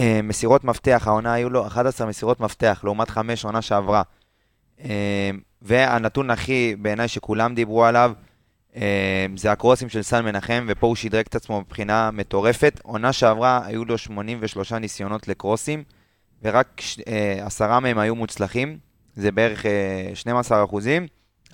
אה, 0.00 0.20
מסירות 0.22 0.64
מפתח, 0.64 1.02
העונה 1.06 1.32
היו 1.32 1.50
לו 1.50 1.66
11 1.66 2.06
מסירות 2.06 2.40
מפתח, 2.40 2.80
לעומת 2.84 3.10
5 3.10 3.44
עונה 3.44 3.62
שעברה. 3.62 4.02
אה, 4.84 5.30
והנתון 5.62 6.30
הכי, 6.30 6.76
בעיניי, 6.78 7.08
שכולם 7.08 7.54
דיברו 7.54 7.84
עליו, 7.84 8.12
אה, 8.76 9.26
זה 9.36 9.52
הקרוסים 9.52 9.88
של 9.88 10.02
סן 10.02 10.24
מנחם, 10.24 10.66
ופה 10.68 10.86
הוא 10.86 10.96
שדרג 10.96 11.24
את 11.28 11.34
עצמו 11.34 11.60
מבחינה 11.60 12.10
מטורפת. 12.10 12.80
עונה 12.82 13.12
שעברה 13.12 13.60
היו 13.64 13.84
לו 13.84 13.98
83 13.98 14.72
ניסיונות 14.72 15.28
לקרוסים, 15.28 15.84
ורק 16.42 16.80
עשרה 17.40 17.80
מהם 17.80 17.98
היו 17.98 18.14
מוצלחים, 18.14 18.78
זה 19.16 19.32
בערך 19.32 19.66
אה, 19.66 20.10
12 20.14 20.64
אחוזים. 20.64 21.06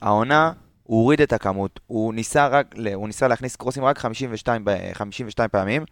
העונה, 0.02 0.52
הוא 0.82 1.02
הוריד 1.02 1.20
את 1.20 1.32
הכמות, 1.32 1.80
הוא 1.86 2.14
ניסה, 2.14 2.46
רק, 2.46 2.74
הוא 2.94 3.06
ניסה 3.06 3.28
להכניס 3.28 3.56
קרוסים 3.56 3.84
רק 3.84 3.98
52, 3.98 4.64
ב- 4.64 4.92
52 4.92 5.48
פעמים, 5.48 5.84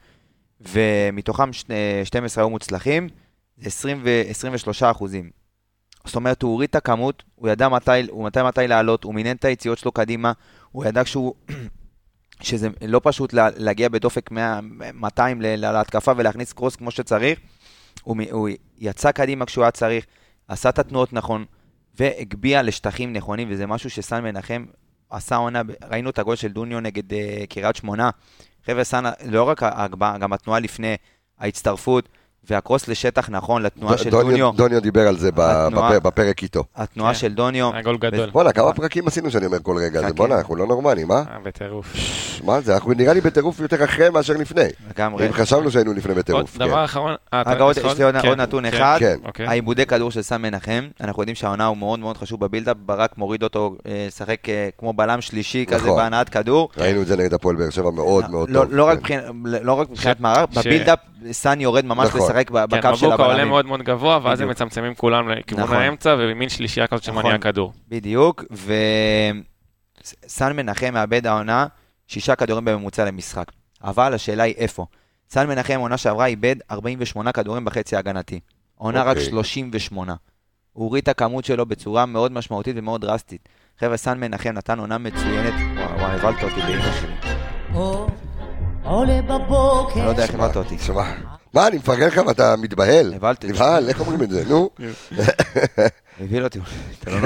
ומתוכם 0.69 1.53
ש- 1.53 1.65
אה, 1.71 2.03
12 2.05 2.45
היו 2.45 2.51
מוצלחים, 2.51 3.09
זה 3.59 3.67
20 3.69 4.01
ו- 4.05 4.23
23 4.29 4.83
אחוזים. 4.83 5.31
זאת 6.05 6.17
אומרת, 6.17 6.43
הוא 6.43 6.51
הוריד 6.53 6.69
את 6.69 6.75
הכמות, 6.75 7.23
הוא 7.35 7.49
ידע 7.49 7.69
מתי, 7.69 7.91
הוא 8.11 8.25
מתי 8.25 8.43
מתי 8.43 8.67
לעלות, 8.69 9.05
הוא 9.05 9.15
מינן 9.15 9.37
את 9.37 9.45
היציאות 9.45 9.79
שלו 9.79 9.93
קדימה, 9.93 10.33
הוא 10.73 10.85
ידע 10.85 11.05
שהוא, 11.05 11.35
שזה 12.43 12.69
לא 12.89 13.01
פשוט 13.05 13.33
לה, 13.33 13.49
להגיע 13.57 13.89
בדופק 13.89 14.31
100, 14.31 14.61
200 14.95 15.43
ל- 15.43 15.47
ל- 15.47 15.73
להתקפה 15.73 16.13
ולהכניס 16.17 16.53
קרוס 16.53 16.77
כמו 16.77 16.91
שצריך. 16.91 17.39
הוא, 18.03 18.17
הוא 18.31 18.49
יצא 18.79 19.13
קדימה 19.13 19.47
כשהוא 19.47 19.65
היה 19.65 19.71
צריך, 19.71 20.07
עשה 20.49 20.69
את 20.69 20.79
התנועות 20.79 21.13
נכון, 21.13 21.45
והגביה 21.99 22.63
לשטחים 22.63 23.13
נכונים, 23.13 23.49
וזה 23.51 23.67
משהו 23.67 23.91
שסן 23.91 24.25
מנחם 24.25 24.65
עשה 25.11 25.37
עונה, 25.37 25.63
ראינו 25.91 26.11
את 26.11 26.19
הגול 26.19 26.37
של 26.37 26.49
דוניו 26.49 26.81
נגד 26.81 27.13
uh, 27.13 27.17
קריית 27.49 27.77
שמונה. 27.77 28.11
חבר'ה, 28.67 28.85
סן, 28.85 29.05
לא 29.27 29.43
רק 29.43 29.63
ההגבהה, 29.63 30.19
גם 30.19 30.33
התנועה 30.33 30.61
לפני 30.61 30.97
ההצטרפות, 31.39 32.09
והקרוס 32.51 32.89
לשטח 32.89 33.29
נכון 33.31 33.63
לתנועה 33.63 33.99
של 33.99 34.11
דוניו- 34.11 34.31
דוניו. 34.31 34.51
דוניו 34.57 34.81
דיבר 34.83 35.09
על 35.09 35.19
זה 35.19 35.31
בפרק 36.03 36.43
איתו. 36.43 36.65
התנועה 36.77 37.13
כן. 37.13 37.19
של 37.19 37.35
דוניו. 37.35 37.71
היה 37.73 37.83
גול 37.83 37.97
גדול. 37.97 38.31
בואנה, 38.31 38.53
כמה 38.53 38.73
פרקים 38.73 39.07
עשינו 39.07 39.31
שאני 39.31 39.47
אומר 39.47 39.59
כל 39.63 39.77
רגע? 39.77 40.13
בואנה, 40.17 40.39
אנחנו 40.39 40.57
לא 40.57 40.67
נורמלים, 40.67 41.11
אה? 41.13 41.17
אה, 41.17 41.23
בטירוף. 41.43 41.95
מה 42.45 42.61
זה? 42.61 42.75
אנחנו 42.75 42.93
נראה 42.93 43.13
לי 43.13 43.21
בטירוף 43.21 43.61
יותר 43.61 43.85
אחרי 43.85 44.11
מאשר 44.11 44.33
לפני. 44.33 44.63
לגמרי. 44.91 45.27
אם 45.27 45.33
חשבנו 45.33 45.71
שהיינו 45.71 45.93
לפני 45.93 46.15
בטירוף. 46.15 46.53
כן. 46.59 46.59
דבר 46.67 46.85
אחרון. 46.85 47.15
אה, 47.35 47.41
נכון? 47.55 47.71
יש 47.93 47.99
לי 47.99 48.05
עוד 48.05 48.15
כן, 48.23 48.41
נתון 48.41 48.71
כן, 48.71 48.77
אחד. 48.77 48.97
כן. 49.01 49.17
אוקיי. 49.25 49.47
העיבודי 49.47 49.87
כדור 49.87 50.11
של 50.11 50.23
סן 50.23 50.43
מנחם, 50.43 50.89
אנחנו 51.01 51.23
יודעים 51.23 51.35
שהעונה 51.37 51.67
הוא 51.67 51.77
מאוד 51.77 51.99
מאוד 51.99 52.17
חשוב 52.17 52.41
בבילדאפ, 52.41 52.77
ברק 52.87 53.19
מוריד 53.19 53.43
אותו 53.43 53.77
לשחק 54.09 54.49
אה, 54.49 54.69
כמו 54.79 54.93
בלם 54.93 55.21
שלישי 55.21 55.65
כזה 55.67 55.77
נכון. 55.77 55.97
בהנעת 55.97 56.29
כדור. 56.29 56.69
ראינו 56.79 57.03
את 57.03 57.07
זה 57.07 57.17
נגד 57.17 57.35
הפועל 57.35 57.57
באר 57.57 57.71
שבע 57.71 57.91
מאוד 57.91 58.31
מאוד 58.31 58.51
לא- 58.51 58.61
טוב. 58.65 58.73
לא 58.75 58.85
רק. 58.85 58.99
מבחינת- 58.99 59.25
לא 59.63 59.85
ש- 59.95 60.57
בבילדאפ 60.59 60.99
סן 61.33 61.61
יורד 61.61 61.85
ממש 61.85 62.09
נכון. 62.09 62.21
לשחק 62.21 62.49
כן, 62.49 62.55
בקו 62.55 62.97
של 62.97 63.07
מבוקה 63.07 63.23
עולה 63.23 63.35
הבלמים. 63.35 63.49
מאוד 63.49 63.67
מאוד 63.67 63.83
גבוה, 63.83 64.19
ואז 64.23 64.41
הם 64.41 64.49
בדיוק. 64.49 64.63
מצמצמים 64.63 64.95
כולם 64.95 65.29
לכיוון 65.29 65.65
נכון. 65.65 65.77
האמצע, 65.77 66.17
ומין 66.19 66.49
שלישייה 66.49 66.87
כזאת 66.87 67.09
נכון. 67.09 67.23
שמניעה 67.23 67.39
כדור. 67.39 67.73
בדיוק, 67.89 68.45
וסן 70.25 70.57
מנחם 70.57 70.95
מאבד 70.95 71.27
העונה 71.27 71.67
שישה 72.09 72.37
כדורים 72.37 72.65
בממוצע 72.65 73.05
למשחק. 73.05 73.53
אבל 73.85 74.15
השאלה 74.15 74.43
היא 74.43 74.55
איפה. 74.57 74.87
סן 75.31 75.49
מנחם 75.49 75.81
עונה 75.81 75.97
שעברה 75.97 76.27
איבד 76.27 76.57
48 76.71 77.33
כדורים 77.33 77.65
בחצי 77.65 77.97
ההגנתי. 77.97 78.41
עונה 78.75 79.03
רק 79.03 79.17
אוקיי. 79.17 79.31
38. 79.31 80.15
הוא 80.73 80.85
הוריד 80.85 81.03
את 81.03 81.09
הכמות 81.09 81.45
שלו 81.45 81.67
בצורה 81.67 82.07
מאוד 82.07 82.33
משמעותית 82.33 82.77
ומאוד 82.79 83.01
דרסטית. 83.01 83.49
חבר'ה, 83.81 83.97
סן 83.97 84.21
מנחם 84.21 84.51
נתן 84.51 84.79
עונה 84.79 84.99
מצוינת. 84.99 85.55
וואו, 85.77 85.99
וואו, 85.99 86.07
הבלת 86.07 86.43
אותי 86.43 86.61
באמא 86.61 86.93
שלי. 87.01 87.15
עולה 88.85 89.23
בבוקר. 89.23 89.95
אני 89.95 90.05
לא 90.05 90.11
יודע 90.11 90.23
איך 90.23 90.35
הבלת 90.35 90.57
אותי. 90.57 90.77
תשמע, 90.77 91.03
מה, 91.55 91.67
אני 91.67 91.77
מפרגן 91.77 92.07
לך 92.07 92.21
ואתה 92.27 92.55
מתבהל? 92.57 93.15
הבלתי. 93.15 93.49
נבהל, 93.49 93.89
איך 93.89 94.01
אומרים 94.01 94.23
את 94.23 94.31
זה? 94.31 94.45
נו. 94.49 94.71
הבהיל 96.21 96.45
אותי. 96.45 96.59
אתה 97.03 97.11
לא 97.11 97.17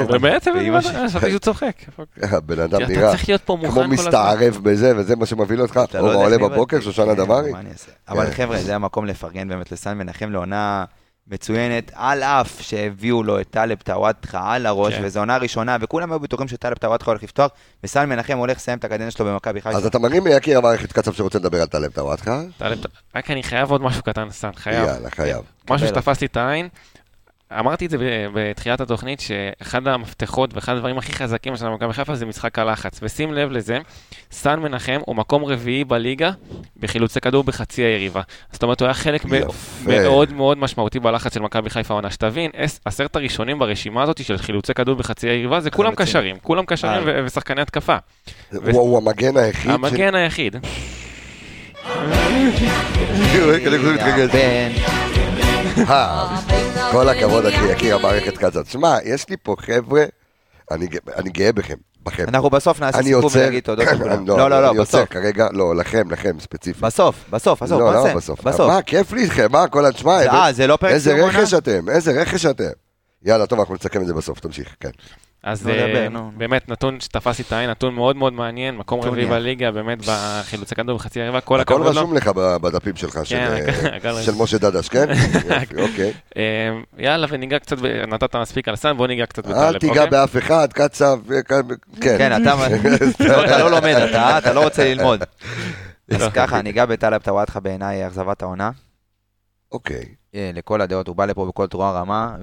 שלי. 0.83 1.09
חשבתי 1.09 1.29
שהוא 1.31 1.39
צוחק. 1.39 1.77
הבן 2.23 2.61
אדם 2.61 2.83
אתה 2.83 2.93
נראה 2.93 3.11
צריך 3.11 3.29
להיות 3.29 3.43
פה 3.45 3.57
מוכן 3.57 3.69
כמו 3.71 3.75
כל 3.75 3.83
הזמן. 3.85 3.95
מסתערב 3.95 4.59
בזה, 4.63 4.93
וזה 4.97 5.17
מה 5.17 5.27
שמבהיל 5.27 5.63
אותך. 5.63 5.81
או 5.99 6.07
לא 6.07 6.11
יודע 6.11 6.25
עולה. 6.25 6.39
בבוקר, 6.39 6.81
שושנה 6.81 7.07
כן, 7.17 7.25
דמארי. 7.25 7.53
מה 7.53 7.61
אני 7.61 7.71
אעשה? 7.73 7.91
אבל 8.09 8.27
כן. 8.27 8.33
חבר'ה, 8.33 8.59
זה 8.59 8.75
המקום 8.75 9.07
לפרגן 9.07 9.49
באמת 9.49 9.73
לסן 9.73 9.99
מנחם 9.99 10.31
לעונה 10.31 10.85
מצוינת, 11.31 11.93
על 11.95 12.23
אף 12.23 12.61
שהביאו 12.61 13.23
לו 13.23 13.41
את 13.41 13.47
טלב 13.51 13.79
טוואטחה 13.79 14.55
על 14.55 14.67
הראש, 14.67 14.95
כן. 14.95 15.01
וזו 15.05 15.21
עונה 15.21 15.37
ראשונה, 15.37 15.77
וכולם 15.81 16.13
היו 16.13 16.21
בטוחים 16.21 16.49
שטלב 16.49 16.77
טוואטחה 16.77 17.11
הולך 17.11 17.23
לפתוח, 17.23 17.51
וסן 17.85 18.09
מנחם 18.09 18.39
הולך 18.39 18.57
לסיים 18.57 18.79
את 18.79 18.85
הקדנציה 18.85 19.11
שלו 19.11 19.27
במכבי 19.27 19.61
חיפה. 19.61 19.79
אז 19.79 19.87
אתה 19.87 19.99
מרים 19.99 20.25
מיקיר 20.25 20.59
המערכת 20.59 20.93
קצב 20.93 21.13
שרוצה 21.13 21.39
לדבר 21.39 21.61
על 21.61 21.67
טלב 21.67 21.91
טוואטחה? 21.91 22.43
טלב, 22.59 22.79
רק 23.17 23.31
אני 23.31 23.43
חייב 23.43 23.71
עוד 23.71 23.83
משהו 23.83 24.03
קטן, 24.03 24.31
סן, 24.31 24.53
חייב. 24.55 24.89
יאללה, 24.89 25.11
חייב. 25.11 25.43
משהו 25.71 25.89
שתפס 25.89 26.21
לי 26.21 26.27
את 26.27 26.37
העין, 26.37 26.69
אמרתי 27.53 27.87
את 27.87 27.91
זה 27.91 27.97
בתחילת 28.35 28.81
התוכנית, 28.81 29.21
שאחד 29.21 29.89
המפתחות 29.89 30.55
ואחד 30.55 30.77
הדברים 30.77 30.99
הכי 30.99 31.13
חזקים 31.13 31.57
של 31.57 31.69
מכבי 31.69 31.93
חיפה 31.93 32.15
זה 32.15 32.27
משחק 32.27 32.59
הלחץ. 32.59 33.01
ושים 33.03 33.33
לב 33.35 33.51
לזה, 33.51 33.79
סן 34.33 34.61
מנחם 34.61 34.99
הוא 35.07 35.17
מקום 35.17 35.45
רביעי 35.45 35.85
בליגה 35.85 36.31
בחילוצי 36.81 37.21
כדור 37.21 37.45
בחצי 37.45 37.83
היריבה. 37.83 38.23
זאת 38.53 38.63
אומרת, 38.63 38.81
הוא 38.81 38.87
היה 38.87 38.95
חלק. 38.95 39.25
מאוד 39.87 40.33
מאוד 40.33 40.59
משמעותי 40.59 41.01
בלחץ 41.01 41.35
של 41.35 41.41
מכבי 41.41 41.71
חיפה 41.71 41.95
העונה. 41.95 42.11
שתבין, 42.11 42.51
עש- 42.57 42.79
עשרת 42.85 43.17
הראשונים 43.17 43.59
ברשימה 43.59 44.03
הזאת 44.03 44.25
של 44.25 44.39
חילוצי 44.39 44.75
כדור 44.75 44.95
בחצי 44.95 45.29
היריבה, 45.29 45.61
זה 45.61 45.71
כולם. 45.71 45.95
קשרים, 45.95 46.37
כולם 46.43 46.65
קשרים 46.65 47.03
ו- 47.07 47.21
ושחקני 47.25 47.61
התקפה. 47.63 47.97
הוא 48.73 48.97
המגן 48.99 49.37
היחיד. 49.37 49.71
המגן 49.71 50.15
היחיד. 50.15 50.57
רגע, 53.53 53.71
כל 56.93 57.09
הכבוד, 57.09 57.47
אחי, 57.47 57.73
יקיר 57.73 57.95
המערכת 57.97 58.39
כזאת. 58.39 58.67
שמע, 58.67 58.97
יש 59.05 59.29
לי 59.29 59.37
פה 59.43 59.57
חבר'ה, 59.59 60.05
אני 60.71 60.87
גא- 60.87 60.99
אני 61.17 61.31
גאה 61.31 61.53
בכם, 61.53 61.75
בכם. 62.03 62.25
אנחנו 62.29 62.51
בסוף 62.51 62.81
נעשה 62.81 63.03
סיכום 63.03 63.23
עוצר, 63.23 63.39
ונגיד 63.45 63.63
תודות 63.63 63.87
לכולם. 63.87 64.27
לא, 64.29 64.39
לא, 64.39 64.51
לא, 64.51 64.63
לא, 64.63 64.71
אני 64.71 64.79
עוצר 64.79 64.99
בסוף. 64.99 65.09
כרגע, 65.11 65.47
לא, 65.53 65.77
לכם, 65.77 66.11
לכם, 66.11 66.41
ספציפית. 66.41 66.83
בסוף, 66.83 67.25
בסוף, 67.31 67.63
עזוב, 67.63 67.81
לא? 67.81 67.93
לא 67.95 68.15
בסוף. 68.15 68.41
בסוף. 68.43 68.71
מה, 68.71 68.83
כיף 68.83 69.13
לי 69.13 69.23
איתכם, 69.23 69.47
מה, 69.53 69.69
כל 69.69 69.87
התשמע, 69.87 70.19
זה- 70.19 70.31
אה, 70.31 70.51
לא 70.67 70.79
איזה 70.85 71.25
רכש 71.27 71.55
אתם, 71.55 71.89
איזה 71.89 72.21
רכש 72.23 72.47
אתם. 72.47 72.65
יאללה, 73.23 73.47
טוב, 73.47 73.59
אנחנו 73.59 73.75
נסכם 73.75 74.03
את 74.03 74.07
זה 74.07 74.15
בסוף, 74.15 74.41
תמשיך, 74.41 74.75
כן. 74.81 74.91
אז 75.49 75.67
נו, 75.67 75.73
אה, 75.73 75.89
דבר, 75.89 76.09
נו, 76.09 76.19
נו. 76.19 76.31
באמת 76.37 76.69
נתון 76.69 77.01
שתפס 77.01 77.39
לי 77.39 77.45
את 77.47 77.53
העין, 77.53 77.71
נתון 77.71 77.95
מאוד 77.95 78.17
מאוד 78.17 78.33
מעניין, 78.33 78.77
מקום 78.77 79.01
רביעי. 79.01 79.27
בליגה, 79.27 79.71
באמת 79.71 79.99
בחילוצי 80.07 80.75
כדור 80.75 80.99
בחצי 80.99 81.21
היריבה, 81.21 81.41
כל 81.41 81.61
הכל 81.61 81.75
הכבוד 81.75 81.95
לו. 81.95 82.01
רשום 82.01 82.15
לך 82.15 82.29
בדפים 82.35 82.97
שלך, 82.97 83.21
של, 83.25 83.37
כן, 83.37 83.87
אה, 83.87 83.97
הכל 83.97 84.23
של. 84.23 84.33
משה 84.35 84.59
דדש, 84.59 84.89
כן? 84.89 85.09
יופי, 85.51 85.83
אוקיי. 85.83 86.13
אה, 86.37 86.43
יאללה, 86.99 87.27
וניגע 87.31 87.59
קצת, 87.59 87.77
נתת 88.09 88.37
מספיק 88.37 88.69
על 88.69 88.77
סאן, 88.77 88.97
בוא 88.97 89.07
ניגע 89.07 89.27
קצת 89.27 89.47
אל 89.47 89.53
בטלב, 89.53 89.79
תיגע 89.79 89.93
אוקיי? 89.93 90.11
באף 90.11 90.37
אחד, 90.37 90.73
קצב, 90.73 91.19
אה, 91.33 91.43
כן. 92.01 92.19
כן, 92.19 92.43
אתה 92.43 92.55
לא, 93.29 93.47
לא 93.47 93.71
לומד, 93.71 93.95
אתה 94.11 94.39
אתה 94.39 94.53
לא 94.53 94.65
רוצה 94.65 94.95
ללמוד. 94.95 95.23
אז 96.15 96.23
לא. 96.23 96.31
ככה, 96.31 96.63
ניגע 96.63 96.87
בטלב 96.87 97.21
טוואטחה 97.21 97.61
בעיניי 97.61 98.07
אכזבת 98.07 98.43
העונה. 98.43 98.71
אוקיי. 99.73 100.05
אה, 100.35 100.51
לכל 100.55 100.81
הדעות, 100.81 101.09
הוא 101.09 101.17
בא 101.17 101.25
לפה 101.27 101.47
בכל 101.47 101.67
תרועה 101.67 101.93
רמה, 101.93 102.37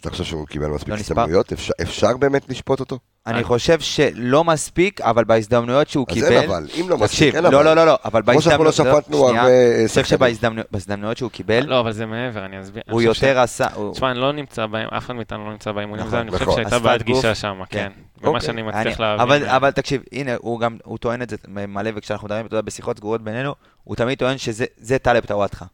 אתה 0.00 0.10
חושב 0.10 0.24
שהוא 0.24 0.46
קיבל 0.46 0.66
מספיק 0.66 0.88
לא? 0.88 0.94
הזדמנויות? 0.94 1.52
אפשר- 1.82 2.16
באמת 2.16 2.48
לשפוט 2.48 2.80
אותו? 2.80 2.98
ואני 3.26 3.44
חושב 3.44 3.80
שלא 3.80 4.44
מספיק, 4.44 5.00
אבל 5.00 5.24
בהזדמנויות 5.24 5.88
שהוא 5.88 6.06
אז 6.08 6.14
קיבל... 6.14 6.32
אין 6.32 6.50
אבל, 6.50 6.66
אם 6.80 6.88
לא 6.88 6.98
מספיק, 6.98 7.34
אין 7.34 7.42
לא, 7.42 7.48
אבל. 7.48 7.64
לא, 7.64 7.74
לא, 7.76 7.86
לא, 7.86 7.98
אבל 8.04 8.22
כמו 8.26 8.42
שאנחנו 8.42 8.64
לא 8.64 8.70
בהזדמנויות... 8.70 9.04
שפטנו 9.04 9.26
הרבה 9.26 9.48
אה, 9.48 9.78
אני 9.78 9.88
חושב. 9.88 10.04
שבהזדמנויות 10.04 11.16
שהוא 11.16 11.30
קיבל, 11.30 11.64
לא, 11.66 11.80
אבל 11.80 11.92
זה 11.92 12.06
מעבר, 12.06 12.44
אני 12.44 12.60
אסביר. 12.60 12.82
הוא 12.90 13.00
אני 13.00 13.06
יותר 13.08 13.38
עשה... 13.38 13.66
תשמע, 13.92 14.10
אני 14.10 14.18
לא 14.18 14.32
נמצא 14.32 14.66
בהם, 14.66 14.88
אף 14.96 15.04
אחד 15.06 15.14
מאיתנו 15.14 15.44
לא 15.46 15.52
נמצא 15.52 15.72
באימונים, 15.72 16.06
נכון, 16.06 16.18
אני 16.18 16.30
חושב 16.30 16.42
נכון. 16.42 16.54
שהייתה 16.70 16.78
גוף, 16.78 17.02
גישה 17.02 17.34
שם, 17.34 17.60
כן. 17.70 17.78
כן. 17.78 17.92
ומה 18.20 18.28
אוקיי. 18.28 18.40
שאני 18.46 18.60
אני- 18.62 18.68
מצליח 18.68 19.00
להבין. 19.00 19.20
אבל, 19.20 19.44
אבל 19.48 19.70
תקשיב, 19.70 20.02
הנה, 20.12 20.32
הוא 20.38 20.60
גם, 20.60 20.76
הוא 20.84 20.98
טוען 20.98 21.22
את 21.22 21.30
זה 21.30 21.36
מלא, 21.48 21.90
וכשאנחנו 21.94 22.26
מדברים, 22.26 22.46
אתה 22.46 22.54
יודע, 22.54 22.62
בשיחות 22.66 22.96
סגורות 22.96 23.22
בינינו, 23.22 23.54
הוא 23.84 23.96
תמיד 23.96 24.18
טוען 24.18 24.38
שזה 24.38 24.64
זה 24.76 24.98
טלב 24.98 25.24
טוואטחה. 25.24 25.64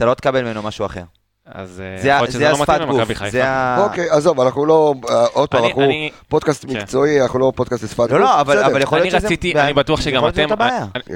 אתה 0.00 0.08
לא 0.08 0.14
תקבל 0.14 0.42
ממנו 0.44 0.62
משהו 0.62 0.86
אחר. 0.86 1.02
אז 1.46 1.82
אה, 1.96 2.02
זה 2.02 2.08
יכול 2.08 2.20
להיות 2.22 2.30
שזה 2.32 2.38
זה 2.44 2.50
לא 2.50 2.62
מתאים 2.62 2.80
למכבי 2.82 3.14
גוף, 3.14 3.18
חיפה. 3.18 3.76
אוקיי, 3.84 4.10
עזוב, 4.10 4.40
אנחנו 4.40 4.66
לא, 4.66 4.94
אה, 5.10 5.26
עוד 5.32 5.48
פעם, 5.48 5.64
אנחנו 5.64 5.82
פודקאסט 6.28 6.64
כן. 6.66 6.76
מקצועי, 6.76 7.22
אנחנו 7.22 7.38
לא 7.38 7.52
פודקאסט 7.56 7.84
לשפת 7.84 7.96
גוף. 7.98 8.10
לא, 8.10 8.20
לא, 8.20 8.40
אבל 8.40 8.56
בסדר. 8.56 8.66
אבל 8.66 8.82
יכול 8.82 8.98
אני 9.00 9.10
להיות 9.10 9.22
שזה... 9.22 9.60
אני 9.64 9.72
בטוח 9.72 10.00
שגם 10.00 10.28
אתם. 10.28 10.48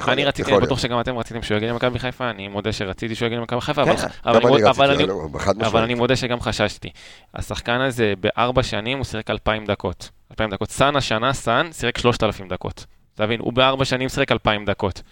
אני- 0.09 0.24
רציתי, 0.24 0.53
אני 0.53 0.61
בטוח. 0.61 0.78
שגם 0.78 1.01
אתם 1.01 1.18
רציתם 1.18 1.43
שהוא 1.43 1.57
יגיע 1.57 1.70
למכבי 1.70 1.99
חיפה, 1.99 2.30
אני 2.30 2.49
מודה 2.49 2.72
שרציתי 2.72 3.14
שהוא 3.14 3.26
יגיע 3.26 3.39
למכבי 3.39 3.61
חיפה, 3.61 3.82
אבל- 3.82 4.91
אני- 4.91 5.93
לא, 5.95 5.99
מודה 5.99 6.16
שגם 6.16 6.41
חששתי. 6.41 6.89
השחקן 7.35 7.80
הזה, 7.80 8.12
בארבע 8.20 8.62
שנים 8.62 8.99
הוא 8.99 9.05
שיחק 9.05 9.30
2,000 9.30 9.66
דקות. 9.66 10.11
2,000 10.30 10.51
דקות. 10.51 10.70
סאן 10.70 10.97
השנה, 10.97 11.32
סאן 11.32 11.68
שיחק 11.72 11.99
3,000 11.99 12.49
דקות. 12.49 12.85
אתה 13.14 13.24
מבין? 13.26 13.41
הוא 13.41 13.53
בארבע 13.53 13.85
שנים 13.85 14.09
שיחק 14.09 14.32
2,000 14.32 14.64
דקות. 14.64 15.03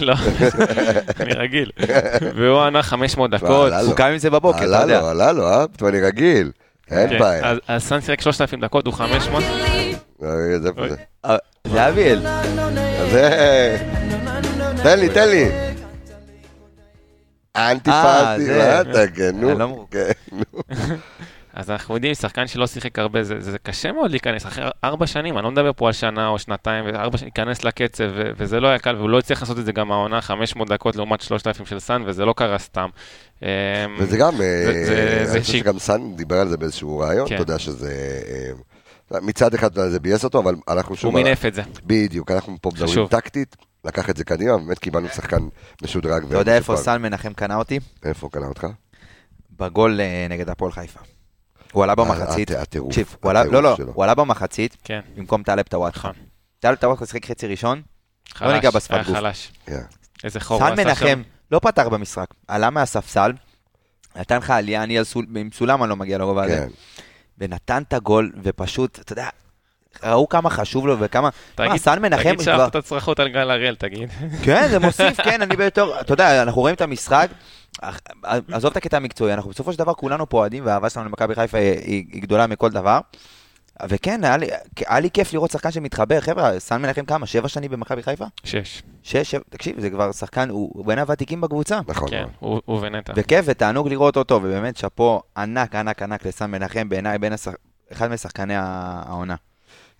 לא, 0.00 0.14
אני 1.20 1.34
רגיל. 1.34 1.70
והוא 2.36 2.60
ענה 2.60 2.82
500 2.82 3.30
דקות. 3.30 3.66
עלה. 3.72 3.80
הוא 3.80 3.94
קם 3.94 4.04
עם 4.04 4.18
זה 4.18 4.30
בבוקר, 4.30 4.58
אתה 4.58 4.64
עלה 4.66 4.80
יודע. 4.80 5.00
לו, 5.00 5.08
עלה 5.08 5.32
לו, 5.32 5.48
אה? 5.48 5.64
אני 5.88 6.00
רגיל. 6.00 6.50
אין 6.90 7.08
כן, 7.08 7.18
בעיה. 7.18 7.54
אז- 7.68 7.82
סאן 7.82 8.00
שיחק 8.00 8.20
3,000 8.20 8.60
דקות, 8.60 8.86
הוא 8.86 8.94
500. 8.94 9.44
אה, 10.22 10.58
זה? 10.58 10.70
אה, 11.24 11.36
זה 11.64 11.88
אביאל. 11.88 12.20
זה... 13.10 13.76
תן 14.82 14.98
לי, 14.98 15.08
תן 15.08 15.28
לי. 15.28 15.44
אנטי 17.56 17.90
אה, 17.90 18.02
זה. 21.58 21.72
אז 21.74 21.80
אנחנו 21.80 21.94
יודעים, 21.94 22.14
שחקן 22.14 22.46
שלא 22.46 22.66
שיחק 22.66 22.98
הרבה, 22.98 23.22
זה, 23.22 23.34
זה 23.40 23.58
קשה 23.58 23.92
מאוד 23.92 24.10
להיכנס, 24.10 24.46
אחרי 24.46 24.64
ארבע 24.84 25.06
שנים, 25.06 25.36
אני 25.38 25.44
לא 25.44 25.50
מדבר 25.50 25.70
פה 25.76 25.86
על 25.86 25.92
שנה 25.92 26.28
או 26.28 26.38
שנתיים, 26.38 26.84
וארבע 26.84 27.18
שנים, 27.18 27.30
להיכנס 27.36 27.64
לקצב, 27.64 28.04
ו- 28.14 28.30
וזה 28.36 28.60
לא 28.60 28.68
היה 28.68 28.78
קל, 28.78 28.96
והוא 28.96 29.10
לא 29.10 29.18
הצליח 29.18 29.40
לעשות 29.42 29.58
את 29.58 29.64
זה 29.64 29.72
גם 29.72 29.92
העונה, 29.92 30.20
500 30.20 30.68
דקות 30.68 30.96
לעומת 30.96 31.20
3,000 31.20 31.66
של 31.66 31.78
סאן, 31.78 32.02
וזה 32.06 32.24
לא 32.24 32.32
קרה 32.36 32.58
סתם. 32.58 32.88
אמ, 33.42 33.46
וזה 33.98 34.16
גם, 34.16 34.32
אה, 34.34 34.38
זה- 34.66 34.84
זה- 34.84 35.24
זה 35.26 35.32
אני 35.32 35.40
חושב 35.40 35.52
שיק. 35.52 35.62
שגם 35.64 35.78
סאן 35.78 36.16
דיבר 36.16 36.36
על 36.36 36.48
זה 36.48 36.56
באיזשהו 36.56 36.98
רעיון, 36.98 37.28
כן. 37.28 37.34
אתה 37.34 37.42
יודע 37.42 37.58
שזה... 37.58 38.20
אה, 39.14 39.20
מצד 39.20 39.54
אחד 39.54 39.74
זה 39.74 40.00
ביאס 40.00 40.24
אותו, 40.24 40.38
אבל 40.38 40.54
אנחנו 40.68 40.96
שוב... 40.96 41.16
הוא 41.16 41.24
מינף 41.24 41.44
את 41.46 41.54
זה. 41.54 41.62
בדיוק, 41.84 42.30
אנחנו 42.30 42.56
פה 42.60 42.70
מדברים. 42.74 43.06
טקטית, 43.06 43.56
לקח 43.84 44.10
את 44.10 44.16
זה 44.16 44.24
קדימה, 44.24 44.56
באמת 44.58 44.78
קיבלנו 44.78 45.08
שחקן 45.08 45.48
משודרג. 45.82 46.24
אתה 46.24 46.38
יודע 46.38 46.56
איפה. 46.56 46.76
סן 46.76 47.02
מנחם 47.02 47.32
קנה 47.32 47.56
אותי? 47.56 47.78
איפה 48.04 48.28
קנה 48.32 48.46
אותך? 48.46 48.66
בגול 49.58 50.00
אה, 50.00 50.26
נגד 50.30 50.48
הפועל 50.48 50.72
חיפה. 50.72 51.00
הוא 51.78 51.84
עלה 51.84 51.94
במחצית. 51.94 52.50
הט- 52.50 52.56
הטירוף, 52.56 52.90
תקשיב, 52.90 53.16
הוא 53.22 53.30
עלה- 53.30 53.40
הטירוף 53.40 53.54
לא, 53.62 53.86
לא. 53.86 53.92
הוא 53.94 54.04
עלה 54.04 54.14
במחצית 54.14 54.76
כן, 54.84 55.00
במקום 55.16 55.42
טלב 55.42 55.62
טוואטחה. 55.64 56.08
נכון. 56.08 56.22
טלב 56.60 56.74
טוואטחה 56.74 57.06
שיחק 57.06 57.26
חצי 57.26 57.46
ראשון, 57.46 57.82
חלש, 58.32 58.52
ניגע 58.54 58.70
בשפת 58.70 59.06
גוף. 59.06 59.16
חלש. 59.16 59.52
כן. 59.66 59.80
איזה 60.24 60.40
חור. 60.40 60.58
סן 60.58 60.64
הוא 60.64 60.72
עשה 60.72 60.84
מנחם. 60.84 61.22
לא 61.50 61.58
פתח 61.58 61.86
במשחק, 61.90 62.26
עלה 62.48 62.70
מהספסל, 62.70 63.32
נתן 64.16 64.36
לך 64.38 64.50
עלייה, 64.50 64.82
אני 64.82 64.98
עם 65.36 65.50
סולם 65.52 65.82
אני 65.82 65.90
לא 65.90 65.96
מגיע 65.96 66.18
לרובע 66.18 66.42
הזה, 66.44 66.56
כן. 66.56 66.68
ונתן 67.38 67.82
את 67.88 67.92
הגול, 67.92 68.32
ופשוט, 68.42 68.98
אתה 69.00 69.12
יודע, 69.12 69.28
ראו 70.04 70.28
כמה 70.28 70.50
חשוב 70.50 70.86
לו 70.86 70.98
וכמה... 71.00 71.22
מה, 71.22 71.30
תגיד- 71.68 71.76
סן 71.76 72.02
מנחם 72.02 72.22
תגיד. 72.22 72.40
שאהבת 72.40 72.70
את 72.70 72.76
הצרחות 72.76 73.20
על 73.20 73.28
גל 73.28 73.50
הראל, 73.50 73.74
תגיד. 73.74 74.08
כן, 74.44 74.68
זה 74.70 74.78
מוסיף, 74.78 75.20
כן, 75.20 75.42
אני 75.42 75.56
בתור... 75.56 76.00
אתה 76.00 76.12
יודע, 76.12 76.42
אנחנו 76.42 76.60
רואים 76.60 76.74
את 76.74 76.80
המשחק, 76.80 77.28
עזוב 78.52 78.70
את 78.70 78.76
הקטע 78.76 78.96
המקצועי, 78.96 79.34
אנחנו 79.34 79.50
בסופו 79.50 79.72
של 79.72 79.78
דבר 79.78 79.94
כולנו 79.94 80.28
פה 80.28 80.38
אוהדים, 80.38 80.66
והאהבה 80.66 80.90
שלנו 80.90 81.06
למכבי 81.06 81.34
חיפה 81.34 81.58
היא, 81.58 82.04
גדולה 82.20 82.46
מכל 82.46 82.70
דבר. 82.70 82.98
וכן, 83.88 84.24
היה 84.24 84.36
לי, 84.36 84.46
היה 84.86 85.00
לי 85.00 85.10
כיף 85.10 85.32
לראות 85.32 85.50
שחקן 85.50 85.70
שמתחבר. 85.70 86.20
חבר'ה, 86.20 86.58
סן 86.58 86.82
מנחם 86.82 87.04
כמה? 87.04 87.26
שבע 87.26 87.48
שנים 87.48 87.70
במכבי 87.70 88.02
חיפה? 88.02 88.24
שש. 88.44 88.82
שש, 89.02 89.30
שבע, 89.30 89.42
תקשיב, 89.50 89.80
זה 89.80 89.90
כבר 89.90 90.12
שחקן, 90.12 90.48
הוא 90.50 90.70
הוא 90.74 90.86
בין 90.86 90.98
הוותיקים 90.98 91.40
בקבוצה. 91.40 91.80
נכון. 91.88 92.10
כן, 92.10 92.24
הוא 92.38 92.60
הוא 92.64 92.78
ונטע. 92.82 93.12
וכיף 93.16 93.44
ותענוג 93.48 93.88
לראות 93.88 94.16
אותו, 94.16 94.34
ובאמת 94.34 94.76
שאפו 94.76 95.22
ענק, 95.36 95.74
ענק, 95.74 96.02
ענק 96.02 96.26
לסן 96.26 96.50
מנחם, 96.50 96.88
בעיניי 96.88 97.18
בין 97.18 97.32
השח... 97.32 97.52
אחד 97.92 98.10
משחקני 98.10 98.54
העונה. 98.56 99.34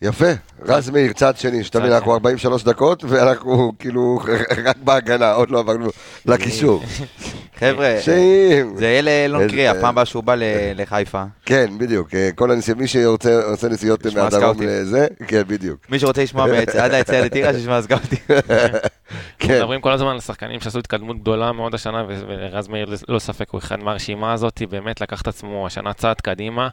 יפה, 0.02 0.26
רז 0.62 0.90
מאיר, 0.90 1.12
צד 1.12 1.36
שני, 1.36 1.64
שתבין, 1.64 1.92
אנחנו 1.92 2.04
שני. 2.06 2.12
43 2.14 2.64
דקות, 2.64 3.04
ואנחנו 3.08 3.72
כאילו 3.78 4.18
רק 4.66 4.76
בהגנה, 4.76 5.32
עוד 5.32 5.50
לא 5.50 5.58
עברנו 5.58 5.88
לקישור. 6.26 6.82
חבר'ה. 7.60 7.96
זה 8.04 8.86
יהיה 8.86 9.02
לאלון 9.02 9.40
איזה- 9.42 9.52
קרי, 9.52 9.68
הפעם 9.68 9.84
הבאה 9.84 10.04
שהוא 10.04 10.22
בא 10.24 10.34
ל- 10.34 10.42
לחיפה. 10.74 11.22
כן, 11.46 11.70
בדיוק, 11.78 12.14
אה, 12.14 12.30
כל 12.34 12.50
הנסיעות, 12.50 12.80
מי 12.80 12.86
שרוצה 12.88 13.40
נסיעות 13.70 14.06
מהדרום 14.06 14.30
סקאוטים. 14.30 14.68
לזה, 14.68 15.06
כן, 15.26 15.42
בדיוק. 15.46 15.78
מי 15.90 15.98
שרוצה 15.98 16.22
לשמוע 16.22 16.44
עד 16.82 16.94
היציאה 16.94 17.20
לטירה, 17.20 17.52
שישמע 17.52 17.82
סקאוטי. 17.82 18.16
כן, 19.38 19.54
מדברים 19.58 19.80
כל 19.80 19.92
הזמן 19.92 20.08
על 20.10 20.20
שחקנים 20.20 20.60
שעשו 20.60 20.78
התקדמות 20.78 21.20
גדולה 21.20 21.52
מאוד 21.52 21.74
השנה, 21.74 22.04
ו- 22.08 22.20
ורז 22.28 22.68
מאיר 22.68 22.88
ללא 23.08 23.18
ספק 23.18 23.50
הוא 23.50 23.58
אחד 23.58 23.78
מהרשימה 23.78 24.32
הזאת, 24.32 24.62
באמת 24.70 25.00
לקח 25.00 25.22
את 25.22 25.28
עצמו 25.28 25.66
השנה 25.66 25.92
צעד 25.92 26.20
קדימה. 26.20 26.68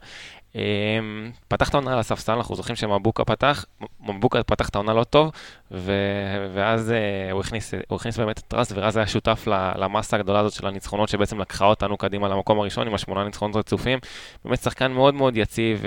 אמ, 0.56 1.32
פתח 1.48 1.70
את 1.70 1.74
העונה 1.74 1.94
על 1.94 2.00
הספסל, 2.00 2.32
אנחנו 2.32 2.56
זוכרים 2.56 2.76
שמבוקה 2.76 3.26
פתח, 3.26 3.66
מבוקה 4.00 4.44
פתח 4.44 4.70
את 4.70 4.76
העונה 4.76 4.94
לא 4.94 5.04
טוב, 5.04 5.32
ו- 5.72 6.48
ואז 6.54 6.92
אה, 6.92 7.32
הוא 7.32 7.40
הכניס, 7.40 7.74
הוא 7.88 7.96
הכניס 7.96 8.20
באמת 8.20 8.40
את 8.40 8.54
רז, 8.54 8.72
ורז 8.76 8.98
היה 8.98 9.08
שותף 9.08 9.48
למסה 9.76 10.18
הגדולה 10.18 10.40
הזאת 10.40 10.54
של 10.54 10.68
הניצחונות, 10.68 11.10
שבעצם 11.10 11.40
לקחה 11.40 11.66
אותנו 11.66 11.98
קדימה 11.98 12.28
למקום 12.28 12.60
הראשון 12.60 12.88
עם 12.88 12.94
השמונה 12.94 13.24
ניצחונות 13.24 13.56
רצופים. 13.56 14.00
באמת 14.46 14.60
שחקן 14.60 14.92
מאוד 14.92 15.14
מאוד 15.14 15.38
יציב, 15.38 15.86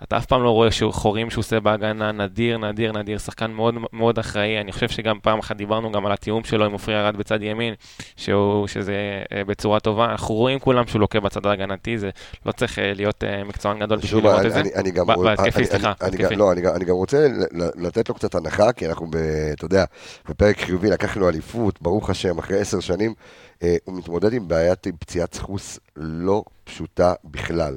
ואתה 0.00 0.16
אף 0.16 0.26
פעם 0.26 0.42
לא 0.42 0.50
רואה 0.50 0.70
שהוא 0.70 0.92
חורים 0.92 1.30
שהוא 1.30 1.40
עושה 1.40 1.60
בהגנה, 1.60 2.12
נדיר, 2.12 2.58
נדיר, 2.58 2.92
נדיר, 2.92 3.18
שחקן 3.18 3.50
מאוד 3.50 3.74
מאוד 3.92 4.18
אחראי. 4.18 4.60
אני 4.60 4.72
חושב 4.72 4.88
שגם 4.88 5.18
פעם 5.22 5.38
אחת 5.38 5.56
דיברנו 5.56 5.92
גם 5.92 6.06
על 6.06 6.12
התיאום 6.12 6.44
שלו 6.44 6.64
עם 6.64 6.72
עופרי 6.72 7.00
ארד 7.00 7.16
בצד 7.16 7.42
ימין, 7.42 7.74
שהוא, 8.16 8.66
שזה 8.66 8.94
אה, 9.32 9.44
בצורה 9.44 9.80
טובה. 9.80 10.04
אנחנו 10.04 10.34
רואים 10.34 10.58
כולם 10.58 10.86
שהוא 10.86 11.00
לוקה 11.00 11.20
בצד 11.20 11.46
ההגנתי, 11.46 11.98
זה 11.98 12.10
לא 12.46 12.52
צריך 12.52 12.78
אה, 12.78 12.92
להיות 12.94 13.24
אה, 13.24 13.44
מקצוען 13.44 13.78
גדול 13.88 13.98
בשביל 13.98 14.24
לראות 14.24 14.40
אני- 14.40 14.48
את 14.48 14.52
זה. 14.52 14.60
אני- 14.74 14.90
גם 14.90 15.06
ב- 15.06 15.10
רוצ- 15.10 15.22
בהתקפי, 15.24 15.58
אני- 15.58 15.66
סליחה, 15.66 15.92
לא, 16.36 16.52
אני 16.52 16.84
גם- 16.84 16.94
רוצה 16.96 17.26
לתת 17.76 18.08
לו 18.08 18.14
קצת 18.14 18.34
הנחה, 18.34 18.72
כי 18.72 18.86
אנחנו, 18.86 19.06
אתה 19.52 19.64
יודע, 19.64 19.84
בפרק 20.28 20.60
חיובי 20.60 20.90
לקחנו 20.90 21.28
אליפות, 21.28 21.82
ברוך 21.82 22.10
השם, 22.10 22.38
אחרי 22.38 22.60
עשר 22.60 22.80
שנים, 22.80 23.14
אה, 23.62 23.76
הוא 23.84 23.94
מתמודד 23.98 24.32
עם 24.32 24.48
בעיית 24.48 24.86
פציעת 24.98 25.34
סחוס 25.34 25.78
לא 25.96 26.42
פשוטה 26.64 27.12
בכלל. 27.24 27.76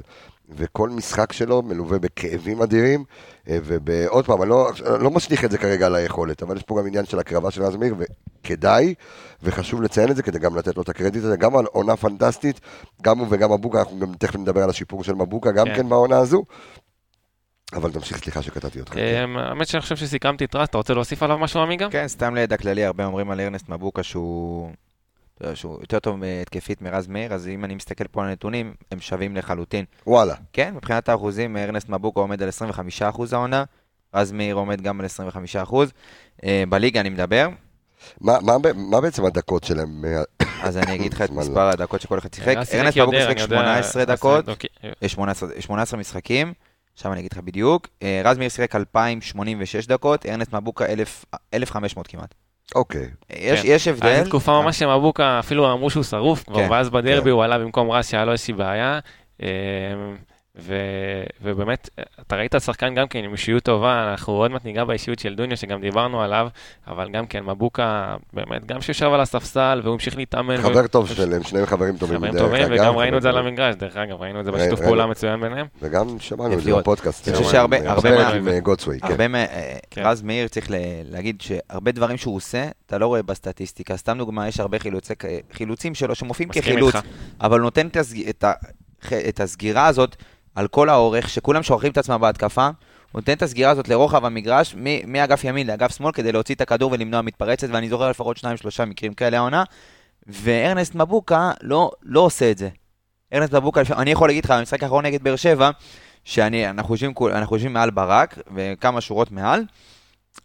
וכל 0.56 0.88
משחק 0.90 1.32
שלו 1.32 1.62
מלווה 1.62 1.98
בכאבים 1.98 2.62
אדירים, 2.62 3.04
ועוד 3.46 4.26
פעם, 4.26 4.42
אני 4.42 4.50
לא, 4.50 4.70
לא 5.00 5.10
משליך 5.10 5.44
את 5.44 5.50
זה 5.50 5.58
כרגע 5.58 5.86
על 5.86 5.94
היכולת, 5.94 6.42
אבל 6.42 6.56
יש 6.56 6.62
פה 6.62 6.78
גם 6.80 6.86
עניין 6.86 7.04
של 7.04 7.18
הקרבה 7.18 7.50
של 7.50 7.62
רז 7.62 7.76
מאיר, 7.76 7.94
וכדאי, 7.98 8.94
וחשוב 9.42 9.82
לציין 9.82 10.10
את 10.10 10.16
זה 10.16 10.22
כדי 10.22 10.38
גם 10.38 10.56
לתת 10.56 10.76
לו 10.76 10.82
את 10.82 10.88
הקרדיט 10.88 11.24
הזה, 11.24 11.36
גם 11.36 11.56
על 11.56 11.64
עונה 11.64 11.96
פנטסטית, 11.96 12.60
גם 13.02 13.18
הוא 13.18 13.26
וגם 13.30 13.52
מבוקה, 13.52 13.78
אנחנו 13.78 13.98
גם 13.98 14.14
תכף 14.18 14.36
נדבר 14.36 14.62
על 14.62 14.70
השיפור 14.70 15.04
של 15.04 15.14
מבוקה, 15.14 15.52
גם 15.52 15.66
כן. 15.66 15.76
כן 15.76 15.88
בעונה 15.88 16.18
הזו. 16.18 16.44
אבל 17.72 17.92
תמשיך, 17.92 18.18
סליחה 18.18 18.42
שקטעתי 18.42 18.80
אותך. 18.80 18.94
כן. 18.94 19.22
אמ, 19.24 19.36
האמת 19.36 19.66
שאני 19.66 19.80
חושב 19.80 19.96
שסיכמתי 19.96 20.44
את 20.44 20.54
רז, 20.54 20.68
אתה 20.68 20.76
רוצה 20.78 20.94
להוסיף 20.94 21.22
עליו 21.22 21.38
משהו 21.38 21.60
עמיגה? 21.60 21.90
כן, 21.90 22.08
סתם 22.08 22.34
לידע 22.34 22.56
כללי, 22.56 22.84
הרבה 22.84 23.04
אומרים 23.04 23.30
על 23.30 23.40
ארנסט 23.40 23.68
מבוקה 23.68 24.02
שהוא... 24.02 24.70
יודע, 25.42 25.56
שהוא 25.56 25.78
יותר 25.80 25.98
טוב 25.98 26.22
אה, 26.22 26.42
התקפית 26.42 26.82
מרז 26.82 27.06
מאיר, 27.06 27.34
אז 27.34 27.48
אם 27.48 27.64
אני 27.64 27.74
מסתכל 27.74 28.04
פה 28.04 28.22
על 28.22 28.28
הנתונים, 28.28 28.74
הם 28.90 29.00
שווים 29.00 29.36
לחלוטין. 29.36 29.84
וואלה. 30.06 30.34
כן, 30.52 30.74
מבחינת 30.74 31.08
האחוזים, 31.08 31.56
ארנסט 31.56 31.88
מבוקה 31.88 32.20
עומד 32.20 32.42
על 32.42 32.48
25% 33.00 33.22
העונה, 33.32 33.64
רז 34.14 34.32
מאיר 34.32 34.54
עומד 34.54 34.80
גם 34.80 35.00
על 35.00 35.06
25%. 35.06 35.74
אה, 36.44 36.64
בליגה 36.68 37.00
אני 37.00 37.08
מדבר, 37.08 37.48
מה, 38.20 38.38
מה, 38.40 38.56
מה 38.74 39.00
בעצם 39.00 39.24
הדקות 39.24 39.64
שלהם? 39.64 40.04
אה, 40.04 40.22
אז 40.62 40.76
אני 40.76 40.94
אגיד 40.94 41.14
לך 41.14 41.22
את 41.22 41.28
זמן 41.32 41.42
מספר 41.42 41.68
הדקות 41.68 42.00
שכל 42.00 42.18
אחד 42.18 42.34
שיחק. 42.34 42.48
ארנסט 42.56 42.74
אני 42.74 42.92
שיחק 42.92 42.96
יודע, 42.96 43.46
18 43.46 44.02
רז 44.02 44.08
דקות, 44.08 44.44
שיחק, 44.44 44.48
אוקיי. 44.48 44.92
אה, 45.02 45.08
18 45.08 45.48
18 45.60 46.00
משחקים, 46.00 46.52
עכשיו 46.94 47.12
אני 47.12 47.20
אגיד 47.20 47.32
לך 47.32 47.38
בדיוק. 47.38 47.88
אה, 48.02 48.22
רז 48.24 48.38
מאיר 48.38 48.48
שיחק 48.48 48.76
2,086 48.76 49.86
דקות, 49.86 50.26
ארנסט 50.26 50.54
מבוקה 50.54 50.86
1,000 50.86 51.24
1,500 51.54 52.06
כמעט. 52.06 52.34
אוקיי. 52.74 53.06
יש 53.30 53.60
כן. 53.60 53.68
יש 53.68 53.88
הבדל. 53.88 54.08
איזו 54.08 54.28
תקופה 54.28 54.62
ממש 54.62 54.78
שמבוקה, 54.78 55.38
אפילו 55.38 55.72
אמרו 55.72 55.90
שהוא 55.90 56.04
שרוף 56.04 56.44
כבר, 56.44 56.56
כן, 56.56 56.70
ואז 56.70 56.90
בדרבי 56.90 57.24
כן. 57.24 57.30
הוא 57.30 57.44
עלה 57.44 57.58
במקום 57.58 57.90
רז 57.90 58.06
שהיה 58.06 58.24
לו 58.24 58.32
איזושהי 58.32 58.54
בעיה. 58.54 58.98
ו- 60.58 60.74
ובאמת, 61.42 61.90
אתה 62.20 62.36
ראית 62.36 62.54
שחקן 62.64 62.94
גם 62.94 63.08
כן 63.08 63.24
עם 63.24 63.32
אישיות 63.32 63.62
טובה, 63.62 64.10
אנחנו 64.10 64.32
עוד 64.32 64.50
מעט 64.50 64.64
ניגע 64.64 64.84
באישיות 64.84 65.18
של 65.18 65.34
דוניו, 65.34 65.56
שגם 65.56 65.80
דיברנו 65.80 66.22
עליו, 66.22 66.48
אבל 66.86 67.08
גם 67.10 67.26
כן, 67.26 67.44
מבוקה, 67.44 68.16
באמת, 68.32 68.66
גם 68.66 68.80
שיושב 68.80 69.06
על 69.12 69.20
הספסל 69.20 69.80
והוא 69.84 69.92
המשיך 69.94 70.16
להתאמן. 70.16 70.54
ו- 70.54 70.62
חבר 70.62 70.86
טוב 70.86 71.08
שלהם, 71.08 71.42
שניהם 71.42 71.66
חברים 71.66 71.96
טובים. 71.96 72.16
חברים 72.18 72.38
טובים, 72.38 72.66
וגם 72.70 72.84
גם 72.84 72.96
ראינו 72.96 73.16
את 73.16 73.22
זה 73.22 73.28
על 73.28 73.38
המגרש, 73.38 73.74
דרך 73.74 73.96
אגב, 73.96 74.22
ראינו 74.22 74.40
את 74.40 74.44
זה 74.44 74.50
בשיתוף 74.52 74.72
ראינו. 74.78 74.86
פעולה 74.86 75.06
מצוין 75.06 75.40
ביניהם. 75.40 75.66
וגם 75.82 76.18
שמענו 76.18 76.54
את 76.54 76.60
זה. 76.62 76.74
בפודקאסט. 76.76 77.28
אני 77.28 77.36
חושב 77.36 77.46
אה, 77.46 77.52
שהרבה- 77.52 77.80
מה- 79.28 79.44
אה, 79.44 79.48
כן. 79.50 79.56
אה, 79.56 79.78
כן. 79.90 80.02
רז 80.04 80.22
מאיר 80.22 80.48
צריך 80.48 80.70
ל- 80.70 80.74
להגיד 81.10 81.40
שהרבה 81.40 81.92
דברים 81.92 82.16
שהוא 82.16 82.36
עושה, 82.36 82.68
אתה 82.86 82.98
לא 82.98 83.06
רואה 83.06 83.22
בסטטיסטיקה. 83.22 83.96
סתם 83.96 84.18
דוגמה, 84.18 84.48
יש 84.48 84.60
הרבה 84.60 84.78
חילוצי- 84.78 85.14
חילוצים 85.52 85.94
שלו 85.94 86.14
שמופיעים 86.14 86.48
כחילוץ. 86.48 86.94
אבל 87.40 87.58
הוא 87.58 87.64
נותן 87.64 87.88
את 89.28 89.40
הסגירה 89.40 89.86
הזאת 89.86 90.16
על 90.54 90.68
כל 90.68 90.88
האורך, 90.88 91.28
שכולם 91.28 91.62
שוכחים 91.62 91.92
את 91.92 91.98
עצמם 91.98 92.20
בהתקפה. 92.20 92.66
הוא 92.66 93.20
נותן 93.20 93.32
את 93.32 93.42
הסגירה 93.42 93.70
הזאת 93.70 93.88
לרוחב 93.88 94.24
המגרש, 94.24 94.74
מאגף 95.06 95.44
ימין 95.44 95.66
לאגף 95.66 95.96
שמאל, 95.96 96.12
כדי 96.12 96.32
להוציא 96.32 96.54
את 96.54 96.60
הכדור 96.60 96.92
ולמנוע 96.92 97.22
מתפרצת, 97.22 97.68
ואני 97.70 97.88
זוכר 97.88 98.10
לפחות 98.10 98.36
שניים, 98.36 98.56
שלושה 98.56 98.84
מקרים 98.84 99.14
כאלה 99.14 99.36
העונה, 99.36 99.64
וארנסט 100.26 100.94
מבוקה 100.94 101.50
לא, 101.62 101.90
לא 102.02 102.20
עושה 102.20 102.50
את 102.50 102.58
זה. 102.58 102.68
ארנסט 103.32 103.54
מבוקה, 103.54 103.80
אני 103.90 104.10
יכול 104.10 104.28
להגיד 104.28 104.44
לך, 104.44 104.50
במשחק 104.50 104.82
האחרון 104.82 105.06
נגד 105.06 105.22
באר 105.22 105.36
שבע, 105.36 105.70
שאנחנו 106.24 106.94
יושבים, 106.94 107.72
מעל 107.72 107.90
ברק, 107.90 108.38
וכמה 108.54 109.00
שורות 109.00 109.32
מעל, 109.32 109.64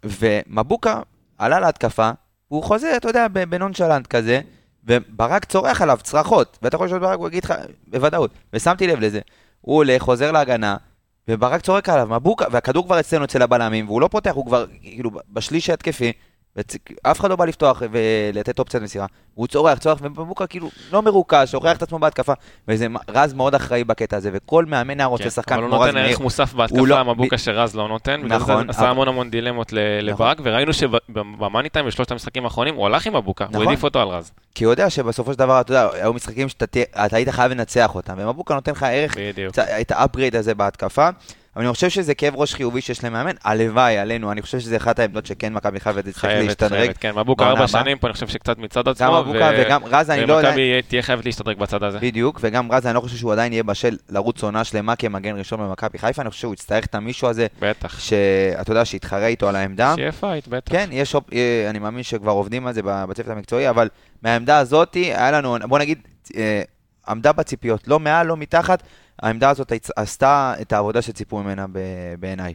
ומבוקה 0.04 1.00
עלה 1.38 1.60
להתקפה, 1.60 2.10
והוא 2.50 2.62
חוזר, 2.62 2.92
אתה 2.96 3.08
יודע, 3.08 3.26
בנונשלנט 3.28 4.06
כזה, 4.06 4.40
וברק 4.84 5.44
צורח 5.44 5.82
עליו 5.82 5.98
צרחות, 6.02 6.58
ואתה 6.62 6.76
יכול 6.76 6.86
לשאול 6.86 7.00
ברק, 7.00 7.18
הוא 7.18 7.28
יגיד 7.28 7.44
לך, 7.44 7.54
בוודאות, 7.86 8.30
ושמתי 8.52 8.86
לב 8.86 9.00
לזה. 9.00 9.20
הוא 9.60 9.76
הולך, 9.76 10.02
חוזר 10.02 10.32
להגנה, 10.32 10.76
וברק 11.28 11.60
צורק 11.60 11.88
עליו, 11.88 12.06
מבוקה, 12.06 12.44
והכדור 12.50 12.84
כבר 12.84 13.00
אצלנו 13.00 13.24
אצל 13.24 13.42
הבלמים, 13.42 13.88
והוא 13.88 14.00
לא 14.00 14.08
פותח, 14.08 14.30
הוא 14.34 14.46
כבר 14.46 14.66
כאילו 14.82 15.10
בשליש 15.28 15.70
ההתקפי, 15.70 16.12
ואף 17.04 17.20
אחד 17.20 17.30
לא 17.30 17.36
בא 17.36 17.44
לפתוח 17.44 17.82
ולתת 17.90 18.58
אופציית 18.58 18.82
מסירה. 18.82 19.06
הוא 19.34 19.46
צורח, 19.46 19.78
צורח, 19.78 19.98
ומבוקה 20.02 20.46
כאילו 20.46 20.68
לא 20.92 21.02
מרוכז, 21.02 21.48
שוכח 21.48 21.76
את 21.76 21.82
עצמו 21.82 21.98
בהתקפה, 21.98 22.32
וזה 22.68 22.86
רז 23.08 23.32
מאוד 23.32 23.54
אחראי 23.54 23.84
בקטע 23.84 24.16
הזה, 24.16 24.30
וכל 24.32 24.64
מאמן 24.64 25.00
היה 25.00 25.06
רוצה 25.06 25.24
כן, 25.24 25.30
שחקן 25.30 25.54
אבל 25.54 25.62
הוא 25.62 25.70
כמו 25.70 25.80
רז 25.80 25.86
נותן 25.86 25.98
מאיר. 25.98 26.08
ערך 26.10 26.20
מוסף 26.20 26.50
הוא 26.52 26.58
בהתקפה, 26.58 26.86
לא- 26.86 27.04
מבוקה 27.04 27.38
שרז 27.38 27.74
לא 27.74 27.88
נותן, 27.88 28.20
נכון, 28.24 28.70
עשה 28.70 28.80
אבל- 28.80 28.88
המון 28.88 29.08
המון 29.08 29.30
דילמות 29.30 29.72
ל- 29.72 29.78
לברק, 30.02 30.38
וראינו 30.42 30.72
שבמאני 30.72 31.68
טיים 31.68 31.86
בשלושת 31.86 32.10
המשחקים 32.10 32.44
האחרונים 32.44 32.74
הוא 32.74 32.86
הלך 32.86 33.06
עם 33.06 33.16
מבוקה, 33.16 33.44
הוא 33.44 33.52
נכון. 33.52 33.66
העדיף 33.66 33.84
אותו 33.84 34.00
על 34.00 34.08
רז. 34.08 34.32
כי 34.54 34.64
הוא 34.64 34.72
יודע 34.72 34.90
שבסופו 34.90 35.32
של 35.32 35.38
דבר, 35.38 35.60
אתה 35.60 35.70
יודע, 35.72 35.88
היו 35.92 36.12
משחקים 36.12 36.48
שאתה 36.48 36.66
תה- 36.66 36.80
אתה 37.06 37.16
היית 37.16 37.28
חייב 37.28 37.52
לנצח 37.52 37.94
אותם, 37.94 38.14
ומבוקה 38.16 38.54
נותן 38.54 38.72
לך 38.72 38.82
ערך, 38.82 39.16
את 39.80 39.90
ה 39.90 39.96
upgrade 39.96 40.36
הזה 40.36 40.54
בהתקפה. 40.54 41.08
אבל 41.56 41.64
אני 41.64 41.72
חושב 41.74 41.88
שזה 41.88 42.14
כאב 42.14 42.36
ראש 42.36 42.54
חיובי 42.54 42.80
שיש 42.80 43.04
למאמן, 43.04 43.34
הלוואי 43.44 43.98
עלינו, 43.98 44.32
אני 44.32 44.42
חושב 44.42 44.58
שזה 44.58 44.76
אחת 44.76 44.98
העמדות 44.98 45.26
שכן 45.26 45.52
מכבי 45.52 45.80
חיפה 45.80 46.02
תצטרך 46.02 46.18
חייבת, 46.18 46.44
להשתדרג. 46.44 46.78
חייבת, 46.78 46.98
כן, 46.98 47.18
מבוקה 47.18 47.46
ארבע. 47.46 47.68
שנים 47.68 47.98
פה, 47.98 48.06
אני 48.06 48.14
חושב 48.14 48.28
שקצת 48.28 48.58
מצד 48.58 48.84
גם 48.84 48.90
עצמו, 48.90 49.22
מבוקה 49.22 49.50
וגם 49.58 49.84
רז, 49.84 50.10
אני 50.10 50.26
לא 50.26 50.34
יודע, 50.34 50.48
ומכבי 50.48 50.82
תהיה 50.82 51.02
חייבת 51.02 51.24
להשתדרג 51.24 51.58
בצד 51.58 51.82
הזה. 51.82 51.98
בדיוק, 51.98 52.38
וגם 52.42 52.72
רז, 52.72 52.86
אני 52.86 52.94
לא 52.94 53.00
חושב 53.00 53.16
שהוא 53.16 53.32
עדיין 53.32 53.52
יהיה 53.52 53.62
בשל 53.62 53.96
לרוץ 54.08 54.42
עונה 54.42 54.64
שלמה 54.64 54.96
כמגן 54.96 55.36
ראשון 55.36 55.60
במכבי 55.60 55.98
חיפה, 55.98 56.22
אני 56.22 56.30
חושב 56.30 56.40
שהוא 56.40 56.54
יצטרך 56.54 56.86
את 56.86 56.94
המישהו 56.94 57.28
הזה, 57.28 57.46
בטח. 57.60 58.00
שאתה 58.00 58.72
יודע, 58.72 58.84
שיתחרה 58.84 59.26
איתו 59.26 59.48
על 59.48 59.56
העמדה. 59.56 59.92
שיהיה 59.94 60.12
fight, 60.12 60.48
בטח. 60.48 60.72
כן, 60.72 60.88
יש, 60.92 61.14
אה, 61.14 61.66
אני 61.70 61.78
מאמין 61.78 62.02
שכבר 62.02 62.32
עובדים 62.32 62.66
על 62.66 62.72
זה 62.72 62.80
בצוות 62.84 63.28
המקצועי, 63.28 63.70
אבל 63.70 63.88
מהעמדה 64.22 64.58
הזאת, 64.58 64.94
היה 64.94 65.30
לנו, 65.30 65.56
בוא 65.68 65.78
נגיד, 65.78 65.98
אה, 66.36 66.62
עמדה 67.08 67.32
בציפיות, 67.32 67.88
לא 67.88 68.00
מעל, 68.00 68.26
לא 68.26 68.36
מתחת, 68.36 68.82
העמדה 69.22 69.50
הזאת 69.50 69.72
עשתה 69.96 70.54
את 70.60 70.72
העבודה 70.72 71.02
שציפו 71.02 71.38
ממנה 71.38 71.66
בעיניי. 72.18 72.54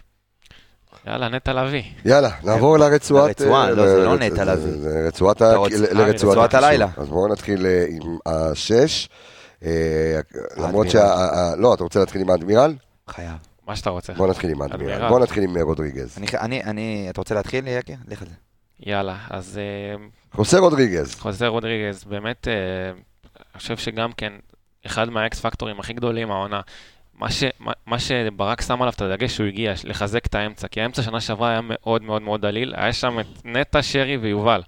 יאללה, 1.07 1.29
נטע 1.29 1.53
לביא. 1.53 1.83
יאללה, 2.05 2.29
נעבור 2.43 2.77
לרצועת... 2.77 3.41
לרצועה, 3.41 3.65
אה, 3.65 3.71
לא, 3.71 3.87
זה 3.87 4.05
לא 4.05 4.17
נטע 4.17 4.45
לביא. 4.45 4.87
אה, 4.87 5.03
לרצועת 5.03 5.41
רצועת 5.41 6.53
הקישור. 6.53 6.65
הלילה. 6.65 6.87
אז 6.97 7.09
בואו 7.09 7.27
נתחיל 7.27 7.65
אה, 7.65 7.85
עם 7.89 8.17
השש. 8.25 9.09
אה, 9.65 10.19
למרות. 10.57 10.89
שה... 10.89 11.55
לא, 11.57 11.73
אתה 11.73 11.83
רוצה 11.83 11.99
להתחיל 11.99 12.21
עם 12.21 12.29
האדמירל? 12.29 12.75
חייב. 13.07 13.37
מה 13.67 13.75
שאתה 13.75 13.89
רוצה. 13.89 14.13
בוא 14.13 14.27
נתחיל 14.27 14.49
עם 14.49 14.61
האדמירל. 14.61 14.91
אדמירל. 14.91 15.09
בוא 15.09 15.19
נתחיל 15.19 15.43
עם 15.43 15.57
אה, 15.57 15.63
רודריגז. 15.63 16.17
אני, 16.17 16.27
אני, 16.39 16.63
אני, 16.63 17.07
אתה 17.09 17.21
רוצה 17.21 17.35
להתחיל, 17.35 17.67
יקי? 17.67 17.95
לך 18.07 18.21
על 18.21 18.27
זה. 18.27 18.33
יאללה, 18.79 19.17
אז 19.29 19.57
אה, 19.57 20.05
חוסה 20.31 20.59
רודריגז. 20.59 21.15
חוזר 21.15 21.47
רודריגז, 21.47 22.03
באמת, 22.03 22.47
אה, 22.47 22.53
אני 22.91 23.59
חושב 23.59 23.77
שגם 23.77 24.11
כן, 24.17 24.33
אחד 24.85 25.09
מהאקס 25.09 25.39
פקטורים 25.39 25.79
הכי 25.79 25.93
גדולים 25.93 26.31
העונה. 26.31 26.61
מה, 27.19 27.31
ש, 27.31 27.43
מה, 27.59 27.71
מה 27.85 27.99
שברק 27.99 28.61
שם 28.61 28.81
עליו 28.81 28.93
את 28.93 29.01
הדגש 29.01 29.35
שהוא 29.35 29.47
הגיע, 29.47 29.73
לחזק 29.83 30.25
את 30.25 30.35
האמצע, 30.35 30.67
כי 30.67 30.81
האמצע 30.81 31.01
שנה 31.01 31.21
שעברה 31.21 31.49
היה 31.49 31.59
מאוד 31.63 32.03
מאוד 32.03 32.21
מאוד 32.21 32.41
דליל, 32.41 32.73
היה 32.77 32.93
שם 32.93 33.19
את 33.19 33.25
נטע, 33.45 33.81
שרי 33.81 34.17
ויובל. 34.17 34.61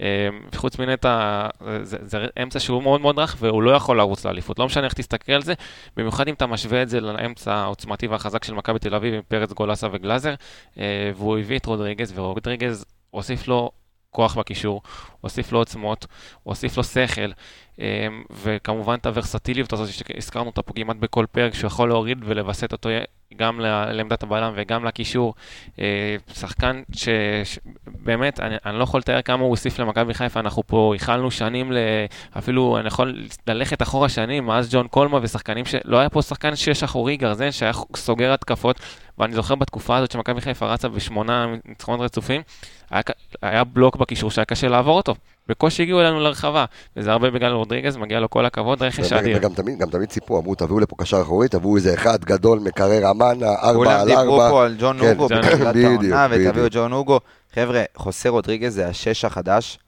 אה, 0.00 0.28
חוץ 0.54 0.78
מנטע, 0.78 1.46
זה, 1.82 1.96
זה 2.02 2.26
אמצע 2.42 2.60
שהוא 2.60 2.82
מאוד 2.82 3.00
מאוד 3.00 3.18
רך 3.18 3.36
והוא 3.38 3.62
לא 3.62 3.70
יכול 3.70 3.98
לרוץ 3.98 4.24
לאליפות, 4.24 4.58
לא 4.58 4.66
משנה 4.66 4.84
איך 4.84 4.92
תסתכל 4.92 5.32
על 5.32 5.42
זה, 5.42 5.54
במיוחד 5.96 6.28
אם 6.28 6.34
אתה 6.34 6.46
משווה 6.46 6.82
את 6.82 6.88
זה 6.88 7.00
לאמצע 7.00 7.54
העוצמתי 7.54 8.06
והחזק 8.06 8.44
של 8.44 8.54
מכבי 8.54 8.78
תל 8.78 8.94
אביב 8.94 9.14
עם 9.14 9.20
פרץ, 9.28 9.52
גולסה 9.52 9.88
וגלאזר, 9.92 10.34
אה, 10.78 11.10
והוא 11.16 11.38
הביא 11.38 11.58
את 11.58 11.66
רודריגז, 11.66 12.12
ורודריגז 12.16 12.84
הוסיף 13.10 13.48
לו 13.48 13.70
כוח 14.12 14.38
בקישור, 14.38 14.82
הוסיף 15.20 15.52
לו 15.52 15.58
עוצמות, 15.58 16.06
הוסיף 16.42 16.76
לו 16.76 16.84
שכל, 16.84 17.30
אמ, 17.78 17.84
וכמובן 18.30 18.94
את 18.94 19.06
הוורסטיליות 19.06 19.72
הזאת 19.72 19.88
שהזכרנו 19.88 20.46
אותה 20.46 20.62
פה 20.62 20.72
כמעט 20.72 20.96
בכל 20.96 21.26
פרק, 21.32 21.54
שהוא 21.54 21.66
יכול 21.66 21.88
להוריד 21.88 22.18
ולווסת 22.24 22.72
אותו 22.72 22.88
גם 23.36 23.60
לעמדת 23.60 24.22
הבלם 24.22 24.52
וגם 24.56 24.84
לקישור. 24.84 25.34
אה, 25.80 26.16
שחקן 26.34 26.82
שבאמת, 26.92 28.40
אני, 28.40 28.54
אני 28.66 28.78
לא 28.78 28.82
יכול 28.82 29.00
לתאר 29.00 29.22
כמה 29.22 29.42
הוא 29.42 29.50
הוסיף 29.50 29.78
למכבי 29.78 30.14
חיפה, 30.14 30.40
אנחנו 30.40 30.62
פה 30.66 30.92
ייחלנו 30.94 31.30
שנים, 31.30 31.72
ל... 31.72 31.76
אפילו 32.38 32.78
אני 32.78 32.86
יכול 32.86 33.22
ללכת 33.46 33.82
אחורה 33.82 34.08
שנים, 34.08 34.46
מאז 34.46 34.74
ג'ון 34.74 34.88
קולמה 34.88 35.18
ושחקנים 35.22 35.64
שלא 35.64 35.98
היה 35.98 36.08
פה 36.08 36.22
שחקן 36.22 36.56
שש 36.56 36.82
אחורי 36.82 37.16
גרזן 37.16 37.50
שהיה 37.50 37.72
סוגר 37.96 38.32
התקפות, 38.32 38.80
ואני 39.22 39.34
זוכר 39.34 39.54
בתקופה 39.54 39.96
הזאת 39.96 40.10
שמכבי 40.10 40.40
חיפה 40.40 40.66
רצה 40.66 40.88
בשמונה 40.88 41.46
ניצחונות 41.64 42.00
רצופים, 42.00 42.42
היה, 42.90 43.02
היה 43.42 43.64
בלוק 43.64 43.96
בקישור 43.96 44.30
שהיה 44.30 44.44
קשה 44.44 44.68
לעבור 44.68 44.96
אותו. 44.96 45.14
בקושי 45.48 45.82
הגיעו 45.82 46.00
אלינו 46.00 46.20
לרחבה, 46.20 46.64
וזה 46.96 47.12
הרבה 47.12 47.30
בגלל 47.30 47.52
רודריגז, 47.52 47.96
מגיע 47.96 48.20
לו 48.20 48.30
כל 48.30 48.46
הכבוד, 48.46 48.82
רכש 48.82 49.12
אדיר. 49.12 49.36
וגם 49.38 49.54
תמיד, 49.54 49.78
גם 49.78 49.90
תמיד 49.90 50.10
סיפרו, 50.12 50.38
אמרו, 50.40 50.54
תביאו 50.54 50.80
לפה 50.80 50.96
קשר 50.98 51.20
אחורי, 51.22 51.48
תביאו 51.48 51.76
איזה 51.76 51.94
אחד 51.94 52.24
גדול 52.24 52.58
מקרר 52.58 53.10
אמנה, 53.10 53.46
ארבע 53.62 53.72
כולם 53.74 53.90
על 54.00 54.06
דיברו 54.06 54.20
ארבע. 54.42 54.50
פה 54.50 54.64
על 54.64 54.76
ג'ון 54.80 54.98
כן, 55.00 55.10
אוגו 55.12 55.28
ג'ון- 55.30 55.38
בתחילת 55.38 55.74
בדיוק, 55.76 55.92
העונה, 56.02 56.26
ותביאו. 56.30 56.66
את 56.66 56.72
ג'ון 56.74 56.92
אוגו. 56.92 57.20
חבר'ה, 57.54 57.82
חוסה 57.96 58.28
רודריגז 58.28 58.74
זה 58.74 58.86
השש 58.88 59.24
החדש. 59.24 59.78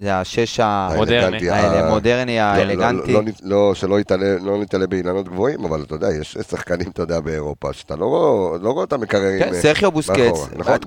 זה 0.00 0.16
השש 0.20 0.60
ה- 0.60 0.88
מודרני. 0.96 1.50
האלה, 1.50 1.80
ה- 1.84 1.86
המודרני, 1.88 2.36
לא- 2.36 2.42
האלגנטי. 2.42 3.12
לא, 3.12 3.22
לא, 3.24 3.30
לא, 3.42 3.74
שלא 3.74 3.98
לא 4.42 4.58
נתעלה 4.60 4.86
באילנות 4.86 5.28
גבוהים, 5.28 5.64
אבל 5.64 5.82
אתה 5.82 5.94
יודע, 5.94 6.08
יש 6.20 6.36
שחקנים, 6.50 6.90
אתה 6.90 7.02
יודע, 7.02 7.20
באירופה, 7.20 7.72
שאתה 7.72 7.96
לא 7.96 8.04
רואה, 8.04 8.58
לא 8.62 8.70
אותם 8.82 9.00
מקררים. 9.00 9.38
כן, 9.38 9.54
אה, 9.54 9.60
סרחיו 9.60 9.90
בוסקץ, 9.92 10.16
מאחורה. 10.18 10.46
נכון, 10.56 10.78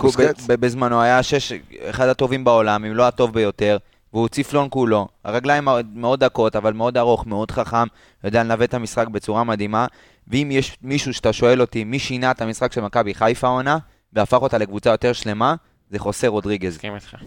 בזמנו 0.59 1.01
היה 1.01 1.23
שש, 1.23 1.53
אחד 1.89 2.07
הטובים 2.07 2.43
בעולם, 2.43 2.85
אם 2.85 2.93
לא 2.93 3.07
הטוב 3.07 3.33
ביותר, 3.33 3.77
והוא 4.13 4.27
ציפלון 4.27 4.67
כולו. 4.69 5.07
הרגליים 5.25 5.63
מאוד- 5.65 5.87
מאוד 5.95 6.23
דקות, 6.23 6.55
אבל 6.55 6.73
מאוד 6.73 6.97
ארוך, 6.97 7.27
מאוד 7.27 7.51
חכם, 7.51 7.87
יודע 8.23 8.43
לנווט 8.43 8.69
את 8.69 8.73
המשחק 8.73 9.07
בצורה 9.07 9.43
מדהימה. 9.43 9.85
ואם 10.27 10.49
יש 10.51 10.77
מישהו 10.81 11.13
שאתה 11.13 11.33
שואל 11.33 11.61
אותי, 11.61 11.83
מי 11.83 11.99
שינה 11.99 12.31
את 12.31 12.41
המשחק 12.41 12.71
של 12.71 12.81
מכבי 12.81 13.13
חיפה 13.13 13.47
העונה, 13.47 13.77
והפך 14.13 14.37
אותה 14.41 14.57
לקבוצה 14.57 14.89
יותר 14.89 15.13
שלמה, 15.13 15.55
זה 15.93 15.99
חוסה 15.99 16.27
רודריגז. 16.27 16.77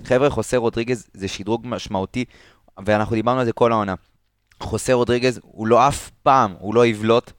חבר'ה, 0.05 0.31
חוסה 0.31 0.57
רודריגז 0.57 1.09
זה 1.15 1.29
שדרוג 1.29 1.63
משמעותי, 1.65 2.25
ואנחנו 2.87 3.17
דיברנו 3.17 3.41
על 3.41 3.47
זה 3.47 3.53
כל 3.53 3.73
העונה. 3.73 3.95
חוסה 4.61 4.93
רודריגז, 4.93 5.41
הוא 5.43 5.67
לא 5.67 5.89
אף 5.89 6.11
פעם, 6.23 6.55
הוא 6.59 6.75
לא 6.75 6.87
יבלוט, 6.87 7.33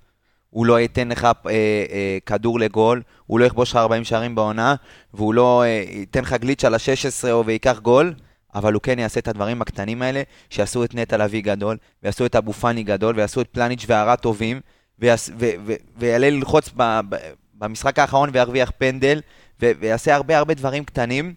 הוא 0.49 0.65
לא 0.65 0.79
ייתן 0.79 1.07
לך 1.07 1.23
אה, 1.23 1.31
אה, 1.51 2.17
כדור 2.25 2.59
לגול, 2.59 3.01
הוא 3.25 3.39
לא 3.39 3.45
יכבוש 3.45 3.71
לך 3.71 3.75
40 3.75 4.03
שערים 4.03 4.35
בעונה, 4.35 4.75
והוא 5.13 5.33
לא 5.33 5.63
אה, 5.63 5.83
ייתן 5.89 6.21
לך 6.21 6.33
גליץ' 6.33 6.65
על 6.65 6.73
ה-16 6.73 7.31
או 7.31 7.45
ויקח 7.45 7.79
גול, 7.79 8.13
אבל 8.55 8.73
הוא 8.73 8.81
כן 8.81 8.99
יעשה 8.99 9.19
את 9.19 9.27
הדברים 9.27 9.61
הקטנים 9.61 10.01
האלה, 10.01 10.21
שיעשו 10.49 10.83
את 10.83 10.95
נטע 10.95 11.17
לביא 11.17 11.43
גדול, 11.43 11.77
ויעשו 12.03 12.25
את 12.25 12.35
אבו 12.35 12.53
פאני 12.53 12.83
גדול, 12.83 13.15
ויעשו 13.15 13.41
את 13.41 13.47
פלניץ' 13.47 13.85
והרע 13.87 14.15
טובים, 14.15 14.59
ויעלה 14.99 16.29
ללחוץ 16.29 16.69
ב, 16.75 16.99
ב, 17.09 17.15
במשחק 17.53 17.99
האחרון 17.99 18.29
וירוויח 18.33 18.71
פנדל, 18.77 19.21
ו, 19.61 19.71
ויעשה 19.79 20.15
הרבה 20.15 20.37
הרבה 20.37 20.53
דברים 20.53 20.83
קטנים 20.83 21.33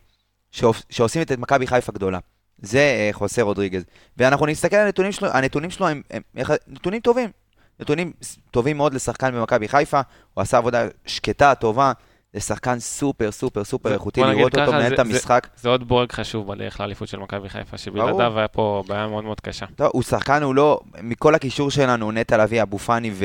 שעוש, 0.51 0.83
שעושים 0.91 1.23
את 1.23 1.33
מכבי 1.33 1.67
חיפה 1.67 1.93
גדולה. 1.93 2.19
זה 2.63 2.79
אה, 2.79 3.09
חוסה 3.13 3.43
רודריגז. 3.43 3.85
ואנחנו 4.17 4.47
נסתכל 4.47 4.77
על 4.77 4.85
הנתונים 4.87 5.13
שלו, 5.13 5.29
הנתונים 5.33 5.71
שלו 5.71 5.89
הם, 5.89 6.03
הם, 6.11 6.23
הם 6.37 6.45
נתונים 6.69 7.01
טובים. 7.01 7.31
נתונים 7.81 8.13
טובים 8.51 8.77
מאוד 8.77 8.95
לשחקן 8.95 9.35
במכבי 9.35 9.69
חיפה, 9.69 10.01
הוא 10.35 10.43
עשה 10.43 10.59
עבודה 10.59 10.87
שקטה, 11.07 11.55
טובה, 11.55 11.93
זה 12.33 12.41
שחקן 12.41 12.79
סופר 12.79 13.33
סופר 13.33 13.65
סופר 13.65 13.89
זה- 13.89 13.95
איכותי, 13.95 14.21
לראות 14.21 14.57
אותו 14.59 14.73
מנהל 14.73 14.93
את 14.93 14.97
זה- 14.97 15.03
המשחק. 15.03 15.47
זה 15.57 15.69
עוד 15.69 15.89
בורג 15.89 16.13
חשוב 16.13 16.47
בדרך 16.53 16.81
לאליפות 16.81 17.09
של 17.09 17.19
מכבי 17.19 17.49
חיפה, 17.49 17.79
שבלעדיו 17.79 18.39
היה 18.39 18.49
פה 18.49 18.85
בעיה 18.89 19.07
מאוד 19.07 19.25
מאוד 19.25 19.41
קשה. 19.41 19.67
טוב, 19.77 19.91
הוא 19.93 20.03
שחקן, 20.03 20.43
הוא 20.43 20.55
לא... 20.55 20.81
מכל 21.03 21.35
הקישור 21.35 21.71
שלנו, 21.71 22.13
נטע 22.13 22.37
לביא, 22.37 22.63
אבו 22.63 22.79
פאני 22.79 23.11
ו... 23.15 23.25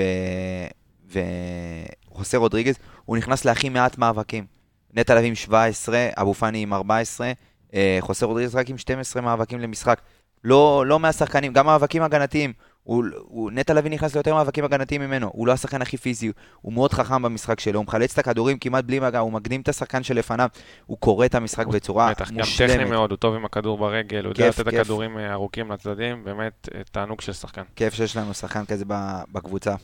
וחוסה 2.11 2.37
רודריגז, 2.37 2.75
הוא 3.05 3.17
נכנס 3.17 3.45
להכי 3.45 3.69
מעט 3.69 3.97
מאבקים. 3.97 4.54
נטע 4.95 5.15
לביא 5.15 5.29
עם 5.29 5.35
17, 5.35 6.07
אבו 6.17 6.33
פאני 6.33 6.63
עם 6.63 6.73
14, 6.73 7.31
אה, 7.73 7.97
חוסה 7.99 8.25
רודריגז 8.25 8.55
רק 8.55 8.69
עם 8.69 8.77
12 8.77 9.21
מאבקים 9.21 9.59
למשחק. 9.59 10.01
לא, 10.43 10.83
לא 10.87 10.99
מהשחקנים, 10.99 11.53
גם 11.53 11.65
מאבקים 11.65 12.01
הגנתיים. 12.01 12.53
הוא, 12.83 13.03
הוא, 13.21 13.51
נטע 13.51 13.73
לביא 13.73 13.91
נכנס 13.91 14.13
ליותר 14.13 14.33
מאבקים 14.33 14.65
הגנתיים 14.65 15.01
ממנו, 15.01 15.29
הוא 15.33 15.47
לא 15.47 15.51
השחקן 15.51 15.81
הכי 15.81 15.97
פיזי, 15.97 16.31
הוא 16.61 16.73
מאוד 16.73 16.93
חכם 16.93 17.21
במשחק 17.21 17.59
שלו, 17.59 17.79
הוא 17.79 17.85
מחלץ 17.85 18.11
את 18.11 18.17
הכדורים 18.17 18.57
כמעט 18.57 18.83
בלי 18.83 18.99
מגע, 18.99 19.19
הוא 19.19 19.31
מקדים 19.31 19.61
את 19.61 19.69
השחקן 19.69 20.03
שלפניו, 20.03 20.49
הוא 20.85 20.97
קורא 20.97 21.25
את 21.25 21.35
המשחק 21.35 21.67
בצורה 21.67 22.11
בטח, 22.11 22.31
גם 22.31 22.37
מושלמת. 22.37 22.71
טכני 22.71 22.85
מאוד, 22.85 23.11
הוא 23.11 23.17
טוב 23.17 23.35
עם 23.35 23.45
הכדור 23.45 23.77
ברגל, 23.77 24.25
הוא 24.25 24.31
יודע 24.31 24.49
לתת 24.49 24.59
את. 24.59 24.67
הכדורים 24.67 25.17
אה, 25.17 25.33
ארוכים 25.33 25.71
לצדדים, 25.71 26.23
באמת 26.23 26.69
אה, 26.75 26.81
תענוג 26.91 27.21
של 27.21 27.33
שחקן. 27.33 27.63
כיף 27.75 27.93
שיש 27.93 28.17
לנו 28.17 28.33
שחקן 28.33 28.65
כזה 28.65 28.85
בקבוצה. 29.31 29.75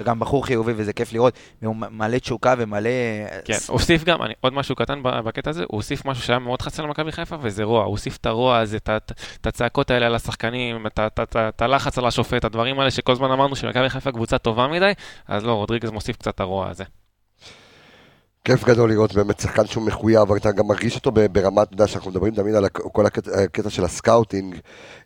וגם 0.00 0.20
בחור 0.20 0.46
חיובי 0.46 0.72
וזה 0.76 0.92
כיף 0.92 1.12
לראות, 1.12 1.34
והוא 1.62 1.76
מלא 1.76 2.18
תשוקה 2.18 2.54
ומלא... 2.58 2.90
כן, 3.44 3.56
הוסיף 3.68 4.04
גם, 4.04 4.22
אני, 4.22 4.34
עוד 4.40 4.52
משהו 4.52 4.76
קטן 4.76 5.00
בקטע 5.02 5.50
הזה, 5.50 5.62
הוא 5.62 5.76
הוסיף 5.76 6.04
משהו 6.04 6.22
שהיה 6.24 6.38
מאוד 6.38 6.62
חסר 6.62 6.82
למכבי 6.86 7.12
חיפה, 7.12 7.36
וזה 7.42 7.64
רוע. 7.64 7.84
הוא 7.84 7.90
הוסיף 7.90 8.16
את 8.16 8.26
הרוע 8.26 8.58
הזה, 8.58 8.76
את 8.76 9.46
הצעקות 9.46 9.90
האלה 9.90 10.06
על 10.06 10.14
השחקנים, 10.14 10.86
את 11.48 11.62
הלחץ 11.62 11.98
על 11.98 12.06
השופט, 12.06 12.44
הדברים 12.44 12.78
האלה 12.78 12.90
שכל 12.90 13.12
הזמן 13.12 13.30
אמרנו 13.30 13.56
שמכבי 13.56 13.88
חיפה 13.88 14.12
קבוצה 14.12 14.38
טובה 14.38 14.68
מדי, 14.68 14.92
אז 15.28 15.44
לא, 15.44 15.52
רודריגז 15.52 15.90
מוסיף 15.90 16.16
קצת 16.16 16.34
את 16.34 16.40
הרוע 16.40 16.68
הזה. 16.68 16.84
כיף 18.44 18.64
גדול 18.64 18.90
לראות 18.90 19.14
באמת 19.14 19.40
שחקן 19.40 19.66
שהוא 19.66 19.86
מחויב, 19.86 20.20
אבל 20.20 20.36
אתה 20.36 20.52
גם 20.52 20.66
מרגיש 20.66 20.96
אותו 20.96 21.10
ב- 21.10 21.26
ברמה, 21.26 21.62
אתה 21.62 21.74
יודע, 21.74 21.86
שאנחנו 21.86 22.10
מדברים 22.10 22.34
תמיד 22.34 22.54
על 22.54 22.68
כל 22.68 23.06
הקטע, 23.06 23.30
הקטע 23.42 23.70
של 23.70 23.84
ה 23.84 23.91
scouting, 23.91 24.56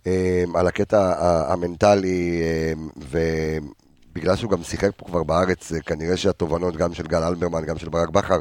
אה, 0.06 0.44
על 0.54 0.66
הקטע 0.66 0.98
ה- 0.98 1.52
המנטלי, 1.52 2.42
אה, 2.42 2.72
ובגלל 4.16 4.36
שהוא 4.36 4.50
גם 4.50 4.62
שיחק 4.62 4.90
פה 4.96 5.04
כבר 5.06 5.22
בארץ, 5.22 5.72
אה, 5.72 5.80
כנראה 5.80 6.16
שהתובנות 6.16 6.76
גם 6.76 6.94
של 6.94 7.06
גל 7.06 7.22
אלברמן, 7.22 7.64
גם 7.64 7.78
של 7.78 7.88
ברק 7.88 8.08
בכר, 8.08 8.38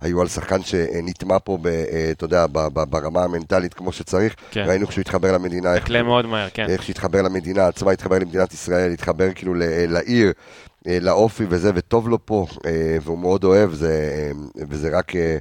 היו 0.00 0.20
על 0.20 0.28
שחקן 0.28 0.62
שנטמע 0.62 1.36
פה, 1.44 1.58
ב- 1.62 1.66
אה, 1.66 2.08
אתה 2.10 2.24
יודע, 2.24 2.46
ב- 2.46 2.68
ב- 2.72 2.90
ברמה 2.90 3.22
המנטלית 3.24 3.74
כמו 3.74 3.92
שצריך. 3.92 4.34
כן. 4.50 4.64
ראינו 4.68 4.86
כשהוא 4.86 5.00
התחבר 5.02 5.32
למדינה, 5.32 5.74
הקלה 5.74 6.02
מאוד 6.02 6.26
מהר, 6.26 6.48
כן. 6.54 6.66
איך 6.68 6.82
שהתחבר 6.82 7.22
למדינה 7.22 7.66
עצמה, 7.66 7.90
התחבר 7.92 8.18
למדינת 8.18 8.54
ישראל, 8.54 8.92
התחבר 8.92 9.28
כאילו 9.34 9.54
ל- 9.54 9.62
לעיר, 9.92 10.32
אה, 10.88 10.98
לאופי 11.00 11.44
וזה, 11.48 11.70
וטוב 11.74 12.08
לו 12.08 12.26
פה, 12.26 12.46
אה, 12.66 12.70
והוא 13.02 13.18
מאוד 13.18 13.44
אוהב, 13.44 13.72
זה, 13.72 14.10
אה, 14.16 14.30
וזה 14.68 14.98
רק, 14.98 15.16
אה, 15.16 15.36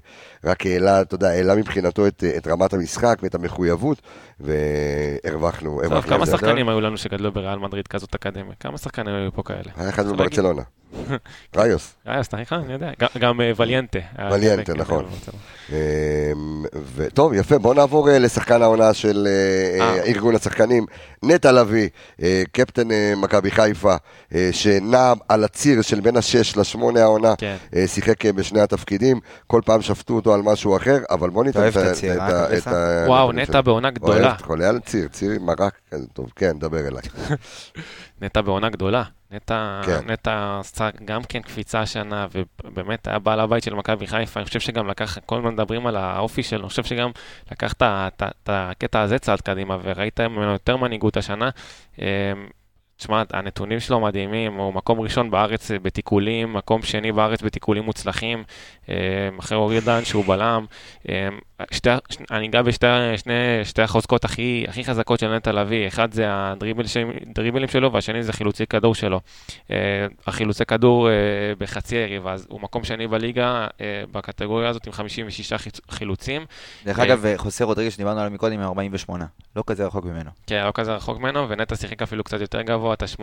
רק 0.46 0.66
העלה, 0.66 1.02
אתה 1.02 1.16
יודע, 1.16 1.30
העלה 1.30 1.56
מבחינתו 1.56 2.08
את, 2.08 2.24
אה, 2.24 2.38
את 2.38 2.48
רמת 2.48 2.74
המשחק 2.74 3.18
ואת 3.24 3.36
המחויבות, 3.36 4.02
והרווחנו. 4.40 5.70
טוב, 5.84 5.92
הרווחנו 5.92 6.10
כמה 6.10 6.24
את 6.24 6.26
זה. 6.26 6.32
שחקנים 6.32 6.70
היו 6.70 6.82
לנו 6.82 6.98
שגדלו 6.98 7.32
בריאל 7.32 7.60
מדריד 7.60 7.88
כזאת 7.88 8.16
אקדמיה? 8.16 8.54
כמה 8.60 8.78
שחקנים 8.78 9.16
היו 9.16 9.32
פה 9.34 9.44
כאלה? 9.44 9.60
היה 9.78 9.90
אחד 9.90 10.06
בברצלונה. 10.08 10.62
ראיוס. 11.56 11.96
אה, 12.08 12.20
אז 12.20 12.26
נכון, 12.42 12.60
אני 12.60 12.74
יודע. 12.74 12.92
גם- 13.18 13.42
אה, 13.42 13.52
וליאנטה. 13.58 14.00
היה 14.18 14.30
וליאנטה, 14.34 14.74
כן, 14.74 14.80
נכון. 14.80 15.06
בברצלונה. 15.06 15.40
אמ, 15.70 16.64
וטוב, 16.96 17.34
יפה, 17.34 17.58
בואו 17.58 17.74
נעבור 17.74 18.10
אה, 18.10 18.20
לשחקן 18.20 18.62
העונה 18.62 18.94
של 18.94 19.28
אה, 19.28 19.82
אה. 19.86 19.96
אה, 19.98 20.04
ארגון 20.04 20.36
השחקנים, 20.36 20.86
נטע 21.24 21.52
לביא, 21.52 21.90
אה, 22.24 22.44
קפטן 22.52 22.92
אה, 22.92 23.14
מכבי 23.18 23.52
חיפה, 23.52 23.96
אה, 24.36 24.50
שנע 24.52 25.14
על 25.30 25.44
הציר 25.44 25.82
של 25.82 26.00
בין 26.00 26.18
השש 26.18 26.58
לשמונה 26.58 27.02
העונה, 27.02 27.34
כן. 27.38 27.56
אה, 27.76 27.88
שיחק 27.88 28.26
אה, 28.26 28.34
בשני 28.34 28.62
התפקידים, 28.62 29.20
כל 29.48 29.62
פעם 29.66 29.82
שפטו 29.82 30.14
אותו 30.14 30.35
על 30.36 30.42
משהו 30.42 30.78
אחר, 30.78 30.98
אבל 31.10 31.30
בואו 31.30 31.44
ניתן 31.44 31.68
את 31.68 32.68
ה-. 32.68 33.06
וואו, 33.08 33.32
נטע. 33.32 33.62
בעונה 33.62 33.92
גדולה. 33.92 34.28
אוהב, 34.28 34.42
חולה 34.42 34.70
על 34.70 34.80
ציר, 34.80 35.08
ציר 35.08 35.32
עם 35.32 35.46
מרק 35.46 35.80
כזה 35.92 36.08
טוב, 36.08 36.32
כן, 36.36 36.60
דבר 36.60 36.80
אליי. 36.80 37.04
נטע 38.22 38.42
בעונה 38.42 38.70
גדולה. 38.70 39.04
נטע, 39.32 39.82
כן. 39.86 40.12
נטע 40.12 40.58
עשה 40.60 40.90
גם 41.06 41.24
כן 41.24 41.42
קפיצה 41.42 41.80
השנה, 41.82 42.28
ובאמת 42.66 43.08
היה 43.08 43.20
בעל 43.20 43.40
הבית 43.40 43.64
של 43.64 43.74
מכבי 43.74 44.08
חיפה. 44.08 44.40
אני 44.40 44.48
חושב 44.48 44.60
שגם 44.60 44.88
לקח, 44.88 45.18
כל 45.26 45.38
הזמן 45.38 45.54
מדברים 45.54 45.88
על 45.88 45.96
האופי 45.96 46.44
שלו, 46.44 46.60
אני 46.60 46.70
חושב 46.70 46.84
שגם 46.84 47.12
לקח 47.52 47.74
את 47.74 48.50
הקטע 48.50 49.02
הזה 49.02 49.20
צעד 49.20 49.42
קדימה, 49.42 49.78
וראית 49.84 50.20
ממנו 50.20 50.52
יותר 50.52 50.78
מנהיגות 50.78 51.18
השנה. 51.18 51.50
תשמע, 52.98 53.24
הנתונים 53.34 53.80
שלו 53.80 54.00
מדהימים, 54.00 54.54
הוא 54.54 54.74
מקום 54.74 55.00
ראשון 55.00 55.32
בארץ 55.32 55.72
אה, 55.72 55.80
בתיקולים, 55.80 56.54
מקום 56.54 56.82
שני 56.82 57.12
בארץ 57.12 57.42
בתיקולים 57.42 57.84
מוצלחים, 57.84 58.44
אמ, 58.90 58.94
אחרי 59.40 59.58
אורי 59.58 59.82
דן 59.82 60.06
שהוא 60.06 60.26
בלם. 60.26 60.66
שתי, 61.72 61.90
ש- 62.10 62.18
אני 62.32 62.48
אגע 62.48 62.62
בשתי 62.62 62.86
שני, 63.18 63.34
שתי 63.64 63.82
החוזקות 63.82 64.26
הכי, 64.26 64.66
הכי 64.68 64.84
חזקות 64.84 65.20
של 65.20 65.36
נטע 65.36 65.52
לביא, 65.52 65.88
אחד 65.88 66.14
זה 66.14 66.24
הדריבל 66.28 66.88
ש- 66.88 66.98
דריבלים 67.36 67.68
שלו 67.68 67.92
והשני 67.94 68.24
זה 68.24 68.34
חילוצי 68.34 68.66
כדור 68.66 68.96
שלו. 68.96 69.20
אה, 69.72 69.76
החילוצי 70.28 70.66
כדור 70.66 71.10
אה, 71.10 71.14
בחצי 71.58 71.96
היריבה, 71.96 72.34
אז 72.34 72.48
הוא 72.50 72.62
מקום 72.62 72.84
שני 72.84 73.08
בליגה 73.08 73.68
אה, 73.82 74.04
בקטגוריה 74.12 74.70
הזאת 74.70 74.88
עם 74.88 74.94
56 74.94 75.54
חיצ- 75.54 75.80
חילוצים. 75.92 76.46
דרך 76.86 77.00
אגב, 77.00 77.26
חוסה 77.38 77.66
רודריגז 77.66 77.94
שדיברנו 77.94 78.20
עליו 78.20 78.32
מקודם 78.32 78.54
עם 78.54 78.62
48, 78.62 79.26
לא 79.56 79.64
כזה 79.68 79.86
רחוק 79.88 80.06
ממנו. 80.06 80.30
כן, 80.48 80.64
לא 80.66 80.72
כזה 80.74 80.96
רחוק 80.96 81.20
ממנו, 81.20 81.50
ונטע 81.50 81.76
שיחק 81.76 82.02
אפילו 82.02 82.24
קצת 82.24 82.42
יותר 82.42 82.62
גבוה, 82.62 82.94
את 82.94 83.04
ה-18 83.04 83.22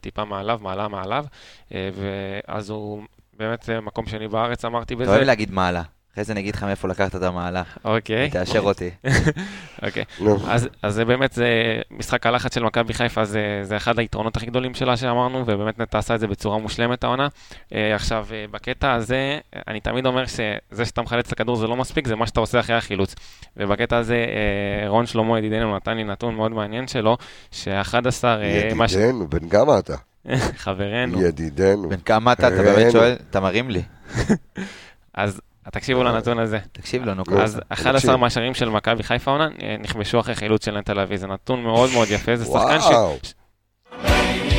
טיפה 0.00 0.24
מעליו, 0.24 0.60
מעלה 0.62 0.88
מעליו, 0.88 1.24
ואז 1.70 2.70
הוא 2.70 3.02
באמת 3.38 3.70
מקום 3.82 4.06
שני 4.06 4.28
בארץ, 4.28 4.64
אמרתי 4.64 4.94
אתה 4.94 5.02
בזה. 5.02 5.10
אוהב 5.10 5.22
להגיד 5.22 5.50
מעלה, 5.50 5.82
אחרי 6.16 6.24
זה 6.24 6.34
נגיד 6.34 6.54
לך 6.54 6.62
מאיפה 6.64 6.88
לקחת 6.88 7.16
את 7.16 7.22
המעלה, 7.22 7.62
אוקיי, 7.84 8.30
תאשר 8.30 8.60
אותי. 8.60 8.90
אוקיי. 9.86 10.04
נו, 10.20 10.38
אז, 10.48 10.68
אז 10.82 10.94
זה 10.94 11.04
באמת, 11.04 11.32
זה 11.32 11.46
משחק 11.90 12.26
הלחץ 12.26 12.54
של 12.54 12.62
מכבי 12.62 12.94
חיפה, 12.94 13.24
זה, 13.24 13.60
זה 13.62 13.76
אחד 13.76 13.98
היתרונות 13.98 14.36
הכי 14.36 14.46
גדולים 14.46 14.74
שלה 14.74 14.96
שאמרנו, 14.96 15.38
ובאמת 15.46 15.78
נטע 15.78 15.98
עשה 15.98 16.14
את 16.14 16.20
זה 16.20 16.26
בצורה 16.26 16.58
מושלמת 16.58 17.04
העונה. 17.04 17.28
אה, 17.74 17.94
עכשיו, 17.94 18.26
אה, 18.32 18.44
בקטע 18.50 18.92
הזה, 18.92 19.38
אני 19.68 19.80
תמיד 19.80 20.06
אומר 20.06 20.26
שזה 20.26 20.84
שאתה 20.84 21.02
מחלץ 21.02 21.26
את 21.26 21.32
הכדור 21.32 21.56
זה 21.56 21.66
לא 21.66 21.76
מספיק, 21.76 22.06
זה 22.06 22.16
מה 22.16 22.26
שאתה 22.26 22.40
עושה 22.40 22.60
אחרי 22.60 22.76
החילוץ. 22.76 23.14
ובקטע 23.56 23.96
הזה, 23.96 24.14
אה, 24.14 24.88
רון 24.88 25.06
שלמה 25.06 25.38
ידידנו 25.38 25.76
נתן 25.76 25.96
לי 25.96 26.04
נתון 26.04 26.34
מאוד 26.34 26.52
מעניין 26.52 26.88
שלו, 26.88 27.16
ש-11, 27.50 28.24
אה, 28.24 28.70
מה 28.74 28.88
ש... 28.88 28.92
ידידנו, 28.92 29.28
בן 29.28 29.48
כמה 29.48 29.78
אתה? 29.78 29.96
חברנו, 30.64 31.22
ידידנו. 31.22 31.88
בן 31.88 32.00
כמה 32.04 32.32
אתה, 32.32 32.48
אתה 32.48 32.62
באמת. 32.62 32.92
שואל, 32.92 33.16
אתה 33.30 33.40
מרים 33.40 33.70
לי. 33.70 33.82
אז 35.14 35.40
תקשיבו 35.72 36.04
לנתון 36.04 36.38
הזה. 36.38 36.58
תקשיב 36.72 37.04
לנו. 37.04 37.22
אז 37.38 37.60
11 37.68 38.16
מהשערים 38.16 38.54
של 38.54 38.68
מכבי 38.68 39.02
חיפה 39.02 39.30
העונה 39.30 39.48
אה, 39.62 39.76
נכבשו 39.80 40.20
אחרי 40.20 40.34
חילוץ 40.34 40.64
של 40.64 40.78
נטע 40.78 40.94
לביא, 40.94 41.16
זה 41.16 41.26
נתון 41.26 41.62
מאוד 41.62 41.90
מאוד 41.92 42.08
יפה, 42.10 42.36
זה 42.36 42.44
שחקן 42.44 42.80
ש... 42.80 42.84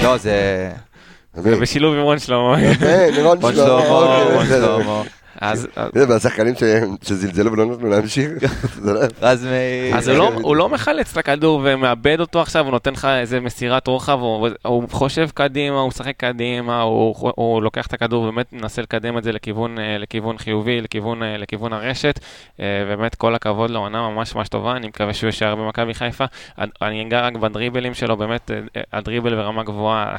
לא, 0.03 0.17
זה... 0.17 0.71
תבין. 1.35 1.59
בשילוב 1.59 1.95
עם 1.95 2.01
רון 2.01 2.19
שלמה. 2.19 2.57
רון 3.23 3.37
רון 4.33 4.45
שלמה. 4.45 5.03
אז- 5.41 5.67
זה, 5.95 6.05
והשחקנים 6.09 6.55
ש- 6.55 6.63
שזלזלו 7.07 7.51
ולא 7.51 7.65
נתנו 7.65 7.89
להמשיך, 7.89 8.29
לא... 8.85 8.99
אז 9.93 10.07
הוא 10.07 10.17
לא- 10.17 10.31
הוא 10.41 10.55
לא 10.55 10.69
מחלץ 10.69 11.11
את 11.11 11.17
הכדור 11.17 11.61
ומאבד 11.63 12.19
אותו 12.19 12.41
עכשיו, 12.41 12.63
הוא 12.65 12.71
נותן 12.71 12.93
לך 12.93 13.05
איזה 13.05 13.39
מסירת 13.39 13.87
רוחב, 13.87 14.19
הוא- 14.21 14.47
חושב 14.91 15.29
קדימה, 15.33 15.79
הוא 15.79 15.87
משחק 15.87 16.13
קדימה, 16.17 16.81
הוא 16.81 17.61
לוקח 17.63 17.87
את 17.87 17.93
הכדור 17.93 18.23
ובאמת 18.23 18.53
מנסה 18.53 18.81
לקדם 18.81 19.17
את 19.17 19.23
זה 19.23 19.31
לכיוון 19.31 19.77
אה, 19.79 19.97
חיובי, 20.37 20.81
לכיוון 20.81 21.23
אה, 21.23 21.35
הרשת. 21.77 22.19
אה, 22.59 22.65
באמת 22.87 23.15
כל 23.15 23.35
הכבוד 23.35 23.69
לו, 23.71 23.79
עונה 23.79 24.09
ממש 24.09 24.35
ממש 24.35 24.47
טובה, 24.47 24.71
אני 24.75 24.87
מקווה 24.87 25.13
שהוא 25.13 25.27
יישאר 25.27 25.55
במכבי 25.55 25.93
חיפה. 25.93 26.25
אני 26.81 27.01
אגע 27.07 27.21
רק 27.21 27.33
בדריבלים 27.35 27.93
שלו, 27.93 28.17
באמת 28.17 28.51
אה, 28.51 28.59
אה, 28.77 28.81
הדריבל 28.93 29.35
ברמה 29.35 29.63
גבוהה, 29.63 30.15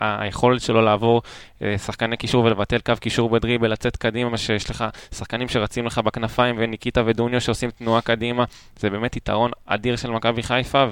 היכולת 0.00 0.60
שלו 0.60 0.82
לעבור 0.82 1.22
אה, 1.62 1.78
שחקני 1.78 2.16
קישור 2.16 2.44
ולבטל 2.44 2.78
קו 2.78 2.92
קישור 3.00 3.30
בדריבל, 3.30 3.72
לצאת 3.72 3.96
קדימה, 3.96 4.30
שיש 4.46 4.70
לך 4.70 4.84
שחקנים 5.14 5.48
שרצים 5.48 5.86
לך 5.86 5.98
בכנפיים, 5.98 6.54
וניקיטה 6.58 7.02
ודוניו 7.06 7.40
שעושים 7.40 7.70
תנועה 7.70 8.00
קדימה, 8.00 8.44
זה 8.78 8.90
באמת 8.90 9.16
יתרון 9.16 9.50
אדיר 9.66 9.96
של 9.96 10.10
מכבי 10.10 10.42
חיפה, 10.42 10.84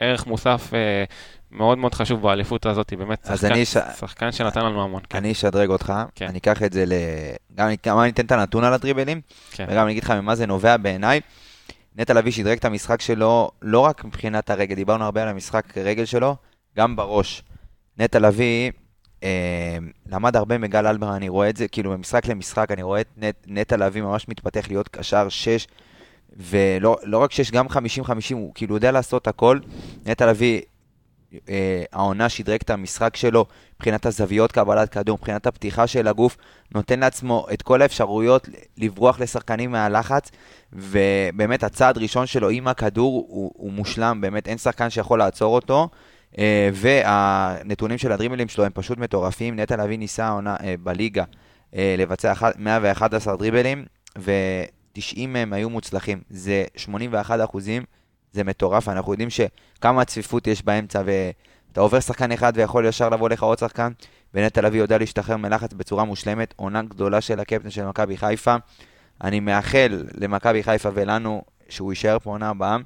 וערך 0.00 0.26
מוסף 0.26 0.70
אה, 0.74 1.04
מאוד 1.50 1.78
מאוד 1.78 1.94
חשוב 1.94 2.22
באליפות 2.22 2.66
הזאת, 2.66 2.92
באמת 2.98 3.24
שחקן, 3.36 3.64
ש- 3.64 3.76
שחקן 4.00 4.32
שנתן 4.32 4.64
לנו 4.64 4.82
המון. 4.82 5.02
כן. 5.08 5.18
אני 5.18 5.32
אשדרג 5.32 5.68
אותך, 5.68 5.92
כן. 6.14 6.26
אני 6.28 6.38
אקח 6.38 6.62
את 6.62 6.72
זה 6.72 6.84
ל... 6.86 6.92
גם 7.54 7.66
אני- 7.66 7.76
גם 7.86 8.00
אני 8.00 8.10
אתן 8.10 8.26
את 8.26 8.32
הנתון 8.32 8.64
על 8.64 8.72
הדריבלים, 8.72 9.20
כן. 9.52 9.66
וגם 9.68 9.84
אני 9.84 9.92
אגיד 9.92 10.04
לך 10.04 10.10
ממה 10.10 10.34
זה 10.34 10.46
נובע 10.46 10.76
בעיניי. 10.76 11.20
נטע 11.96 12.14
לביא 12.14 12.32
שדרג 12.32 12.58
את 12.58 12.64
המשחק 12.64 13.00
שלו, 13.00 13.50
לא 13.62 13.80
רק 13.80 14.04
מבחינת 14.04 14.50
הרגל, 14.50 14.74
דיברנו 14.74 15.04
הרבה 15.04 15.22
על 15.22 15.28
המשחק 15.28 15.78
רגל 15.78 16.04
שלו, 16.04 16.36
גם 16.76 16.96
בראש. 16.96 17.42
נטע 17.98 18.18
לביא 18.18 18.70
למד 20.06 20.36
הרבה 20.36 20.58
מגל 20.58 20.86
אלבר, 20.86 21.16
אני 21.16 21.28
רואה 21.28 21.48
את 21.48 21.56
זה, 21.56 21.68
כאילו 21.68 21.90
ממשחק 21.90 22.26
למשחק, 22.26 22.70
אני 22.70 22.82
רואה 22.82 23.00
את 23.00 23.08
נט, 23.16 23.34
נטע 23.46 23.76
לביא 23.76 24.02
ממש 24.02 24.28
מתפתח 24.28 24.64
להיות 24.68 24.88
קשר 24.88 25.28
6, 25.28 25.66
ולא 26.36 26.96
לא 27.02 27.18
רק 27.18 27.32
6, 27.32 27.50
גם 27.50 27.66
50-50, 27.66 27.70
הוא 28.32 28.52
כאילו 28.54 28.74
יודע 28.74 28.92
לעשות 28.92 29.26
הכל. 29.26 29.58
נטע 30.06 30.26
לביא, 30.26 30.60
אה, 31.48 31.84
העונה 31.92 32.28
שדרג 32.28 32.58
את 32.64 32.70
המשחק 32.70 33.16
שלו, 33.16 33.46
מבחינת 33.76 34.06
הזוויות 34.06 34.52
קבלת 34.52 34.88
כדור, 34.88 35.18
מבחינת 35.20 35.46
הפתיחה 35.46 35.86
של 35.86 36.08
הגוף, 36.08 36.36
נותן 36.74 37.00
לעצמו 37.00 37.46
את 37.52 37.62
כל 37.62 37.82
האפשרויות 37.82 38.48
לברוח 38.78 39.20
לשחקנים 39.20 39.70
מהלחץ, 39.70 40.30
ובאמת 40.72 41.64
הצעד 41.64 41.98
ראשון 41.98 42.26
שלו 42.26 42.48
עם 42.48 42.68
הכדור 42.68 43.26
הוא, 43.28 43.52
הוא 43.56 43.72
מושלם, 43.72 44.20
באמת 44.20 44.48
אין 44.48 44.58
שחקן 44.58 44.90
שיכול 44.90 45.18
לעצור 45.18 45.54
אותו. 45.54 45.88
אה, 46.38 46.68
והנתונים 46.72 47.98
של 47.98 48.12
הדריבלים 48.12 48.48
שלו 48.48 48.64
הם 48.64 48.72
פשוט 48.74 48.98
מטורפים. 48.98 49.60
נטע 49.60 49.76
לביא 49.76 49.98
ניסה 49.98 50.24
העונה 50.26 50.56
אה, 50.62 50.74
בליגה 50.82 51.24
אה, 51.74 51.94
לבצע 51.98 52.32
אחת- 52.32 52.58
111 52.58 53.36
דריבלים, 53.36 53.84
ו-90 54.18 55.26
מהם 55.28 55.52
היו 55.52 55.70
מוצלחים. 55.70 56.20
זה 56.30 56.64
81 56.76 57.40
אחוזים, 57.44 57.82
זה 58.32 58.44
מטורף. 58.44 58.88
אנחנו 58.88 59.12
יודעים 59.12 59.28
שכמה 59.30 60.04
צפיפות 60.04 60.46
יש 60.46 60.62
באמצע, 60.64 61.02
ואתה 61.04 61.80
עובר 61.80 62.00
שחקן 62.00 62.32
אחד 62.32 62.52
ויכול 62.56 62.86
ישר 62.86 63.08
לבוא 63.08 63.28
לך 63.28 63.42
עוד 63.42 63.58
שחקן, 63.58 63.92
ונטע 64.34 64.60
לביא 64.60 64.80
יודע 64.80 64.98
להשתחרר 64.98 65.36
מלחץ 65.36 65.72
בצורה 65.72 66.04
מושלמת. 66.04 66.54
עונה 66.56 66.82
גדולה 66.82 67.20
של 67.20 67.40
הקפטן 67.40 67.70
של 67.70 67.86
מכבי 67.86 68.16
חיפה. 68.16 68.56
אני 69.24 69.40
מאחל 69.40 70.04
למכבי 70.14 70.62
חיפה 70.62 70.88
ולנו 70.94 71.42
שהוא 71.68 71.92
יישאר 71.92 72.18
פה 72.18 72.30
עונה 72.30 72.48
הבאה, 72.48 72.76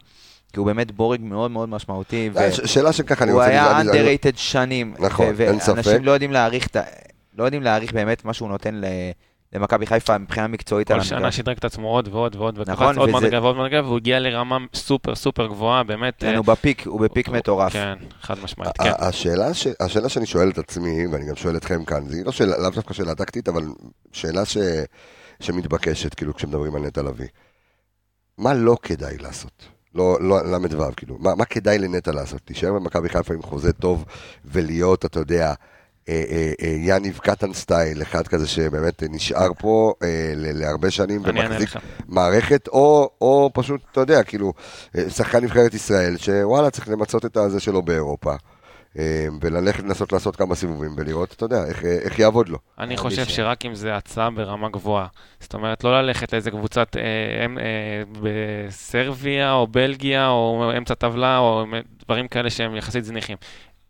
כי 0.53 0.59
הוא 0.61 0.67
באמת 0.67 0.93
בורג 0.93 1.21
מאוד 1.23 1.51
מאוד 1.51 1.69
משמעותי. 1.69 2.31
ו- 2.35 2.39
אה, 2.39 2.53
ש- 2.53 2.61
שאלה 2.61 2.93
שככה 2.93 3.25
אני 3.25 3.33
הוא 3.33 3.41
רוצה... 3.41 3.51
היה 3.51 3.81
אני- 3.81 3.91
אני- 3.91 4.17
underrated 4.17 4.37
שנים. 4.37 4.95
נכון, 4.99 5.27
ו- 5.37 5.43
אין 5.43 5.61
ספק. 5.61 5.69
ואנשים 5.75 6.05
לא 6.05 6.11
יודעים 6.11 6.33
להעריך 6.33 6.67
את 6.67 6.77
ה... 6.77 6.83
לא 7.39 7.45
יודעים 7.45 7.63
להעריך 7.63 7.93
באמת 7.93 8.25
מה 8.25 8.33
שהוא 8.33 8.49
נותן 8.49 8.75
ל- 8.75 8.85
למכבי 9.53 9.87
חיפה 9.87 10.19
מבחינה 10.19 10.47
מקצועית 10.47 10.93
כל 10.93 11.01
שנה. 11.03 11.33
שדרג 11.33 11.57
את 11.57 11.65
עצמו 11.65 11.89
עוד 11.89 12.09
ועוד 12.09 12.37
ועוד, 12.37 12.71
נכון, 12.71 12.87
וקפץ 12.87 12.99
עוד 12.99 13.11
מדרגה 13.11 13.43
ועוד 13.43 13.57
מדרגה, 13.57 13.83
והוא 13.83 13.97
הגיע 13.97 14.19
לרמה 14.19 14.59
סופר 14.75 15.15
סופר 15.15 15.47
גבוהה, 15.47 15.83
באמת. 15.83 16.15
כן, 16.19 16.27
אה, 16.33 16.37
הוא 16.37 16.45
בפיק, 16.47 16.87
הוא 16.87 17.01
בפיק 17.01 17.29
מטורף. 17.29 17.73
כן, 17.73 17.95
חד 18.21 18.35
משמעית, 18.43 18.79
כן. 18.79 18.91
השאלה, 18.99 19.55
ש... 19.55 19.67
השאלה 19.81 20.09
שאני 20.09 20.27
שואל 20.27 20.49
את 20.51 20.59
עצמי, 20.59 21.07
ואני 21.13 21.29
גם 21.29 21.37
שואל 21.37 21.57
אתכם 21.57 21.85
כאן, 21.85 22.09
זו 22.09 22.17
לא 22.25 22.33
שאלה, 22.33 22.59
לאו 22.59 22.71
דווקא 22.71 22.95
שאלה 22.95 23.15
טקטית, 23.15 23.49
אבל 23.49 23.63
שאלה 24.13 24.45
ש... 24.45 24.59
שמתבקשת, 25.41 26.15
כאילו, 26.15 26.35
כשמדברים 26.35 26.75
על 26.75 26.83
נטע 26.83 27.03
לביא. 27.03 27.27
מה 28.39 28.55
לא 28.55 28.77
כדאי 28.83 29.19
לעשות? 29.19 29.69
לא, 29.99 30.19
לא, 30.21 30.59
ל"ו, 30.59 30.85
כאילו, 30.97 31.17
מה, 31.21 31.35
מה 31.35 31.45
כדאי 31.45 31.79
לנטע 31.79 32.13
לעשות? 32.13 32.41
להישאר 32.49 32.73
במכבי 32.73 33.09
חיפה 33.09 33.35
עם 33.35 33.43
חוזה 33.43 33.73
טוב 33.73 34.05
ולהיות, 34.45 35.05
אתה 35.05 35.21
יודע, 35.21 35.55
אה, 36.09 36.25
אה, 36.31 36.53
אה, 36.63 36.75
יניב 36.79 37.19
קטן 37.19 37.53
סטייל, 37.53 38.03
אחד 38.03 38.29
כזה 38.29 38.47
שבאמת 38.49 39.03
נשאר 39.11 39.49
פה 39.59 39.95
אה, 40.03 40.33
להרבה 40.37 40.91
שנים 40.91 41.23
ומחזיק. 41.25 41.71
מערכת, 42.09 42.69
או, 42.69 43.11
או 43.21 43.51
פשוט, 43.55 43.81
אתה 43.93 44.01
יודע, 44.01 44.23
כאילו, 44.23 44.53
אה, 44.97 45.11
שחקן 45.11 45.45
נבחרת 45.45 45.75
ישראל, 45.75 46.17
שוואלה, 46.17 46.71
צריך 46.71 46.89
למצות 46.89 47.25
את 47.25 47.37
הזה 47.37 47.61
שלו 47.61 47.83
באירופה. 47.83 48.35
אה, 48.99 49.05
וללכת 49.41 49.83
לנסות 49.85 50.13
לעשות 50.13 50.37
כמה 50.37 50.55
סיבובים 50.55 50.91
ולראות, 50.97 51.33
אתה 51.33 51.45
יודע, 51.45 51.65
איך, 51.69 51.85
אה, 51.85 51.99
איך 52.03 52.19
יעבוד 52.19 52.49
לו. 52.49 52.59
אני 52.79 52.97
חושב 52.97 53.25
ש- 53.25 53.37
שרק 53.37 53.65
אם 53.67 53.75
זה 53.75 53.97
הצעה 53.97 54.31
ברמה 54.31 54.69
גבוהה. 54.69 55.07
זאת 55.41 55.55
אומרת, 55.55 55.85
לא 55.85 56.03
ללכת 56.03 56.33
לאיזה 56.33 56.51
קבוצת 56.51 56.97
אה, 56.97 57.03
אה, 57.03 58.03
בסרביה 58.23 59.53
או 59.53 59.67
בלגיה 59.67 60.29
או 60.29 60.73
אמצע 60.79 60.95
טבלה 60.95 61.39
או 61.39 61.65
דברים 62.05 62.29
כאלה 62.29 62.51
שהם 62.51 62.77
יחסית 62.77 63.05
זניחים. 63.05 63.37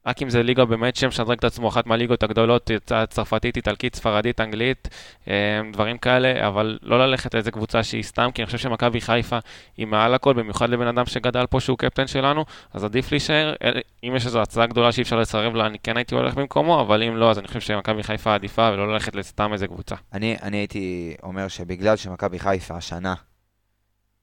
רק 0.07 0.23
אם 0.23 0.31
זה 0.31 0.43
ליגה 0.43 0.65
באמת 0.65 0.97
שמשדרג 0.97 1.39
את 1.39 1.45
עצמו, 1.45 1.69
אחת 1.69 1.87
מהליגות 1.87 2.23
הגדולות, 2.23 2.71
צרפתית, 3.11 3.57
איטלקית, 3.57 3.95
ספרדית, 3.95 4.41
אנגלית, 4.41 4.89
אה, 5.29 5.61
דברים 5.73 5.99
כאלה, 5.99 6.49
אבל 6.49 6.79
לא 6.83 7.07
ללכת 7.07 7.35
לאיזה 7.35 7.51
קבוצה 7.51 7.83
שהיא 7.83 8.03
סתם, 8.03 8.31
כי 8.35 8.43
אני 8.43 8.47
חושב 8.47 8.59
שמכבי 8.59 9.01
חיפה 9.01 9.39
היא 9.77 9.87
מעל 9.87 10.15
הכל, 10.15 10.33
במיוחד 10.35 10.71
לבן 10.71 10.87
אדם 10.87 11.07
שגדל 11.07 11.47
פה 11.47 11.61
שהוא 11.61 11.79
קפטן 11.79 12.07
שלנו, 12.07 12.45
אז 12.73 12.85
עדיף 12.85 13.11
להישאר. 13.13 13.55
אה, 13.65 13.71
אם 14.05 14.13
יש 14.17 14.27
איזו 14.27 14.43
הצעה 14.43 14.67
גדולה 14.67 14.93
שאי 14.93 15.03
אפשר 15.03 15.17
לסרב 15.17 15.55
לה, 15.55 15.67
אני 15.67 15.79
כן 15.79 15.97
הייתי 15.97 16.15
הולך 16.15 16.35
במקומו, 16.35 16.81
אבל 16.81 17.03
אם 17.03 17.17
לא, 17.17 17.31
אז 17.31 17.39
אני 17.39 17.49
חושב 17.49 17.61
שמכבי 17.61 18.03
חיפה 18.03 18.35
עדיפה, 18.35 18.71
ולא 18.73 18.93
ללכת 18.93 19.15
לסתם 19.15 19.53
איזה 19.53 19.67
קבוצה. 19.67 19.95
אני, 20.13 20.37
אני 20.43 20.57
הייתי 20.57 21.17
אומר 21.23 21.49
שבגלל 21.49 21.97
שמכבי 21.97 22.39
חיפה 22.39 22.75
השנה 22.75 23.15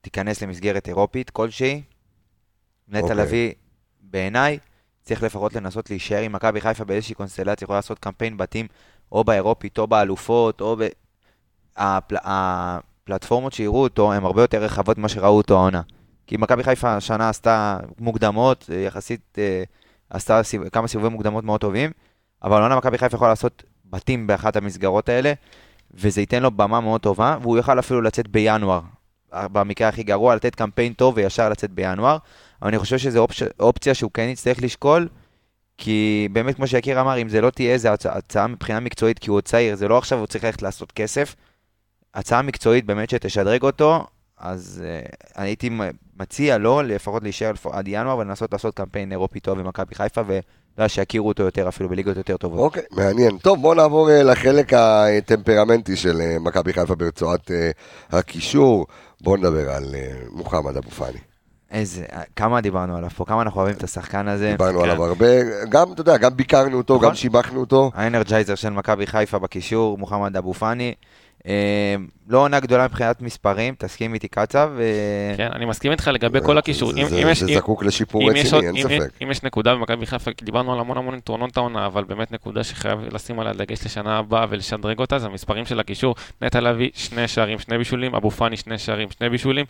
תיכנס 0.01 0.43
למסגרת 0.43 0.87
אירופית 0.87 1.29
כלשהי, 1.29 1.81
נטע 2.87 3.01
אוקיי. 3.01 3.15
לביא, 3.15 3.51
בעיניי, 4.01 4.57
צריך 5.05 5.23
לפחות 5.23 5.55
לנסות 5.55 5.89
להישאר 5.89 6.21
עם 6.21 6.31
מכבי 6.31 6.61
חיפה 6.61 6.83
באיזושהי 6.83 7.15
קונסטלציה, 7.15 7.65
יכולה 7.65 7.77
לעשות 7.77 7.99
קמפיין 7.99 8.37
בתים, 8.37 8.67
או 9.11 9.23
באירופית, 9.23 9.77
או 9.77 9.87
באלופות, 9.87 10.61
או 10.61 10.75
ב... 10.79 10.87
הפל... 11.77 12.15
הפלטפורמות 12.23 13.53
שיראו 13.53 13.83
אותו 13.83 14.13
הן 14.13 14.23
הרבה 14.23 14.41
יותר 14.41 14.63
רחבות 14.63 14.97
ממה 14.97 15.09
שראו 15.09 15.37
אותו 15.37 15.53
העונה. 15.57 15.81
כי 16.27 16.37
מכבי 16.37 16.63
חיפה 16.63 16.95
השנה 16.95 17.29
עשתה 17.29 17.77
מוקדמות, 17.99 18.69
אה, 18.73 18.75
יחסית 18.79 19.37
אה, 19.37 19.63
עשתה 20.09 20.43
סיב... 20.43 20.69
כמה 20.69 20.87
סיבובי 20.87 21.09
מוקדמות 21.09 21.43
מאוד 21.43 21.61
טובים, 21.61 21.91
אבל 22.43 22.59
העונה 22.59 22.75
מכבי 22.75 22.97
חיפה 22.97 23.15
יכולה 23.15 23.29
לעשות 23.29 23.63
בתים 23.85 24.27
באחת 24.27 24.55
המסגרות 24.55 25.09
האלה, 25.09 25.33
וזה 25.93 26.21
ייתן 26.21 26.43
לו 26.43 26.51
במה 26.51 26.79
מאוד 26.79 27.01
טובה, 27.01 27.37
והוא 27.41 27.57
יוכל 27.57 27.79
אפילו 27.79 28.01
לצאת 28.01 28.27
בינואר. 28.27 28.81
במקרה 29.33 29.87
הכי 29.87 30.03
גרוע, 30.03 30.35
לתת 30.35 30.55
קמפיין 30.55 30.93
טוב 30.93 31.13
וישר 31.17 31.49
לצאת 31.49 31.71
בינואר. 31.71 32.17
אבל 32.61 32.69
אני 32.69 32.79
חושב 32.79 32.97
שזו 32.97 33.19
אופציה, 33.19 33.47
אופציה 33.59 33.93
שהוא 33.93 34.11
כן 34.13 34.29
יצטרך 34.29 34.61
לשקול, 34.61 35.07
כי 35.77 36.27
באמת, 36.31 36.55
כמו 36.55 36.67
שיקיר 36.67 37.01
אמר, 37.01 37.21
אם 37.21 37.29
זה 37.29 37.41
לא 37.41 37.49
תהיה 37.49 37.73
איזו 37.73 37.89
הצעה, 37.89 38.17
הצעה 38.17 38.47
מבחינה 38.47 38.79
מקצועית, 38.79 39.19
כי 39.19 39.29
הוא 39.29 39.37
עוד 39.37 39.43
צעיר, 39.43 39.75
זה 39.75 39.87
לא 39.87 39.97
עכשיו 39.97 40.19
הוא 40.19 40.27
צריך 40.27 40.43
ללכת 40.43 40.61
לעשות 40.61 40.91
כסף. 40.91 41.35
הצעה 42.13 42.41
מקצועית 42.41 42.85
באמת 42.85 43.09
שתשדרג 43.09 43.63
אותו, 43.63 44.05
אז 44.37 44.83
uh, 44.83 45.15
אני 45.37 45.47
הייתי 45.47 45.69
מציע 46.19 46.57
לו 46.57 46.81
לפחות 46.81 47.23
להישאר. 47.23 47.51
עד 47.71 47.87
ינואר 47.87 48.17
ולנסות 48.17 48.53
לעשות 48.53 48.75
קמפיין 48.75 49.11
אירופי 49.11 49.39
טוב 49.39 49.59
במכבי 49.59 49.95
חיפה, 49.95 50.21
ולא 50.27 50.87
שיכירו 50.87 51.27
אותו 51.27 51.43
יותר 51.43 51.67
אפילו 51.67 51.89
בליגות 51.89 52.17
יותר 52.17 52.37
טובות. 52.37 52.59
אוקיי, 52.59 52.83
מעניין. 52.91 53.37
טוב, 53.37 53.61
בואו 53.61 53.73
נעבור 53.73 54.09
אה, 54.11 54.23
לחלק 54.23 54.73
הטמפרמנטי 54.73 55.95
של 55.95 56.21
אה, 56.21 56.39
מכבי 56.39 56.73
חיפה 56.73 56.95
ברצועת 56.95 57.51
אה, 57.51 57.71
הקישור. 58.09 58.87
בואו 59.21 59.37
נדבר 59.37 59.69
על 59.69 59.95
אה, 59.95 60.13
מוחמד 60.31 60.77
אבו 60.77 60.91
פאני. 60.91 61.19
איזה, 61.75 62.05
כמה 62.35 62.61
דיברנו 62.61 62.97
עליו 62.97 63.09
פה, 63.09 63.25
כמה 63.25 63.41
אנחנו 63.41 63.59
אוהבים 63.59 63.77
את 63.77 63.83
השחקן 63.83 64.27
הזה. 64.27 64.51
דיברנו 64.51 64.79
כן. 64.79 64.83
עליו 64.83 65.03
הרבה, 65.03 65.25
גם, 65.69 65.93
אתה 65.93 66.01
יודע, 66.01 66.17
גם 66.17 66.35
ביקרנו 66.35 66.77
אותו, 66.77 66.95
נכון. 66.95 67.07
גם 67.07 67.15
שיבחנו 67.15 67.59
אותו. 67.59 67.91
האנרג'ייזר 67.95 68.55
של 68.55 68.69
מכבי 68.69 69.07
חיפה 69.07 69.39
בקישור, 69.39 69.97
מוחמד 69.97 70.37
אבו 70.37 70.53
פאני. 70.53 70.93
אה, 71.47 71.95
לא 72.27 72.37
עונה 72.39 72.59
גדולה 72.59 72.85
מבחינת 72.85 73.21
מספרים, 73.21 73.75
תסכים 73.77 74.13
איתי 74.13 74.27
קצב. 74.27 74.71
כן, 75.37 75.49
אני 75.55 75.65
מסכים 75.65 75.91
איתך 75.91 76.07
לגבי 76.13 76.39
כל 76.45 76.57
הקישור. 76.57 76.91
זה- 77.09 77.21
זקוק 77.55 77.83
לשיפור 77.83 78.21
רציני, 78.29 78.67
אין 78.67 78.75
ספק. 78.99 79.09
אם 79.23 79.31
יש 79.31 79.43
נקודה 79.43 79.75
במכבי 79.75 80.05
חיפה, 80.05 80.31
כי 80.33 80.45
דיברנו 80.45 80.73
על 80.73 80.79
המון 80.79 80.97
המון 80.97 81.17
יתרונות 81.17 81.57
העונה, 81.57 81.85
אבל 81.85 82.03
באמת 82.03 82.31
נקודה 82.31 82.63
שחייב 82.63 82.99
לשים 83.11 83.39
עליה 83.39 83.53
דגש 83.53 83.85
לשנה 83.85 84.17
הבאה 84.17 84.45
ולשדרג 84.49 84.99
אותה, 84.99 85.19
זה 85.19 85.25
המספרים 85.27 85.65
של 85.65 85.79
הקישור. 85.79 86.15
נטע 86.41 86.59
לביא, 86.61 86.89
שני 86.93 87.27
שערים, 87.27 87.59
שני 87.59 87.77
בישולים, 87.77 88.15
אבו 88.15 88.31
פאני, 88.31 88.57
שני 88.57 88.77
שערים, 88.77 89.11
שני 89.11 89.29
בישולים, 89.29 89.65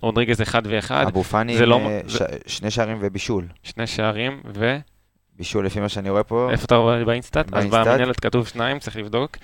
רודריגז 0.00 0.42
אחד 0.42 0.62
ואחד, 0.64 1.04
אבו 1.06 1.22
פאני 1.22 1.66
לא- 1.66 1.80
שני 2.46 2.70
שערים 2.70 2.98
ובישול. 3.00 3.44
שני 3.62 3.86
שערים, 3.86 4.40
ו... 4.54 4.76
בישול 5.36 5.66
לפי 5.66 5.80
מה 5.80 5.88
שאני 5.88 6.10
רואה 6.10 6.22
פה. 6.22 6.48
איפה 6.52 6.64
אתה 6.64 6.74
רואה 6.76 7.04
באינסטאט? 7.04 7.46
אז. 7.52 7.66
במנהלת 7.66 8.20
כתוב 8.20 8.48
שניים, 8.48 8.78
צריך 8.78 8.96
לבדוק. 8.96 9.36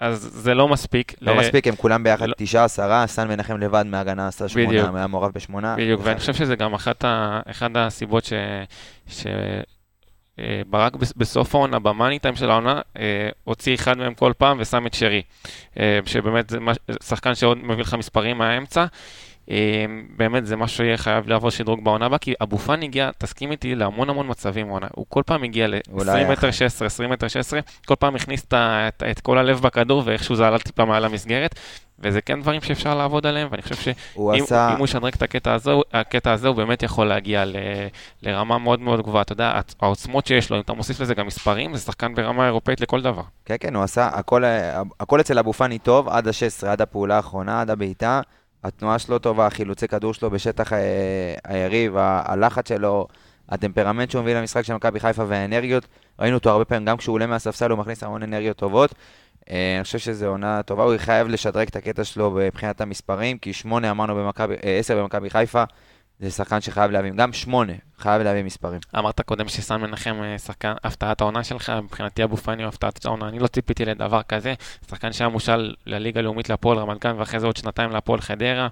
אז 0.00 0.20
זה 0.32 0.54
לא 0.54 0.68
מספיק. 0.68 1.14
לא 1.20 1.36
ל- 1.36 1.40
מספיק, 1.40 1.66
הם 1.66 1.76
כולם 1.76 2.02
ביחד 2.02 2.28
לא- 2.28 2.34
תשעה, 2.36 2.64
עשרה, 2.64 3.06
סן 3.06 3.28
מנחם 3.28 3.56
לבד 3.58 3.84
מהגנה 3.86 4.28
עשה 4.28 4.48
שמונה, 4.48 4.68
בדיוק. 4.68 4.90
היה 4.94 5.06
מעורב 5.06 5.32
בשמונה. 5.34 5.76
בדיוק, 5.76 6.00
ואני 6.04 6.18
חושב 6.18 6.34
שזה 6.34 6.56
גם 6.56 6.74
אחת 6.74 7.04
ה, 7.04 7.40
אחד 7.50 7.76
הסיבות 7.76 8.24
ש... 8.24 8.32
ש... 9.08 9.26
אה, 10.38 10.62
ברק 10.66 10.96
בס- 10.96 11.12
בסוף 11.16 11.54
העונה, 11.54 11.78
במאני 11.78 12.18
טיים 12.18 12.36
של 12.36 12.50
העונה, 12.50 12.80
אה, 12.98 13.28
הוציא 13.44 13.74
אחד 13.74 13.98
מהם 13.98 14.14
כל 14.14 14.32
פעם 14.38 14.56
ושם 14.60 14.86
את 14.86 14.94
שרי. 14.94 15.22
אה, 15.80 15.98
שבאמת 16.06 16.50
זה 16.50 16.58
שחקן 17.02 17.34
שעוד 17.34 17.58
מביא 17.64 17.82
לך 17.82 17.94
מספרים 17.94 18.38
מהאמצע. 18.38 18.84
אה, 19.50 19.84
באמת 20.16 20.46
זה 20.46 20.56
משהו 20.56 20.76
שיהיה 20.76 20.96
חייב 20.96 21.28
לעבור 21.28 21.50
שדרוג 21.50 21.84
בעונה 21.84 22.06
הבאה, 22.06 22.18
כי 22.18 22.34
אבו 22.42 22.58
פאני 22.58 22.86
הגיע, 22.86 23.10
תסכים 23.18 23.50
איתי, 23.50 23.74
להמון 23.74 24.10
המון 24.10 24.26
מצבים 24.28 24.68
בעונה. 24.68 24.86
הוא 24.94 25.06
כל 25.08 25.22
פעם 25.26 25.42
הגיע 25.42 25.66
אולי 25.66 26.04
ל-20 26.04 26.12
היה 26.12 26.30
מטר 26.30 26.50
16, 26.50 26.86
20 26.86 27.10
מטר 27.10 27.28
16, 27.28 27.60
כל 27.86 27.94
פעם 27.94 28.14
הכניס 28.14 28.44
את, 28.44 28.54
את, 28.54 29.02
את 29.10 29.20
כל 29.20 29.38
הלב 29.38 29.60
בכדור 29.60 30.02
ואיכשהו 30.04 30.36
זה 30.36 30.46
עלה 30.46 30.58
טיפה 30.58 30.84
מעל 30.84 31.04
המסגרת, 31.04 31.54
וזה 31.98 32.20
כן 32.20 32.42
דברים 32.42 32.60
שאפשר 32.60 32.94
לעבוד 32.94 33.26
עליהם, 33.26 33.48
ואני 33.50 33.62
חושב 33.62 33.74
ש... 33.74 33.88
הוא 34.14 34.34
עשה... 34.34 34.76
הוא 34.78 34.84
ישדרג 34.84 35.14
את 35.14 35.22
הקטע 35.22 35.54
הזה, 35.54 35.70
הקטע 35.92 36.32
הזה, 36.32 36.48
הוא 36.48 36.56
באמת 36.56 36.82
יכול 36.82 37.06
להגיע 37.06 37.44
ל, 37.44 37.56
לרמה 38.22 38.58
מאוד 38.58 38.80
מאוד 38.80 39.02
גבוהה. 39.02 39.22
אתה 39.22 39.32
יודע, 39.32 39.60
העוצמות 39.80 40.26
שיש 40.26 40.50
לו, 40.50 40.56
אם 40.56 40.62
אתה 40.62 40.72
מוסיף 40.72 41.00
לזה 41.00 41.14
גם 41.14 41.26
מספרים, 41.26 41.74
זה 41.74 41.80
שחקן 41.80 42.14
ברמה 42.14 42.46
אירופאית 42.46 42.80
לכל 42.80 43.02
דבר. 43.02 43.22
כן, 43.44 43.56
כן, 43.60 43.74
הוא 43.74 43.84
עשה, 43.84 44.08
הכל, 44.12 44.42
הכל 45.00 45.20
אצל 45.20 45.38
אבו 45.38 45.52
פאני 45.52 45.78
טוב, 45.78 46.08
עד 46.08 46.28
ה-16, 46.28 46.66
עד 46.66 46.82
הפעולה 46.82 47.16
האחרונה, 47.16 47.60
עד 47.60 47.70
הבעיטה. 47.70 48.20
התנועה 48.64 48.98
שלו 48.98 49.18
טובה, 49.18 49.46
החילוצי 49.46 49.88
כדור 49.88 50.14
שלו 50.14 50.30
בשטח 50.30 50.72
אה, 50.72 51.34
היריב, 51.44 51.96
ה- 51.96 52.22
הלחץ 52.24 52.68
שלו, 52.68 53.06
הטמפרמנט 53.48 54.10
שהוא 54.10 54.22
מביא 54.22 54.34
למשחק 54.36 54.62
של 54.62 54.74
מכבי 54.74 55.00
חיפה 55.00 55.24
והאנרגיות. 55.28 55.86
ראינו 56.18 56.36
אותו 56.36 56.50
הרבה 56.50 56.64
פעמים, 56.64 56.84
גם 56.84 56.96
כשהוא 56.96 57.14
עולה 57.14 57.26
מהספסל 57.26 57.70
הוא 57.70 57.78
מכניס 57.78 58.02
המון 58.02 58.22
אנרגיות 58.22 58.56
טובות. 58.56 58.94
אה, 59.50 59.74
אני 59.76 59.84
חושב 59.84 59.98
שזו 59.98 60.26
עונה 60.26 60.62
טובה, 60.62 60.82
הוא 60.82 60.94
חייב 60.96 61.28
לשדרג 61.28 61.66
את 61.68 61.76
הקטע 61.76 62.04
שלו 62.04 62.30
מבחינת 62.30 62.80
המספרים, 62.80 63.38
כי 63.38 63.52
שמונה 63.52 63.90
אמרנו 63.90 64.14
במכבי, 64.14 64.54
אה, 64.64 64.78
עשר 64.78 65.02
במכבי 65.02 65.30
חיפה, 65.30 65.64
זה 66.20 66.30
שחקן 66.30 66.60
שחייב 66.60 66.90
להביא, 66.90 67.12
גם 67.16 67.32
שמונה, 67.32 67.72
חייב 67.98 68.22
להביא 68.22 68.42
מספרים. 68.42 68.80
אמרת 68.98 69.20
קודם 69.20 69.48
שסן 69.48 69.80
מנחם 69.80 70.16
אה, 70.22 70.38
שחקן 70.38 70.72
הפתעת 70.84 71.20
העונה 71.20 71.44
שלך, 71.44 71.72
מבחינתי 71.82 72.24
אבו 72.24 72.36
פאני 72.36 72.62
הוא 72.62 72.68
הפתעת 72.68 73.04
העונה, 73.04 73.28
אני 73.28 73.38
לא 73.38 73.46
ציפיתי 73.46 73.84
לדבר 73.84 74.22
כזה, 74.22 74.54
שחקן 74.90 75.12
שהיה 75.12 75.28
מושל 75.28 75.74
לליגה 75.86 76.20
הלאומית 76.20 76.48
להפועל 76.48 76.78
רמת 76.78 77.04
גן, 77.04 77.14
ואחרי 77.18 77.40
זה 77.40 77.46
עוד 77.46 77.56
שנתיים 77.56 77.90
להפועל 77.90 78.20
חדרה. 78.20 78.68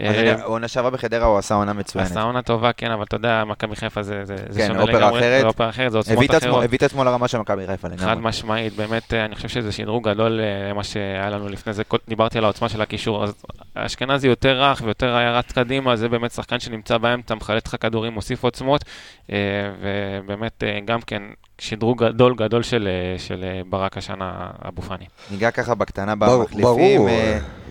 אה, 0.00 0.10
רגע, 0.10 0.42
עונה 0.42 0.68
שעברה 0.68 0.90
בחדרה 0.90 1.26
הוא 1.26 1.38
עשה 1.38 1.54
עונה 1.54 1.72
מצוינת. 1.72 2.10
עשה 2.10 2.22
עונה 2.22 2.42
טובה, 2.42 2.72
כן, 2.72 2.90
אבל 2.90 3.02
אתה 3.02 3.16
יודע, 3.16 3.44
מכבי 3.44 3.76
חיפה 3.76 4.02
זה 4.02 4.24
כן, 4.56 4.66
שונה 4.66 4.80
אופרה 4.80 4.98
לגמרי, 4.98 5.18
אחרת. 5.18 5.40
זה 5.40 5.46
אופרה 5.46 5.68
אחרת, 5.68 5.92
זה 5.92 5.98
עוצמות 5.98 6.30
אחרות. 6.30 6.64
הביא 6.64 6.78
את 6.78 6.82
עצמו 6.82 7.04
לרמה 7.04 7.28
של 7.28 7.38
מכבי 7.38 7.66
חיפה 7.66 7.88
חד 7.88 7.94
לגמרי. 7.94 8.28
משמעית, 8.28 8.76
באמת, 8.76 9.14
אה, 9.14 9.24
אני 9.24 9.34
חושב 9.34 9.48
שזה 9.48 9.72
שדרוג 9.72 10.08
גדול 10.08 10.40
אה, 10.40 10.70
למה 10.70 10.84
שהיה 10.84 11.30
לנו 11.30 11.48
לפני 11.48 11.72
זה. 11.72 11.82
דיברתי 12.08 12.38
על 12.38 12.44
העוצמה 12.44 12.68
של 12.68 12.82
הקישור, 12.82 13.24
אז 13.24 13.34
אשכנזי 13.74 14.28
יותר 14.28 14.62
רך 14.62 14.82
ויותר 14.84 15.16
היה 15.16 15.38
רץ 15.38 15.52
קדימה, 15.52 15.96
זה 15.96 16.08
באמת 16.08 16.30
שחקן 16.32 16.60
שנמצא 16.60 16.98
באמצע, 16.98 17.34
מחלט 17.34 17.66
לך 17.66 17.76
כדורים, 17.80 18.12
מוסיף 18.12 18.44
עוצמות, 18.44 18.63
אה, 19.32 19.36
ובאמת, 19.80 20.64
אה, 20.64 20.78
גם 20.84 21.00
כן, 21.00 21.22
שדרוג 21.58 22.04
גדול 22.04 22.34
גדול 22.34 22.62
של, 22.62 22.88
אה, 22.88 23.18
של 23.18 23.44
ברק 23.68 23.98
השנה, 23.98 24.50
אבו 24.68 24.82
פאני. 24.82 25.04
ניגע 25.30 25.50
ככה 25.50 25.74
בקטנה 25.74 26.14
במחליפים. 26.14 26.62
ברור, 26.62 27.08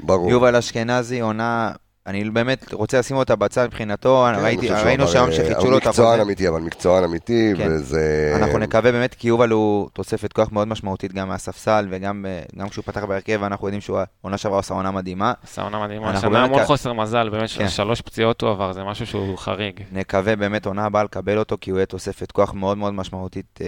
ברור. 0.03 0.29
יובל 0.29 0.55
אשכנזי, 0.55 1.19
עונה, 1.19 1.71
אני 2.07 2.29
באמת 2.29 2.73
רוצה 2.73 2.99
לשים 2.99 3.17
אותה 3.17 3.35
בצד 3.35 3.65
מבחינתו, 3.65 4.25
כן, 4.35 4.43
ראיתי, 4.43 4.69
ראינו 4.69 5.07
שם 5.07 5.25
אה, 5.27 5.31
שחידשו 5.31 5.61
הוא 5.61 5.71
לו 5.71 5.77
את 5.77 5.87
מקצוען 5.87 6.07
החוזה. 6.07 6.21
אמיתי, 6.21 6.47
אבל 6.47 6.61
מקצוען 6.61 7.03
אמיתי, 7.03 7.53
כן. 7.57 7.67
וזה... 7.71 8.33
אנחנו 8.35 8.57
נקווה 8.57 8.91
באמת, 8.91 9.13
כי 9.13 9.27
יובל 9.27 9.49
הוא 9.49 9.89
תוספת 9.93 10.33
כוח 10.33 10.51
מאוד 10.51 10.67
משמעותית 10.67 11.13
גם 11.13 11.27
מהספסל, 11.27 11.87
וגם 11.89 12.25
אה, 12.25 12.41
גם 12.59 12.69
כשהוא 12.69 12.83
פתח 12.85 13.03
בהרכב, 13.03 13.43
אנחנו 13.43 13.67
יודעים 13.67 13.81
שהוא 13.81 13.99
עונה 14.21 14.37
שעברה 14.37 14.57
עושה 14.59 14.73
עונה 14.73 14.91
מדהימה. 14.91 15.33
עשה 15.43 15.61
עונה 15.61 15.83
מדהימה, 15.83 16.09
אנחנו 16.09 16.17
השנה 16.27 16.39
באמת 16.39 16.49
המון 16.49 16.65
חוסר 16.65 16.93
מזל, 16.93 17.29
באמת 17.29 17.49
כן. 17.49 17.69
שלוש 17.69 18.01
פציעות 18.01 18.41
הוא 18.41 18.49
עבר, 18.49 18.73
זה 18.73 18.83
משהו 18.83 19.05
שהוא 19.05 19.37
חריג. 19.37 19.79
נקווה 19.91 20.35
באמת 20.35 20.65
עונה 20.65 20.85
הבאה 20.85 21.03
לקבל 21.03 21.37
אותו, 21.37 21.57
כי 21.61 21.71
הוא 21.71 21.77
יהיה 21.77 21.85
תוספת 21.85 22.31
כוח 22.31 22.53
מאוד 22.53 22.77
מאוד 22.77 22.93
משמעותית. 22.93 23.59
אה, 23.61 23.67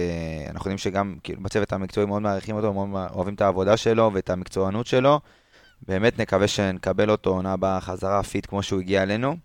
אנחנו 0.50 0.68
יודעים 0.68 0.78
שגם 0.78 1.14
כאילו, 1.22 1.42
בצוות 1.42 1.72
המקצועי 1.72 2.06
מאוד 2.06 2.22
מעריכים 2.22 2.56
אותו, 2.56 2.72
מאוד 2.72 3.06
אוהבים 3.14 3.34
את 3.34 3.40
העבודה 3.40 3.76
שלו 3.76 4.10
ואת 4.14 4.30
המקצוענות 4.30 4.86
שלו. 4.86 5.20
באמת 5.82 6.18
נקווה 6.18 6.48
שנקבל 6.48 7.10
אותו 7.10 7.30
עונה 7.30 7.52
הבאה 7.52 7.80
חזרה 7.80 8.22
fit 8.22 8.46
כמו 8.46 8.62
שהוא 8.62 8.80
הגיע 8.80 9.02
אלינו. 9.02 9.36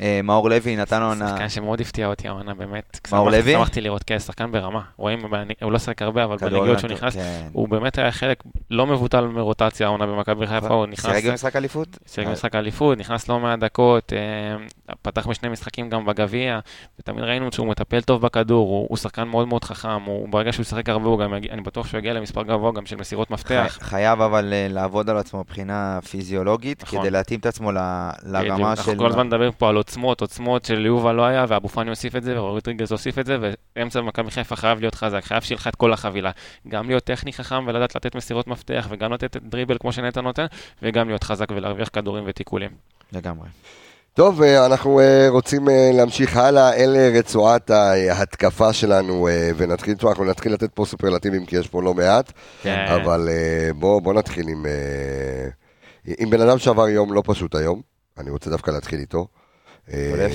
אה, 0.00 0.20
מאור 0.24 0.50
לוי 0.50 0.76
נתן 0.76 1.02
עונה... 1.02 1.28
שחקן 1.28 1.48
שמאוד 1.48 1.80
הפתיע 1.80 2.06
אותי 2.06 2.28
העונה, 2.28 2.54
באמת. 2.54 3.00
מאור 3.12 3.30
לוי? 3.30 3.52
שמחתי 3.52 3.80
לראות, 3.80 4.02
כן, 4.02 4.18
שחקן 4.18 4.52
ברמה. 4.52 4.80
רואים, 4.96 5.18
הוא 5.62 5.72
לא 5.72 5.78
שיחק 5.78 6.02
הרבה, 6.02 6.24
אבל 6.24 6.36
בנגיעות 6.36 6.78
שהוא 6.78 6.90
נכנס, 6.90 7.14
כן. 7.14 7.48
הוא 7.52 7.68
באמת 7.68 7.98
היה 7.98 8.12
חלק 8.12 8.42
לא 8.70 8.86
מבוטל 8.86 9.26
מרוטציה 9.26 9.86
העונה 9.86 10.06
במכבי 10.06 10.46
חיפה, 10.46 10.74
הוא 10.74 10.86
נכנס... 10.86 11.16
שיחק 11.16 11.30
במשחק 11.30 11.56
אליפות? 11.56 11.98
שיחק 12.06 12.28
במשחק 12.28 12.54
האליפות, 12.54 12.98
נכנס 12.98 13.28
לא 13.28 13.40
מעט 13.40 13.58
דקות, 13.58 14.12
אה, 14.12 14.56
פתח 15.02 15.26
בשני 15.26 15.48
משחקים 15.48 15.90
גם 15.90 16.06
בגביע, 16.06 16.58
ותמיד 17.00 17.24
ראינו 17.24 17.52
שהוא 17.52 17.66
מטפל 17.66 18.00
טוב 18.00 18.22
בכדור, 18.22 18.68
הוא, 18.68 18.96
שחקן 18.96 19.28
מאוד 19.28 19.48
מאוד 19.48 19.64
חכם, 19.64 20.04
ברגע 20.30 20.52
שהוא 20.52 20.62
ישחק 20.62 20.88
הרבה, 20.88 21.24
אני 21.50 21.60
בטוח 21.60 21.86
שהוא 21.86 21.98
יגיע 21.98 22.12
למספר 22.12 22.42
גבוה 22.42 22.72
גם 22.72 22.86
של 22.86 22.96
מסירות 22.96 23.30
מפתח. 23.30 23.66
חי- 23.80 23.84
חייב 23.84 24.20
אבל 24.20 24.52
אה, 24.52 24.66
לעבוד 24.70 25.10
על 25.10 25.16
עצמו 25.16 25.40
מבחינה 25.40 25.98
פיזיולוגית, 26.10 26.82
נכון. 26.82 27.00
כדי 27.00 27.10
להתאים 27.10 27.40
את 27.40 27.46
עצמו 27.46 27.70
אנחנו 28.70 28.92
של... 28.92 28.98
כל 28.98 29.06
הזמן 29.06 29.26
מדברים 29.26 29.52
פה 29.52 29.68
על 29.68 29.76
עוצמות, 29.88 30.20
עוצמות 30.20 30.64
של 30.64 30.86
יובל 30.86 31.12
לא 31.12 31.22
היה, 31.22 31.44
ואבו 31.48 31.68
פאני 31.68 31.90
הוסיף 31.90 32.16
את 32.16 32.22
זה, 32.22 32.42
ורוטריגז 32.42 32.92
הוסיף 32.92 33.18
את 33.18 33.26
זה, 33.26 33.38
ואמצע 33.76 34.00
במכבי 34.00 34.30
חיפה 34.30 34.56
חייב 34.56 34.80
להיות 34.80 34.94
חזק, 34.94 35.24
חייב 35.24 35.42
שיהיה 35.42 35.56
לך 35.56 35.66
את 35.66 35.74
כל 35.74 35.92
החבילה. 35.92 36.30
גם 36.68 36.88
להיות 36.88 37.04
טכני 37.04 37.32
חכם 37.32 37.64
ולדעת 37.66 37.96
לתת 37.96 38.14
מסירות 38.14 38.46
מפתח, 38.46 38.86
וגם 38.90 39.12
לתת 39.12 39.36
דריבל 39.36 39.76
כמו 39.80 39.92
שנטע 39.92 40.20
נותן, 40.20 40.46
וגם 40.82 41.08
להיות 41.08 41.24
חזק 41.24 41.46
ולהרוויח 41.50 41.88
כדורים 41.92 42.24
ותיקולים. 42.26 42.70
לגמרי. 43.12 43.48
טוב, 44.14 44.42
אה, 44.42 44.66
אנחנו 44.66 45.00
אה, 45.00 45.26
רוצים 45.28 45.68
אה, 45.68 45.90
להמשיך 45.94 46.36
הלאה, 46.36 46.74
אלה 46.74 47.18
רצועת 47.18 47.70
ההתקפה 47.70 48.72
שלנו, 48.72 49.28
ונתחיל, 49.56 49.94
תשמע, 49.94 50.10
אנחנו 50.10 50.24
נתחיל 50.24 50.52
לתת 50.52 50.70
פה 50.74 50.84
סופרלטיבים, 50.84 51.46
כי 51.46 51.56
יש 51.56 51.68
פה 51.68 51.82
לא 51.82 51.94
מעט, 51.94 52.32
כן. 52.62 52.86
אבל 52.88 53.28
אה, 53.28 53.70
בוא 53.74 54.14
נתחיל 54.14 54.48
עם... 54.48 54.66
עם 56.18 56.30
בן 56.30 56.40
אדם 56.40 56.58
שעבר 56.58 56.88
יום 56.88 57.12
לא 57.12 57.22
פשוט 57.26 57.54
היום, 57.54 57.80
אני 58.18 58.30
רוצה 58.30 58.50
דווקא 58.50 58.70
להתחיל 58.70 59.00
איתו. 59.00 59.26
אה, 59.92 60.28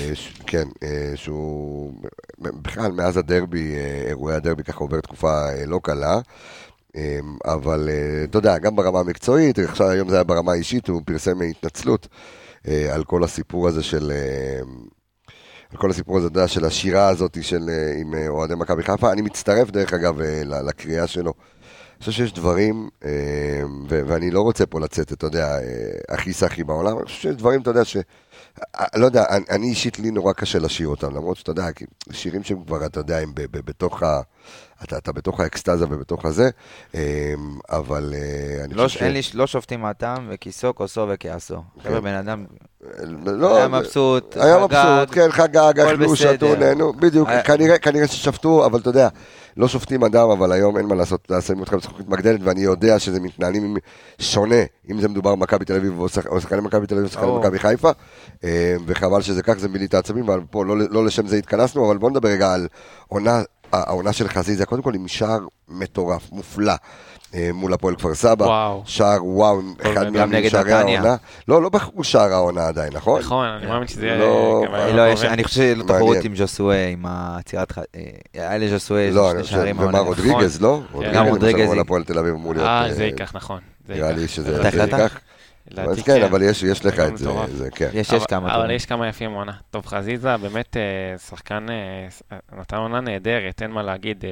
כן, 0.46 0.68
אה, 0.82 1.12
שהוא 1.14 1.92
בכלל 2.38 2.92
מאז 2.92 3.16
הדרבי, 3.16 3.74
אה, 3.74 4.08
אירועי 4.08 4.36
הדרבי 4.36 4.62
ככה 4.62 4.78
עובר 4.78 5.00
תקופה 5.00 5.48
לא 5.66 5.80
קלה. 5.82 6.18
אבל 7.44 7.88
אתה 8.24 8.38
יודע, 8.38 8.58
גם 8.58 8.76
ברמה 8.76 9.00
המקצועית, 9.00 9.58
עכשיו 9.58 9.88
היום 9.88 10.08
זה 10.08 10.14
היה 10.14 10.24
ברמה 10.24 10.52
האישית, 10.52 10.88
הוא 10.88 11.02
פרסם 11.04 11.42
התנצלות 11.42 12.08
על 12.92 13.04
כל 13.04 13.24
הסיפור 13.24 13.68
הזה 13.68 13.82
של... 13.82 14.12
על 15.70 15.76
כל 15.76 15.90
הסיפור 15.90 16.18
הזה, 16.18 16.26
אתה 16.26 16.38
יודע, 16.38 16.48
של 16.48 16.64
השירה 16.64 17.08
הזאת 17.08 17.38
של, 17.42 17.70
עם 18.00 18.14
אוהדי 18.28 18.54
מכבי 18.54 18.82
חיפה. 18.82 19.12
אני 19.12 19.22
מצטרף, 19.22 19.70
דרך 19.70 19.92
אגב, 19.92 20.20
אה, 20.20 20.42
לקריאה 20.44 21.06
שלו. 21.06 21.32
אני 21.32 21.98
חושב 21.98 22.12
שיש 22.12 22.32
דברים, 22.32 22.88
ואני 23.88 24.30
לא 24.30 24.40
רוצה 24.40 24.66
פה 24.66 24.80
לצאת, 24.80 25.12
אתה 25.12 25.26
יודע, 25.26 25.58
הכי 26.08 26.32
סחי 26.32 26.64
בעולם, 26.64 26.98
אני 26.98 27.06
חושב 27.06 27.20
שיש 27.20 27.36
דברים, 27.36 27.62
אתה 27.62 27.70
יודע, 27.70 27.84
ש... 27.84 27.96
אה, 28.60 28.86
לא 28.96 29.06
יודע, 29.06 29.24
אני, 29.50 29.66
אישית 29.66 29.98
לי 29.98 30.10
נורא 30.10 30.32
קשה 30.32 30.58
לשיר 30.58 30.88
אותם, 30.88 31.16
למרות 31.16 31.36
שאתה 31.36 31.50
יודע, 31.50 31.66
שירים 32.10 32.42
שהם 32.42 32.64
כבר, 32.64 32.86
אתה 32.86 33.00
יודע, 33.00 33.18
הם 33.18 33.32
בתוך 33.50 34.02
ה... 34.02 34.20
אתה, 34.84 34.98
אתה 34.98 35.12
בתוך 35.12 35.40
האקסטזה 35.40 35.84
ובתוך 35.90 36.24
הזה, 36.24 36.50
אה, 36.94 37.34
אבל 37.70 38.14
אה, 38.16 38.64
אני 38.64 38.74
לא, 38.74 38.82
חושב 38.84 39.02
אין 39.02 39.12
לי, 39.12 39.20
לא 39.34 39.46
שופטים 39.46 39.80
מהטעם, 39.80 40.26
וכיסו, 40.30 40.74
כוסו 40.74 41.06
וכעסו. 41.10 41.62
חבר'ה, 41.82 42.00
בן 42.00 42.14
אדם 42.14 42.44
לא, 43.24 43.56
היה 43.56 43.68
מבסוט, 43.68 44.36
היה 44.36 44.54
חגג, 44.54 44.64
מבסוט, 44.64 45.14
כן, 45.14 45.30
חגג, 45.32 45.80
אכלו. 45.80 46.16
שתו, 46.16 46.54
נהנו, 46.56 46.92
בדיוק, 46.92 47.28
היה- 47.28 47.42
כנראה, 47.42 47.78
כנראה 47.78 48.06
ששפטו, 48.06 48.66
אבל 48.66 48.80
אתה 48.80 48.88
יודע, 48.88 49.08
לא 49.56 49.68
שופטים 49.68 50.04
אדם, 50.04 50.30
אבל 50.30 50.52
היום 50.52 50.76
אין 50.76 50.86
מה 50.86 50.94
לעשות, 50.94 51.30
שמים 51.46 51.60
אותך 51.60 51.72
בזכוכית 51.74 52.08
מגדלת, 52.08 52.40
ואני 52.42 52.60
יודע 52.60 52.98
שזה 52.98 53.20
מתנהלים 53.20 53.76
שונה, 54.18 54.54
אם 54.90 55.00
זה 55.00 55.08
מדובר 55.08 55.34
במכבי 55.34 55.64
תל 55.64 55.74
אביב 55.76 55.98
או 56.00 56.08
שח- 56.08 56.26
או 56.26 56.40
שחקני 56.40 56.60
מכבי 56.60 56.86
תל 56.86 56.94
אביב 56.94 57.06
או 57.06 57.12
שחקני. 57.12 57.38
מכבי 57.38 57.58
חיפה, 57.58 57.90
אה, 58.44 58.76
וחבל 58.86 59.22
שזה 59.22 59.42
כך, 59.42 59.52
זה 59.58 59.68
מביא 59.68 59.80
לי 59.80 59.86
את 59.86 59.94
העצבים, 59.94 60.24
אבל 60.28 60.40
פה 60.50 60.64
לא, 60.64 60.78
לא 60.78 61.04
לשם 61.04 61.26
זה 61.26 61.36
התכנסנו, 61.36 61.86
אבל 61.90 61.98
בואו 61.98 62.10
נדבר 62.10 62.28
רגע 62.28 62.52
על 62.52 62.68
עונה, 63.08 63.42
העונה 63.74 64.12
של 64.12 64.28
חזיזה, 64.28 64.66
קודם 64.66 64.82
כל 64.82 64.94
עם 64.94 65.08
שער 65.08 65.38
מטורף, 65.68 66.32
מופלא. 66.32 66.72
אה, 67.34 67.50
מול 67.54 67.72
הפועל 67.72 67.96
כפר 67.96 68.14
סבא, 68.14 68.44
וואו. 68.44 68.82
שער 68.86 69.24
וואו, 69.24 69.60
אחד 69.82 70.12
גם 70.12 70.32
משערי. 70.46 70.72
העונה, 70.72 71.16
לא, 71.48 71.62
לא 71.62 71.68
בחרו 71.68 72.04
שער 72.04 72.32
העונה 72.32 72.66
עדיין, 72.68 72.92
נכון? 72.92 73.20
נכון, 73.20 73.46
אני 73.46 73.66
מאמין 73.66 73.88
שזה 73.88 74.06
יהיה... 74.06 74.18
לא, 74.18 74.62
גם 74.66 74.74
היום 74.74 74.96
לא. 74.96 75.12
אני 75.12 75.44
חושב 75.44 75.54
שזו 75.60 75.84
מעניין. 75.84 75.86
תחרות 75.98 76.24
עם 76.24 76.36
ז'וסואה, 76.36 76.86
עם 76.88 77.06
העצירת... 77.08 77.72
ח- 77.72 77.78
אה, 77.78 77.84
היה 78.34 78.58
לז'וסואה 78.58 79.10
לא, 79.10 79.30
שני 79.32 79.44
שערים. 79.44 79.76
ומה 79.78 79.84
העונה. 79.84 79.98
רודריגז, 79.98 80.60
לא? 80.62 80.80
גם 80.94 81.02
למשל, 81.04 81.30
רודריגז 81.30 81.72
היא- 81.72 81.80
הפועל 81.80 82.04
תל 82.04 82.18
אביב 82.18 82.34
אמור 82.34 82.54
להיות... 82.54 82.66
אה, 82.66 82.84
אה, 82.84 82.94
זה 82.94 83.04
ייקח, 83.04 83.36
נכון. 83.36 83.60
נראה. 83.88 84.12
לי 84.12 84.28
שזה? 84.28 84.60
ייקח. 84.64 85.18
לדעתי 85.82 85.90
אז 85.90 86.02
כן, 86.02 86.22
אבל 86.22 86.42
יש 86.42 86.62
יש 86.62 86.86
לך 86.86 87.00
את 87.00 87.16
זה. 87.16 87.30
זה 87.48 87.70
כן. 87.70 87.88
יש, 87.92 88.10
אבל- 88.10 88.16
יש 88.18 88.26
כמה. 88.26 88.46
אבל 88.54 88.62
טובים. 88.62 88.76
יש 88.76 88.86
כמה 88.86 89.08
יפים 89.08 89.30
עונה. 89.32 89.52
טוב, 89.70 89.86
חזיזה 89.86 90.36
באמת 90.36 90.76
אה, 90.76 90.82
שחקן, 91.18 91.66
אה, 91.70 92.06
ס- 92.10 92.22
נתן 92.60 92.76
עונה 92.76 93.00
נהדרת, 93.00 93.62
אין 93.62 93.70
מה 93.70 93.82
להגיד. 93.82 94.24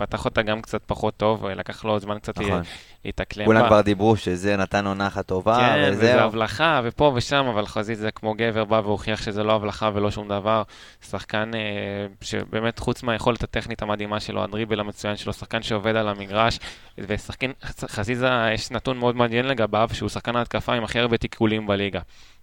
אה, 0.00 0.06
פתח 0.06 0.24
אותה 0.24 0.42
גם 0.42 0.62
קצת 0.62 0.82
פחות 0.86 1.16
טוב, 1.16 1.46
לקח 1.46 1.84
לו 1.84 1.98
זמן 1.98 2.18
קצת 2.18 2.38
נכון. 2.38 2.62
להתאקלם. 3.04 3.44
כולם. 3.44 3.66
כבר 3.66 3.80
דיברו 3.80 4.16
שזה 4.16 4.56
נתן 4.56 4.86
עונה 4.86 5.06
אחת 5.06 5.26
טובה, 5.26 5.56
כן, 5.56 5.90
וזה 5.92 5.98
וזהו. 5.98 6.18
הבלחה, 6.18 6.80
ופה 6.84 7.12
ושם, 7.14 7.46
אבל 7.46 7.66
חזיזה 7.66 8.02
זה 8.02 8.10
כמו 8.10 8.34
גבר 8.34 8.64
בא 8.64 8.80
והוכיח 8.84 9.22
שזה 9.22 9.42
לא 9.42 9.52
הבלחה 9.52 9.90
ולא 9.94 10.10
שום 10.10 10.28
דבר. 10.28 10.62
שחקן 11.10 11.50
אה, 11.54 12.06
שבאמת, 12.20 12.78
חוץ 12.78 13.02
מהיכולת 13.02 13.42
הטכנית 13.42 13.82
המדהימה 13.82 14.20
שלו, 14.20 14.44
הדריבל 14.44 14.80
המצוין 14.80 15.16
שלו, 15.16 15.32
שחקן 15.32 15.62
שעובד 15.62 15.96
על 15.96 16.08
המגרש, 16.08 16.58
ושחקן, 16.98 17.50
חזיזה, 17.88 18.30
יש 18.54 18.70
נתון 18.70 18.98
מאוד 18.98 19.16
מעניין 19.16 19.46
לגביו, 19.46 19.88
שהוא 19.92 20.08
שחקן 20.08 20.36
ההתקפה 20.36 20.74
עם 20.74 20.84
הכי 20.84 20.98
הרבה 20.98 21.16
תיקולים 21.16 21.66
בליגה. 21.66 22.00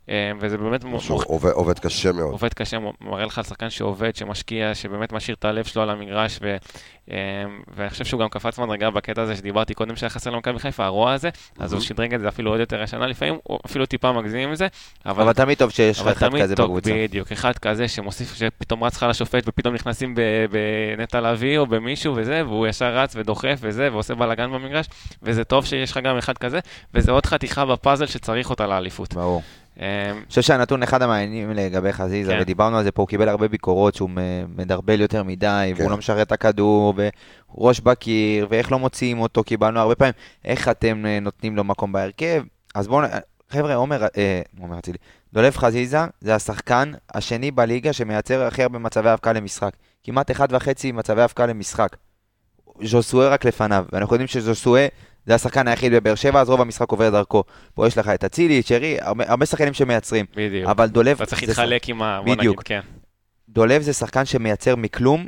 אה, 0.09 0.31
וזה 0.39 0.57
באמת 0.57 0.83
מ- 0.83 0.99
שהוא 0.99 1.21
עובד- 1.27 1.51
עובד 1.51 1.79
קשה 1.79 2.11
מאוד. 2.11 2.31
עובד 2.31 2.53
קשה, 2.53 2.77
מראה 3.01 3.25
לך 3.25 3.41
שחקן 3.47 3.69
שעובד, 3.69 4.15
שמשקיע, 4.15 4.75
שבאמת 4.75 5.13
משאיר 5.13 5.35
את 5.39 5.45
הלב 5.45 5.65
שלו 5.65 5.81
על 5.81 5.89
המגרש, 5.89 6.39
ו, 6.41 6.55
אה, 7.11 7.17
ואני 7.75 7.89
חושב 7.89 8.05
שהוא 8.05 8.21
גם 8.21 8.29
קפץ 8.29 8.59
מדרגה 8.59 8.89
בקטע 8.89 9.21
הזה 9.21 9.35
שדיברתי 9.35 9.73
קודם 9.73 9.95
שהיה 9.95 10.09
חסר 10.09 10.29
למכבי 10.29 10.59
חיפה, 10.59 10.85
הרוע 10.85 11.13
הזה, 11.13 11.29
אז 11.59 11.73
הוא 11.73 11.81
שדרג 11.81 12.13
את 12.13 12.19
זה 12.19 12.27
אפילו 12.27 12.51
עוד 12.51 12.59
יותר 12.59 12.81
השנה, 12.81 13.07
לפעמים 13.07 13.37
הוא 13.43 13.59
אפילו 13.65 13.85
טיפה 13.85 14.11
מגזים 14.11 14.49
עם 14.49 14.55
זה, 14.55 14.67
אבל... 15.05 15.23
אבל 15.23 15.33
תמיד 15.33 15.57
טוב 15.57 15.69
שיש 15.69 15.99
לך 16.01 16.07
אחד 16.07 16.29
כזה 16.41 16.55
בקבוצה. 16.55 16.91
בדיוק, 16.93 17.31
אחד 17.31 17.57
כזה 17.57 17.87
שמוסיף, 17.87 18.35
שפתאום 18.35 18.83
רץ 18.83 18.95
לך 18.97 19.03
לשופט 19.09 19.43
ופתאום 19.47 19.73
נכנסים 19.73 20.15
בנטע 20.97 21.21
לביא 21.21 21.57
או 21.57 21.67
במישהו 21.67 22.13
וזה, 22.17 22.41
והוא 22.45 22.67
ישר 22.67 22.97
רץ 22.97 23.13
ודוחף 23.15 23.57
וזה, 23.61 23.89
ועושה 23.91 24.15
בלאגן 24.15 24.51
במגרש, 24.51 24.85
וזה 25.23 25.43
טוב 25.43 25.65
שיש 25.65 25.91
לך 25.91 25.97
גם 26.03 26.17
אחד 26.17 26.37
כזה, 26.37 26.59
וזה 26.93 27.11
עוד 27.11 27.25
חתיכה 27.25 27.65
בפאזל 27.65 28.05
שצריך 28.05 28.49
אותה 28.49 28.67
לאליפות. 28.67 29.13
ברור. 29.13 29.41
אה, 29.79 30.11
אני 30.11 30.25
חושב 30.29 30.41
שהנתון 30.41 30.83
אחד 30.83 31.01
המעניינים 31.01 31.51
לגבי 31.51 31.93
חזיזה, 31.93 32.31
כן. 32.31 32.41
ודיברנו 32.41 32.77
על 32.77 32.83
זה 32.83 32.91
פה, 32.91 33.01
הוא 33.01 33.07
קיבל 33.07 33.29
הרבה 33.29 33.47
ביקורות 33.47 33.95
שהוא 33.95 34.09
מדרבל 34.55 35.01
יותר 35.01 35.23
מדי, 35.23 35.71
כן. 35.75 35.81
והוא 35.81 35.91
לא 35.91 35.97
משרת 35.97 36.27
את 36.27 36.31
הכדור, 36.31 36.93
וראש 37.55 37.79
בקיר, 37.79 38.47
ואיך 38.49 38.71
לא 38.71 38.79
מוציאים 38.79 39.19
אותו, 39.19 39.43
קיבלנו 39.43 39.79
הרבה 39.79 39.95
פעמים, 39.95 40.13
איך 40.45 40.69
אתם 40.69 41.05
אה, 41.05 41.19
נותנים 41.19 41.55
לו 41.55 41.63
מקום 41.63 41.91
בהרכב. 41.91 42.43
אז 42.75 42.87
בואו, 42.87 43.07
חבר'ה, 43.49 43.75
עומר, 43.75 44.03
אה, 44.17 44.41
עומר 44.61 44.79
אצילי, 44.79 44.97
דולב 45.33 45.57
חזיזה 45.57 45.99
זה 46.21 46.35
השחקן 46.35 46.91
השני 47.13 47.51
בליגה 47.51 47.93
שמייצר 47.93 48.41
הכי 48.41 48.63
הרבה 48.63 48.79
מצבי 48.79 49.09
הבקעה 49.09 49.33
למשחק. 49.33 49.73
כמעט 50.03 50.31
אחד 50.31 50.47
וחצי 50.51 50.91
מצבי 50.91 51.21
הבקעה 51.21 51.45
למשחק. 51.45 51.95
ז'וסואה 52.83 53.29
רק 53.29 53.45
לפניו, 53.45 53.85
ואנחנו 53.91 54.15
יודעים 54.15 54.27
שז'וסואה 54.27 54.87
זה 55.25 55.35
השחקן 55.35 55.67
היחיד 55.67 55.93
בבאר 55.93 56.15
שבע, 56.15 56.41
אז 56.41 56.49
רוב 56.49 56.61
המשחק 56.61 56.91
עובר 56.91 57.09
דרכו. 57.09 57.43
פה 57.73 57.87
יש 57.87 57.97
לך 57.97 58.07
את 58.07 58.23
אצילי, 58.23 58.59
את 58.59 58.65
שרי, 58.65 58.97
הרבה, 59.01 59.23
הרבה 59.27 59.45
שחקנים 59.45 59.73
שמייצרים. 59.73 60.25
בדיוק. 60.35 60.69
אבל 60.69 60.87
דולב... 60.87 61.21
אתה 61.21 61.25
צריך 61.25 61.43
להתחלק 61.43 61.89
עם 61.89 62.01
ה... 62.01 62.21
בדיוק. 62.25 62.63
כן. 62.63 62.79
דולב 63.49 63.81
זה 63.81 63.93
שחקן 63.93 64.25
שמייצר 64.25 64.75
מכלום, 64.75 65.25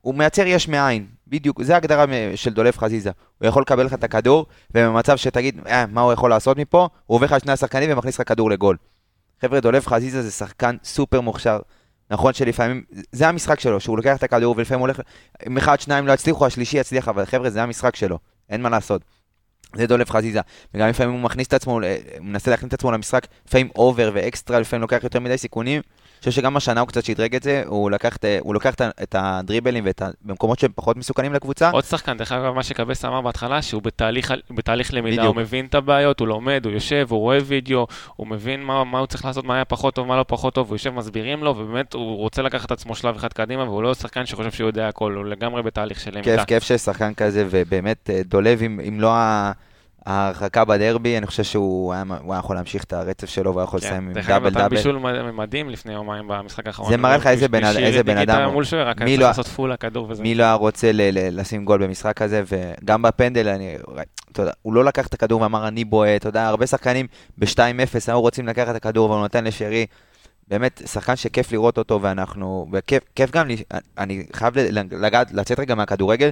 הוא 0.00 0.14
מייצר 0.14 0.46
יש 0.46 0.68
מאין, 0.68 1.06
בדיוק, 1.28 1.62
זה 1.62 1.74
ההגדרה 1.74 2.04
של 2.34 2.52
דולב 2.52 2.76
חזיזה. 2.76 3.10
הוא 3.38 3.48
יכול 3.48 3.62
לקבל 3.62 3.84
לך 3.84 3.94
את 3.94 4.04
הכדור, 4.04 4.46
ובמצב 4.74 5.16
שתגיד, 5.16 5.60
אה, 5.66 5.86
מה 5.86 6.00
הוא 6.00 6.12
יכול 6.12 6.30
לעשות 6.30 6.56
מפה, 6.56 6.88
הוא 7.06 7.16
עובר 7.16 7.26
לך 7.26 7.40
שני 7.40 7.52
השחקנים 7.52 7.90
ומכניס 7.92 8.20
לך 8.20 8.28
כדור 8.28 8.50
לגול. 8.50 8.76
חבר'ה, 9.42 9.60
דולב 9.60 9.86
חזיזה 9.86 10.22
זה 10.22 10.30
שחקן 10.30 10.76
סופר 10.84 11.20
מוכשר. 11.20 11.58
נכון 12.10 12.32
שלפעמים, 12.32 12.82
זה 13.12 13.28
המשחק 13.28 13.60
שלו, 13.60 13.80
שהוא 13.80 13.96
לוקח 13.96 14.16
את 14.16 14.22
הכדור 14.22 14.54
ולפעמים 14.56 14.80
הולך, 14.80 15.00
אם 15.46 15.56
אחד, 15.56 15.80
שניים 15.80 16.06
לא 16.06 16.12
יצליחו, 16.12 16.46
השלישי 16.46 16.78
יצליח, 16.78 17.08
אבל 17.08 17.24
חבר'ה, 17.24 17.50
זה 17.50 17.62
המשחק 17.62 17.96
שלו, 17.96 18.18
אין 18.48 18.62
מה 18.62 18.68
לעשות. 18.68 19.02
זה 19.76 19.86
דולב 19.86 20.10
חזיזה, 20.10 20.40
וגם 20.74 20.88
לפעמים 20.88 21.14
הוא 21.14 21.20
מכניס 21.20 21.46
את 21.46 21.52
עצמו, 21.52 21.72
הוא 21.72 21.82
מנסה 22.20 22.50
להכניס 22.50 22.68
את 22.68 22.74
עצמו 22.74 22.92
למשחק, 22.92 23.26
לפעמים 23.46 23.68
over 23.76 24.10
ואקסטרה, 24.14 24.60
לפעמים 24.60 24.82
לוקח 24.82 24.98
יותר 25.02 25.20
מדי 25.20 25.38
סיכונים. 25.38 25.82
חושב 26.24 26.40
שגם 26.40 26.56
השנה 26.56 26.80
הוא 26.80 26.88
קצת 26.88 27.04
שדרג 27.04 27.34
את 27.34 27.42
זה, 27.42 27.62
הוא 27.66 27.90
לקח, 27.90 28.16
את- 28.16 28.24
הוא 28.40 28.54
לוקח 28.54 28.74
את 29.02 29.14
הדריבלים 29.18 29.84
ואת 29.86 30.02
ה- 30.02 30.08
במקומות 30.22 30.58
שהם 30.58 30.70
פחות 30.74 30.96
מסוכנים 30.96 31.32
לקבוצה. 31.32 31.70
עוד 31.70 31.84
שחקן, 31.84 32.16
דרך 32.16 32.32
אגב, 32.32 32.54
מה 32.54 32.62
שקבס 32.62 33.04
אמר 33.04 33.20
בהתחלה, 33.20 33.62
שהוא 33.62 33.82
בתהליך, 33.82 34.32
בתהליך 34.50 34.94
למידה, 34.94 35.16
בדיוק. 35.16 35.34
הוא 35.36 35.42
מבין 35.42 35.66
את 35.66 35.74
הבעיות, 35.74 36.20
הוא 36.20 36.28
לומד, 36.28 36.62
הוא 36.64 36.72
יושב, 36.72 37.06
הוא 37.10 37.18
רואה 37.18 37.38
וידאו, 37.44 37.86
הוא 38.16 38.26
מבין 38.26 38.62
מה, 38.62 38.84
מה 38.84 38.98
הוא 38.98 39.06
צריך 39.06 39.24
לעשות, 39.24 39.44
מה 39.44 39.54
היה 39.54 39.64
פחות 39.64 39.94
טוב, 39.94 40.06
מה 40.06 40.16
לא 40.16 40.24
פחות 40.28 40.54
טוב, 40.54 40.68
הוא 40.68 40.74
יושב, 40.74 40.90
מסבירים 40.90 41.44
לו, 41.44 41.50
ובאמת 41.58 41.92
הוא 41.94 42.16
רוצה 42.16 42.42
לקחת 42.42 42.66
את 42.66 42.70
עצמו 42.72 42.94
שלב 42.94 43.16
אחד 43.16 43.32
קדימה, 43.32 43.64
והוא 43.64 43.82
לא 43.82 43.94
שחקן 43.94 44.26
שחושב 44.26 44.50
שהוא 44.52 44.66
יודע 44.68 44.88
הכל, 44.88 45.12
הוא 45.12 45.24
לגמרי 45.24 45.62
בתהליך 45.62 46.00
של 46.00 46.10
למידה. 46.14 46.36
כיף, 46.36 46.44
כיף 46.46 46.62
שיש 46.62 46.80
שחקן 46.80 47.14
כזה, 47.14 47.46
ובאמת 47.50 48.10
אה, 48.10 48.20
דולב, 48.24 48.62
אם, 48.62 48.80
אם 48.88 49.00
לא 49.00 49.12
ה- 49.14 49.52
ההרחקה 50.06 50.64
בדרבי, 50.64 51.18
אני 51.18 51.26
חושב 51.26 51.42
שהוא 51.42 51.92
היה, 51.92 52.02
היה 52.30 52.38
יכול 52.38 52.56
להמשיך 52.56 52.84
את 52.84 52.92
הרצף 52.92 53.28
שלו, 53.28 53.50
והוא 53.50 53.60
היה 53.60 53.64
יכול 53.64 53.78
לסיים 53.78 53.94
כן, 54.02 54.06
עם 54.06 54.12
דרך 54.12 54.26
אגב, 54.30 54.34
דאבל 54.42 54.50
נתן 54.50 54.58
דאבל. 54.60 54.76
בישול 54.76 54.98
מד- 54.98 55.30
מדהים 55.30 55.70
לפני 55.70 55.92
יומיים 55.92 56.28
במשחק 56.28 56.66
האחרון. 56.66 56.90
זה 56.90 56.96
מראה 56.96 57.16
לך 57.16 57.26
איזה 57.26 57.48
בן- 57.48 57.62
בשביל 57.70 57.84
איזה 57.84 58.02
בן 58.02 58.16
אדם 58.18 58.42
הוא. 58.44 58.52
מול 58.52 58.64
שוער, 58.64 58.88
רק 58.88 59.02
היה 59.02 59.16
לא- 59.18 59.26
לעשות 59.26 59.46
פול 59.46 59.72
לכדור 59.72 60.06
וזה. 60.10 60.22
מי 60.22 60.34
לא 60.34 60.44
היה 60.44 60.54
רוצה 60.54 60.92
ל- 60.92 61.02
ל- 61.10 61.40
לשים 61.40 61.64
גול 61.64 61.84
במשחק 61.86 62.22
הזה, 62.22 62.42
וגם 62.48 63.02
בפנדל, 63.02 63.48
אני, 63.48 63.76
אתה 64.32 64.42
יודע, 64.42 64.52
הוא 64.62 64.74
לא 64.74 64.84
לקח 64.84 65.06
את 65.06 65.14
הכדור 65.14 65.40
ואמר 65.40 65.68
אני 65.68 65.84
בועט, 65.84 66.20
אתה 66.20 66.28
יודע, 66.28 66.46
הרבה 66.48 66.66
שחקנים 66.66 67.06
ב-2-0 67.38 67.58
היו 68.08 68.20
רוצים 68.20 68.46
לקחת 68.48 68.70
את 68.70 68.76
הכדור, 68.76 69.06
אבל 69.08 69.16
הוא 69.16 69.24
נתן 69.24 69.44
לשרי. 69.44 69.86
באמת, 70.48 70.82
שחקן 70.86 71.16
שכיף 71.16 71.52
לראות 71.52 71.78
אותו, 71.78 72.02
ואנחנו, 72.02 72.66
וכיף 72.72 73.02
כיף 73.16 73.30
גם, 73.30 73.48
לי- 73.48 73.62
אני 73.98 74.24
חייב 74.32 74.54
לגעת, 74.90 75.32
לצאת 75.32 75.60
רגע 75.60 75.74
מהכדורגל, 75.74 76.30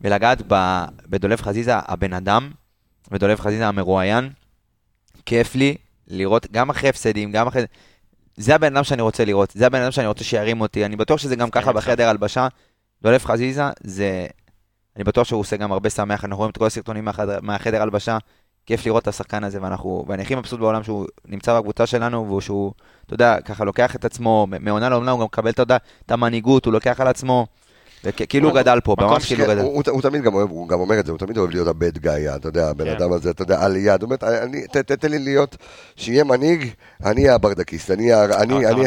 ולגעת 0.00 0.42
ב- 0.48 0.84
בדולב 1.06 1.40
חזיזה, 1.40 1.72
הבן 1.76 2.12
אדם, 2.12 2.50
ודולב 3.10 3.40
חזיזה 3.40 3.68
המרואיין. 3.68 4.30
כיף 5.26 5.54
לי 5.54 5.76
לראות, 6.08 6.46
גם 6.52 6.70
אחרי 6.70 6.88
הפסדים, 6.88 7.32
גם 7.32 7.46
אחרי... 7.46 7.64
זה 8.36 8.54
הבן 8.54 8.76
אדם 8.76 8.84
שאני 8.84 9.02
רוצה 9.02 9.24
לראות, 9.24 9.50
זה 9.50 9.66
הבן 9.66 9.82
אדם 9.82 9.90
שאני 9.90 10.06
רוצה 10.06 10.24
שירים 10.24 10.60
אותי, 10.60 10.84
אני 10.84 10.96
בטוח 10.96 11.18
שזה 11.18 11.36
גם 11.36 11.50
ככה. 11.50 11.72
בחדר 11.72 12.08
הלבשה. 12.08 12.48
דולב 13.02 13.24
חזיזה, 13.24 13.62
זה... 13.80 14.26
אני 14.96 15.04
בטוח 15.04 15.26
שהוא 15.26 15.40
עושה 15.40 15.56
גם 15.56 15.72
הרבה 15.72 15.90
שמח, 15.90 16.24
אנחנו 16.24 16.36
רואים 16.36 16.50
את 16.50 16.58
כל 16.58 16.66
הסרטונים 16.66 17.04
מהחדר, 17.04 17.38
מהחדר 17.42 17.82
הלבשה, 17.82 18.18
כיף 18.66 18.86
לראות 18.86 19.02
את 19.02 19.08
השחקן 19.08 19.44
הזה, 19.44 19.62
ואנחנו, 19.62 20.04
ואני 20.08 20.22
הכי 20.22 20.34
מבסוט 20.34 20.60
בעולם 20.60 20.82
שהוא 20.82 21.06
נמצא 21.28 21.58
בקבוצה 21.58 21.86
שלנו, 21.86 22.36
ושהוא, 22.36 22.72
אתה 23.06 23.14
יודע, 23.14 23.40
ככה 23.40 23.64
לוקח 23.64 23.96
את 23.96 24.04
עצמו, 24.04 24.46
מעונה 24.60 24.88
לעונה 24.88 25.10
הוא 25.10 25.20
גם 25.20 25.24
מקבל, 25.24 25.50
אתה 25.50 25.62
יודע, 25.62 25.76
את 26.06 26.10
המנהיגות, 26.10 26.64
הוא 26.64 26.72
לוקח 26.72 27.00
על 27.00 27.08
עצמו, 27.08 27.46
וכאילו 28.04 28.48
הוא 28.48 28.56
גדל 28.56 28.78
פה, 28.84 28.96
ממש 29.00 29.26
כאילו 29.26 29.44
הוא 29.44 29.54
גדל. 29.54 29.90
הוא, 29.90 30.02
תמיד 30.02 30.22
גם 30.22 30.34
אוהב, 30.34 30.50
הוא 30.50 30.68
גם 30.68 30.80
אומר 30.80 31.00
את 31.00 31.06
זה, 31.06 31.12
הוא 31.12 31.18
תמיד 31.18 31.38
אוהב 31.38 31.50
להיות 31.50 31.68
הבד 31.68 31.98
גאי, 31.98 32.34
אתה 32.36 32.48
יודע, 32.48 32.68
הבן 32.68 32.84
כן. 32.84 32.90
אדם 32.90 33.12
הזה, 33.12 33.30
אתה 33.30 33.42
יודע, 33.42 33.64
על 33.64 33.76
יד, 33.76 34.02
הוא 34.02 34.10
אומר, 34.10 34.42
אני, 34.42 34.66
ת, 34.66 34.76
ת, 34.76 34.92
תן 34.92 35.10
לי 35.10 35.18
להיות, 35.18 35.56
שיהיה 35.96 36.24
מנהיג, 36.24 36.70
אני 37.04 37.22
אהיה 37.22 37.34
הברדקיסט, 37.34 37.90
אני, 37.90 38.10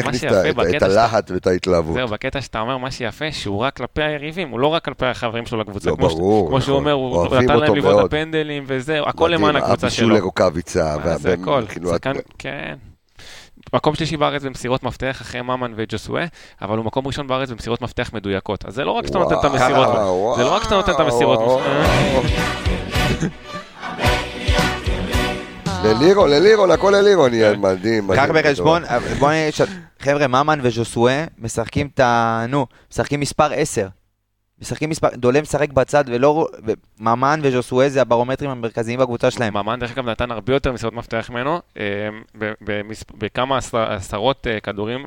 אכניס 0.00 0.24
את, 0.76 0.82
הלהט 0.82 1.30
ואת 1.30 1.46
ההתלהבות. 1.46 1.94
זהו, 1.94 2.08
בקטע 2.08 2.40
שאתה 2.40 2.60
אומר 2.60 2.76
מה 2.78 2.90
שיפה, 2.90 3.32
שהוא 3.32 3.58
רק 3.58 3.76
כלפי 3.76 4.02
היריבים, 4.02 4.48
הוא 4.48 4.60
לא 4.60 4.66
רק 4.66 4.84
כלפי 4.84 5.06
החברים 5.06 5.46
שלו 5.46 5.60
לקבוצה. 5.60 5.90
לא, 5.90 5.96
ברור, 5.96 6.48
כמו 6.48 6.60
שהוא 6.60 6.80
נכון. 6.80 6.92
אומר, 6.92 6.92
הוא 6.92 7.36
נתן 7.36 7.58
להם 7.58 7.74
לבעוט 7.74 7.94
מאוד. 7.94 8.04
בפנדלים 8.04 8.64
וזהו, 8.66 9.08
הכל 9.08 9.28
למען 9.28 9.56
הקבוצה 9.56 9.86
הבישול 9.86 10.06
שלו. 10.06 10.16
לרוקאביצה, 10.16 10.96
מה 11.04 11.16
זה 11.16 11.32
הכל, 11.32 11.62
כאילו, 11.68 11.90
שחקן, 11.90 12.12
כן. 12.38 12.74
מקום 13.74 13.94
שלישי 13.94 14.16
בארץ 14.16 14.42
במסירות 14.42 14.82
מפתח 14.82 15.18
אחרי 15.22 15.42
ממן 15.42 15.72
וג'וסואה, 15.76 16.24
אבל 16.62 16.76
הוא 16.78 16.86
מקום 16.86 17.06
ראשון 17.06 17.26
בארץ 17.26 17.50
במסירות 17.50 17.82
מפתח 17.82 18.10
מדויקות. 18.12 18.64
אז 18.64 18.74
זה 18.74 18.84
לא 18.84 18.90
רק 18.90 19.06
שאתה 19.06 19.18
נותן 19.18 19.34
את 19.38 19.44
המסירות, 19.44 19.88
זה 20.36 20.42
לא 20.44 20.54
רק 20.54 20.62
שאתה 20.62 20.74
נותן 20.74 20.92
את 20.92 21.00
המסירות. 21.00 21.38
וואו. 21.38 21.60
ללירון, 25.84 26.30
ללירון, 26.30 26.70
הכל 26.70 26.90
ללירון 26.96 27.34
יהיה 27.34 27.56
מדהים. 27.56 28.10
קח 28.14 28.26
בחשבון, 28.34 28.82
בוא 29.18 29.28
נראה, 29.30 29.48
ש- 29.52 29.60
חבר'ה, 30.00 30.26
ממן 30.26 30.58
וז'וסואה 30.62 31.24
משחקים 31.38 31.88
את 31.94 32.00
ה... 32.00 32.44
נו, 32.48 32.66
משחקים 32.92 33.20
מספר 33.20 33.52
10. 33.52 33.86
משחקים 34.62 34.90
מספר... 34.90 35.08
דולה 35.14 35.40
משחק 35.40 35.72
בצד 35.72 36.04
ולא... 36.06 36.46
ממן 37.00 37.40
וז'וסואה 37.42 37.88
זה 37.88 38.00
הברומטרים 38.00 38.50
המרכזיים 38.50 38.98
בקבוצה 39.00 39.30
שלהם. 39.30 39.56
ממן 39.56 39.80
דרך 39.80 39.90
אגב 39.92 40.08
נתן 40.08 40.30
הרבה 40.30 40.52
יותר 40.52 40.72
מסירות 40.72 40.94
מפתח 40.94 41.30
ממנו, 41.30 41.60
אה, 41.78 41.84
בכמה 43.18 43.56
עשר- 43.58 43.92
עשרות 43.92 44.46
אה, 44.46 44.60
כדורים, 44.60 45.06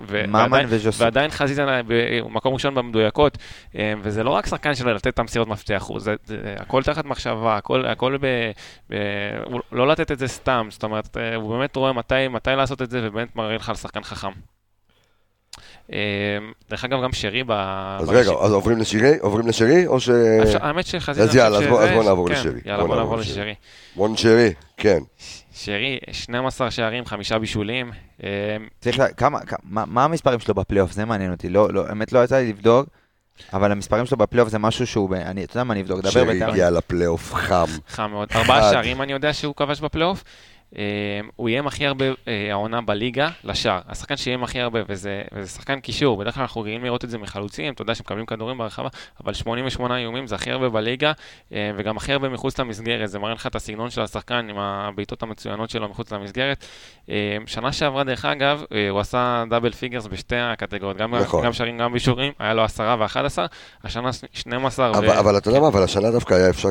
ועדיין- 1.05 1.29
חזיזה 1.31 1.65
ב- 1.87 2.19
הוא 2.21 2.31
מקום 2.31 2.53
ראשון 2.53 2.75
במדויקות, 2.75 3.37
אה, 3.77 3.93
וזה 4.01 4.23
לא 4.23 4.29
רק 4.29 4.45
שחקן 4.47 4.75
שלו 4.75 4.93
לתת 4.93 5.07
את 5.07 5.19
המסירות 5.19 5.47
מפתח, 5.47 5.85
הוא- 5.87 5.99
זה- 5.99 6.15
זה 6.25 6.55
הכל 6.59 6.83
תחת 6.83 7.05
מחשבה, 7.05 7.55
הכל, 7.57 7.85
הכל 7.85 8.17
ב, 8.21 8.51
לא 9.71 9.87
לתת 9.87 10.11
את 10.11 10.19
זה 10.19 10.27
סתם, 10.27 10.67
זאת 10.71 10.83
אומרת, 10.83 11.17
הוא 11.35 11.49
באמת 11.57 11.75
רואה 11.75 11.93
מתי, 11.93 12.27
מתי 12.27 12.49
לעשות 12.57 12.81
את 12.81 12.89
זה, 12.91 12.99
ובאמת 13.03 13.35
מראה 13.35 13.55
לך 13.55 13.69
על 13.69 13.75
שחקן 13.75 14.03
חכם. 14.03 14.54
אה, 15.93 15.97
דרך 16.69 16.83
אגב, 16.86 17.03
גם 17.03 17.13
שרי 17.13 17.43
ב... 17.43 17.51
אז 17.51 18.09
רגע, 18.09 18.31
אז 18.41 18.51
עוברים 18.51 18.77
לשירי? 18.77 19.17
עוברים 19.21 19.47
לשירי? 19.47 19.88
או 19.88 19.99
ש... 19.99 20.09
אפשר- 20.09 20.65
האמת 20.65 20.86
שחזיזה... 20.86 21.23
אז 21.29 21.36
יאללה, 21.36 21.57
אז 21.57 21.63
בוא- 21.67 21.88
בוא 21.93 22.03
נעבור 22.03 22.27
כן, 22.27 22.33
לשרי. 22.33 22.59
יאללה, 22.65 22.79
בוא 22.79 22.88
בוא 22.88 22.95
נעבור 22.95 23.17
לשרי. 23.17 23.31
לשרי. 23.33 23.53
מון 23.95 24.17
שרי, 24.17 24.53
כן. 24.77 24.99
שרי, 25.53 25.99
12 26.11 26.71
שערים, 26.71 27.05
חמישה 27.05 27.39
בישולים. 27.39 27.91
אה, 28.23 28.29
צריך 28.81 28.99
לה... 28.99 29.07
כמה... 29.13 29.39
כמה- 29.39 29.59
מה 29.86 30.03
המספרים 30.03 30.39
שלו 30.39 30.53
בפלייאוף? 30.53 30.91
זה 30.91 31.05
מעניין 31.05 31.31
אותי. 31.31 31.49
לא, 31.49 31.73
לא, 31.73 31.86
האמת 31.87 32.12
לא 32.13 32.24
יצא 32.24 32.36
לי 32.37 32.49
לבדוק, 32.49 32.87
אבל 33.53 33.71
המספרים 33.71 34.05
שלו 34.05 34.17
בפלייאוף 34.17 34.49
זה 34.49 34.59
משהו 34.59 34.87
שהוא... 34.87 35.16
אני, 35.16 35.43
אתה 35.43 35.57
יודע 35.57 35.63
מה, 35.63 35.74
אני 35.74 35.82
אבדוק. 35.82 35.99
דבר 36.01 36.09
שרי 36.09 36.25
בינתיים. 36.25 36.49
הגיע 36.51 36.70
לפלייאוף 36.70 37.33
חם. 37.33 37.66
חם 37.87 38.12
מאוד. 38.12 38.28
ארבעה. 38.36 38.71
שערים 38.71 39.01
אני 39.01 39.12
יודע 39.13 39.33
שהוא 39.33 39.55
כבש 39.55 39.82
בפלייאוף. 39.82 40.24
אה, 40.77 40.83
הוא 41.35 41.47
איים 41.47 41.67
הכי 41.67 41.85
הרבה 41.85 42.05
אה, 42.27 42.47
העונה 42.51 42.81
בליגה 42.81 43.29
לשער. 43.43 43.79
השחקן 43.87 44.17
שאיים 44.17 44.43
הכי 44.43 44.59
הרבה, 44.59 44.79
וזה, 44.89 45.21
וזה 45.33 45.49
שחקן 45.49 45.79
קישור, 45.79 46.17
בדרך 46.17 46.33
כלל 46.35 46.41
אנחנו 46.41 46.61
רגילים 46.61 46.83
לראות 46.83 47.03
את 47.03 47.09
זה 47.09 47.17
מחלוצים, 47.17 47.73
אתה 47.73 47.81
יודע 47.81 47.95
שמקבלים 47.95 48.25
כדורים 48.25 48.57
ברחבה, 48.57 48.89
אבל 49.23 49.33
88 49.33 49.97
איומים 49.97 50.27
זה 50.27 50.35
הכי 50.35 50.51
הרבה 50.51 50.69
בליגה, 50.69 51.11
אה, 51.53 51.71
וגם 51.77 51.97
הכי 51.97 52.13
הרבה 52.13 52.29
מחוץ 52.29 52.59
למסגרת, 52.59 53.09
זה 53.09 53.19
מראה 53.19 53.33
לך 53.33 53.47
את 53.47 53.55
הסגנון 53.55 53.89
של 53.89 54.01
השחקן 54.01 54.47
עם 54.49 54.57
הבעיטות 54.57 55.23
המצוינות 55.23 55.69
שלו 55.69 55.89
מחוץ 55.89 56.11
למסגרת. 56.11 56.65
אה, 57.09 57.37
שנה 57.45 57.71
שעברה, 57.71 58.03
דרך 58.03 58.25
אגב, 58.25 58.63
הוא 58.89 58.99
עשה 58.99 59.43
double 59.49 59.71
figures 59.71 60.07
בשתי 60.07 60.35
הקטגוריות, 60.35 60.97
גם, 60.97 61.15
נכון. 61.15 61.45
גם 61.45 61.53
שערים, 61.53 61.77
גם 61.77 61.93
בישורים, 61.93 62.31
היה 62.39 62.53
לו 62.53 62.63
10 62.63 62.95
ו-11, 62.99 63.17
השנה 63.83 64.09
12 64.33 64.89
אבל, 64.89 65.09
אבל 65.09 65.37
אתה 65.37 65.49
יודע 65.49 65.59
מה, 65.59 65.67
אבל 65.67 65.83
השנה 65.83 66.11
דווקא 66.11 66.33
היה 66.33 66.49
אפשר 66.49 66.69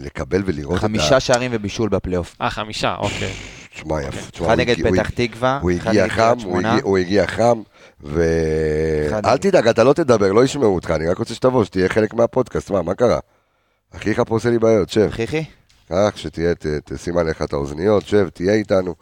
לקבל 0.00 0.42
ולראות 0.46 0.78
את 0.78 0.78
ה... 0.78 0.82
חמישה 0.82 1.20
שערים 1.20 1.50
ובישול 1.54 1.88
בפלייאוף. 1.88 2.36
אה, 2.40 2.50
חמישה, 2.50 2.94
אוקיי. 2.98 3.37
תשמע, 3.78 4.02
יפה. 4.02 4.30
תשמע, 4.30 4.46
אחד 4.46 4.60
נגד 4.60 4.74
פתח 4.92 5.10
תקווה, 5.10 5.58
הוא 5.62 5.70
הגיע 5.70 6.08
חם, 6.08 6.34
הוא. 6.82 6.98
הגיע- 6.98 7.26
חם, 7.26 7.62
ו... 8.02 8.22
אל 9.24 9.36
תדאג, 9.38 9.68
אתה 9.68 9.84
לא 9.84 9.92
תדבר, 9.92 10.32
לא 10.32 10.44
ישמעו 10.44 10.74
אותך, 10.74 10.90
אני 10.90 11.08
רק 11.08 11.18
רוצה 11.18 11.34
שתבוא, 11.34 11.64
שתהיה 11.64 11.88
חלק 11.88 12.14
מהפודקאסט, 12.14 12.70
מה, 12.70 12.82
מה 12.82 12.94
קרה? 12.94 13.18
אחיך 13.96 14.22
פה 14.26 14.34
עושה 14.34 14.50
לי 14.50 14.58
בעיות, 14.58 14.88
שב. 14.88 15.10
חיכי? 15.10 15.44
קח, 15.88 16.12
שתהיה, 16.16 16.54
תשים 16.84 17.18
עליך 17.18 17.42
את 17.42 17.52
האוזניות, 17.52 18.06
שב, 18.06 18.28
תהיה 18.28 18.54
איתנו. 18.54 18.94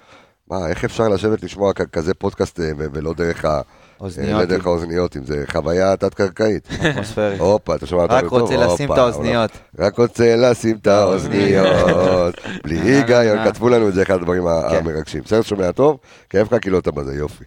מה, 0.51 0.69
איך 0.69 0.85
אפשר 0.85 1.09
לשבת 1.09 1.43
לשמוע 1.43 1.73
כזה 1.73 2.15
פודקאסט 2.15 2.61
אה, 2.61 2.71
ולא 2.79 3.15
דרך 3.15 3.45
ה... 3.45 3.61
אוזניות. 4.01 4.41
לא 4.41 4.45
דרך 4.45 4.67
האוזניות, 4.67 5.17
אם 5.17 5.25
זה 5.25 5.45
חוויה 5.53 5.97
תת-קרקעית. 5.97 6.69
אטמוספרית. 6.91 7.41
הופה, 7.41 7.75
אתה 7.75 7.87
שומע 7.87 8.03
אותנו 8.03 8.17
רק 8.17 8.23
טוב? 8.25 8.41
רוצה 8.41 8.57
לשים 8.57 8.93
את 8.93 8.99
האוזניות. 8.99 9.51
רק 9.79 9.99
רוצה 9.99 10.37
לשים 10.37 10.77
את 10.83 10.87
האוזניות. 10.87 12.35
בלי 12.65 12.79
היגיון, 12.91 13.39
אה. 13.39 13.45
כתבו 13.53 13.69
לנו 13.69 13.89
את 13.89 13.95
זה, 13.95 14.03
אחד 14.03 14.15
הדברים 14.15 14.43
כן. 14.71 14.77
המרגשים. 14.77 15.23
בסדר, 15.23 15.43
שומע 15.43 15.73
טוב? 15.73 15.99
כיף 16.31 16.53
לך 16.53 16.63
כאילו 16.63 16.79
אתה 16.79 16.91
בזה, 16.91 17.15
יופי. 17.15 17.45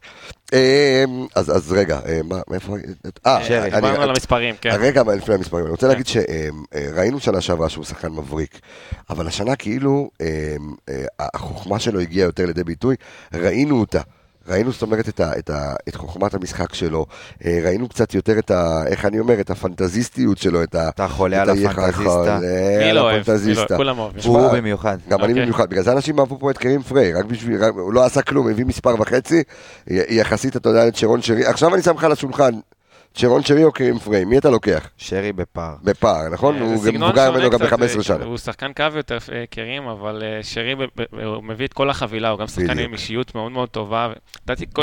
אה, 0.53 1.03
אז 1.35 1.71
רגע, 1.71 1.99
אה, 2.05 2.19
מה, 2.23 2.39
מאיפה... 2.49 2.75
אה, 3.25 3.43
שרי, 3.43 3.61
אני- 3.61 3.71
דיברנו 3.75 4.01
על 4.01 4.09
המספרים, 4.09 4.55
כן. 4.61 4.77
רגע, 4.79 5.01
אבל 5.01 5.15
לפני 5.15 5.35
המספרים, 5.35 5.63
אני 5.63 5.71
רוצה 5.71 5.87
להגיד 5.87 6.05
שראינו 6.07 7.19
שנה 7.19 7.41
שעברה 7.41 7.69
שהוא 7.69 7.85
שחקן 7.85 8.11
מבריק, 8.11 8.59
אבל 9.09 9.27
השנה 9.27 9.55
כאילו 9.55 10.09
החוכמה 11.19 11.79
שלו 11.79 11.99
הגיעה 11.99 12.25
יותר 12.25 12.45
לידי 12.45 12.63
ביטוי, 12.63 12.95
ראינו 13.33 13.79
אותה. 13.79 14.01
ראינו, 14.49 14.71
זאת 14.71 14.81
אומרת, 14.81 15.09
את, 15.09 15.19
ה, 15.19 15.31
את, 15.37 15.49
ה, 15.49 15.73
את 15.89 15.95
חוכמת 15.95 16.33
המשחק 16.33 16.73
שלו, 16.73 17.05
אה, 17.45 17.59
ראינו 17.63 17.89
קצת 17.89 18.13
יותר 18.13 18.39
את 18.39 18.51
ה... 18.51 18.83
איך 18.87 19.05
אני 19.05 19.19
אומר? 19.19 19.39
את 19.39 19.49
הפנטזיסטיות 19.49 20.37
שלו, 20.37 20.63
את 20.63 20.75
ה... 20.75 20.89
אתה 20.89 21.07
חולה 21.07 21.41
על 21.41 21.49
ה- 21.49 21.53
הפנטזיסטה. 21.53 21.93
חולה 21.93 22.39
מי 22.85 22.93
לא 22.93 23.01
אוהב? 23.01 23.15
מי 23.15 23.21
הפנטזיסטה. 23.21 23.65
לא- 23.69 23.77
כולם 23.77 23.99
אוהבים. 23.99 24.21
הוא 24.25 24.51
במיוחד. 24.53 24.97
גם 25.09 25.19
אני 25.19 25.27
אוקיי. 25.31 25.43
במיוחד, 25.43 25.69
בגלל 25.69 25.83
זה 25.83 25.91
אנשים 25.91 26.19
אהבו 26.19 26.39
פה 26.39 26.51
את 26.51 26.57
קרים 26.57 26.81
פריי, 26.81 27.13
רק 27.13 27.25
בשביל, 27.25 27.63
רק, 27.63 27.73
הוא 27.73 27.93
לא 27.93 28.05
עשה 28.05 28.21
כלום, 28.21 28.49
הביא 28.49 28.65
מספר 28.65 28.95
וחצי, 29.01 29.43
יחסית, 29.87 30.55
אתה 30.55 30.69
יודע, 30.69 30.87
את 30.87 30.95
שרון 30.95 31.21
שרי, 31.21 31.45
עכשיו 31.45 31.75
אני 31.75 31.83
שם 31.83 31.95
לך 31.95 32.03
על 32.03 32.11
השולחן, 32.11 32.51
שרון 33.19 33.43
שרי 33.43 33.63
או 33.63 33.71
קרים 33.71 33.99
פריי, 33.99 34.25
מי 34.25 34.37
אתה 34.37 34.49
לוקח? 34.49 34.89
שרי 34.97 35.33
בפער. 35.33 35.75
בפער, 35.83 36.29
נכון? 36.29 36.55
אה, 36.55 36.61
הוא 36.61 36.85
גם 36.85 36.95
מבוגר 36.95 37.31
ממנו 37.31 37.49
גם 37.49 37.59
קצת, 37.59 37.79
ב-15 37.79 37.97
אה, 37.97 38.03
שנה. 38.03 38.25
הוא 38.25 38.37
שחקן 38.37 38.73
קו 38.73 38.83
יותר 38.95 39.17
אה, 39.31 39.43
קרים, 39.49 39.87
אבל 39.87 40.23
שרי, 40.41 40.75
מביא 41.43 41.65
את 41.65 41.73
כל 41.73 41.89
החבילה, 41.89 42.29
הוא 42.29 42.39
גם 42.39 42.47
שחקן. 42.47 42.79
עם 42.79 42.93
אישיות 42.93 43.35
מאוד 43.35 43.51
מאוד 43.51 43.69
טובה. 43.69 44.13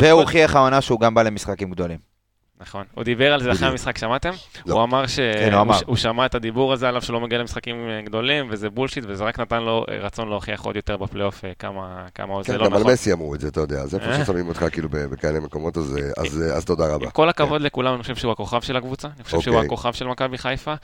והוא 0.01 0.21
הוכיח 0.21 0.57
העונה 0.57 0.81
שהוא 0.81 1.01
גם 1.01 1.15
בא 1.15 1.23
למשחקים 1.23 1.71
גדולים. 1.71 2.16
נכון. 2.61 2.85
הוא 2.95 3.05
דיבר 3.05 3.33
על 3.33 3.43
זה 3.43 3.53
אחרי. 3.53 3.69
המשחק, 3.69 3.99
שמעתם? 3.99 4.31
לא. 4.67 4.75
הוא 4.75 4.83
אמר 4.83 5.05
כן, 5.07 5.55
הוא. 5.55 5.73
שהוא 5.75 5.97
שמע 5.97 6.27
את 6.27 6.35
הדיבור 6.35 6.73
הזה 6.73 6.89
עליו 6.89 7.03
שלא 7.03 7.21
מגיע 7.21 7.39
למשחקים 7.39 7.77
אה, 7.89 8.01
גדולים, 8.05 8.47
וזה 8.51 8.71
בולשיט, 8.71 9.05
וזה 9.09 9.25
רק 9.25 9.41
נתן 9.41 9.63
לו 9.63 9.85
אה, 9.91 9.99
רצון 9.99 10.29
להוכיח 10.29 10.65
עוד 10.65 10.77
יותר 10.77 10.97
בפלייאוף 10.97 11.45
אה, 11.45 11.53
כמה 11.59 12.05
כמה 12.15 12.35
כן, 12.45 12.53
זה 12.53 12.59
לא 12.59 12.67
גם 12.67 12.73
על 12.75 12.81
נכון. 12.81 12.93
מסי 12.93 13.13
אמרו 13.13 13.35
את 13.35 13.41
זה, 13.41 13.49
אתה 13.49 13.61
יודע, 13.61 13.77
אז 13.81 13.95
איפה. 13.95 14.25
ששמים 14.25 14.49
אותך 14.49 14.67
כאילו 14.73 14.89
בכאלה 14.93 15.41
מקומות, 15.41 15.77
אז, 15.77 15.99
אז, 16.17 16.43
אז 16.57 16.65
תודה 16.65 16.95
רבה. 16.95 17.11
כל 17.11 17.29
הכבוד 17.29 17.61
לכולם, 17.61 17.95
אני 17.95 18.03
חושב 18.03 18.17
שהוא 18.17 18.33
הכוכב 18.33 18.61
של 18.61 18.77
הקבוצה, 18.77 19.09
אני 19.17 19.25
חושב 19.25 19.41
שהוא 19.41 19.55
אוקיי. 19.55 19.67
הכוכב 19.67 19.93
של 19.93 20.07
מכבי 20.07 20.39
חיפה, 20.39 20.75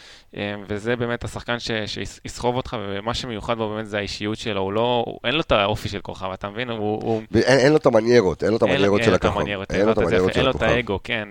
וזה 0.69 0.97
באמת 0.97 1.24
השחקן 1.24 1.59
ש- 1.59 1.70
שיסחוב 1.86 2.57
אותך, 2.57 2.77
ומה 2.89 3.15
שמיוחד 3.15 3.57
בו 3.57 3.69
באמת 3.74 3.86
זה 3.86 3.99
האישיות 3.99 4.39
שלו, 4.39 4.61
הוא 4.61 4.73
לא, 4.73 5.03
הוא- 5.07 5.19
אין 5.24 5.35
לו 5.35 5.40
את 5.40 5.53
האופי 5.53 5.89
של 5.89 6.01
כוכב, 6.01 6.27
אתה 6.35 6.49
מבין? 6.49 6.70
הוא- 6.70 6.78
הוא... 7.03 7.23
אין 7.35 7.73
לו 7.73 7.77
את 7.78 7.86
המניירות, 7.86 8.43
אין 8.44 8.51
לו 8.51 8.57
את 8.57 8.62
המניירות 8.62 8.99
אין 9.01 9.05
של 9.05 9.11
לו 9.11 9.16
את 9.16 9.24
הכוכב. 9.24 9.39
המניירות, 9.40 9.73
אין 9.73 9.86
לו 9.86 9.93
את 9.93 9.99
הבנת, 9.99 10.09
זה 10.09 10.16
המניירות 10.16 10.31
יפה, 10.31 10.35
של 10.35 10.40
אין 10.40 10.47
לו 10.47 10.51
את 10.51 10.57
הכוכב. 10.57 10.73
האגו, 10.77 10.99
כן, 11.05 11.28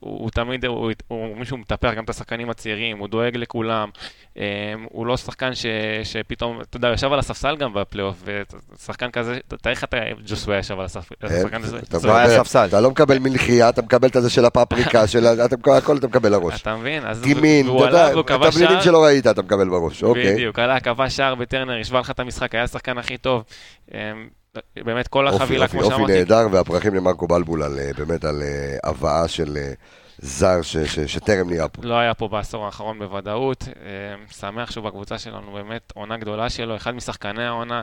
הוא 0.00 0.30
תמיד, 0.30 0.64
הוא, 0.64 0.92
הוא 1.08 1.36
מישהו 1.36 1.56
מטפח 1.56 1.92
גם 1.96 2.04
את 2.04 2.10
השחקנים 2.10 2.50
הצעירים, 2.50 2.98
הוא 2.98 3.08
דואג 3.08 3.36
לכולם, 3.36 3.88
אה, 4.38 4.42
הוא 4.90 5.06
לא 5.06 5.16
שחקן 5.16 5.54
ש, 5.54 5.66
שפתאום, 6.04 6.60
אתה 6.60 6.76
יודע, 6.76 6.88
הוא 6.88 6.94
ישב 6.94 7.12
על 7.12 7.18
הספסל 7.18 7.56
גם 7.56 7.74
בפלייאוף, 7.74 8.22
ושחקן 8.74 9.10
כזה, 9.10 9.38
תאר 9.62 9.72
לך 9.72 9.84
את 9.84 9.94
ג'וסווה 10.26 10.58
ישב 10.58 10.78
על 10.78 10.84
הספסל, 10.84 11.14
אה, 11.24 11.28
אתה 11.28 12.06
לא 12.06 12.10
מקבל- 12.10 12.80
לא 12.80 12.90
מקבל 12.90 13.18
מלחייה, 13.18 13.68
אתה 13.68 13.82
מקבל 13.82 14.08
את 14.08 14.16
הזה 14.16 14.30
של 14.30 14.44
הפפריקה, 14.44 15.06
של 15.12 15.26
הכל 15.76 15.96
אתה 15.96 16.06
מקבל 16.06 16.32
לראש. 16.32 16.62
אתה 16.62 16.76
מבין? 16.76 17.02
והוא 17.66 17.78
אתה 17.86 17.88
יודע, 17.88 18.08
שער. 18.68 18.80
שלא 18.80 19.04
ראית 19.04 19.26
אתה 19.26 19.42
מקבל 19.42 19.68
בראש, 19.68 20.02
אוקיי. 20.02 20.34
בדיוק, 20.34 20.58
עלה, 20.58 20.80
כבש 20.80 21.16
שער 21.16 21.34
בטרנר, 21.34 21.80
השווה 21.80 22.00
לך 22.00 22.10
את 22.10 22.20
המשחק, 22.20 22.54
היה 22.54 22.64
השחקן 22.64 22.98
הכי 22.98 23.18
טוב. 23.18 23.42
אמ, 24.56 24.84
באמת, 24.84 25.08
כל 25.08 25.26
אופי, 25.28 25.36
החבילה, 25.36 25.64
אופי, 25.64 25.72
כמו 25.76 25.82
אופי 25.84 25.94
שאמרתי, 25.94 26.12
נהדר, 26.12 26.46
והפרחים 26.50 26.94
למרקו 26.94 27.26
בלבול 27.26 27.62
על, 27.62 27.78
אה, 27.78 27.90
באמת 27.98 28.24
על 28.24 28.42
אה, 28.42 28.90
הבאה 28.90 29.28
של 29.28 29.56
אה, 29.56 29.72
זר 30.18 30.62
ש- 30.62 30.76
ש- 30.76 31.00
שטרם 31.00 31.50
נראה 31.50 31.68
פה. 31.68 31.82
לא 31.84 31.94
היה 31.94 32.14
פה 32.14 32.28
בעשור 32.28 32.64
האחרון 32.64 32.98
בוודאות. 32.98 33.64
שמח 34.30 34.70
שהוא 34.70 34.84
בקבוצה 34.84 35.18
שלנו, 35.18 35.52
באמת 35.52 35.92
עונה 35.94 36.16
גדולה 36.16 36.50
שלו, 36.50 36.76
אחד 36.76 36.90
משחקני 36.94 37.44
העונה. 37.44 37.82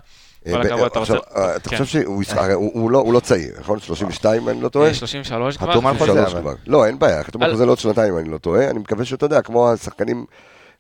כל 0.52 0.62
הכבוד, 0.62 0.86
אתה 0.86 1.00
רוצה... 1.00 1.14
אתה 1.56 1.70
כן. 1.70 1.78
חושב 1.78 2.02
שהוא 2.02 2.92
לא- 2.92 2.98
הוא 3.00 3.14
לא 3.14 3.20
צעיר, 3.20 3.56
נכון? 3.60 3.80
32, 3.80 4.50
אני 4.50 4.62
לא 4.62 4.70
טועה? 4.70 4.88
אה, 4.88 4.94
33 4.94 5.58
כבר? 5.58 5.72
חתום 5.72 5.88
על 5.88 5.98
חוזה, 5.98 6.06
33 6.12 6.34
אבל. 6.36 6.56
לא, 6.68 6.86
אין 6.86 7.00
בעיה, 7.00 7.24
חתום 7.24 7.44
על 7.44 7.52
חוזה 7.52 7.66
לעוד 7.66 7.78
שנתיים, 7.78 8.18
אני 8.18 8.30
לא 8.30 8.38
טועה. 8.38 8.70
אני 8.70 8.80
מקווה 8.80 9.06
שאתה 9.06 9.26
יודע, 9.26 9.42
כמו 9.42 9.72
השחקנים, 9.72 10.26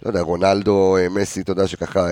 לא 0.03 0.09
יודע, 0.09 0.21
רונלדו, 0.21 0.97
מסי, 1.09 1.41
אתה 1.41 1.51
יודע 1.51 1.67
שככה, 1.67 2.07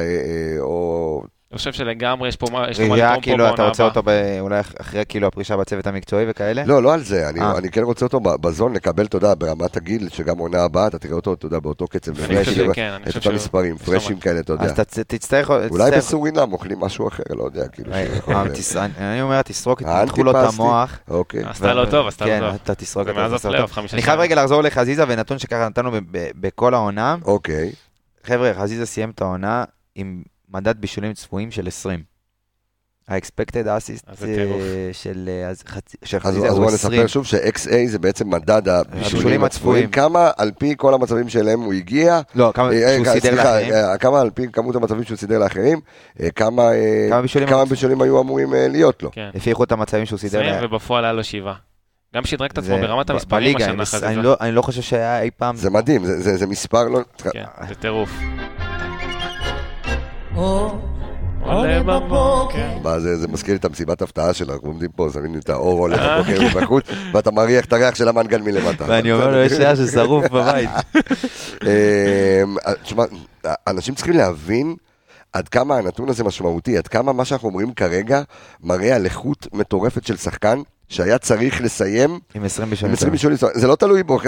או... 0.60 1.24
אני 1.52 1.58
חושב 1.58 1.74
שלגמרי 1.74 2.28
יש 2.30 2.36
פה 2.36 2.46
מה 2.52 2.66
יש 2.70 2.80
לו 2.80 2.88
מה 2.88 2.94
ראייה 2.94 3.06
לתרום 3.08 3.22
פה 3.22 3.24
כאילו 3.24 3.44
אתה 3.48 3.56
בעונה 3.56 3.70
רוצה 3.70 3.84
הבאה. 3.86 4.30
אותו 4.36 4.40
אולי 4.40 4.60
אחרי 4.82 5.04
כאילו 5.10 5.28
הפרישה 5.28 5.58
בצוות 5.58 5.88
המקצועי 5.88 6.26
וכאלה? 6.30 6.64
לא, 6.66 6.84
לא 6.84 6.94
על 6.94 7.04
זה, 7.04 7.30
אני, 7.30 7.40
אה. 7.40 7.58
אני 7.58 7.72
כן 7.72 7.82
רוצה 7.84 8.06
אותו 8.06 8.20
בזון 8.20 8.74
לקבל, 8.74 9.06
אתה 9.06 9.18
יודע, 9.18 9.34
ברמת 9.38 9.78
הגיל, 9.78 10.10
שגם 10.10 10.38
עונה 10.38 10.64
הבאה, 10.64 10.88
אתה 10.88 11.00
תראה 11.00 11.14
אותו, 11.14 11.34
אתה 11.34 11.46
יודע, 11.46 11.60
באותו 11.60 11.88
קצב, 11.88 12.20
אני 12.24 12.40
חושב 12.40 12.52
כאילו, 12.54 12.74
שכן, 12.74 12.82
אני 12.92 13.04
את 13.04 13.08
חושב 13.08 13.18
אותם 13.18 13.24
שהוא- 13.24 13.34
מספרים, 13.34 13.76
יש 13.76 13.88
לו 13.88 13.94
פרשים. 13.94 14.20
כאלה, 14.20 14.40
אתה 14.40 14.54
יודע. 14.54 14.66
אז 14.66 14.74
תצטרך... 15.08 15.50
אולי 15.70 15.92
בסורינם 15.92 16.54
אוכלים 16.54 16.80
משהו 16.80 17.08
אחר, 17.08 17.24
לא 17.30 17.44
יודע, 17.44 17.68
כאילו. 17.68 17.94
אה, 17.94 18.06
אני- 19.00 19.22
אומר, 19.22 19.42
תסרוק, 19.42 19.82
את 19.82 19.88
האנטי-פסטי. 19.88 20.62
המוח. 20.62 21.00
אוקיי. 21.10 21.44
עשתה 21.46 21.74
לו 21.74 21.86
טוב, 21.86 22.08
עשתה 22.08 22.26
לו 22.26 22.32
כן, 22.32 22.40
טוב. 22.40 22.56
אתה 22.64 22.76
תסרוק 22.76 23.08
זה 23.38 23.48
אותו. 23.48 23.68
חמישה 23.68 23.94
אני 23.94 24.02
חייב. 24.02 24.20
רגע 24.20 24.36
לחזור 24.36 24.62
לחזיזה 24.62 25.04
ונתון 25.08 25.40
שככה 25.40 25.68
נתנו 25.70 25.92
בכל 26.12 26.74
העונה. 26.74 27.16
אוקיי. 27.26 27.72
חבר'ה, 28.24 28.52
חזיזה 28.54 28.86
סיים 28.86 29.10
את 29.10 29.22
העונה 29.22 29.64
עם 29.96 30.22
מדד 30.54 30.82
בישולים 30.82 31.14
צפויים 31.14 31.52
של 31.52 31.68
20. 31.68 32.04
ה-expected 33.10 33.66
assist. 33.66 34.24
אה, 34.24 34.90
של 34.94 35.30
אה, 35.44 35.50
אז 35.50 35.64
חצי- 35.68 35.98
של 36.04 36.20
חזיזה 36.20 36.48
אז 36.48 36.60
20. 36.60 36.74
נספר 36.74 37.08
שוב 37.08 37.26
ש-XA 37.26 37.70
זה 37.88 38.00
בעצם 38.00 38.30
מדד 38.30 38.68
הבישולים 38.70 39.04
הבישולים 39.06 39.44
הצפויים. 39.44 39.90
כמה 39.90 40.32
על 40.38 40.52
פי 40.60 40.74
כל 40.78 40.94
המצבים 40.94 41.30
שאליהם 41.30 41.62
הוא 41.62 41.74
הגיע, 41.74 42.22
לא, 42.36 42.52
כמה 42.56 42.72
אה, 42.72 42.94
שהוא 42.96 43.08
אה, 43.08 43.14
סידר 43.14 43.36
לאחרים. 43.36 43.74
אה, 43.74 43.98
כמה 43.98 44.22
על 44.22 44.30
פי 44.30 44.46
כמות 44.54 44.76
המצבים 44.76 45.04
שהוא 45.04 45.18
סידר 45.18 45.40
לאחרים, 45.40 45.80
אה, 46.22 46.32
כמה 46.32 46.72
אה, 46.74 47.10
כמה 47.48 47.66
בישולים 47.66 48.02
היו 48.02 48.22
אמורים 48.22 48.54
אה, 48.54 48.68
להיות 48.68 49.04
לו. 49.04 49.12
כן. 49.12 49.30
לפי 49.34 49.50
איכות 49.50 49.72
המצבים 49.72 50.06
שהוא 50.06 50.20
סידר 50.20 50.40
20 50.40 50.54
לאחרים. 50.54 50.72
ובפועל 50.72 51.04
היה 51.04 51.14
לו 51.14 51.24
שבעה. 51.24 51.56
גם 52.16 52.26
שדרג 52.26 52.50
את 52.52 52.58
עצמו 52.58 52.76
זה- 52.76 52.82
ברמת 52.82 53.10
המספרים 53.10 53.44
בליגה, 53.44 53.66
השנה 53.66 53.86
חזיזה. 53.86 54.08
אני 54.08 54.16
לא- 54.24 54.36
אני 54.42 54.52
לא 54.52 54.62
חושב 54.62 54.82
שהיה 54.82 55.22
אי 55.22 55.30
פעם... 55.38 55.56
זה 55.56 55.70
מדהים, 55.70 56.06
זה- 56.06 56.22
זה 56.22 56.38
זה 56.38 56.48
מספר 56.48 56.88
לא... 56.88 57.00
כן, 57.34 57.44
זה 57.70 57.76
טירוף. 57.76 58.10
אור 60.38 60.80
עולה 61.42 61.84
בבוקר 61.84 62.78
מה, 62.84 63.00
זה, 63.00 63.18
זה 63.18 63.28
מזכיר 63.28 63.54
לי 63.54 63.60
את 63.60 63.66
המסיבת 63.66 64.02
הפתעה 64.02 64.34
שלנו, 64.34 64.54
אנחנו 64.54 64.68
עומדים 64.68 64.90
פה, 64.96 65.10
שמים 65.14 65.40
את 65.40 65.50
האור 65.50 65.80
עולה 65.80 66.22
בבוקר 66.22 66.60
בחוץ, 66.62 66.86
ואתה 67.14 67.32
מריח 67.32 67.66
את 67.66 67.74
הריח 67.74 67.96
של 67.96 68.08
המנגל 68.08 68.42
מלמטה. 68.42 68.86
ואני 68.88 69.12
אומר 69.12 69.32
לו, 69.32 69.38
יש 69.38 69.52
שער 69.52 69.76
ששרוף 69.76 70.26
בבית. 70.26 70.70
אמ, 71.64 72.56
תשמע, 72.84 73.04
אנשים 73.68 73.96
צריכים 73.96 74.14
להבין 74.14 74.76
עד 75.34 75.50
כמה 75.50 75.78
הנתון 75.78 76.10
הזה 76.10 76.24
משמעותי, 76.24 76.78
עד 76.78 76.88
כמה 76.88 77.14
מה 77.14 77.26
שאנחנו 77.26 77.50
אומרים 77.50 77.74
כרגע 77.74 78.22
מראה 78.64 78.96
על 78.96 79.06
איכות 79.06 79.48
מטורפת 79.54 80.06
של 80.06 80.18
שחקן 80.18 80.62
שהיה 80.90 81.18
צריך 81.18 81.62
לסיים 81.62 82.20
עם 82.36 82.44
20 82.44 82.64
עם 82.66 82.70
בישולים. 82.70 82.94
20 82.94 83.12
בישולים, 83.12 83.38
זה 83.54 83.68
לא 83.68 83.76
תלוי 83.76 84.04
בו, 84.04 84.20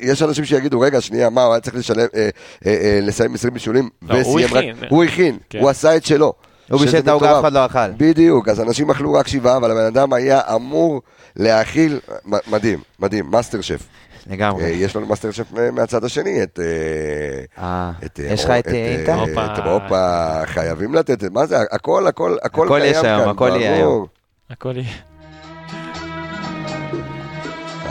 יש 0.00 0.22
אנשים 0.22 0.44
שיגידו, 0.44 0.80
רגע, 0.80 1.00
שנייה, 1.00 1.30
מה, 1.30 1.44
הוא 1.44 1.52
היה 1.52 1.60
צריך 1.60 1.76
לשלם, 1.76 2.06
אה, 2.16 2.28
אה, 2.66 2.72
אה, 2.82 2.98
לסיים 3.02 3.34
20 3.34 3.54
בישולים, 3.54 3.88
לא, 4.02 4.14
הוא 4.14 4.20
וסיים 4.20 4.54
רק- 4.54 4.56
הכין. 4.56 4.76
הוא 4.88 5.04
הכין, 5.04 5.38
כן. 5.50 5.58
הוא 5.58 5.68
עשה 5.68 5.96
את 5.96 6.04
שלו. 6.04 6.32
הוא 6.70 6.78
שזה 6.78 6.86
בישל 6.86 6.98
את 6.98 7.08
העוגה. 7.08 7.34
אף 7.34 7.40
אחד 7.40 7.52
לא 7.52 7.66
אכל. 7.66 7.90
בדיוק, 7.96 8.48
אז 8.48 8.60
אנשים 8.60 8.90
אכלו 8.90 9.12
רק 9.12 9.28
שבעה, 9.28 9.56
אבל 9.56 9.70
הבן 9.70 9.84
אדם 9.86 10.12
היה 10.12 10.40
אמור 10.54 11.02
להאכיל, 11.36 11.98
מדהים, 12.46 12.78
מדהים, 12.98 13.26
מאסטר 13.30 13.60
שף. 13.60 13.82
לגמרי. 14.26 14.64
אה, 14.64 14.68
יש 14.68 14.96
לנו 14.96 15.06
מאסטר 15.06 15.30
שף 15.30 15.52
מהצד 15.72 16.04
השני, 16.04 16.42
את... 16.42 16.60
אה, 16.62 17.64
אה, 17.64 17.90
את, 18.06 18.20
יש 18.24 18.44
לך 18.44 18.50
את 18.50 18.66
הופה. 19.08 19.46
את 19.54 19.58
הופה, 19.66 20.40
חייבים 20.44 20.94
לתת, 20.94 21.24
מה 21.24 21.46
זה, 21.46 21.56
הכל, 21.70 22.06
הכל, 22.06 22.36
הכל 22.42 22.66
הכל 22.66 22.80
יש 22.84 22.98
קיים 23.00 23.06
היום, 23.06 23.20
כאן, 23.22 23.30
הכל 23.30 23.50
יהיה. 23.60 23.74
היום. 23.74 24.06
הכל 24.50 24.72
יהיה. 24.76 25.07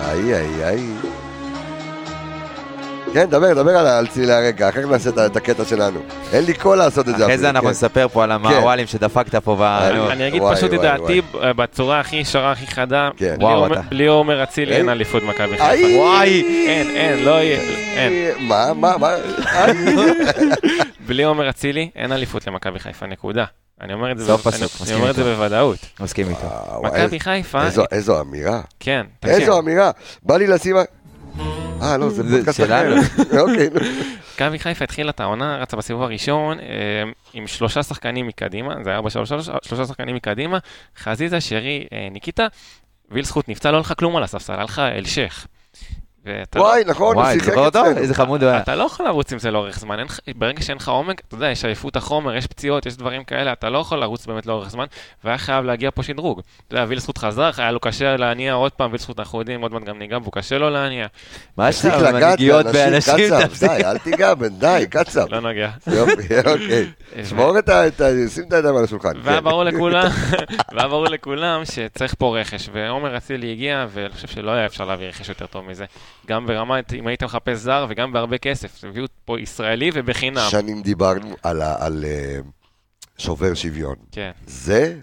איי, 0.10 0.34
איי, 0.36 0.64
איי. 0.64 0.84
כן, 3.14 3.26
דבר, 3.30 3.54
דבר 3.54 3.72
על- 3.78 3.88
על 3.88 4.08
צלילי 4.08 4.34
הרגע, 4.34 4.70
אחר 4.70 4.82
כך 4.84 4.88
נעשה 4.90 5.10
את 5.10 5.18
את 5.20 5.36
הקטע 5.36 5.66
שלנו. 5.66 6.00
אין 6.34 6.46
לי 6.46 6.54
קול 6.54 6.78
לעשות 6.78 7.10
את 7.10 7.18
זה. 7.18 7.24
אחרי 7.26 7.38
זה 7.38 7.50
אנחנו 7.50 7.66
כן. 7.68 7.72
נספר 7.72 8.08
פה 8.08 8.24
על 8.24 8.32
המעוואלים 8.32 8.88
שדפקת 8.88 9.36
פה 9.36 9.56
ב... 9.56 9.62
אני-. 9.62 10.12
אני 10.12 10.28
אגיד 10.28 10.42
וואי, 10.42 10.56
פשוט 10.56 10.74
את 10.74 10.82
דעתי 10.82 11.22
בצורה 11.42 12.00
הכי 12.00 12.16
ישרה, 12.16 12.52
הכי 12.52 12.68
חדה. 12.68 13.10
כן. 13.18 13.36
בלי 13.38 13.46
וואו, 13.46 13.64
עומר- 13.64 13.74
אתה. 13.74 13.82
בלי 13.90 14.06
עומר 14.08 14.44
אצילי 14.44 14.76
אין? 14.76 14.90
אליפות 14.90 15.24
מכבי. 15.24 15.58
חיפה. 15.58 15.98
וואי. 15.98 16.44
אין, 16.68 16.88
אין, 16.96 17.26
לא 17.26 17.32
יהיה, 17.32 17.60
אין. 17.96 18.14
מה, 18.48 18.74
מה, 18.76 18.94
מה? 18.98 19.10
בלי 21.08 21.24
עומר 21.24 21.50
אצילי 21.50 21.90
אין 21.96 22.12
אליפות 22.12 22.48
למכבי 22.48 22.80
חיפה, 22.80 23.06
נקודה. 23.06 23.46
אני 23.82 23.94
אומר 23.94 24.12
את 24.12 24.18
זה 24.18 24.26
סוף 24.26 24.48
ב- 24.48 24.48
אני- 24.48 24.58
פסוק, 24.58 24.72
אני 24.76 24.82
מסכים 24.84 24.96
אומר 25.00 25.10
את 25.10 25.16
זה. 25.16 25.24
בוודאות. 25.24 25.78
מסכים 26.00 26.30
איתו. 26.30 26.42
וואו, 26.48 26.84
מכבי 26.84 27.20
חיפה, 27.20 27.66
איזו- 27.66 27.84
איזו 27.92 28.22
אמירה. 28.22 28.62
כן, 28.80 29.06
תקשיב. 29.20 29.36
איזו 29.40 29.60
אמירה. 29.60 29.92
בא 30.24 30.38
לי 30.38 30.48
לשים... 30.48 30.76
אה, 31.82 31.98
לא, 31.98 32.10
זה 32.10 32.24
פודקאסט 32.24 32.60
אחר. 32.60 32.68
שלנו. 32.68 33.02
אוקיי, 33.42 33.70
נו. 33.74 33.80
מכבי 34.36 34.60
חיפה 34.60 34.84
התחילה 34.84 35.10
את 35.10 35.20
העונה, 35.20 35.58
רצה 35.58 35.78
בסיבוב 35.78 36.04
הראשון, 36.04 36.60
אה, 36.60 36.66
עם 37.34 37.48
שלושה 37.48 37.84
שחקנים 37.84 38.28
מקדימה, 38.28 38.76
זה 38.84 38.90
היה 38.90 39.00
4-3-3, 39.00 39.04
שלושה 39.62 39.86
שחקנים 39.86 40.16
מקדימה, 40.16 40.58
חזיזה, 40.98 41.42
שרי, 41.42 41.88
אה, 41.94 42.08
ניקיטה, 42.12 42.48
ויל 43.12 43.26
זכות 43.26 43.50
נפצע, 43.50 43.72
לא 43.72 43.78
הלך 43.78 43.94
כלום 44.00 44.16
על 44.16 44.24
הספסל. 44.24 44.54
ואתה 44.54 44.90
לא- 44.92 45.08
וואי, 46.56 46.84
נכון, 46.86 47.16
הוא 47.16 47.26
שיחק 47.34 47.58
אותו? 47.58 47.68
אצלנו. 47.68 47.98
איזה 47.98 48.14
חמוד 48.14 48.44
הוא 48.44 48.50
היה. 48.50 48.60
אתה 48.60 48.76
לא 48.76 48.84
יכול 48.84 49.06
לרוץ 49.06 49.34
עם 49.34 49.40
זה 49.40 49.52
לאורך 49.52 49.80
זמן, 49.80 50.06
ברגע 50.36 50.62
שאין 50.62 50.78
לך 50.78 50.90
עומק, 50.90 51.22
אתה 51.28 51.36
יודע, 51.36 51.48
יש 51.50 51.66
עייפות 51.66 51.96
החומר, 51.96 52.36
יש 52.36 52.48
פציעות, 52.48 52.86
יש 52.86 52.98
דברים 52.98 53.24
כאלה, 53.24 53.54
אתה 53.54 53.70
לא 53.70 53.78
יכול 53.78 54.00
לרוץ 54.00 54.26
באמת 54.26 54.46
לאורך 54.46 54.70
זמן, 54.70 54.86
והיה 55.24 55.38
חייב 55.38 55.66
להגיע 55.66 55.92
פה 55.92 56.04
שדרוג. 56.04 56.42
אתה 56.68 56.76
יודע, 56.76 56.86
ויל 56.88 57.00
זכות 57.00 57.18
חזר, 57.18 57.50
היה 57.58 57.72
לו 57.72 57.80
קשה 57.80 58.18
להניע 58.18 58.54
עוד 58.54 58.72
פעם, 58.72 58.92
ויל 58.92 59.02
זכות 59.02 59.20
אנחנו 59.20 59.40
יודעים, 59.40 59.62
עוד 59.62 59.74
מעט 59.74 59.84
גם 59.84 60.00
ניגע, 60.00 60.18
והוא 60.18 60.34
קשה 60.34 60.58
לו 60.58 60.70
להניע, 60.70 61.08
מה 61.58 61.70
יש 61.70 61.86
לך 61.86 61.94
לגעת 61.94 62.14
מנהיגיות 62.14 62.66
באנשים. 62.66 63.16
די, 63.60 63.86
אל 63.86 63.98
תיגע, 63.98 64.34
בן, 64.34 64.60
די, 64.60 64.86
קצב. 64.90 65.26
לא 65.30 65.40
נוגע. 65.40 65.70
יופי, 65.88 66.38
אוקיי. 66.52 66.88
שמור 67.24 67.60
את 67.60 67.70
ה... 67.70 67.84
שים 68.30 68.44
את 68.48 68.54
הידיים 68.54 68.76
על 68.76 68.84
השולחן. 68.84 69.12
והיה 69.24 69.38
כן. 69.38 69.44
ברור 69.44 69.64
לכולם, 69.64 70.08
והיה 70.74 70.88
ברור 70.88 71.08
לכולם 71.08 71.62
שצריך 71.66 72.16
פה 72.18 72.40
רכש, 72.40 72.70
ועומר 72.74 73.18
אצילי 73.18 73.52
הגיע, 73.52 73.86
ואני 73.90 74.10
חושב 74.10 74.28
שלא 74.28 74.52
היה 74.52 74.66
אפשר 74.66 74.86
להביא 74.86 75.08
רכש 75.08 75.30
יותר 75.30 75.46
טוב 75.46 75.66
מזה. 75.66 75.86
גם 76.28 76.46
ברמה, 76.48 76.76
אם 77.00 77.08
היית 77.08 77.24
מחפש 77.24 77.58
זר, 77.58 77.86
וגם 77.90 78.14
בהרבה 78.14 78.38
כסף. 78.38 78.84
הביאו 78.84 79.06
פה 79.26 79.40
ישראלי 79.40 79.90
ובחינם. 79.94 80.48
שנים 80.50 80.82
דיברנו 80.82 81.36
על 81.44 81.62
ה- 81.62 81.86
על 81.86 82.06
אה, 82.08 82.38
שובר 83.18 83.54
שוויון. 83.54 83.96
כן. 84.12 84.32
זה, 84.48 84.96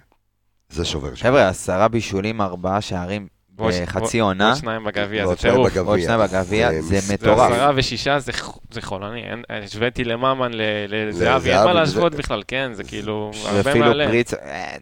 זה 0.69 0.85
שובר 0.85 1.15
שוויון. 1.15 1.35
חבר'ה, 1.35 1.49
עשרה 1.49 1.89
בישולים, 1.89 2.41
ארבעה 2.41 2.81
שערים 2.81 3.27
בחצי 3.57 4.21
ועוד- 4.21 4.31
עונה. 4.31 4.45
ועוד 4.45 4.57
שניים 4.57 4.85
בגביע, 4.85 5.27
זה 5.27 5.37
טירוף. 5.37 5.77
עוד 5.77 6.01
שניים 6.01 6.21
בגביע, 6.21 6.71
זה 6.73 6.81
זה 6.83 7.01
זה 7.01 7.15
מטורף. 7.15 7.53
עשרה 7.53 7.71
ושישה, 7.77 8.19
זה 8.19 8.33
זה 8.71 8.83
חולני. 8.83 9.23
השוויתי 9.51 10.05
לממן, 10.05 10.51
לזהבי, 10.89 11.51
אין 11.53 11.65
מה 11.65 11.73
להשוות 11.73 12.13
זה- 12.13 12.19
בכלל, 12.19 12.43
כן, 12.49 12.71
זה 12.75 12.85
כאילו 12.85 13.31
הרבה 13.45 13.59
ואפילו 13.65 13.85
מעלה. 13.87 14.07
פריץ, 14.07 14.35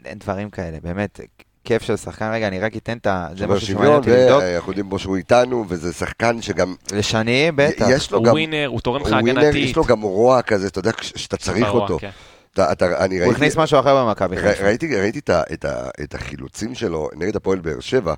אין 0.05 0.19
דברים 0.19 0.51
כאלה, 0.51 0.79
באמת. 0.83 1.21
כיף 1.65 1.83
של 1.83 1.97
שחקן, 1.97 2.31
רגע, 2.33 2.49
אני 2.49 2.61
רק 2.61 2.77
אתן 2.77 2.97
את 2.99 3.07
ה... 3.07 3.29
זה 3.39 3.47
משהו 3.47 3.67
שמעניין 3.67 3.77
שוויון, 3.77 3.97
אותי 3.97 4.11
לבדוק. 4.11 4.43
ואנחנו 4.43 4.71
יודעים 4.73 4.89
בו 4.89 4.99
שהוא 4.99 5.17
איתנו, 5.17 5.65
וזה 5.69 5.93
שחקן 5.93 6.43
שגם... 6.43 6.75
לשני, 6.93 7.51
בטח. 7.55 7.87
יש 7.91 8.11
לו 8.11 8.19
הוא 8.19 8.25
גם... 8.27 8.33
winner, 8.33 8.67
הוא 8.67 8.81
תורם 8.81 9.03
לך 9.03 9.09
הוא 9.13 9.21
winner, 9.21 9.41
הגנתית. 9.41 9.65
יש 9.71 9.77
לו 9.77 9.85
גם 9.85 10.03
רוע 10.03 10.43
כזה, 10.43 10.67
אתה 10.67 10.79
יודע, 10.79 10.91
שאתה 11.01 11.37
צריך 11.37 11.67
אותו. 11.69 11.99
כן. 11.99 12.11
אתה- 12.55 12.73
אתה- 12.73 13.05
אני 13.05 13.25
הוא. 13.25 13.33
הכניס 13.33 13.57
משהו 13.57 13.81
אחר 13.81 14.05
במכבי. 14.05 14.37
ראיתי, 14.37 14.97
ראיתי 14.97 15.19
את, 15.19 15.31
ה, 15.31 15.43
את, 15.53 15.65
ה, 15.65 15.89
את 16.03 16.15
החילוצים 16.15 16.75
שלו 16.75 17.09
נגד 17.17 17.37
הפועל 17.37 17.59
באר 17.59 17.81
שבע 17.81 18.15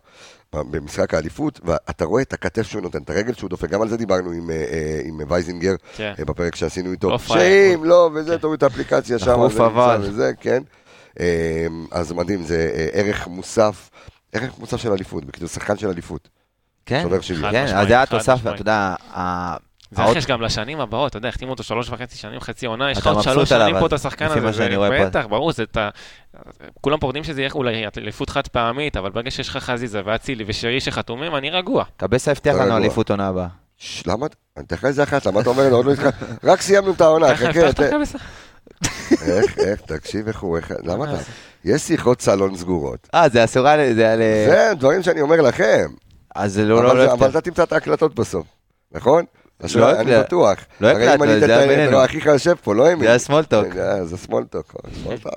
במשחק 0.53 1.15
האליפות, 1.15 1.61
ואתה 1.65 2.05
רואה 2.05 2.23
את 2.23 2.33
הכתף 2.33 2.63
שהוא 2.63 2.83
נותן, 2.83 2.99
את 3.03 3.11
הרגל 3.11 3.35
שהוא 3.35 3.51
דופק, 3.51 3.71
גם 3.71 3.83
על 3.83 3.89
זה 3.89 3.97
דיברנו 3.97 4.31
עם, 4.31 4.51
אה, 4.51 4.57
אה, 4.57 5.01
עם 5.05 5.21
וייזינגר 5.29 5.75
כן. 5.97 6.13
אה, 6.19 6.25
בפרק 6.25 6.55
שעשינו 6.55 6.93
איתו. 6.93 7.11
לא. 7.11 7.19
שאם 7.19 7.85
לא, 7.85 8.11
וזה, 8.15 8.31
כן. 8.31 8.37
תוריד 8.39 8.57
את 8.57 8.63
האפליקציה 8.63 9.19
שם, 9.19 9.33
דחוף 9.33 9.61
אבל. 9.61 10.01
וזה, 10.03 10.31
כן. 10.41 10.63
אה, 11.21 11.67
אז 11.91 12.13
מדהים, 12.13 12.43
זה 12.43 12.71
אה, 12.75 12.89
ערך 12.93 13.27
מוסף, 13.27 13.91
ערך 14.33 14.59
מוסף 14.59 14.77
של 14.77 14.93
אליפות, 14.93 15.25
בקיצור, 15.25 15.49
שחקן 15.49 15.77
של 15.77 15.89
אליפות. 15.89 16.29
כן, 16.87 17.01
שובר 17.03 17.21
שוויון. 17.21 17.51
כן, 17.53 17.65
משמעית, 17.65 17.83
אז 17.83 17.89
זה 17.89 17.95
היה 17.95 18.07
חד 18.07 18.19
תוסף, 18.19 18.33
משמעית. 18.33 18.55
אתה 18.55 18.63
יודע, 18.63 18.95
זה 19.91 20.03
רכש 20.03 20.27
גם 20.27 20.43
לשנים 20.43 20.81
הבאות, 20.81 21.11
אתה 21.11 21.19
יודע, 21.19 21.29
החתימו 21.29 21.51
אותו 21.51 21.63
שלוש 21.63 21.91
וחצי 21.91 22.17
שנים, 22.19 22.41
חצי 22.41 22.67
עונה, 22.67 22.91
יש 22.91 22.99
לך 22.99 23.03
אתה 23.07 23.11
עוד 23.11 23.23
שלוש 23.23 23.49
שנים 23.49 23.79
פה 23.81 23.87
את 23.87 23.93
השחקן 23.93 24.27
הזה. 24.27 24.69
בטח, 25.07 25.27
ברור, 25.27 25.53
זה 25.53 25.63
את 25.63 25.77
ה... 25.77 25.89
כולם 26.81 26.99
פה 26.99 27.07
יודעים 27.07 27.25
שזה 27.25 27.41
יהיה 27.41 27.51
אולי 27.55 27.85
אליפות 27.99 28.31
חד 28.31 28.49
פעמית, 28.49 28.97
אבל 28.97 29.11
ברגע 29.11 29.31
שיש 29.31 29.49
לך 29.49 29.57
חזיזה 29.57 30.01
ואצילי 30.05 30.45
ושרי 30.47 30.81
שחתומים, 30.81 31.37
אני 31.37 31.51
רגוע. 31.51 31.85
קבסה 31.97 32.31
הבטיח 32.31 32.57
לנו. 32.57 32.77
אליפות 32.77 33.11
עונה 33.11 33.29
הבאה. 33.29 33.47
למה? 34.07 34.27
אני 34.57 34.65
אתן 34.67 34.77
לך 34.77 34.85
איזה 34.85 35.03
אחת, 35.03 35.27
למה 35.27 35.41
אתה 35.41 35.51
אומר, 35.51 35.71
עוד 35.71 35.87
לא 35.87 35.93
התחלת? 35.93 36.15
רק 36.45 36.61
סיימנו 36.61 36.93
את 36.93 37.01
העונה, 37.01 37.35
ככה 37.35 37.47
חכה, 37.53 37.67
הבטחת 37.67 37.81
ת- 37.87 37.91
קבסה? 37.91 38.19
איך, 39.23 39.59
איך, 39.59 39.81
תקשיב 39.81 40.29
איך 40.29 40.41
הוא, 40.41 40.57
איך, 40.57 40.73
למה 40.85 41.05
אתה? 41.15 41.23
יש 41.65 41.83
שיחות 41.83 42.21
סלון 42.21 42.57
סגורות. 42.57 43.09
אה, 43.15 43.29
זה 43.29 43.45
אסורה, 43.45 43.77
זה 43.95 44.13
על... 44.13 44.19
זה 44.49 44.73
דברים 44.79 45.03
שאני 45.03 45.21
אומר 45.21 45.41
לכם. 45.41 45.87
אז 46.35 46.53
זה 46.53 46.65
לא 46.65 46.79
אבל 46.79 46.87
לא 46.87 47.05
לא 47.07 47.13
אבל. 47.13 47.31
אתה 47.31 47.41
תמצא 47.41 47.63
את 47.63 47.73
ההקלטות 47.73 48.15
בסוף, 48.15 48.47
נכון? 48.93 49.25
אז 49.61 49.77
לא 49.77 50.01
אני 50.01 50.13
בטוח. 50.21 50.59
לא 50.81 50.89
הרי 50.89 51.05
אם 51.05 51.09
הקלטנו, 51.09 51.25
אני 51.25 51.41
זה 51.41 51.45
אתן 51.47 51.53
היה 51.55 51.65
את 51.65 51.69
ה- 51.71 51.75
בינינו. 51.75 51.91
לא, 51.93 52.05
אחיך 52.05 52.27
יושב 52.27 52.55
פה, 52.63 52.75
לא 52.75 52.93
אמיל. 52.93 53.07
זה 53.09 53.15
הסמולטוק. 53.15 53.67
זה 54.05 54.17
סמולטוק, 54.17 54.75
סמולטוק. 55.03 55.33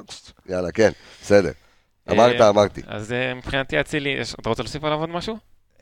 יאללה, 0.50 0.72
כן, 0.72 0.92
בסדר. 1.24 1.52
אה, 2.10 2.14
אמרת, 2.14 2.42
אמרתי. 2.42 2.82
אז 2.88 3.12
אה, 3.12 3.34
מבחינתי 3.34 3.80
אצילי, 3.80 4.10
יש- 4.10 4.36
אתה 4.40 4.50
רוצה 4.50 4.64
להוסיף 4.64 4.84
עליו 4.84 5.00
עוד 5.00 5.10
משהו? 5.10 5.38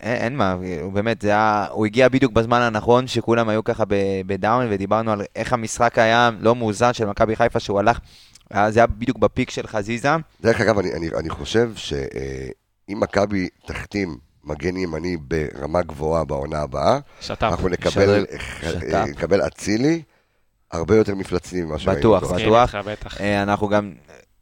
אין 0.05 0.15
אין 0.21 0.35
מה, 0.35 0.55
הוא 0.81 0.93
באמת, 0.93 1.21
זה 1.21 1.27
היה, 1.29 1.67
הוא 1.71 1.85
הגיע 1.85 2.09
בדיוק 2.09 2.31
בזמן 2.33 2.61
הנכון, 2.61 3.07
שכולם 3.07 3.49
היו 3.49 3.63
ככה 3.63 3.83
ב 4.25 4.32
down, 4.32 4.65
ודיברנו 4.69 5.11
על 5.11 5.21
איך 5.35 5.53
המשחק 5.53 5.97
היה 5.97 6.29
לא 6.39 6.55
מאוזן 6.55 6.93
של 6.93 7.05
מכבי 7.05 7.35
חיפה, 7.35 7.59
שהוא 7.59 7.79
הלך, 7.79 7.99
היה- 8.51 8.71
זה 8.71 8.79
היה 8.79 8.87
בדיוק 8.87 9.17
ב 9.17 9.24
peak 9.24 9.49
של 9.49 9.67
חזיזה. 9.67 10.09
דרך 10.41 10.61
אגב, 10.61 10.79
אני- 10.79 10.93
אני 10.93 11.09
אני 11.19 11.29
חושב 11.29 11.71
שאם 11.75 11.99
מכבי 12.99 13.47
תחתים 13.67 14.17
מגן 14.43 14.77
ימני 14.77 15.17
ברמה 15.17 15.81
גבוהה 15.81 16.23
בעונה 16.23 16.59
הבאה, 16.61 16.99
שת"פ. 17.21 17.43
אנחנו 17.43 17.69
נקבל 17.69 18.25
שת"פ. 18.61 18.93
אה, 18.93 19.05
נקבל 19.05 19.47
אצילי 19.47 20.01
הרבה 20.71 20.95
יותר 20.95 21.15
מפלצתי 21.15 21.61
ממה 21.61 21.79
שראינו. 21.79 21.99
בטוח, 21.99 22.23
בטוח. 22.31 22.75
אה, 23.21 23.43
אנחנו 23.43 23.67
גם, 23.67 23.91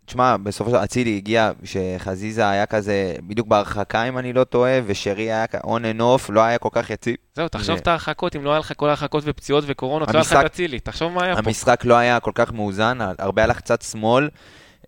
תשמע, 0.06 0.38
בסופו 0.38 0.70
של 0.70 0.76
דבר 0.76 0.84
אצילי 0.84 1.18
הגיע, 1.18 1.52
שחזיזה 1.64 2.50
היה 2.50 2.66
כזה, 2.66 3.16
בדיוק 3.28 3.48
בהרחקה 3.48 4.04
אם 4.04 4.18
אני 4.18 4.34
לא 4.34 4.44
טועה, 4.44 4.80
ושרי 4.86 5.24
היה 5.24 5.46
on 5.64 5.86
and 5.86 6.02
off, 6.02 6.30
לא 6.30 6.42
היה 6.42 6.58
כל 6.58 6.70
כך 6.72 6.90
יציב. 6.90 7.16
זהו, 7.36 7.48
תחשוב 7.48 7.78
את 7.78 7.88
ההרחקות, 7.88 8.36
אם 8.36 8.44
לא 8.44 8.50
היה 8.52 8.60
לך 8.60 8.74
כל 8.76 8.88
ההרחקות 8.88 9.24
ופציעות 9.28 9.64
וקורונות, 9.68 10.08
לא 10.10 10.14
היה 10.14 10.22
לך 10.22 10.34
את 10.34 10.46
אצילי, 10.46 10.80
תחשוב 10.80 11.12
מה 11.14 11.24
היה 11.24 11.34
פה. 11.34 11.40
המשחק 11.46 11.86
לא 11.86 11.98
היה 11.98 12.20
כל 12.20 12.32
כך 12.36 12.52
מאוזן, 12.54 12.98
הרבה 13.20 13.44
הלך 13.44 13.58
קצת 13.58 13.82
שמאל, 13.82 14.30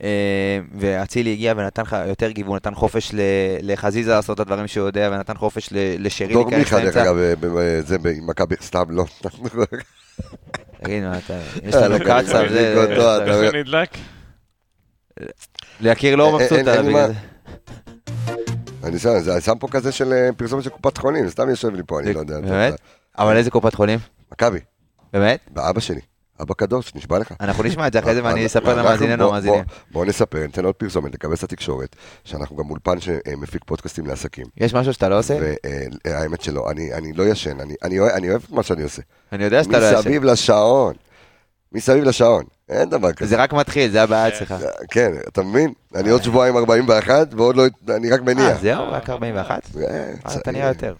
אה, 0.03 0.07
ואצילי 0.79 1.31
הגיע 1.31 1.53
ונתן 1.57 1.81
לך 1.81 1.95
יותר 2.07 2.31
גיוון, 2.31 2.55
נתן 2.55 2.75
חופש 2.75 3.11
ל- 3.13 3.19
לחזיזה 3.61 4.11
לעשות 4.11 4.35
את 4.35 4.39
הדברים 4.39 4.67
שהוא 4.67 4.87
יודע, 4.87 5.09
ונתן 5.13 5.33
חופש 5.37 5.69
ל- 5.71 5.77
לשרי 6.05 6.33
דור 6.33 6.43
להיכנס 6.51 6.59
מיכה, 6.73 6.75
דרך 6.85 6.95
לאמצע. 6.95 7.03
אגב, 7.11 7.15
זה 7.79 7.97
ב- 7.97 8.07
עם 8.07 8.27
מכבי, 8.27 8.55
סתם 8.61 8.83
לא. 8.89 9.05
תגיד, 10.83 11.03
מה 11.03 11.17
אתה, 11.17 11.39
יש 11.63 11.75
לנו 11.75 11.95
אני 11.95 12.23
זה... 12.25 12.43
מדליק 12.43 12.91
אותו, 12.91 13.15
אתה- 13.17 13.25
איך 13.25 13.35
זה 13.35 13.57
נדלק? 13.57 13.89
להכיר 15.79 16.15
לא 16.15 16.25
אין- 16.25 16.35
מבסוט 16.35 16.57
אין- 16.57 16.67
עליו 16.67 16.83
אין 16.83 16.93
בגלל 16.93 17.07
זה. 17.07 17.13
אני 18.83 18.99
שם, 18.99 19.19
זה 19.19 19.41
שם 19.41 19.53
פה 19.59 19.67
כזה 19.67 19.91
של 19.91 20.13
אה, 20.13 20.29
פרסומת 20.37 20.63
של 20.63 20.69
קופת 20.69 20.97
חולים, 20.97 21.29
סתם 21.29 21.49
יושב 21.49 21.69
לי 21.75 21.81
פה, 21.87 21.99
אני 21.99 22.13
לא 22.13 22.19
יודע. 22.19 22.39
באמת? 22.41 22.73
אבל 23.17 23.37
איזה 23.37 23.51
קופת 23.51 23.75
חולים? 23.75 23.99
מכבי, 24.31 24.59
באמת? 25.13 25.39
באבא 25.51 25.79
שלי, 25.79 25.99
אבא 26.41 26.53
קדוש, 26.53 26.95
נשבע 26.95 27.19
לך. 27.19 27.33
אנחנו 27.39 27.63
נשמע 27.63 27.87
את 27.87 27.93
זה 27.93 27.99
אחרי 27.99 28.15
זה 28.15 28.23
ואני 28.23 28.45
אספר 28.45 28.75
למאזיננו 28.75 29.27
המאזינים. 29.29 29.63
בוא- 29.63 29.73
בואו 29.91 30.05
נספר, 30.05 30.39
ניתן 30.39 30.65
עוד 30.65 30.75
פרסומת, 30.75 31.13
לקבץ 31.13 31.43
התקשורת, 31.43 31.95
שאנחנו 32.23 32.55
גם 32.55 32.69
אולפן 32.69 32.99
שמפיק 33.01 33.63
פודקאסטים 33.65 34.05
לעסקים. 34.07 34.45
יש 34.57 34.73
משהו 34.73 34.93
שאתה 34.93 35.09
לא 35.09 35.19
עושה? 35.19 35.37
והאמת 36.05 36.41
שלא, 36.41 36.69
אני 36.71 37.13
לא 37.13 37.23
ישן, 37.23 37.59
אני- 37.59 37.75
אני 37.83 37.99
אוהב- 37.99 38.11
אני 38.13 38.29
אוהב 38.29 38.41
את 38.45 38.51
מה 38.51 38.63
שאני 38.63 38.83
עושה. 38.83 39.01
אני 39.31 39.43
יודע 39.43 39.63
שאתה 39.63 39.79
לא 39.79 39.85
ישן. 39.85 39.97
מסביב 39.99 40.23
לשעון, 40.23 40.93
מסביב 41.71 42.03
לשעון, 42.03 42.43
אין 42.69 42.89
דבר 42.89 43.13
כזה. 43.13 43.29
זה 43.29 43.35
רק 43.35 43.53
מתחיל, 43.53 43.91
זה 43.91 44.03
הבעיה 44.03 44.27
אצלך. 44.27 44.55
כן, 44.91 45.11
אתה 45.27 45.41
מבין? 45.41 45.73
אני 45.95 46.09
עוד 46.09 46.23
שבועיים 46.23 46.57
41, 46.57 47.27
ועוד 47.33 47.55
לא, 47.55 47.63
אני 47.95 48.11
רק 48.11 48.21
מניע. 48.21 48.47
אה, 48.47 48.55
זהו? 48.55 48.91
רק 48.91 49.09
41? 49.09 49.69
אה, 49.77 49.83
אה, 50.25 50.35
אתה. 50.35 50.51
נראה 50.51 50.67
יותר. 50.67 50.95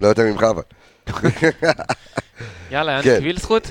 לא 0.00 0.08
יותר 0.08 0.22
ממך 0.22 0.42
אבל. 0.42 0.62
יאללה, 2.70 3.02
כן. 3.02 3.08
יאניק 3.08 3.24
וילסחוט? 3.24 3.68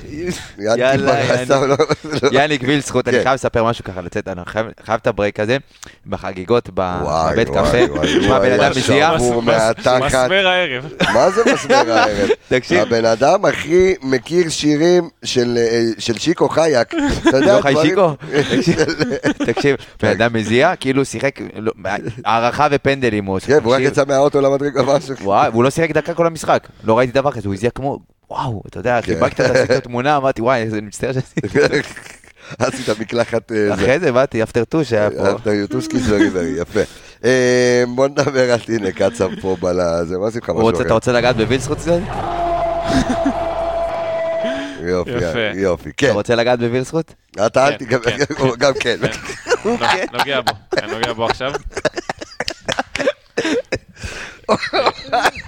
יאללה, 0.58 0.78
יאללה, 0.78 1.20
יאללה, 1.20 1.46
סתם, 1.46 1.64
לא- 1.64 1.76
לא- 2.24 2.30
יאניק 2.32 2.62
וילסחוט, 2.66 3.08
אני 3.08 3.18
כן. 3.18 3.24
חייב 3.24 3.34
לספר 3.34 3.64
משהו 3.64 3.84
ככה, 3.84 4.02
לצאת, 4.02 4.28
אני 4.28 4.42
חייב 4.46 4.66
חייב 4.86 5.00
את 5.02 5.08
הברייק 5.08 5.40
הזה, 5.40 5.58
בחגיגות 6.08 6.70
ב- 6.74 7.00
וואי, 7.02 7.34
בבית 7.34 7.50
וואי, 7.50 7.64
קפה. 7.64 7.94
וואי, 7.94 8.40
בן 8.40 8.52
אדם 8.52 8.60
וואי, 8.60 8.70
מזיע. 8.70 9.12
מסמר 10.06 10.48
הערב. 10.48 10.86
מה 11.14 11.30
זה 11.30 11.42
מסמר 11.54 11.92
הערב? 11.92 12.28
תקשיב. 12.50 12.80
הבן 12.80 13.06
אדם 13.06 13.46
הכי 13.46 13.94
מכיר 14.02 14.50
שירים 14.50 15.10
של 15.24 15.58
אה, 15.58 15.82
של 16.00 16.18
שיקו 16.18 16.50
חייק. 16.50 16.94
אתה 17.30 17.38
יודע, 17.38 17.58
לא 17.58 17.62
חי 17.62 17.72
דברים- 17.72 17.90
שיקו? 17.90 18.12
תקשיב, 19.52 19.76
בן 20.02 20.10
אדם 20.10 20.34
מזיע, 20.34 20.74
כאילו 20.76 21.06
שיחק, 21.06 21.40
הערכה 22.26 22.68
ופנדלים 22.72 23.26
הוא 23.26 23.36
עושה. 23.36 23.48
כן, 23.48 23.60
והוא 23.64 23.74
רק. 23.76 23.82
יצא 23.82 24.04
מהאוטו 24.08 24.42
למדרגה 24.42 24.84
משהו. 24.84 25.16
וואי, 25.22 25.50
והוא 25.50 25.64
לא 25.64 25.70
שיחק 25.70 25.92
דקה 25.92 26.14
כל 26.14 26.28
המשחק. 26.28 26.68
לא 26.84 26.98
ראיתי 26.98 27.14
דבר 27.14 27.32
כזה, 27.32 27.48
הוא 27.48 27.54
הזיע 27.54 27.70
כמו, 27.70 28.00
וואו, 28.30 28.62
אתה 28.68 28.80
יודע, 28.80 29.02
כן. 29.02 29.14
חיבקת 29.14 29.40
את 29.40 29.56
עשית 29.56 29.84
תמונה, 29.84 30.18
אמרתי, 30.18 30.42
וואי, 30.42 30.62
איזה 30.62 30.82
מצטער 30.82 31.14
שעשיתי. 31.14 31.48
עשית 32.60 32.90
מקלחת 33.00 33.52
אה, 33.52 33.58
זה. 33.68 33.74
אחרי 33.74 34.00
זה 34.00 34.12
באתי, 34.12 34.44
אפטר 34.44 34.64
טוש 34.64 34.94
היה 34.94 35.10
פה. 35.12 35.32
אתה 35.32 35.54
יוטוסקי 35.54 35.98
ורי 36.08 36.30
ורי, 36.34 36.62
יפה. 36.62 36.80
אה, 37.24 37.84
בוא 37.96 38.08
נדבר 38.08 38.52
על, 38.52 38.60
הנה, 38.68 38.92
קצב 38.92 39.30
פה 39.42 39.58
בלזה, 39.62 40.18
מה 40.18 40.28
עשית 40.28 40.44
לך 40.44 40.50
משהו 40.50 40.70
אחר? 40.70 40.82
אתה 40.82 40.94
רוצה 40.94 41.12
לגעת 41.12 41.36
בווילסחוט 41.36 41.78
קצת? 41.78 42.00
יופי. 44.88 45.12
יופי, 45.56 45.90
כן. 45.98 46.08
אתה 46.08 46.14
רוצה 46.14 46.36
לגעת 46.36 46.60
בווילסחוט? 46.60 47.14
אתה 47.46 47.68
אל 47.68 47.72
כן, 47.72 47.78
תיגע, 47.78 47.98
כן. 48.00 48.18
גם 48.60 48.74
כן. 48.80 48.98
נוגע 50.14 50.42
בו, 50.42 50.52
נוגע 50.94 51.14
בו 51.14 51.26
עכשיו. 51.26 51.52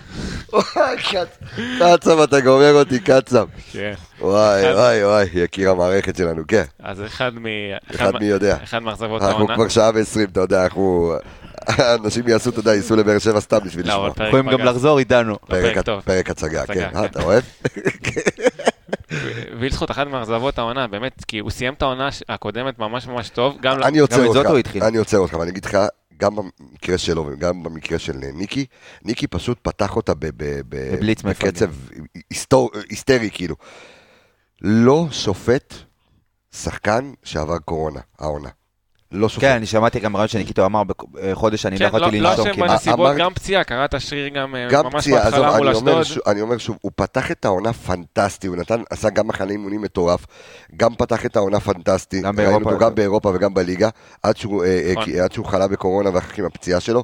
קצב, 1.80 2.20
אתה 2.20 2.40
גומר 2.40 2.74
אותי, 2.74 3.00
קצב. 3.00 3.46
כן. 3.72 3.94
וואי, 4.22 4.74
וואי, 4.74 5.06
וואי, 5.06 5.26
יקיר 5.34 5.70
המערכת 5.70 6.16
שלנו, 6.16 6.42
כן. 6.48 6.64
אז 6.84 7.02
אחד 7.06 7.32
מ... 7.40 7.46
אחד 7.96 8.12
מי 8.20 8.26
יודע. 8.26 8.58
אחד 8.64 8.80
מאכזבות 8.84 9.22
אנחנו 9.22 9.38
העונה. 9.38 9.56
כבר 9.56 9.68
שעה 9.68 9.92
ועשרים, 9.96 10.28
אתה 10.32 10.40
יודע, 10.40 10.64
אנחנו... 10.64 11.14
אנשים 11.80 12.28
יעשו, 12.28 12.50
אתה 12.50 12.60
יודע, 12.60 12.74
ייסעו 12.76 12.96
לבאר 12.98 13.20
שבע 13.20 13.40
סתם 13.42 13.58
בשביל 13.66 13.88
לא, 13.88 14.08
לשמוע. 14.10 14.28
יכולים 14.28 14.50
גם. 14.50 14.60
לחזור 14.66 15.00
איתנו. 15.00 15.40
פרק 15.48 15.74
פרק- 15.76 15.86
טוב. 15.86 16.02
פרק 16.02 16.30
הצגה, 16.30 16.66
כן. 16.66 16.80
אה, 16.80 16.92
כן. 16.92 17.06
אתה 17.06 17.24
אוהב? 17.24 17.44
וילסחוט 19.60 19.92
אחד 19.92 20.08
מאכזבות 20.08 20.58
העונה, 20.58 20.88
באמת, 20.88 21.26
כי 21.28 21.40
הוא 21.40 21.52
סיים 21.52 21.74
את 21.74 21.82
העונה 21.82 22.10
הקודמת 22.30 22.80
ממש 22.80 23.08
ממש 23.08 23.30
טוב. 23.30 23.58
גם 23.62 23.80
גם 23.82 24.04
את 24.04 24.12
זאת 24.34 24.46
הוא 24.46 24.58
התחיל. 24.58 24.84
אני 24.84 24.98
עוצר 24.98 25.18
אותך, 25.18 25.34
ואני 25.34 25.52
אגיד 25.52 25.66
לך, 25.66 25.78
גם 26.20 26.36
במקרה 26.36 26.98
שלו 26.98 27.26
וגם 27.32 27.64
במקרה 27.64 28.00
של 28.00 28.18
ניקי, 28.34 28.66
ניקי 29.06 29.28
פשוט 29.28 29.60
פתח 29.62 29.96
אותה 29.96 30.14
ב- 30.14 30.26
ב- 30.26 30.62
ב-. 30.70 31.00
בקצב 31.48 31.70
היסטור- 32.30 32.72
היסטרי, 32.90 33.30
כאילו. 33.32 33.56
לא 34.62 35.08
שופט 35.12 35.74
שחקן 36.56 37.12
שעבר 37.24 37.58
קורונה, 37.60 38.00
העונה. 38.20 38.50
לא 39.12 39.30
שופט. 39.30 39.42
כן, 39.42 39.52
אני 39.52 39.66
שמעתי 39.66 40.00
גם 40.00 40.16
רעיון 40.16 40.28
שניקיטו 40.28 40.66
אמר, 40.66 40.84
בחודש 41.14 41.66
אני 41.66 41.76
לא 41.76 41.80
כן, 41.80 41.84
לא 41.84 41.98
יכולתי 41.98 42.20
לא 42.20 42.30
לנשום 42.30 42.48
אשם 42.48 42.56
כמעט. 42.56 42.70
בנסיבות, 42.70 43.00
אמר- 43.00 43.18
גם 43.18 43.34
פציעה, 43.34 43.64
קראת 43.64 44.02
שריר 44.02 44.28
גם 44.28 44.56
אה, 44.56 44.68
גם 44.70 44.86
ממש 44.86 45.08
בהתחלה 45.08 45.58
מול 45.58 45.68
אני 45.68 46.02
אשדוד. 46.02 46.22
אני 46.28 46.42
אומר 46.42 46.58
שוב, 46.58 46.78
הוא 46.82 46.92
פתח 46.96 47.32
את 47.32 47.46
העונה 47.46 47.74
פנטסטי, 47.74 48.48
הוא 48.48 48.56
נתן, 48.56 48.82
עשה 48.90 49.10
גם 49.10 49.28
מחנה 49.28 49.52
אימונים 49.52 49.82
מטורף, 49.82 50.26
גם 50.78 50.96
פתח 50.96 51.26
את 51.26 51.36
העונה 51.36 51.60
פנטסטי, 51.60 52.22
גם 52.22 52.26
ראינו 52.40 52.52
באירופה. 52.52 52.70
אותו 52.72 52.86
גם 52.86 52.96
באירופה 52.96 53.30
וגם 53.36 53.54
בליגה, 53.54 53.90
עד 54.24 54.38
שהוא, 54.38 54.64
אה, 54.64 54.68
אה, 54.88 54.94
נכון. 54.98 55.14
עד 55.24 55.32
שהוא 55.32 55.46
חלה 55.46 55.68
בקורונה 55.68 56.10
ואחר 56.14 56.28
כך 56.32 56.40
עם 56.40 56.46
הפציעה 56.46 56.80
שלו. 56.80 57.04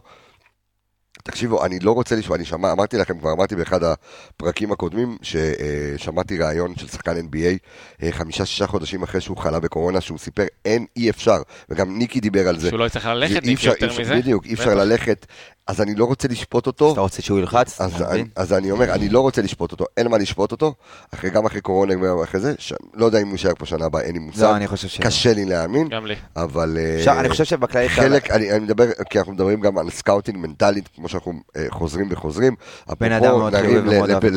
תקשיבו, 1.28 1.66
אני 1.66 1.80
לא 1.80 1.92
רוצה 1.92 2.16
לשמוע, 2.16 2.38
אני 2.38 2.46
שמע, 2.46 2.72
אמרתי 2.72 2.98
לכם, 2.98 3.20
כבר 3.20 3.32
אמרתי 3.32 3.56
באחד 3.56 3.80
הפרקים 3.84 4.72
הקודמים, 4.72 5.18
ששמעתי 5.22 6.38
ראיון 6.38 6.76
של 6.76 6.88
שחקן 6.88 7.18
NBA, 7.18 7.58
אה, 8.04 8.12
חמישה-שישה 8.12 8.68
חודשים 8.68 9.04
אחרי 9.04 9.22
שהוא 9.22 9.38
חלה 9.38 9.60
בקורונה, 9.60 10.02
שהוא 10.02 10.18
סיפר, 10.18 10.44
אין, 10.66 10.86
אי 10.96 11.10
אפשר, 11.10 11.38
וגם 11.70 11.98
ניקי 11.98 12.20
דיבר 12.20 12.48
על 12.48 12.60
זה. 12.60 12.70
שהוא 12.70 12.80
לא 12.80 12.86
יצטרך 12.86 13.06
ללכת, 13.06 13.44
ניקי, 13.44 13.68
יותר 13.68 14.00
מזה. 14.00 14.16
בדיוק, 14.16 14.46
אי 14.46 14.54
אפשר. 14.54 14.76
ללכת, 14.76 15.26
אז 15.68 15.82
אני 15.82 15.96
לא 15.96 16.06
רוצה 16.06 16.28
לשפוט 16.28 16.68
אותו. 16.68 16.92
אתה 16.94 17.02
רוצה 17.02 17.22
שהוא 17.22 17.40
ילחץ? 17.40 17.82
אז, 17.82 18.02
אני? 18.02 18.26
אז 18.36 18.54
אני 18.54 18.72
אומר, 18.72 18.94
אני 18.94 19.10
לא 19.10 19.20
רוצה 19.20 19.42
לשפוט 19.42 19.72
אותו, 19.72 19.86
אין 19.98 20.08
מה 20.08 20.18
לשפוט 20.18 20.52
אותו, 20.52 20.74
אחרי, 21.14 21.30
גם 21.30 21.46
אחרי 21.46 21.62
קורונה, 21.62 21.94
גם 21.94 22.20
אחרי 22.24 22.40
זה, 22.42 22.54
ש... 22.58 22.74
לא 22.94 23.06
יודע 23.06 23.20
אם 23.22 23.26
הוא 23.28 23.32
יישאר 23.32 23.52
פה 23.58 23.66
שנה 23.66 23.86
הבאה, 23.86 24.02
אין 24.02 24.14
לי 24.14 24.20
מושג, 24.20 24.42
לא, 24.44 24.56
אני 24.56 24.68
חושב 24.68 24.88
ש... 24.88 25.00
קשה 25.02 25.34
לי 25.34 25.46
להאמין, 25.46 25.90
גם 25.90 26.06
לי. 26.06 26.16
אבל... 26.36 26.78
אה, 26.80 26.96
אפשר- 27.00 27.20
אני 27.20 27.30
חושב 27.30 27.44
שבכללי... 27.44 27.90
חלק, 27.90 28.32
אני, 28.32 28.52
אני 28.52 28.60
מדבר, 28.60 28.86
כי 29.10 29.20
אנחנו 29.20 29.34
מדברים 29.34 29.62
גם 29.62 29.78
על 29.78 29.90
scouting 29.90 30.38
מנטלית, 30.38 30.90
כמו 30.96 31.10
שאנחנו 31.10 31.34
אה, 31.58 31.66
חוזרים 31.70 32.08
וחוזרים. 32.12 32.56
בן 33.00 33.12
אדם 33.12 33.32
מאוד 33.32 33.56
חיובי 33.56 33.76
ל- 33.76 33.80
ומאוד 33.94 34.10
אוהב 34.12 34.26
אה, 34.26 34.30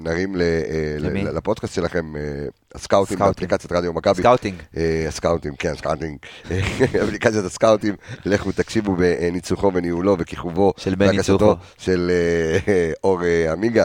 נרים 0.00 0.36
לפודקאסט 1.34 1.74
שלכם, 1.74 2.12
סקאוטים. 2.76 3.18
באפליקציית 3.18 3.72
רדיו 3.72 3.92
מכבי. 3.92 4.22
scouting. 4.22 4.54
הסקאוטים, 5.08 5.54
כן, 5.58 5.74
scouting, 5.76 6.18
אפליקציית 7.04 7.44
הסקאוטים, 7.44 7.94
לכו 8.24 8.52
תקשיבו 8.52 8.96
בניצוחו 8.96 9.70
וניהולו 9.74 10.16
וכיכובו, 10.18 10.49
של 10.76 10.94
בני 10.94 11.22
צוחו. 11.22 11.54
של 11.78 12.10
אה, 12.68 12.92
אור 13.04 13.24
אה, 13.24 13.52
עמיגה. 13.52 13.84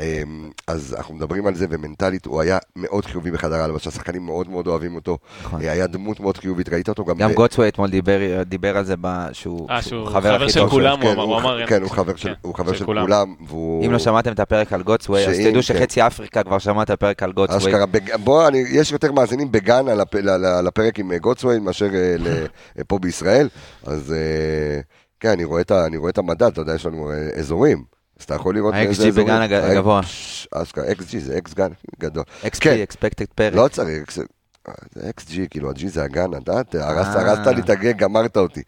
אה, 0.00 0.22
אז 0.66 0.94
אנחנו 0.98 1.14
מדברים 1.14 1.46
על 1.46 1.54
זה, 1.54 1.66
ומנטלית 1.70 2.26
הוא 2.26 2.40
היה 2.40 2.58
מאוד 2.76 3.04
חיובי 3.06 3.30
בחדר 3.30 3.54
ההלבשה, 3.56 3.90
שחקנים 3.90 4.26
מאוד 4.26 4.50
מאוד 4.50 4.66
אוהבים 4.66 4.94
אותו, 4.94 5.18
נכון. 5.42 5.62
אה, 5.62 5.72
היה 5.72 5.86
דמות 5.86 6.20
מאוד 6.20 6.36
חיובית, 6.36 6.68
ראית 6.68 6.88
אותו 6.88 7.04
גם... 7.04 7.18
גם 7.18 7.30
ב- 7.30 7.34
גוטסווי 7.34 7.68
אתמול 7.68 7.90
דיבר- 7.90 8.42
דיבר 8.46 8.76
על 8.76 8.84
זה, 8.84 8.94
שהוא 9.32 9.70
אה, 9.70 9.80
חבר 10.06 10.48
של 10.48 10.68
כולם, 10.68 11.00
הוא 11.00 11.08
כן, 11.08 11.12
אמר, 11.14 11.22
הוא 11.22 11.38
אמר, 11.38 11.66
כן, 11.66 11.82
הוא 11.82 11.90
חבר 11.90 12.16
של- 12.16 12.28
כן, 12.28 12.34
הוא 12.42 12.54
חבר 12.54 12.72
של 12.72 12.84
כולם. 12.84 13.34
והוא... 13.48 13.86
אם 13.86 13.92
לא 13.92 13.98
שמעתם 13.98 14.32
את 14.32 14.40
הפרק 14.40 14.72
על 14.72 14.82
גוטסווי, 14.82 15.26
אז 15.26 15.36
תדעו 15.38 15.52
כן. 15.54 15.62
שחצי 15.62 16.06
אפריקה 16.06 16.42
כבר 16.42 16.58
שמע 16.58 16.82
את 16.82 16.90
הפרק 16.90 17.22
על 17.22 17.32
גוטסווי. 17.32 17.72
אשכרה, 17.72 17.84
בוא, 18.24 18.48
אני, 18.48 18.58
יש 18.70 18.92
יותר 18.92 19.12
מאזינים 19.12 19.52
בגן 19.52 19.88
על 19.88 20.00
הפ- 20.00 20.14
ל- 20.14 20.30
ל- 20.36 20.60
לפרק 20.66 20.98
עם 20.98 21.12
אה, 21.12 21.18
גוטסווי 21.18 21.58
מאשר 21.58 21.88
אה, 21.94 22.14
ל- 22.18 22.46
אה, 22.78 22.84
פה 22.86 22.98
בישראל, 22.98 23.48
אז 23.86 24.12
אה, 24.12 24.80
כן, 25.20 25.28
אני 25.28 25.44
רואה 25.44 25.60
את 25.60 25.72
אני 25.72 25.96
רואה 25.96 26.10
את 26.10 26.18
המדד, 26.18 26.42
אתה 26.42 26.60
יודע, 26.60 26.74
יש 26.74 26.86
לנו 26.86 27.10
אה, 27.10 27.16
אזורים. 27.38 27.84
אז 28.18 28.24
אתה 28.24 28.34
יכול 28.34 28.54
לראות 28.54 28.74
ה-XG 28.74 28.86
איזה 28.88 29.08
אזורים. 29.08 29.26
בגן 29.26 29.42
הג- 29.42 29.52
ה- 29.52 29.70
הגבוה. 29.70 30.00
אשכרה, 30.54 30.84
XG 30.92 31.18
זה 31.18 31.38
אקס 31.38 31.54
גן 31.54 31.68
גדול. 32.00 32.24
XP, 32.44 32.58
כן. 32.60 32.76
expected 32.90 33.26
פרק. 33.34 33.54
לא 33.54 33.68
צריך, 33.68 34.18
אקס- 34.68 34.68
אה, 34.68 35.02
זה 35.02 35.10
XG, 35.10 35.48
כאילו, 35.50 35.70
ה-G 35.70 35.88
זה 35.88 36.04
הגן, 36.04 36.30
אתה 36.42 36.52
הרסת 36.88 37.16
אה. 37.16 37.20
הרסת 37.20 37.46
לי 37.46 37.60
את 37.60 37.70
הגג, 37.70 37.96
גמרת 37.96 38.36
אותי. 38.36 38.62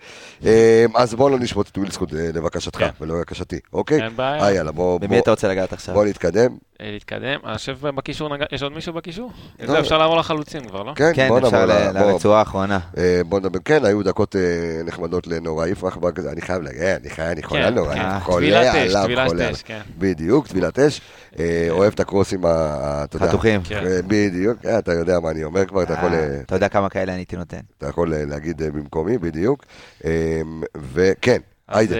אה, 0.46 0.84
אז 0.94 1.14
בואו 1.14 1.28
לא 1.28 1.38
נשפוט 1.38 1.68
את 1.68 1.78
ווילסקוט 1.78 2.14
אה, 2.14 2.30
לבקשתך, 2.34 2.78
כן. 2.78 2.88
ולא 3.00 3.18
לבקשתי, 3.18 3.58
אוקיי? 3.72 4.02
אין 4.02 4.16
בעיה. 4.16 4.42
אה, 4.42 4.52
יאללה, 4.52 4.72
בוא... 4.72 5.00
במי 5.00 5.18
אתה 5.18 5.30
רוצה 5.30 5.48
לגעת 5.48 5.72
עכשיו? 5.72 5.94
בוא 5.94 6.04
נתקדם. 6.04 6.56
להתקדם. 6.80 7.38
אני 7.44 7.56
חושב 7.58 7.78
בקישור, 7.88 8.28
יש 8.52 8.62
עוד 8.62 8.72
מישהו 8.72 8.92
בקישור? 8.92 9.30
לא. 9.60 9.66
זה 9.66 9.80
אפשר 9.80 9.98
לעבור 9.98 10.16
לחלוצים 10.16 10.64
כבר, 10.68 10.82
לא? 10.82 10.92
כן, 10.96 11.12
כן, 11.14 11.28
בוא 11.28 11.38
אפשר 11.38 11.66
לרצועה 11.66 12.38
האחרונה. 12.38 12.78
אה, 12.98 13.20
בוא 13.28 13.40
נדבר, 13.40 13.58
כן, 13.64 13.84
היו 13.84 14.02
דקות 14.02 14.36
נחמדות 14.84 15.26
לנורא 15.26 15.66
יפרח, 15.66 15.98
אני 16.32 16.40
חייב 16.40 16.62
להגיד, 16.62 16.82
אני 16.82 17.10
חייב, 17.10 17.30
אני 17.30 17.42
חולה 17.42 17.66
על 17.66 17.74
נורא, 17.74 17.94
כן. 17.94 18.00
אני 18.00 18.20
חולה 18.20 18.60
עליו, 18.82 19.02
חולה 19.28 19.52
כן. 19.64 19.74
עליו. 19.74 19.84
בדיוק, 19.98 20.46
טבילת 20.46 20.78
אש, 20.78 21.00
אה, 21.38 21.66
אוהב 21.70 21.92
את 21.92 22.00
הקרוסים, 22.00 22.40
אתה 22.46 23.06
יודע, 23.16 23.28
חתוכים. 23.28 23.62
כן. 23.62 23.84
בדיוק, 24.06 24.58
אתה 24.78 24.92
יודע 24.92 25.20
מה 25.20 25.30
אני 25.30 25.44
אומר 25.44 25.66
כבר, 25.66 25.81
אתה 25.82 25.92
יכול, 25.92 26.14
אה, 26.14 26.18
אה, 26.18 26.40
אתה 26.40 26.54
יודע 26.54 26.68
כמה 26.68 26.88
כאלה 26.88 27.12
אני 27.12 27.20
הייתי 27.20 27.36
נותן. 27.36 27.60
אתה 27.78 27.88
יכול 27.88 28.14
אה, 28.14 28.24
להגיד 28.24 28.62
אה, 28.62 28.70
במקומי, 28.70 29.18
בדיוק, 29.18 29.64
אה, 30.04 30.40
וכן, 30.76 31.40
אז, 31.68 31.78
היידה. 31.78 31.94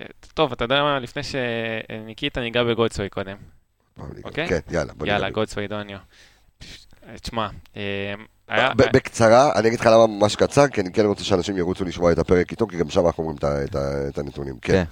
אה, 0.00 0.06
טוב, 0.34 0.52
אתה 0.52 0.64
יודע 0.64 0.82
מה, 0.82 0.98
לפני 0.98 1.22
שניקיטה 1.22 2.40
ניגע 2.40 2.64
בגולדסווי 2.64 3.08
קודם. 3.08 3.36
אוקיי? 4.24 4.48
כן, 4.48 4.58
יאללה, 4.70 4.92
בוא 4.92 5.06
יאללה. 5.06 5.30
גולדסווי 5.30 5.68
דוניו. 5.68 5.98
תשמע, 7.20 7.48
אה, 7.76 8.74
בקצרה, 8.74 9.52
אני 9.54 9.68
אגיד 9.68 9.80
לך 9.80 9.86
למה 9.86 10.06
ממש 10.06 10.36
קצר, 10.36 10.68
כי 10.68 10.80
אני 10.80 10.92
כן 10.92 11.06
רוצה 11.06 11.24
שאנשים 11.24 11.56
ירוצו 11.56 11.84
לשמוע 11.84 12.12
את 12.12 12.18
הפרק 12.18 12.50
איתו, 12.50 12.66
כי 12.66 12.76
גם 12.76 12.90
שם 12.90 13.06
אנחנו 13.06 13.24
אומרים 13.24 13.38
את 14.08 14.18
הנתונים, 14.18 14.58
כן. 14.62 14.72
כן. 14.72 14.84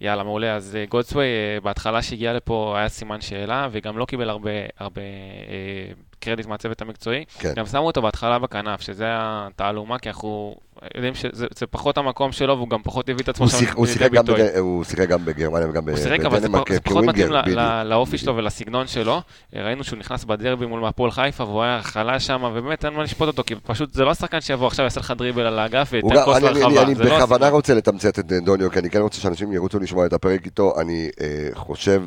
יאללה, 0.00 0.22
מעולה. 0.22 0.56
אז 0.56 0.76
אה, 0.76 0.84
גולדסווי, 0.88 1.24
אה, 1.24 1.60
בהתחלה 1.60 2.02
שהגיע 2.02 2.32
לפה 2.32 2.74
היה 2.78 2.88
סימן 2.88 3.20
שאלה, 3.20 3.68
וגם 3.72 3.98
לא 3.98 4.04
קיבל 4.04 4.30
הרבה, 4.30 4.50
הרבה 4.78 5.00
אה, 5.48 5.92
קרדיט 6.20 6.46
מהצוות 6.46 6.82
המקצועי. 6.82 7.24
כן. 7.38 7.52
גם 7.56 7.66
שמו 7.66 7.80
אותו 7.86 8.02
בהתחלה 8.02 8.38
בכנף, 8.38 8.80
שזה 8.80 9.04
התעלומה, 9.10 9.98
כי 9.98 10.08
אנחנו 10.08 10.56
יודעים 10.94 11.14
שזה 11.14 11.46
זה 11.56 11.66
פחות 11.66 11.98
המקום 11.98 12.32
שלו, 12.32 12.56
והוא 12.56 12.68
גם 12.68 12.82
פחות 12.82 13.08
הביא 13.08 13.22
את 13.24 13.28
עצמו 13.28 13.48
שם 13.48 13.56
לידי 13.78 13.92
שיחק 13.92 14.10
גם 14.12 14.24
ביטוי. 14.24 14.58
הוא 14.58 14.84
שיחק 14.84 15.08
גם 15.08 15.24
בגרמניה 15.24 15.68
וגם 15.68 15.88
הוא 15.88 15.96
שיחק, 15.96 16.20
אבל 16.20 16.40
זה 16.40 16.46
בדנמרק 16.48 16.68
פח- 16.68 16.74
זה 16.74 16.80
פחות 16.80 17.04
מתאים 17.04 17.26
כווינגר, 17.28 17.82
לאופי. 17.84 18.18
שלו 18.18 18.36
ולסגנון 18.36 18.86
שלו. 18.86 19.20
ראינו 19.54 19.84
שהוא 19.84 19.98
נכנס 19.98 20.24
בדרבי 20.24 20.66
מול 20.66 20.84
הפועל 20.86 21.10
חיפה, 21.10 21.44
והוא 21.44 21.62
היה 21.62 21.82
חלש 21.82 22.26
שם, 22.26 22.42
ובאמת 22.44 22.84
אין 22.84 22.94
מה 22.94 23.02
לשפוט 23.02 23.26
אותו, 23.28 23.42
כי 23.46 23.54
פשוט 23.54 23.94
זה 23.94 24.04
לא 24.04 24.10
השחקן 24.10 24.40
שיבוא 24.40 24.66
עכשיו 24.66 24.84
יעשה 24.84 25.00
לך 25.00 25.14
דריבל 25.18 25.42
על 25.46 25.58
האגף 25.58 25.88
וייתן 25.92 26.08
אני- 26.08 26.54
אני- 26.54 26.60
לרחבה. 26.60 26.82
אני 26.82 27.10
לא 27.10 27.16
בכוונה. 27.16 27.48
רוצה 27.48 27.74
לתמצת 27.74 28.18
את 28.18 28.32
דוניו, 28.44 28.70
כי 28.70 28.78
אני 28.78 28.90
כן 28.90 29.00
רוצה 29.00 29.20
שאנשים 29.20 29.52
ירוצו 29.52 29.78
לשמוע 29.78 30.06
את 30.06 30.12
הפרק 30.12 30.44
איתו. 30.44 30.74
אני 30.80 31.08
אה, 31.20 31.48
חושב 31.54 32.02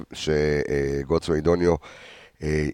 דוניו, 1.42 1.76
אה, 2.44 2.66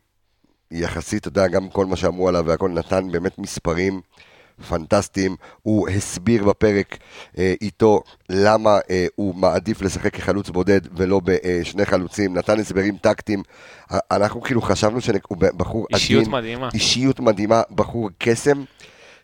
יחסית, 0.71 1.27
אתה 1.27 1.27
יודע, 1.27 1.47
גם 1.47 1.69
כל 1.69 1.85
מה 1.85 1.95
שאמרו 1.95 2.27
עליו 2.27 2.45
והכל 2.45 2.69
נתן 2.69 3.11
באמת 3.11 3.39
מספרים 3.39 4.01
פנטסטיים. 4.67 5.35
הוא 5.61 5.89
הסביר 5.89 6.43
בפרק 6.43 6.97
אה, 7.37 7.53
איתו 7.61 8.01
למה 8.29 8.79
אה, 8.89 9.05
הוא 9.15 9.35
מעדיף 9.35 9.81
לשחק 9.81 10.15
כחלוץ 10.15 10.49
בודד 10.49 10.81
ולא 10.97 11.21
בשני 11.23 11.85
חלוצים, 11.85 12.37
נתן 12.37 12.59
הסברים 12.59 12.97
טקטיים. 12.97 13.43
אנחנו 13.91 14.41
כאילו 14.41 14.61
חשבנו 14.61 15.01
שהוא 15.01 15.37
בחור 15.37 15.85
עדין. 15.85 15.99
אישיות 15.99 16.27
מדהימה. 16.27 16.69
אישיות 16.73 17.19
מדהימה, 17.19 17.61
בחור 17.71 18.09
קסם, 18.17 18.63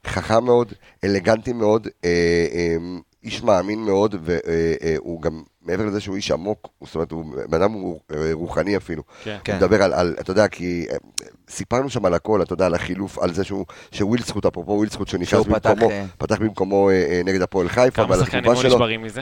חכם 0.08 0.46
מאוד, 0.46 0.74
אלגנטי 1.04 1.54
מאוד, 1.54 1.88
אה, 2.06 2.10
אה, 2.54 2.78
איש 3.26 3.44
מאמין 3.44 3.80
מאוד, 3.80 4.16
והוא 4.22 5.22
גם, 5.22 5.44
מעבר 5.62 5.86
לזה 5.86 6.00
שהוא 6.00 6.16
איש 6.16 6.32
עמוק, 6.32 6.68
זאת 6.84 6.96
אומרת, 6.96 7.12
הוא 7.12 7.26
בן 7.50 7.62
אדם 7.62 7.72
הוא, 7.72 8.00
אה, 8.14 8.30
רוחני 8.34 8.78
אפילו. 8.78 9.04
כן. 9.24 9.32
הוא 9.32 9.40
כן. 9.44 9.56
מדבר 9.56 9.84
על, 9.84 9.94
על, 9.94 10.16
אתה 10.20 10.32
יודע, 10.32 10.48
כי 10.48 10.86
אה, 10.92 10.96
סיפרנו 11.50 11.90
שם 11.90 12.06
על 12.06 12.14
הכל, 12.14 12.42
אתה 12.42 12.54
יודע, 12.54 12.66
על 12.66 12.74
החילוף, 12.74 13.20
על 13.20 13.34
זה 13.34 13.44
שהוא, 13.44 13.66
שווילסקוט, 13.92 14.46
אפרופו 14.46 14.72
ווילסקוט, 14.72 15.08
שנכנס 15.08 15.46
במקומו, 15.46 15.90
אה, 15.92 16.06
פתח 16.18 16.36
במקומו 16.40 16.90
אה, 16.90 16.96
אה, 16.96 17.22
נגד 17.26 17.42
הפועל 17.42 17.68
חיפה, 17.70 17.92
כמה 17.92 18.10
ועל 18.12 18.20
שחקנים 18.20 18.40
התגובה 18.44 18.60
היו 18.60 18.70
שלו, 18.70 18.76
נשברים 18.76 19.02
מזה? 19.04 19.22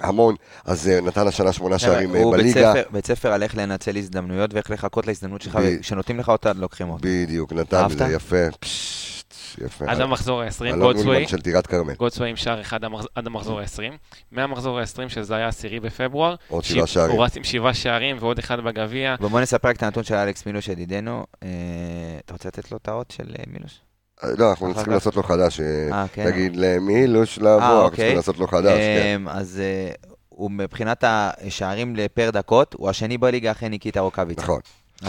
המון, 0.00 0.34
אז 0.64 0.88
אה, 0.88 1.00
נתן 1.00 1.26
השנה 1.26 1.52
שמונה 1.52 1.78
שערים 1.78 2.14
אה, 2.14 2.22
הוא 2.22 2.36
בית 2.36 2.42
בליגה, 2.44 2.72
ספר- 3.04 3.32
על 3.32 3.42
איך 3.42 3.56
לנצל 3.56 3.96
הזדמנויות 3.96 4.54
ואיך 4.54 4.70
לחכות 4.70 5.06
להזדמנות 5.06 5.42
שלך, 5.42 5.58
וכשנותנים 5.62 6.18
לך 6.18 6.28
אותה, 6.28 6.52
לוקחים 6.52 6.90
אותה. 6.90 7.02
בדיוק, 7.08 7.52
נתן? 7.52 7.86
זה 7.98 8.04
יפה, 8.04 8.36
יפה. 9.64 9.84
עד 9.88 10.00
המחזור 10.00 10.42
ה-20, 10.42 10.64
אלון 10.64 10.80
גולדסווי, 10.80 11.28
של 11.28 11.40
טירת 11.40 11.66
כרמל, 11.66 11.94
גולדסווי 11.94 12.30
עם 12.30 12.36
שער 12.36 12.60
אחד 12.60 12.80
עד 13.14 13.26
המחזור 13.26 13.60
ה-20. 13.60 13.82
מהמחזור 14.32 14.78
ה-20, 14.78 15.08
שזה 15.08 15.36
היה 15.36 15.48
עשירי 15.48 15.80
בפברואר, 15.80 16.34
עוד 16.48 16.64
שבעה 16.64 16.86
שערים. 16.86 17.16
הוא 17.16 17.24
רץ 17.24 17.36
עם 17.36 17.44
שבעה 17.44 17.74
שערים 17.74 18.16
ועוד 18.20 18.38
אחד 18.38 18.60
בגביע. 18.60 19.14
ובוא 19.20 19.40
נספר 19.40 19.68
רק 19.68 19.76
את 19.76 19.82
הנתון 19.82 20.04
של 20.04 20.14
אלכס 20.14 20.46
מילוש 20.46 20.68
ידידנו. 20.68 21.24
אה, 21.42 21.48
אתה 22.24 22.32
רוצה 22.32 22.48
לתת 22.48 22.72
לו 22.72 22.76
את 22.76 22.88
האות 22.88 23.10
של 23.10 23.34
אה, 23.38 23.44
מילוש? 23.46 23.80
לא, 24.38 24.50
אנחנו 24.50 24.74
צריכים. 24.74 24.92
לעשות 24.92 25.16
לו 25.16 25.22
חדש, 25.22 25.60
אה, 25.60 25.66
אה, 25.92 26.08
כן. 26.12 26.30
תגיד 26.30 26.56
למילוש 26.56 27.38
אה, 27.38 27.54
אנחנו 27.54 27.80
אוקיי. 27.80 27.96
צריכים 27.96 28.16
לעשות 28.16 28.38
לו 28.38 28.46
חדש, 28.46 28.78
כן. 28.78 29.22
אז 29.28 29.60
אה, 29.60 29.92
הוא 30.28 30.50
מבחינת 30.50 31.04
השערים 31.06 31.96
לפר 31.96 32.30
דקות, 32.30 32.74
הוא 32.74 32.90
השני 32.90 33.18
בליגה 33.18 33.50
אחרי 33.50 33.68
ניקיטה 33.68 34.00
רוקאביצה. 34.00 34.42
נכון. 34.42 34.60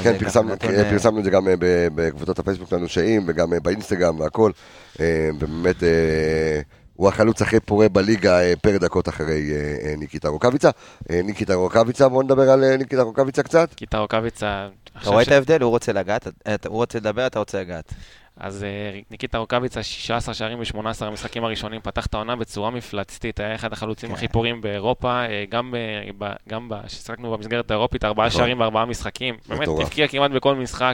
כן, 0.03 0.17
פרסמנו, 0.17 0.53
נתון, 0.53 0.71
כן, 0.71 0.79
אה, 0.79 0.89
פרסמנו 0.91 1.19
את 1.19 1.23
זה 1.23 1.29
גם 1.29 1.47
אה, 1.47 1.53
ב- 1.59 1.87
בקבוצות 1.95 2.39
הפייסבוק 2.39 2.69
שלנו 2.69 2.87
שאים, 2.87 3.23
וגם 3.27 3.53
אה, 3.53 3.59
באינסטגרם 3.59 4.19
והכל. 4.19 4.51
ובאמת, 4.99 5.83
אה, 5.83 6.61
הוא 6.93 7.07
החלוץ 7.07 7.41
הכי 7.41 7.59
פורה 7.59 7.89
בליגה 7.89 8.39
פר 8.61 8.77
דקות 8.77 9.09
אחרי 9.09 9.51
ניקיטה 9.97 10.29
רוקאביצה. 10.29 10.69
ניקיטה 11.09 11.53
רוקאביצה, 11.53 12.09
בואו 12.09 12.21
נדבר 12.21 12.49
על 12.49 12.77
ניקיטה 12.77 13.01
רוקאביצה 13.01 13.43
קצת. 13.43 13.73
קיטה 13.73 13.97
רוקאביצה, 13.97 14.67
אתה 15.01 15.09
רואה 15.09 15.23
את 15.23 15.27
ההבדל? 15.27 15.61
הוא 15.61 15.69
רוצה 15.69 15.93
לגעת, 15.93 16.27
הוא 16.67 16.75
רוצה 16.75 16.99
לדבר, 16.99 17.27
אתה 17.27 17.39
רוצה 17.39 17.61
לגעת. 17.61 17.93
אז 18.37 18.63
אה, 18.63 18.69
ניקיטה 19.11 19.37
רוקאביצה, 19.37 19.83
16 19.83 20.33
שערים 20.33 20.59
ב-18 20.59 20.77
המשחקים 21.05 21.43
הראשונים, 21.43 21.81
פתח 21.81 22.05
את 22.05 22.13
העונה 22.13 22.35
בצורה 22.35 22.69
מפלצתית, 22.69 23.39
היה 23.39 23.55
אחד 23.55 23.73
החלוצים 23.73 24.09
כן. 24.09 24.15
הכי 24.15 24.27
פורים 24.27 24.61
באירופה, 24.61 25.11
אה, 25.25 25.43
גם 25.49 25.71
ב- 25.71 25.77
ב- 26.25 26.33
גם 26.49 26.69
כששיחקנו 26.87 27.31
במסגרת 27.31 27.71
האירופית, 27.71 28.05
ארבעה 28.05 28.27
נכון. 28.27 28.37
שערים 28.39 28.57
בארבעה 28.57 28.85
משחקים, 28.85 29.35
באמת. 29.49 29.67
הבקיע 29.67 30.07
כמעט 30.07 30.31
בכל 30.31 30.55
משחק, 30.55 30.93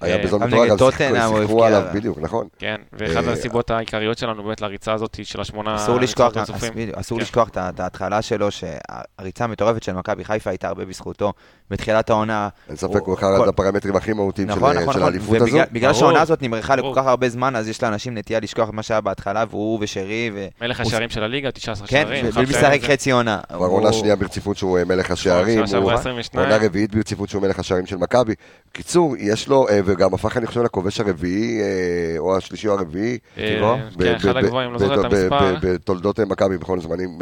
היה 0.00 0.16
אה, 0.16 0.22
גם 0.22 0.40
מטורף, 0.74 0.98
גם 1.00 1.32
שיחקו-. 1.40 1.64
עליו, 1.64 1.82
בדיוק, 1.94 2.18
נכון. 2.20 2.46
כן, 2.58 2.76
ואחת 2.92 3.24
אה, 3.26 3.32
הסיבות 3.32 3.70
העיקריות 3.70 4.18
שלנו 4.18 4.42
באמת 4.42 4.60
לריצה 4.60 4.92
הזאת 4.92 5.18
של 5.22 5.40
השמונה 5.40 5.76
אסור 5.76 6.00
לשכוח, 6.00 6.32
כן. 7.54 7.60
את 7.68 7.80
ההתחלה 7.80 8.22
שלו, 8.22 8.48
שהריצה 8.50 9.44
המטורפת 9.44 9.82
של 9.82 9.92
מכבי 9.92 10.24
חיפה 10.24 10.50
הייתה 10.50 10.68
הרבה 10.68 10.84
בזכותו. 10.84 11.32
בתחילת 11.70 12.10
העונה, 12.10 12.48
אין 12.68 12.76
ספק, 12.76 13.00
הוא 13.04 13.14
אחד 13.14 13.26
הפרמטרים 13.48 13.96
הכי 13.96 14.12
מהותיים 14.12 14.48
של- 14.48 14.54
נכון, 14.54 14.76
נכון, 14.76 15.02
האליפות 15.02 15.36
הזו. 15.36 15.44
ובגלל 15.44 15.64
בגלל. 15.72 15.94
שהעונה 15.94 16.20
הזאת 16.20 16.42
נמרחה 16.42 16.76
לכל 16.78 16.82
ברור. 16.82 16.96
כך 16.96 17.06
הרבה 17.06 17.28
זמן, 17.28 17.56
אז 17.56 17.68
יש 17.68 17.82
לאנשים 17.82 18.18
נטייה 18.18 18.40
לשכוח 18.40 18.68
את 18.68 18.74
מה 18.74 18.82
שהיה 18.82 19.00
בהתחלה, 19.00 19.44
והוא 19.50 19.78
ושרי, 19.82 20.30
ו... 20.34 20.46
מלך 20.60 20.80
הוא- 20.80 20.86
השערים 20.86 21.10
של 21.10 21.22
הליגה, 21.22 21.50
19 21.50 21.86
כן, 21.86 22.02
שערים. 22.04 22.24
ובלי 22.26 22.30
אחד 22.30 22.42
משחק 22.42 22.60
שערים. 22.62 22.82
חצי 22.82 23.10
עונה. 23.10 23.40
כבר 23.48 23.66
עונה 23.66 23.92
שנייה 23.92 24.16
ברציפות 24.16 24.56
שהוא 24.56 24.78
אה, 24.78 24.84
מלך 24.84 25.10
השערים, 25.10 25.58
הוא 25.58 25.92
22. 25.92 26.44
עונה 26.44 26.66
רביעית 26.66 26.94
ברציפות 26.94 27.28
שהוא 27.28 27.42
מלך 27.42 27.58
השערים 27.58 27.86
של 27.86 27.96
מכבי. 27.96 28.34
קיצור, 28.72 29.16
יש 29.18 29.48
לו, 29.48 29.68
אה, 29.68 29.80
וגם 29.84 30.14
הפך 30.14 30.36
אני 30.36 30.46
חושב 30.46 30.60
לכובש 30.62 31.00
הרביעי, 31.00 31.60
אה, 31.60 31.66
או 32.18 32.36
השלישי 32.36 32.68
או 32.68 32.72
הרביעי, 32.72 33.18
כן, 33.36 33.62
אחד 34.16 34.36
הגבוהים, 34.36 34.72
לא 34.72 34.78
זוכר 34.78 35.00
את 35.00 35.04
המספר. 35.04 35.56
בתולדות 35.62 36.20
מכבי 36.20 36.58
בכל 36.58 36.78
הזמנים. 36.78 37.18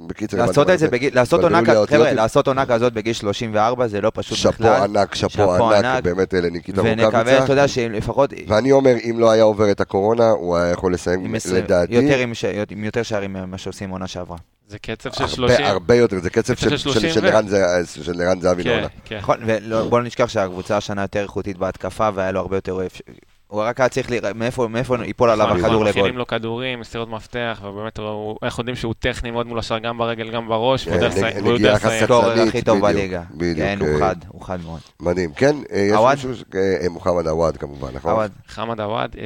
ב- 0.00 0.04
ב- 0.04 0.08
בקיצר, 0.08 0.36
לעשות 0.38 0.70
את 0.70 0.78
זה 0.78 0.88
בגיל, 0.88 1.14
לעשות 1.14 1.42
עונה 1.42 1.60
חבר'ה. 1.86 2.12
לעשות 2.12 2.46
עונה 2.46 2.66
כזאת 2.66 2.92
בגיל 2.92 3.12
34 3.12 3.88
זה 3.88 4.00
לא 4.00 4.12
פשוט 4.14 4.38
שאפו 4.38 4.64
בכלל. 4.64 4.82
ענק, 4.96 5.14
שאפו 5.14 5.30
שאפו 5.34 5.70
ענק, 5.72 5.84
ענק. 5.84 6.04
באמת 6.04 6.34
אה, 6.34 6.40
לניקיטה 6.40 6.80
ונקווה, 6.82 7.06
רוקאביצה. 7.06 7.44
אתה 7.44 7.52
יודע, 7.52 7.68
שלפחות 7.68 8.32
ואני 8.48 8.72
אומר, 8.72 8.94
אם 9.10 9.16
לא 9.18 9.30
היה 9.30 9.42
עובר 9.42 9.70
את 9.70 9.80
הקורונה, 9.80 10.30
הוא 10.30 10.56
היה 10.56 10.70
יכול 10.72 10.94
לסיים, 10.94 11.34
לדעתי, 11.52 11.94
יותר 11.94 12.18
עם 12.18 12.34
ש- 12.34 12.44
עם 12.70 12.84
יותר 12.84 13.02
שערים 13.02 13.32
ממה 13.32 13.58
שעושים 13.58 13.90
עונה 13.90 14.06
שעברה. 14.06 14.36
זה 14.68 14.78
קצב 14.78 15.10
של 15.12 15.22
הרבה- 15.22 15.28
30. 15.34 15.64
הרבה 15.66 15.94
יותר, 15.94 16.20
זה 16.20 16.30
קצב 16.30 16.54
קצב 16.54 16.54
של- 16.54 16.70
של 16.70 16.76
של 16.78 16.92
30 16.92 17.10
של 17.10 17.24
ו- 17.24 17.28
ערן 17.28 17.48
ז- 17.48 17.88
של 18.02 18.20
ערן 18.22 18.40
זהבי 18.40 18.64
כן, 18.64 18.70
לעונה. 18.70 18.86
כן. 19.04 19.18
נכון, 19.18 19.36
ובואו 19.44 19.98
לא 20.00 20.06
נשכח 20.06 20.28
שהקבוצה 20.28 20.76
השנה 20.76 21.02
יותר 21.02 21.22
איכותית 21.22 21.56
בהתקפה, 21.58 22.08
והיה 22.14 22.32
לו 22.32 22.40
הרבה 22.40 22.56
יותר... 22.56 22.78
הוא 23.50 23.62
רק 23.62 23.80
היה 23.80 23.88
צריך 23.88 24.10
לראות 24.10 24.36
מאיפה 24.36 24.68
מאיפה 24.68 24.96
ייפול 25.04 25.30
עליו 25.30 25.46
נכון, 25.46 25.64
הכדור 25.64 25.84
מכינים 25.84 26.06
לגול. 26.06 26.18
לו 26.18 26.26
כדורים, 26.26 26.80
מסירות 26.80 27.08
מפתח, 27.08 27.60
ובאמת 27.64 27.98
הוא- 27.98 28.36
אנחנו 28.42 28.60
יודעים 28.60 28.76
שהוא 28.76 28.94
טכני 28.98 29.30
מאוד 29.30 29.46
מול 29.46 29.58
השאר, 29.58 29.78
גם 29.78 29.98
ברגל, 29.98 30.30
גם 30.30 30.48
בראש, 30.48 30.86
והוא 30.86 30.96
כן, 30.98 31.04
יודע 31.04 31.74
לסיים- 31.74 32.04
קטלנית, 32.06 32.48
הכי 32.48 32.62
טוב 32.62 32.80
בליגה. 32.80 33.22
כן, 33.56 33.78
הוא 33.80 33.88
אה, 33.88 33.98
חד, 33.98 34.16
הוא 34.28 34.42
חד 34.42 34.58
מאוד. 34.64 34.80
מדהים, 35.00 35.32
כן, 35.32 35.56
אה, 35.72 35.78
יש? 36.12 36.24
מישהו, 36.24 36.44
אה, 36.54 36.88
מוחמד 36.90 37.26
עווד 37.26 37.56
כמובן, 37.56 37.88
נכון? 37.94 38.26
חמד 38.48 38.80
עוואד, 38.80 39.16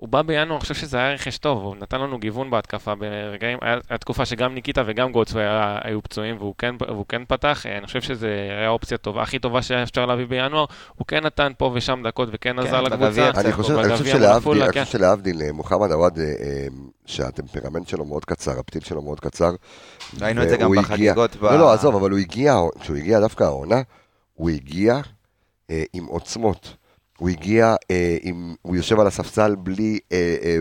הוא 0.00 0.08
בא 0.08 0.22
בינואר, 0.22 0.56
אני 0.56 0.60
חושב 0.60 0.74
שזה 0.74 0.96
היה 0.98 1.12
רכש 1.14 1.38
טוב, 1.38 1.62
הוא 1.62 1.76
נתן 1.76 2.00
לנו 2.00 2.18
גיוון 2.18 2.50
בהתקפה 2.50 2.94
ברגעים, 2.94 3.58
היה 3.62 3.98
תקופה 3.98 4.24
שגם 4.24 4.54
ניקיטה 4.54 4.82
וגם 4.86 5.12
היה- 5.34 5.78
היו 5.84 6.02
פצועים 6.02 6.36
והוא 6.38 6.54
כן, 6.58 6.74
והוא 6.88 7.04
כן 7.08 7.22
פתח, 7.28 7.62
אה, 7.66 7.78
אני 7.78 7.86
חושב 7.86 8.00
שזה 8.00 8.28
היה 8.58 8.68
אופציה 8.68 8.98
טובה, 8.98 9.22
הכי 9.22 9.38
טובה 9.38 9.62
שהיה 9.62 9.82
אפשר 9.82 10.06
להביא 10.06 10.26
בינואר, 10.26 10.64
הוא 10.96 11.06
כן 11.06 11.26
נתן 11.26 11.52
פה 11.58 11.70
ושם 11.74 12.02
דקות 12.06 12.28
וכן 12.32 12.58
עזר 12.58 12.84
בגביע 12.84 13.08
לקבוצה. 13.28 13.40
אני 13.40 13.52
חושב, 13.52 13.74
אני 13.78 13.92
חושב 13.96 14.04
שלהבדיל, 14.04 14.62
אני 14.62 14.72
כן. 14.72 14.84
חושב 14.84 14.98
שלהבדיל, 14.98 15.42
אה, 15.42 15.52
מוחמד 15.52 15.92
עווד, 15.92 16.18
אה, 16.18 16.24
שהטמפרמנט 17.06 17.88
שלו 17.88 18.04
מאוד 18.04 18.24
קצר, 18.24 18.58
הפתיל 18.58 18.82
שלו 18.82 19.02
מאוד 19.02 19.20
קצר. 19.20 19.50
ראינו 20.20 20.42
את 20.42 20.48
זה 20.48 20.56
גם 20.56 20.70
בחגיגות. 20.76 21.36
ב- 21.36 21.44
לא, 21.44 21.58
לא, 21.58 21.72
עזוב, 21.72 21.94
אבל 21.96 22.10
הוא 22.10 22.18
הגיע, 22.18 22.56
כשהוא 22.80 22.96
הגיע 22.96 23.20
דווקא 23.20 23.44
העונה, 23.44 23.80
הוא 24.34 24.50
הגיע 24.50 25.00
אה, 25.70 25.82
עם 25.92 26.06
עוצמות. 26.06 26.76
הוא 27.20 27.28
הגיע 27.28 27.74
אה, 27.90 28.16
עם, 28.22 28.54
הוא 28.62 28.76
יושב 28.76 29.00
על 29.00 29.06
הספסל 29.06 29.54
בלי, 29.58 29.98
אה, 30.12 30.36
אה, 30.42 30.58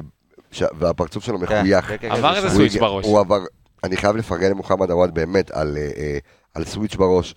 ש- 0.51 0.63
והפרצוף 0.79 1.23
שלו 1.23 1.39
כן, 1.39 1.43
מחוייך. 1.43 1.85
כן, 1.87 1.95
כן, 1.99 2.11
עבר 2.11 2.29
כן, 2.29 2.35
איזה 2.35 2.47
הוא 2.47 2.53
סוויץ' 2.55 2.75
בראש. 2.75 3.05
הוא 3.05 3.19
עבר, 3.19 3.39
אני 3.83 3.97
חייב 3.97 4.15
לפרגן 4.15 4.49
למוחמד 4.49 4.91
עווד 4.91 5.13
באמת 5.13 5.51
על, 5.51 5.77
אה, 5.77 5.89
אה, 5.97 6.17
על 6.55 6.65
סוויץ' 6.65 6.95
בראש. 6.95 7.35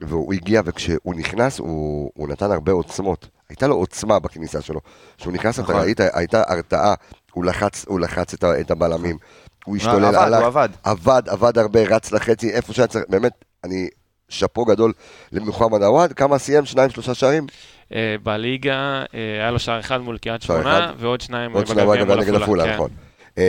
והוא 0.00 0.34
הגיע, 0.34 0.62
וכשהוא 0.64 1.14
נכנס, 1.14 1.58
הוא, 1.58 2.10
הוא 2.14 2.28
נתן 2.28 2.50
הרבה 2.50 2.72
עוצמות. 2.72 3.28
הייתה 3.48 3.66
לו 3.66 3.74
עוצמה 3.74 4.18
בכניסה 4.18 4.60
שלו. 4.60 4.80
כשהוא 5.18 5.32
נכנס, 5.32 5.54
אתה 5.54 5.62
נכון. 5.62 5.76
ראית, 5.76 6.00
הייתה 6.12 6.42
הרתעה, 6.46 6.94
הוא 7.32 7.44
לחץ, 7.44 7.84
הוא 7.88 8.00
לחץ 8.00 8.34
את, 8.34 8.44
את 8.44 8.70
הבלמים. 8.70 9.16
הוא 9.64 9.76
השתולל, 9.76 10.04
עבד, 10.04 10.14
הלך, 10.16 10.38
הוא 10.38 10.46
עבד. 10.46 10.68
עבד, 10.82 11.22
עבד 11.26 11.58
הרבה, 11.58 11.80
רץ 11.82 12.12
לחצי, 12.12 12.50
איפה 12.50 12.72
שהיה 12.72 12.86
צריך, 12.88 13.04
באמת, 13.08 13.32
אני, 13.64 13.88
שאפו 14.28 14.64
גדול 14.64 14.92
למוחמד 15.32 15.82
עווד, 15.82 16.12
כמה 16.12 16.38
סיים? 16.38 16.64
שניים, 16.64 16.90
שלושה 16.90 17.14
שערים? 17.14 17.46
אה, 17.94 18.16
בליגה 18.22 19.04
אה, 19.14 19.40
היה 19.40 19.50
לו 19.50 19.58
שער 19.58 19.80
אחד 19.80 20.00
מול 20.00 20.18
קריית 20.18 20.42
שמונה, 20.42 20.84
אחד. 20.84 20.92
ועוד 20.98 21.20
שניים 21.20 21.52
עוד 21.52 21.66
שניים 21.66 21.88
בגביע 21.88 22.04
מול 22.04 22.20
נגד 22.20 22.34
עפולה, 22.34 22.64
כן. 22.64 22.74
נכון. 22.74 22.90
אמ, 23.38 23.42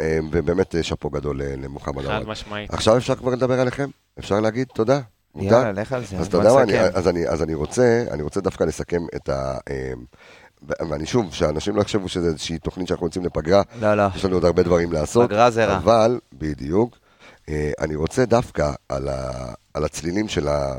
אמ, 0.00 0.28
ובאמת 0.30 0.74
אה, 0.74 0.82
שאפו 0.82 1.10
גדול 1.10 1.42
למוחמד 1.42 2.02
חד 2.02 2.10
עווד. 2.10 2.28
משמעית. 2.28 2.74
עכשיו 2.74 2.96
אפשר 2.96 3.14
כבר 3.14 3.30
לדבר 3.30 3.60
עליכם? 3.60 3.88
אפשר 4.18 4.40
להגיד 4.40 4.66
תודה? 4.74 5.00
מותר? 5.34 5.54
יאללה, 5.54 5.72
לך 5.72 5.92
על 5.92 6.04
זה. 6.04 6.16
אז 6.16 6.26
אתה 6.26 6.36
יודע 6.36 6.52
מה. 6.52 6.60
אז, 6.94 7.08
אני, 7.08 7.28
אז 7.28 7.42
אני 7.42 7.54
רוצה, 7.54 8.04
אני 8.10 8.22
רוצה 8.22 8.40
דווקא 8.40 8.64
לסכם 8.64 9.02
את 9.16 9.28
ה... 9.28 9.58
אמ, 9.70 10.04
ואני 10.90 11.06
שוב, 11.06 11.34
שאנשים 11.34 11.76
לא 11.76 11.80
יחשבו 11.80 12.08
שזו 12.08 12.26
איזושהי 12.26 12.58
תוכנית 12.58 12.88
שאנחנו 12.88 13.06
יוצאים 13.06 13.24
לפגרה, 13.24 13.62
לא, 13.80 13.94
לא. 13.94 14.02
יש 14.16 14.24
לנו 14.24 14.36
עוד 14.36 14.44
הרבה 14.44 14.62
דברים 14.62 14.92
לעשות. 14.92 15.28
פגרה 15.30 15.50
זה 15.50 15.64
רע. 15.64 15.76
אבל, 15.76 16.18
בדיוק, 16.32 16.98
אני 17.80 17.94
רוצה 17.94 18.24
דווקא 18.24 18.72
על, 18.88 19.08
ה, 19.08 19.52
על 19.74 19.84
הצלילים 19.84 20.28
של, 20.28 20.48
ה, 20.48 20.74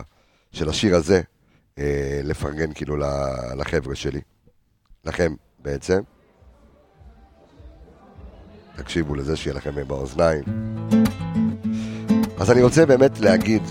של 0.52 0.70
השיר 0.70 0.96
הזה, 0.96 1.22
אה, 1.80 2.20
לפרגן 2.24 2.74
כאילו 2.74 2.98
לחבר'ה 3.58 3.96
שלי, 3.96 4.22
לכם 5.06 5.34
בעצם. 5.60 6.00
תקשיבו 8.76 9.16
לזה 9.16 9.36
שיהיה 9.36 9.56
לכם 9.56 9.88
באוזניים. 9.88 10.44
אז 12.40 12.52
אני 12.52 12.62
רוצה 12.62 12.86
באמת 12.86 13.20
להגיד 13.20 13.62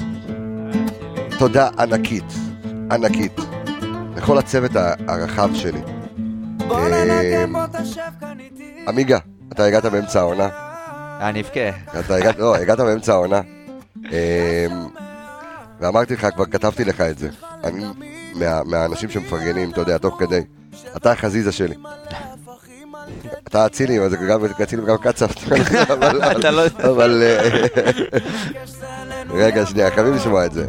תודה 1.39 1.69
ענקית, 1.79 2.25
ענקית, 2.91 3.41
לכל 4.17 4.39
הצוות 4.39 4.71
הרחב 5.09 5.51
שלי. 5.55 5.81
אה, 6.71 7.45
עמיגה, 8.89 9.19
אתה 9.53 9.65
הגעת 9.65 9.85
באמצע 9.85 10.21
העונה. 10.21 10.49
אני 11.21 11.41
אבכה. 11.41 12.01
אתה 12.01 12.15
הגעת, 12.15 12.39
לא, 12.39 12.57
הגעת 12.57 12.79
באמצע 12.79 13.13
העונה. 13.13 13.41
אמ, 13.97 14.87
ואמרתי 15.81 16.15
לך, 16.15 16.27
כבר 16.35 16.47
כתבתי 16.47 16.85
לך 16.85 17.01
את 17.01 17.19
זה. 17.19 17.29
אני 17.69 17.85
מה, 18.35 18.63
מהאנשים 18.65 19.11
שמפרגנים, 19.11 19.71
אתה 19.71 19.81
יודע, 19.81 19.99
תוך 19.99 20.17
כדי. 20.19 20.41
אתה 20.97 21.13
החזיזה 21.13 21.53
שלי. 21.53 21.75
אתה 23.49 23.67
אצילי, 23.67 23.99
אבל 23.99 24.11
זה 24.11 24.17
גם 24.17 24.41
אצילי 24.63 24.83
וגם 24.83 24.97
קצב. 24.97 25.27
אבל- 25.93 26.23
אתה 26.39 26.51
לא- 26.51 26.63
אבל... 26.91 27.23
אה, 27.23 27.91
רגע, 29.31 29.67
שנייה, 29.67 29.91
חייבים 29.91 30.15
לשמוע 30.15 30.47
את 30.47 30.53
זה. 30.53 30.67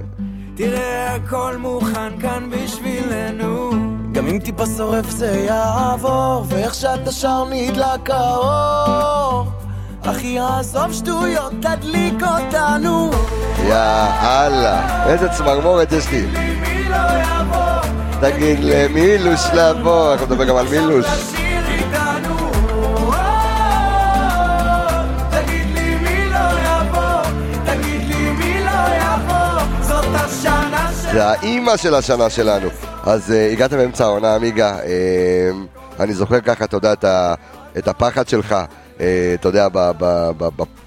תראה 0.56 1.15
הכל 1.15 1.56
מוכן 1.57 2.19
כאן 2.22 2.49
בשבילנו 2.49 3.72
גם 4.11 4.28
אם 4.28 4.40
טיפה 4.40 4.65
שורף 4.78 5.10
זה 5.10 5.28
יעבור 5.28 6.45
ואיך 6.49 6.74
שאתה 6.76 7.11
שר 7.11 7.44
נדלק 7.52 8.10
האור 8.10 9.45
אחי 10.02 10.40
עזוב 10.40 10.94
שטויות 10.94 11.53
תדליק 11.61 12.14
אותנו 12.24 13.11
יאללה, 13.68 15.06
איזה 15.10 15.30
צמרמורת 15.30 15.91
יש 15.91 16.11
לי. 16.11 16.26
תגיד 18.22 18.60
למילוש 18.61 19.41
לבוא, 19.53 20.14
אנחנו 20.14 20.26
נדבר 20.26 20.44
גם 20.45 20.56
על 20.56 20.65
מילוש. 20.68 21.06
לא 21.06 21.11
לא 30.11 30.28
זה 31.11 31.26
האימא 31.26 31.78
של 31.78 31.95
השנה 31.95 32.30
שלנו. 32.30 32.69
אז 33.03 33.30
uh, 33.30 33.53
הגעת 33.53 33.74
באמצע 33.74 34.03
העונה, 34.03 34.36
עמיגה. 34.36 34.78
Uh, 34.80 34.84
אני 35.99 36.14
זוכר 36.14 36.41
ככה, 36.41 36.65
אתה 36.65 36.78
יודע, 36.78 36.94
את 37.78 37.88
הפחד 37.88 38.28
שלך. 38.28 38.56
Uh, 38.98 38.99
אתה 39.34 39.48
יודע, 39.48 39.68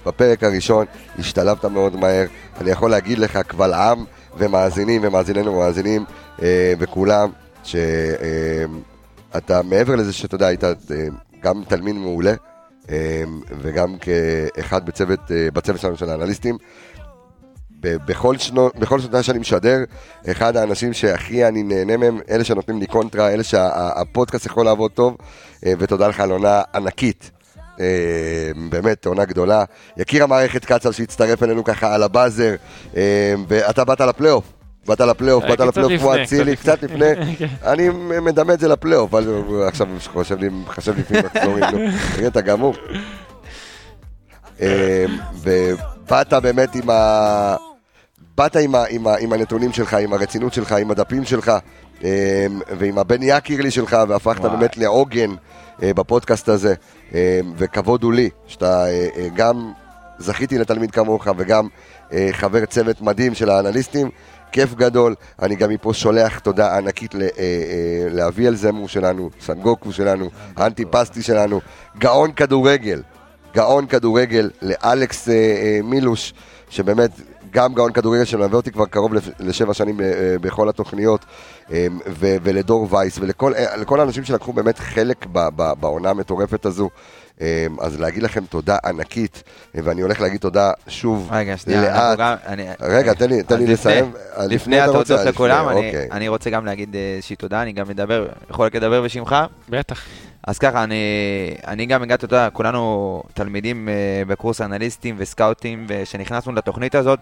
בפרק 0.05 0.43
הראשון 0.43 0.85
השתלבת 1.19 1.65
מאוד 1.65 1.95
מהר. 1.95 2.25
אני 2.61 2.71
יכול 2.71 2.91
להגיד 2.91 3.19
לך, 3.19 3.37
קבל 3.37 3.73
עם 3.73 4.05
ומאזינים, 4.37 5.01
ומאזיננו 5.03 5.53
ומאזינים, 5.53 6.05
uh, 6.37 6.41
וכולם, 6.79 7.29
שאתה 7.63 9.61
מעבר 9.63 9.95
לזה 9.95 10.13
שאתה 10.13 10.35
יודע, 10.35 10.47
היית 10.47 10.63
גם 11.43 11.63
תלמיד 11.67 11.95
מעולה, 11.95 12.33
וגם 13.61 13.95
כאחד 13.97 14.85
בצוות, 14.85 15.19
בצוות 15.53 15.79
שלנו 15.79 15.97
של 15.97 16.09
האנליסטים. 16.09 16.57
בכל, 17.81 18.37
שנו, 18.37 18.69
בכל 18.79 18.99
שנותיה 18.99 19.23
שאני 19.23 19.39
משדר, 19.39 19.77
אחד 20.31 20.57
האנשים 20.57 20.93
שהכי 20.93 21.47
אני 21.47 21.63
נהנה 21.63 21.97
מהם, 21.97 22.19
אלה 22.29 22.43
שנותנים 22.43 22.79
לי 22.79 22.87
קונטרה, 22.87 23.29
אלה 23.29 23.43
שהפודקאסט 23.43 24.45
יכול 24.45 24.65
לעבוד 24.65 24.91
טוב, 24.91 25.17
אה, 25.65 25.73
ותודה 25.79 26.07
לך 26.07 26.19
על 26.19 26.31
עונה 26.31 26.61
ענקית. 26.75 27.31
אה, 27.81 28.51
באמת, 28.69 29.05
עונה 29.05 29.25
גדולה. 29.25 29.63
יקיר 29.97 30.23
המערכת 30.23 30.65
קצב 30.65 30.91
שהצטרף 30.91 31.43
אלינו 31.43 31.63
ככה 31.63 31.95
על 31.95 32.03
הבאזר, 32.03 32.55
אה, 32.95 33.33
ואתה 33.47 33.83
באת 33.83 34.01
לפלייאוף. 34.01 34.43
באת 34.87 34.99
לפלייאוף, 35.01 35.43
באת 35.43 35.53
קצת 35.53 35.67
לפלייאוף 35.67 36.01
כמו 36.01 36.23
אצילי, 36.23 36.55
קצת 36.55 36.83
לפני. 36.83 37.05
אני 37.71 37.89
מדמה 38.21 38.53
את 38.53 38.59
זה 38.59 38.67
לפלייאוף, 38.67 39.13
אבל 39.13 39.27
עכשיו 39.67 39.87
חושב 40.05 40.39
לי, 40.39 40.49
לי 40.49 41.01
לפני 41.01 41.19
מחזורים, 41.19 41.63
נו. 41.63 42.27
אתה 42.27 42.41
גמור. 42.41 42.75
אה, 44.61 45.05
ובאת 45.43 46.33
באמת 46.33 46.75
עם 46.75 46.89
ה... 46.89 47.55
באת 48.37 48.55
עם, 48.55 48.75
ה, 48.75 48.83
עם, 48.89 49.07
ה, 49.07 49.15
עם 49.19 49.33
הנתונים 49.33 49.73
שלך, 49.73 49.93
עם 49.93 50.13
הרצינות 50.13 50.53
שלך, 50.53 50.71
עם 50.71 50.91
הדפים 50.91 51.25
שלך, 51.25 51.51
אה, 52.03 52.45
ועם 52.77 52.97
הבן 52.97 53.19
יקירלי 53.23 53.71
שלך, 53.71 53.97
והפכת 54.07 54.39
וואי. 54.39 54.57
באמת 54.57 54.77
לעוגן 54.77 55.31
אה, 55.83 55.93
בפודקאסט 55.93 56.49
הזה, 56.49 56.69
אה, 56.69 56.75
וכבוד 57.57 58.03
הוא 58.03 58.13
לי, 58.13 58.29
שאתה 58.47 58.85
אה, 58.85 59.07
אה, 59.17 59.27
גם 59.35 59.71
זכיתי 60.17 60.57
לתלמיד 60.57 60.91
כמוך, 60.91 61.27
וגם 61.37 61.67
אה, 62.13 62.29
חבר 62.31 62.65
צוות 62.65 63.01
מדהים 63.01 63.33
של 63.33 63.49
האנליסטים. 63.49 64.09
כיף 64.51 64.73
גדול, 64.73 65.15
אני 65.41 65.55
גם 65.55 65.69
מפה 65.69 65.93
שולח 65.93 66.39
תודה 66.39 66.77
ענקית 66.77 67.13
ל- 67.15 67.21
אה, 67.21 67.27
אה, 67.37 68.07
לאביאל 68.11 68.55
זמור 68.55 68.87
שלנו, 68.87 69.29
סנגוקו 69.41 69.91
שלנו, 69.91 70.29
האנטי 70.57 70.85
פסטי 70.85 71.21
שלנו, 71.21 71.61
גאון 71.97 72.31
כדורגל, 72.31 73.01
גאון 73.55 73.85
כדורגל, 73.87 74.49
לאלכס 74.61 75.29
אה, 75.29 75.33
אה, 75.33 75.79
מילוש, 75.83 76.33
שבאמת 76.69 77.11
גם 77.51 77.73
גאון 77.73 77.91
כדורגל 77.91 78.25
שמלווה 78.25 78.55
אותי 78.57 78.71
כבר 78.71 78.85
קרוב 78.85 79.11
לשבע 79.39 79.73
שנים 79.73 80.01
אה, 80.01 80.05
בכל 80.41 80.69
התוכניות, 80.69 81.25
אה, 81.71 81.87
ולדור 82.19 82.87
וייס, 82.93 83.17
ולכל 83.17 83.53
אה, 83.55 83.77
לכל 83.77 83.99
האנשים 83.99 84.23
שלקחו 84.23 84.53
באמת 84.53 84.79
חלק 84.79 85.25
בעונה 85.79 86.09
המטורפת 86.09 86.65
הזו. 86.65 86.89
אה, 87.41 87.65
אז 87.81 87.99
להגיד 87.99 88.23
לכם 88.23 88.43
תודה 88.49 88.77
ענקית, 88.85 89.43
אה, 89.75 89.81
ואני 89.83 90.01
הולך 90.01 90.21
להגיד 90.21 90.39
תודה 90.41 90.71
שוב 90.87 91.29
רגע, 91.31 91.57
שנייה, 91.57 91.87
אנחנו 91.95 92.09
לאט. 92.09 92.19
גם... 92.19 92.35
אני- 92.47 92.67
רגע, 92.81 93.13
תן 93.13 93.29
לי- 93.29 93.43
תן 93.43 93.55
לי 93.57 93.61
לפני- 93.63 93.73
לסיים. 93.73 94.11
אה, 94.37 94.45
לפני 94.47 94.83
אתה 94.83 94.91
רוצה? 94.91 95.13
התודות 95.15 95.33
לכולם, 95.33 95.65
לפני, 95.69 95.79
אני- 95.79 95.87
אוקיי. 95.87 96.07
אני 96.11 96.27
רוצה 96.27 96.49
גם 96.49 96.65
להגיד 96.65 96.95
אה, 96.95 97.13
איזושהי 97.15 97.35
תודה, 97.35 97.61
אני 97.61 97.71
גם 97.71 97.87
מדבר, 97.89 98.27
יכול 98.49 98.65
רק 98.65 98.75
לדבר 98.75 99.01
בשמך? 99.01 99.35
בטח. 99.69 100.01
אז 100.47 100.59
ככה, 100.59 100.83
אני, 100.83 100.95
אני 101.67 101.85
גם 101.85 102.03
הגעתי, 102.03 102.25
אתה 102.25 102.35
יודע, 102.35 102.49
כולנו 102.53 103.23
תלמידים 103.33 103.89
אה, 103.89 103.93
בקורס 104.27 104.61
אנליסטים 104.61 105.15
וסקאוטים, 105.17 105.85
וכשנכנסנו 105.89 106.53
לתוכנית 106.53 106.95
הזאת, 106.95 107.19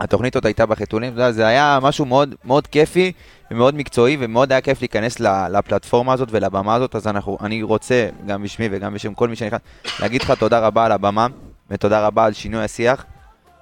התוכנית 0.00 0.34
עוד 0.34 0.46
הייתה 0.46 0.66
בחיתולים, 0.66 1.12
זה 1.30 1.46
היה 1.46 1.78
משהו 1.82 2.04
מאוד, 2.04 2.34
מאוד 2.44 2.66
כיפי 2.66 3.12
ומאוד 3.50 3.74
מקצועי, 3.74 4.16
ומאוד 4.20 4.52
היה 4.52 4.60
כיף 4.60 4.80
להיכנס 4.80 5.20
לפלטפורמה 5.20 6.12
הזאת 6.12 6.28
ולבמה 6.30 6.74
הזאת, 6.74 6.96
אז 6.96 7.06
אנחנו, 7.06 7.38
אני 7.40 7.62
רוצה, 7.62 8.08
גם 8.26 8.42
בשמי 8.42 8.68
וגם 8.70 8.94
בשם 8.94 9.14
כל 9.14 9.28
מי 9.28 9.36
שנכנס, 9.36 9.60
להגיד 10.00 10.22
לך 10.22 10.30
תודה 10.30 10.58
רבה 10.58 10.84
על 10.84 10.92
הבמה, 10.92 11.26
ותודה 11.70 12.06
רבה 12.06 12.24
על 12.24 12.32
שינוי 12.32 12.64
השיח. 12.64 13.04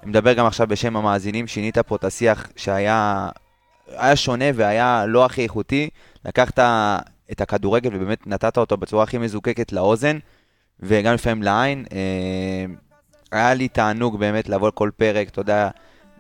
אני 0.03 0.11
מדבר 0.11 0.33
גם 0.33 0.47
עכשיו 0.47 0.67
בשם 0.67 0.97
המאזינים, 0.97 1.47
שינית 1.47 1.79
פה 1.79 1.97
את 1.97 2.05
השיח 2.05 2.49
שהיה 2.57 3.29
היה 3.97 4.17
שונה 4.17 4.45
והיה 4.55 5.05
לא 5.07 5.25
הכי 5.25 5.43
איכותי. 5.43 5.89
לקחת 6.25 6.59
את 7.33 7.41
הכדורגל 7.41 7.91
ובאמת 7.95 8.27
נתת 8.27 8.59
אותו 8.59 8.77
בצורה 8.77 9.03
הכי 9.03 9.19
מזוקקת 9.19 9.73
לאוזן, 9.73 10.19
וגם 10.81 11.15
לפעמים 11.15 11.43
לעין. 11.43 11.85
אה, 11.93 12.65
היה 13.33 13.55
לי 13.55 13.69
תענוג 13.69 14.19
באמת 14.19 14.49
לבוא 14.49 14.69
לכל 14.69 14.91
פרק, 14.97 15.29
אתה 15.29 15.41
יודע, 15.41 15.69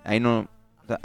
היינו, 0.05 0.43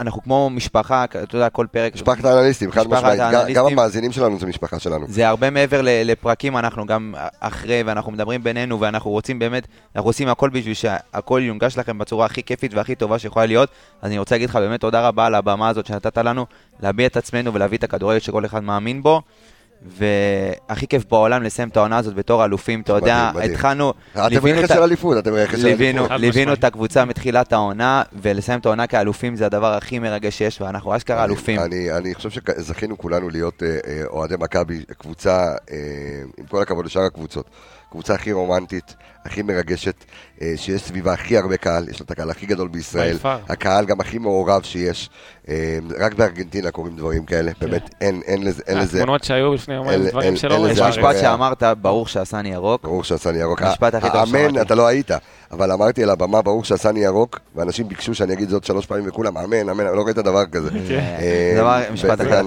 אנחנו 0.00 0.22
כמו 0.22 0.50
משפחה, 0.50 1.04
אתה 1.04 1.36
יודע, 1.36 1.48
כל 1.48 1.66
פרק. 1.70 1.94
משפחת 1.94 2.24
האנליסטים, 2.24 2.72
חד 2.72 2.88
משמעית. 2.88 3.20
גם-. 3.54 3.66
המאזינים 3.66 4.12
שלנו 4.12 4.38
זה 4.38 4.46
משפחה 4.46 4.78
שלנו. 4.78 5.06
זה 5.08 5.28
הרבה 5.28 5.50
מעבר 5.50 5.80
לפרקים, 5.84 6.56
אנחנו 6.56 6.86
גם 6.86 7.14
אחרי, 7.40 7.82
ואנחנו 7.86 8.12
מדברים 8.12 8.42
בינינו, 8.42 8.80
ואנחנו 8.80 9.10
רוצים 9.10 9.38
באמת, 9.38 9.66
אנחנו 9.96 10.08
עושים 10.08 10.28
הכל 10.28 10.50
בשביל 10.50 10.74
שהכל 10.74 11.40
יונגש 11.44 11.78
לכם 11.78 11.98
בצורה 11.98 12.26
הכי 12.26 12.42
כיפית 12.42 12.74
והכי 12.74 12.94
טובה 12.94 13.18
שיכולה 13.18 13.46
להיות. 13.46 13.68
אז 14.02 14.10
אני 14.10 14.18
רוצה 14.18 14.34
להגיד 14.34 14.48
לך 14.48 14.56
באמת 14.56 14.80
תודה 14.80 15.08
רבה 15.08 15.26
על 15.26 15.34
הבמה 15.34 15.68
הזאת 15.68 15.86
שנתת 15.86 16.18
לנו, 16.18 16.46
להביע 16.80 17.06
את 17.06 17.16
עצמנו 17.16 17.54
ולהביא 17.54 17.78
את 17.78 17.84
הכדורגל 17.84 18.18
שכל 18.18 18.44
אחד 18.44 18.64
מאמין 18.64 19.02
בו. 19.02 19.22
והכי 19.84 20.86
כיף 20.86 21.04
בעולם 21.10 21.42
לסיים 21.42 21.68
את 21.68 21.76
העונה 21.76 21.98
הזאת 21.98 22.14
בתור 22.14 22.44
אלופים, 22.44 22.80
אתה 22.80 22.92
יודע. 22.92 23.30
התחלנו, 23.44 23.92
אתם 24.12 24.46
רכש 24.46 24.72
של 24.72 24.82
אליפות, 24.82 25.18
אתם 25.18 25.34
רכש 25.34 25.60
של 25.60 25.66
אליפות. 25.66 26.10
ליווינו. 26.10 26.52
את 26.52 26.64
הקבוצה 26.64 27.04
מתחילת 27.04 27.52
העונה, 27.52 28.02
ולסיים 28.22 28.60
את 28.60 28.66
העונה 28.66 28.86
כאלופים 28.86 29.36
זה 29.36 29.46
הדבר 29.46 29.74
הכי 29.74 29.98
מרגש 29.98 30.38
שיש, 30.38 30.60
ואנחנו 30.60 30.96
אשכרה 30.96 31.24
אלופים. 31.24 31.60
אני, 31.60 31.92
אני 31.92 32.14
חושב 32.14 32.30
שזכינו 32.30 32.98
כולנו 32.98 33.28
להיות 33.28 33.62
אה, 33.62 33.68
אה, 33.68 34.02
אוהדי 34.06 34.34
מכבי, 34.40 34.84
קבוצה, 34.98 35.54
אה, 35.70 35.76
עם 36.38 36.46
כל 36.46 36.62
הכבוד 36.62 36.86
לשאר 36.86 37.02
הקבוצות, 37.02 37.50
קבוצה 37.90 38.14
הכי 38.14 38.32
רומנטית, 38.32 38.94
הכי 39.24 39.42
מרגשת, 39.42 39.94
אה, 40.42 40.52
שיש 40.56 40.82
סביבה 40.82 41.12
הכי 41.12 41.38
הרבה 41.38 41.56
קהל, 41.56 41.88
יש 41.88 42.00
לה 42.00 42.04
את 42.04 42.10
הקהל 42.10 42.30
הכי 42.30 42.46
גדול 42.46 42.68
בישראל. 42.68 43.16
הקהל 43.48 43.84
גם 43.84 44.00
הכי 44.00 44.18
מעורב 44.18 44.62
שיש, 44.62 45.10
אה, 45.48 45.54
רק 45.98 46.14
בארגנטינה 46.14 46.70
קורים 46.70 46.96
דברים 46.96 47.24
כאלה, 47.24 47.52
באמת 47.60 47.90
אין, 48.00 48.20
אין 48.26 48.42
לזה, 48.42 48.62
אין 48.66 48.78
לזה, 48.78 48.98
התמונות 49.00 49.24
שהיו 49.24 49.54
לפני 49.54 49.74
יומיים, 49.74 50.06
דברים 50.08 50.26
אין- 50.28 50.36
שלא 50.36 50.68
יש. 50.70 50.80
משפט. 50.80 51.16
שאמרת, 51.20 51.62
ברור 51.80 52.06
שעשני 52.06 52.48
ירוק. 52.52 52.82
ברור 52.82 53.04
שעשני 53.04 53.38
ירוק. 53.38 53.62
המשפט 53.62 53.94
הכי 53.94 54.06
טוב 54.06 54.16
האמן, 54.16 54.28
ששמעתי. 54.48 54.60
אתה 54.60 54.74
לא 54.74 54.86
היית, 54.86 55.10
אבל 55.52 55.72
אמרתי 55.72 56.02
על 56.02 56.10
הבמה, 56.10 56.42
ברור 56.42 56.64
שעשני 56.64 57.00
ירוק, 57.00 57.40
ואנשים 57.54 57.88
ביקשו 57.88 58.14
שאני 58.14 58.32
אגיד 58.32 58.48
זאת 58.48 58.64
שלוש 58.64 58.86
פעמים 58.86 59.04
וכולם, 59.08 59.38
אמן, 59.38 59.68
אמן, 59.68 59.86
אני 59.86 59.96
לא 59.96 60.02
ראית 60.02 60.16
דבר 60.16 60.46
כזה. 60.52 60.70
כן. 60.88 61.16
אה, 61.20 61.90
משפט 61.92 62.20
אחר. 62.20 62.40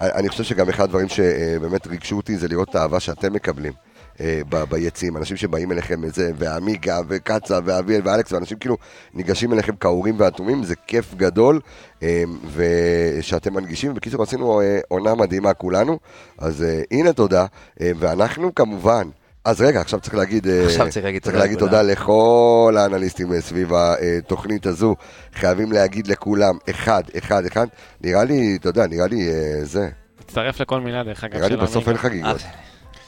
אני 0.00 0.28
חושב 0.28 0.44
שגם 0.44 0.68
אחד 0.68 0.84
הדברים 0.84 1.08
שבאמת 1.08 1.86
ריגשו 1.86 2.16
אותי 2.16 2.36
זה 2.36 2.48
לראות 2.48 2.68
את 2.70 2.74
האהבה 2.74 3.00
שאתם 3.00 3.32
מקבלים. 3.32 3.72
אה, 4.20 4.40
ב- 4.48 4.64
ביציעים, 4.64 5.16
אנשים 5.16 5.36
שבאים 5.36 5.72
אליכם 5.72 6.04
איזה, 6.04 6.30
ועמיגה, 6.38 6.98
וקצה, 7.08 7.58
ואביאל, 7.64 8.00
ואלכס, 8.04 8.32
ואנשים 8.32 8.58
כאילו 8.58 8.76
ניגשים 9.14 9.52
אליכם 9.52 9.76
כאורים 9.76 10.14
ואטומים, 10.18 10.64
זה 10.64 10.74
כיף 10.86 11.14
גדול, 11.14 11.60
אה, 12.02 12.22
ושאתם 12.56 13.54
מנגישים, 13.54 13.94
בקיצור 13.94 14.22
עשינו 14.22 14.60
אה, 14.60 14.78
עונה 14.88 15.14
מדהימה 15.14 15.54
כולנו, 15.54 15.98
אז 16.38 16.62
אה, 16.62 16.82
הנה 16.90 17.12
תודה, 17.12 17.46
אה, 17.80 17.90
ואנחנו 17.98 18.54
כמובן, 18.54 19.08
אז 19.44 19.60
רגע, 19.60 19.80
עכשיו 19.80 20.00
צריך 20.00 20.14
להגיד, 20.14 20.46
עכשיו 20.66 20.90
צריך 20.90 21.04
להגיד 21.04 21.22
צריך 21.22 21.34
תודה 21.34 21.44
להגיד 21.44 21.56
לכולם. 21.56 21.70
תודה 21.70 21.82
לכל 21.82 22.74
האנליסטים 22.78 23.40
סביב 23.40 23.72
התוכנית 23.74 24.66
הזו, 24.66 24.96
חייבים 25.34 25.72
להגיד 25.72 26.06
לכולם, 26.06 26.58
אחד, 26.70 27.02
אחד, 27.18 27.46
אחד, 27.46 27.66
נראה 28.00 28.24
לי, 28.24 28.56
אתה 28.60 28.68
יודע, 28.68 28.86
נראה 28.86 29.06
לי 29.06 29.28
זה, 29.64 29.88
מצטרף 30.20 30.60
לכל 30.60 30.80
מילה, 30.80 31.04
דרך 31.04 31.24
אגב, 31.24 31.36
נראה 31.36 31.48
לי 31.48 31.56
בסוף 31.56 31.88
אין. 31.88 31.96
חגיגות. 31.96 32.40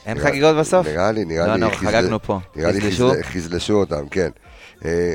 אין 0.07 0.17
נראה- 0.19 0.29
חגיגות 0.31 0.57
בסוף? 0.57 0.87
נראה 0.87 1.13
לי, 1.13 1.25
נראה 1.25 1.47
לא, 1.47 1.55
לי, 1.55 1.61
לא, 1.61 1.67
חזל- 1.71 1.87
חגגנו 1.87 2.23
פה. 2.23 2.39
נראה 2.57 2.73
לי 2.73 2.81
חזלשו? 2.81 3.11
חזל- 3.11 3.23
חזלשו 3.23 3.75
אותם, 3.75 4.09
כן. 4.11 4.29
אה, 4.85 5.13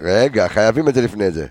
רגע, 0.00 0.48
חייבים 0.48 0.88
את 0.88 0.94
זה 0.94 1.02
לפני 1.02 1.30
זה. 1.30 1.46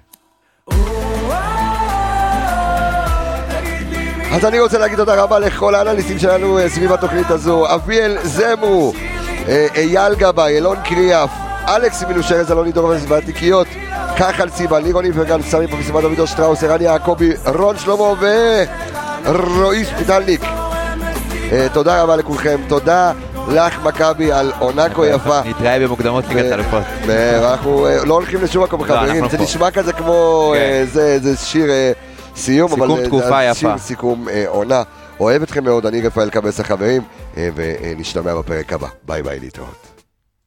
אז 4.31 4.45
אני 4.45 4.59
רוצה 4.59 4.77
להגיד 4.77 4.97
תודה 4.97 5.23
רבה 5.23 5.39
לכל 5.39 5.75
האנליסטים 5.75 6.19
שלנו 6.19 6.59
אה, 6.59 6.69
סביב 6.69 6.91
התוכנית 6.91 7.29
הזו, 7.29 7.75
אביאל 7.75 8.17
זמו, 8.23 8.93
אה, 9.47 9.67
אייל 9.75 10.15
גבאי, 10.15 10.55
אילון 10.55 10.77
קריאף, 10.85 11.29
אלכס 11.67 12.03
מילוש 12.03 12.31
ארז, 12.31 12.51
אלוני 12.51 12.71
דורבס 12.71 13.01
והתיקיות, 13.07 13.67
כחל 14.17 14.49
ציבה, 14.49 14.79
לירון 14.79 15.05
איפרגן, 15.05 15.41
סמי 15.41 15.67
פרסימה, 15.67 16.01
דודו 16.01 16.27
שטראוס, 16.27 16.63
ערן 16.63 16.81
יעקבי, 16.81 17.31
רון 17.45 17.77
שלמה 17.77 18.13
ורועי 19.25 19.85
שפיטלניק. 19.85 20.41
אה, 21.51 21.67
תודה 21.73 22.03
רבה 22.03 22.15
לכולכם, 22.15 22.59
תודה 22.67 23.11
לך 23.47 23.83
מכבי 23.83 24.31
על 24.31 24.51
עונה 24.59 24.89
כה 24.89 25.07
יפה. 25.07 25.41
נתראה 25.45 25.79
במוקדמות 25.79 26.25
ליגת 26.27 26.51
האלופות. 26.51 26.83
ואנחנו 27.07 27.87
אה, 27.87 28.05
לא 28.05 28.13
הולכים 28.13 28.41
לשום 28.41 28.63
מקום 28.63 28.81
לא, 28.81 28.85
חברים, 28.85 29.29
זה. 29.29 29.37
נשמע 29.37 29.71
כזה 29.71 29.93
כמו 29.93 30.53
כן. 30.55 30.99
אה, 30.99 31.17
זה 31.19 31.37
שיר 31.37 31.69
אה, 31.69 31.91
סיום, 32.35 32.71
אבל 32.71 32.91
אה, 32.91 33.53
זה. 33.53 33.59
שיר 33.59 33.77
סיכום 33.77 34.29
אה, 34.29 34.43
עונה. 34.47 34.83
אוהב 35.19 35.41
אתכם 35.41 35.63
מאוד, 35.63 35.85
אני 35.85 36.01
רפאל 36.01 36.29
קבס 36.29 36.59
החברים, 36.59 37.01
אה, 37.37 37.49
ונשתמע 37.55 38.35
בפרק 38.35 38.73
הבא. 38.73 38.87
ביי 39.03 39.23
ביי 39.23 39.39
להתראות. 39.39 39.86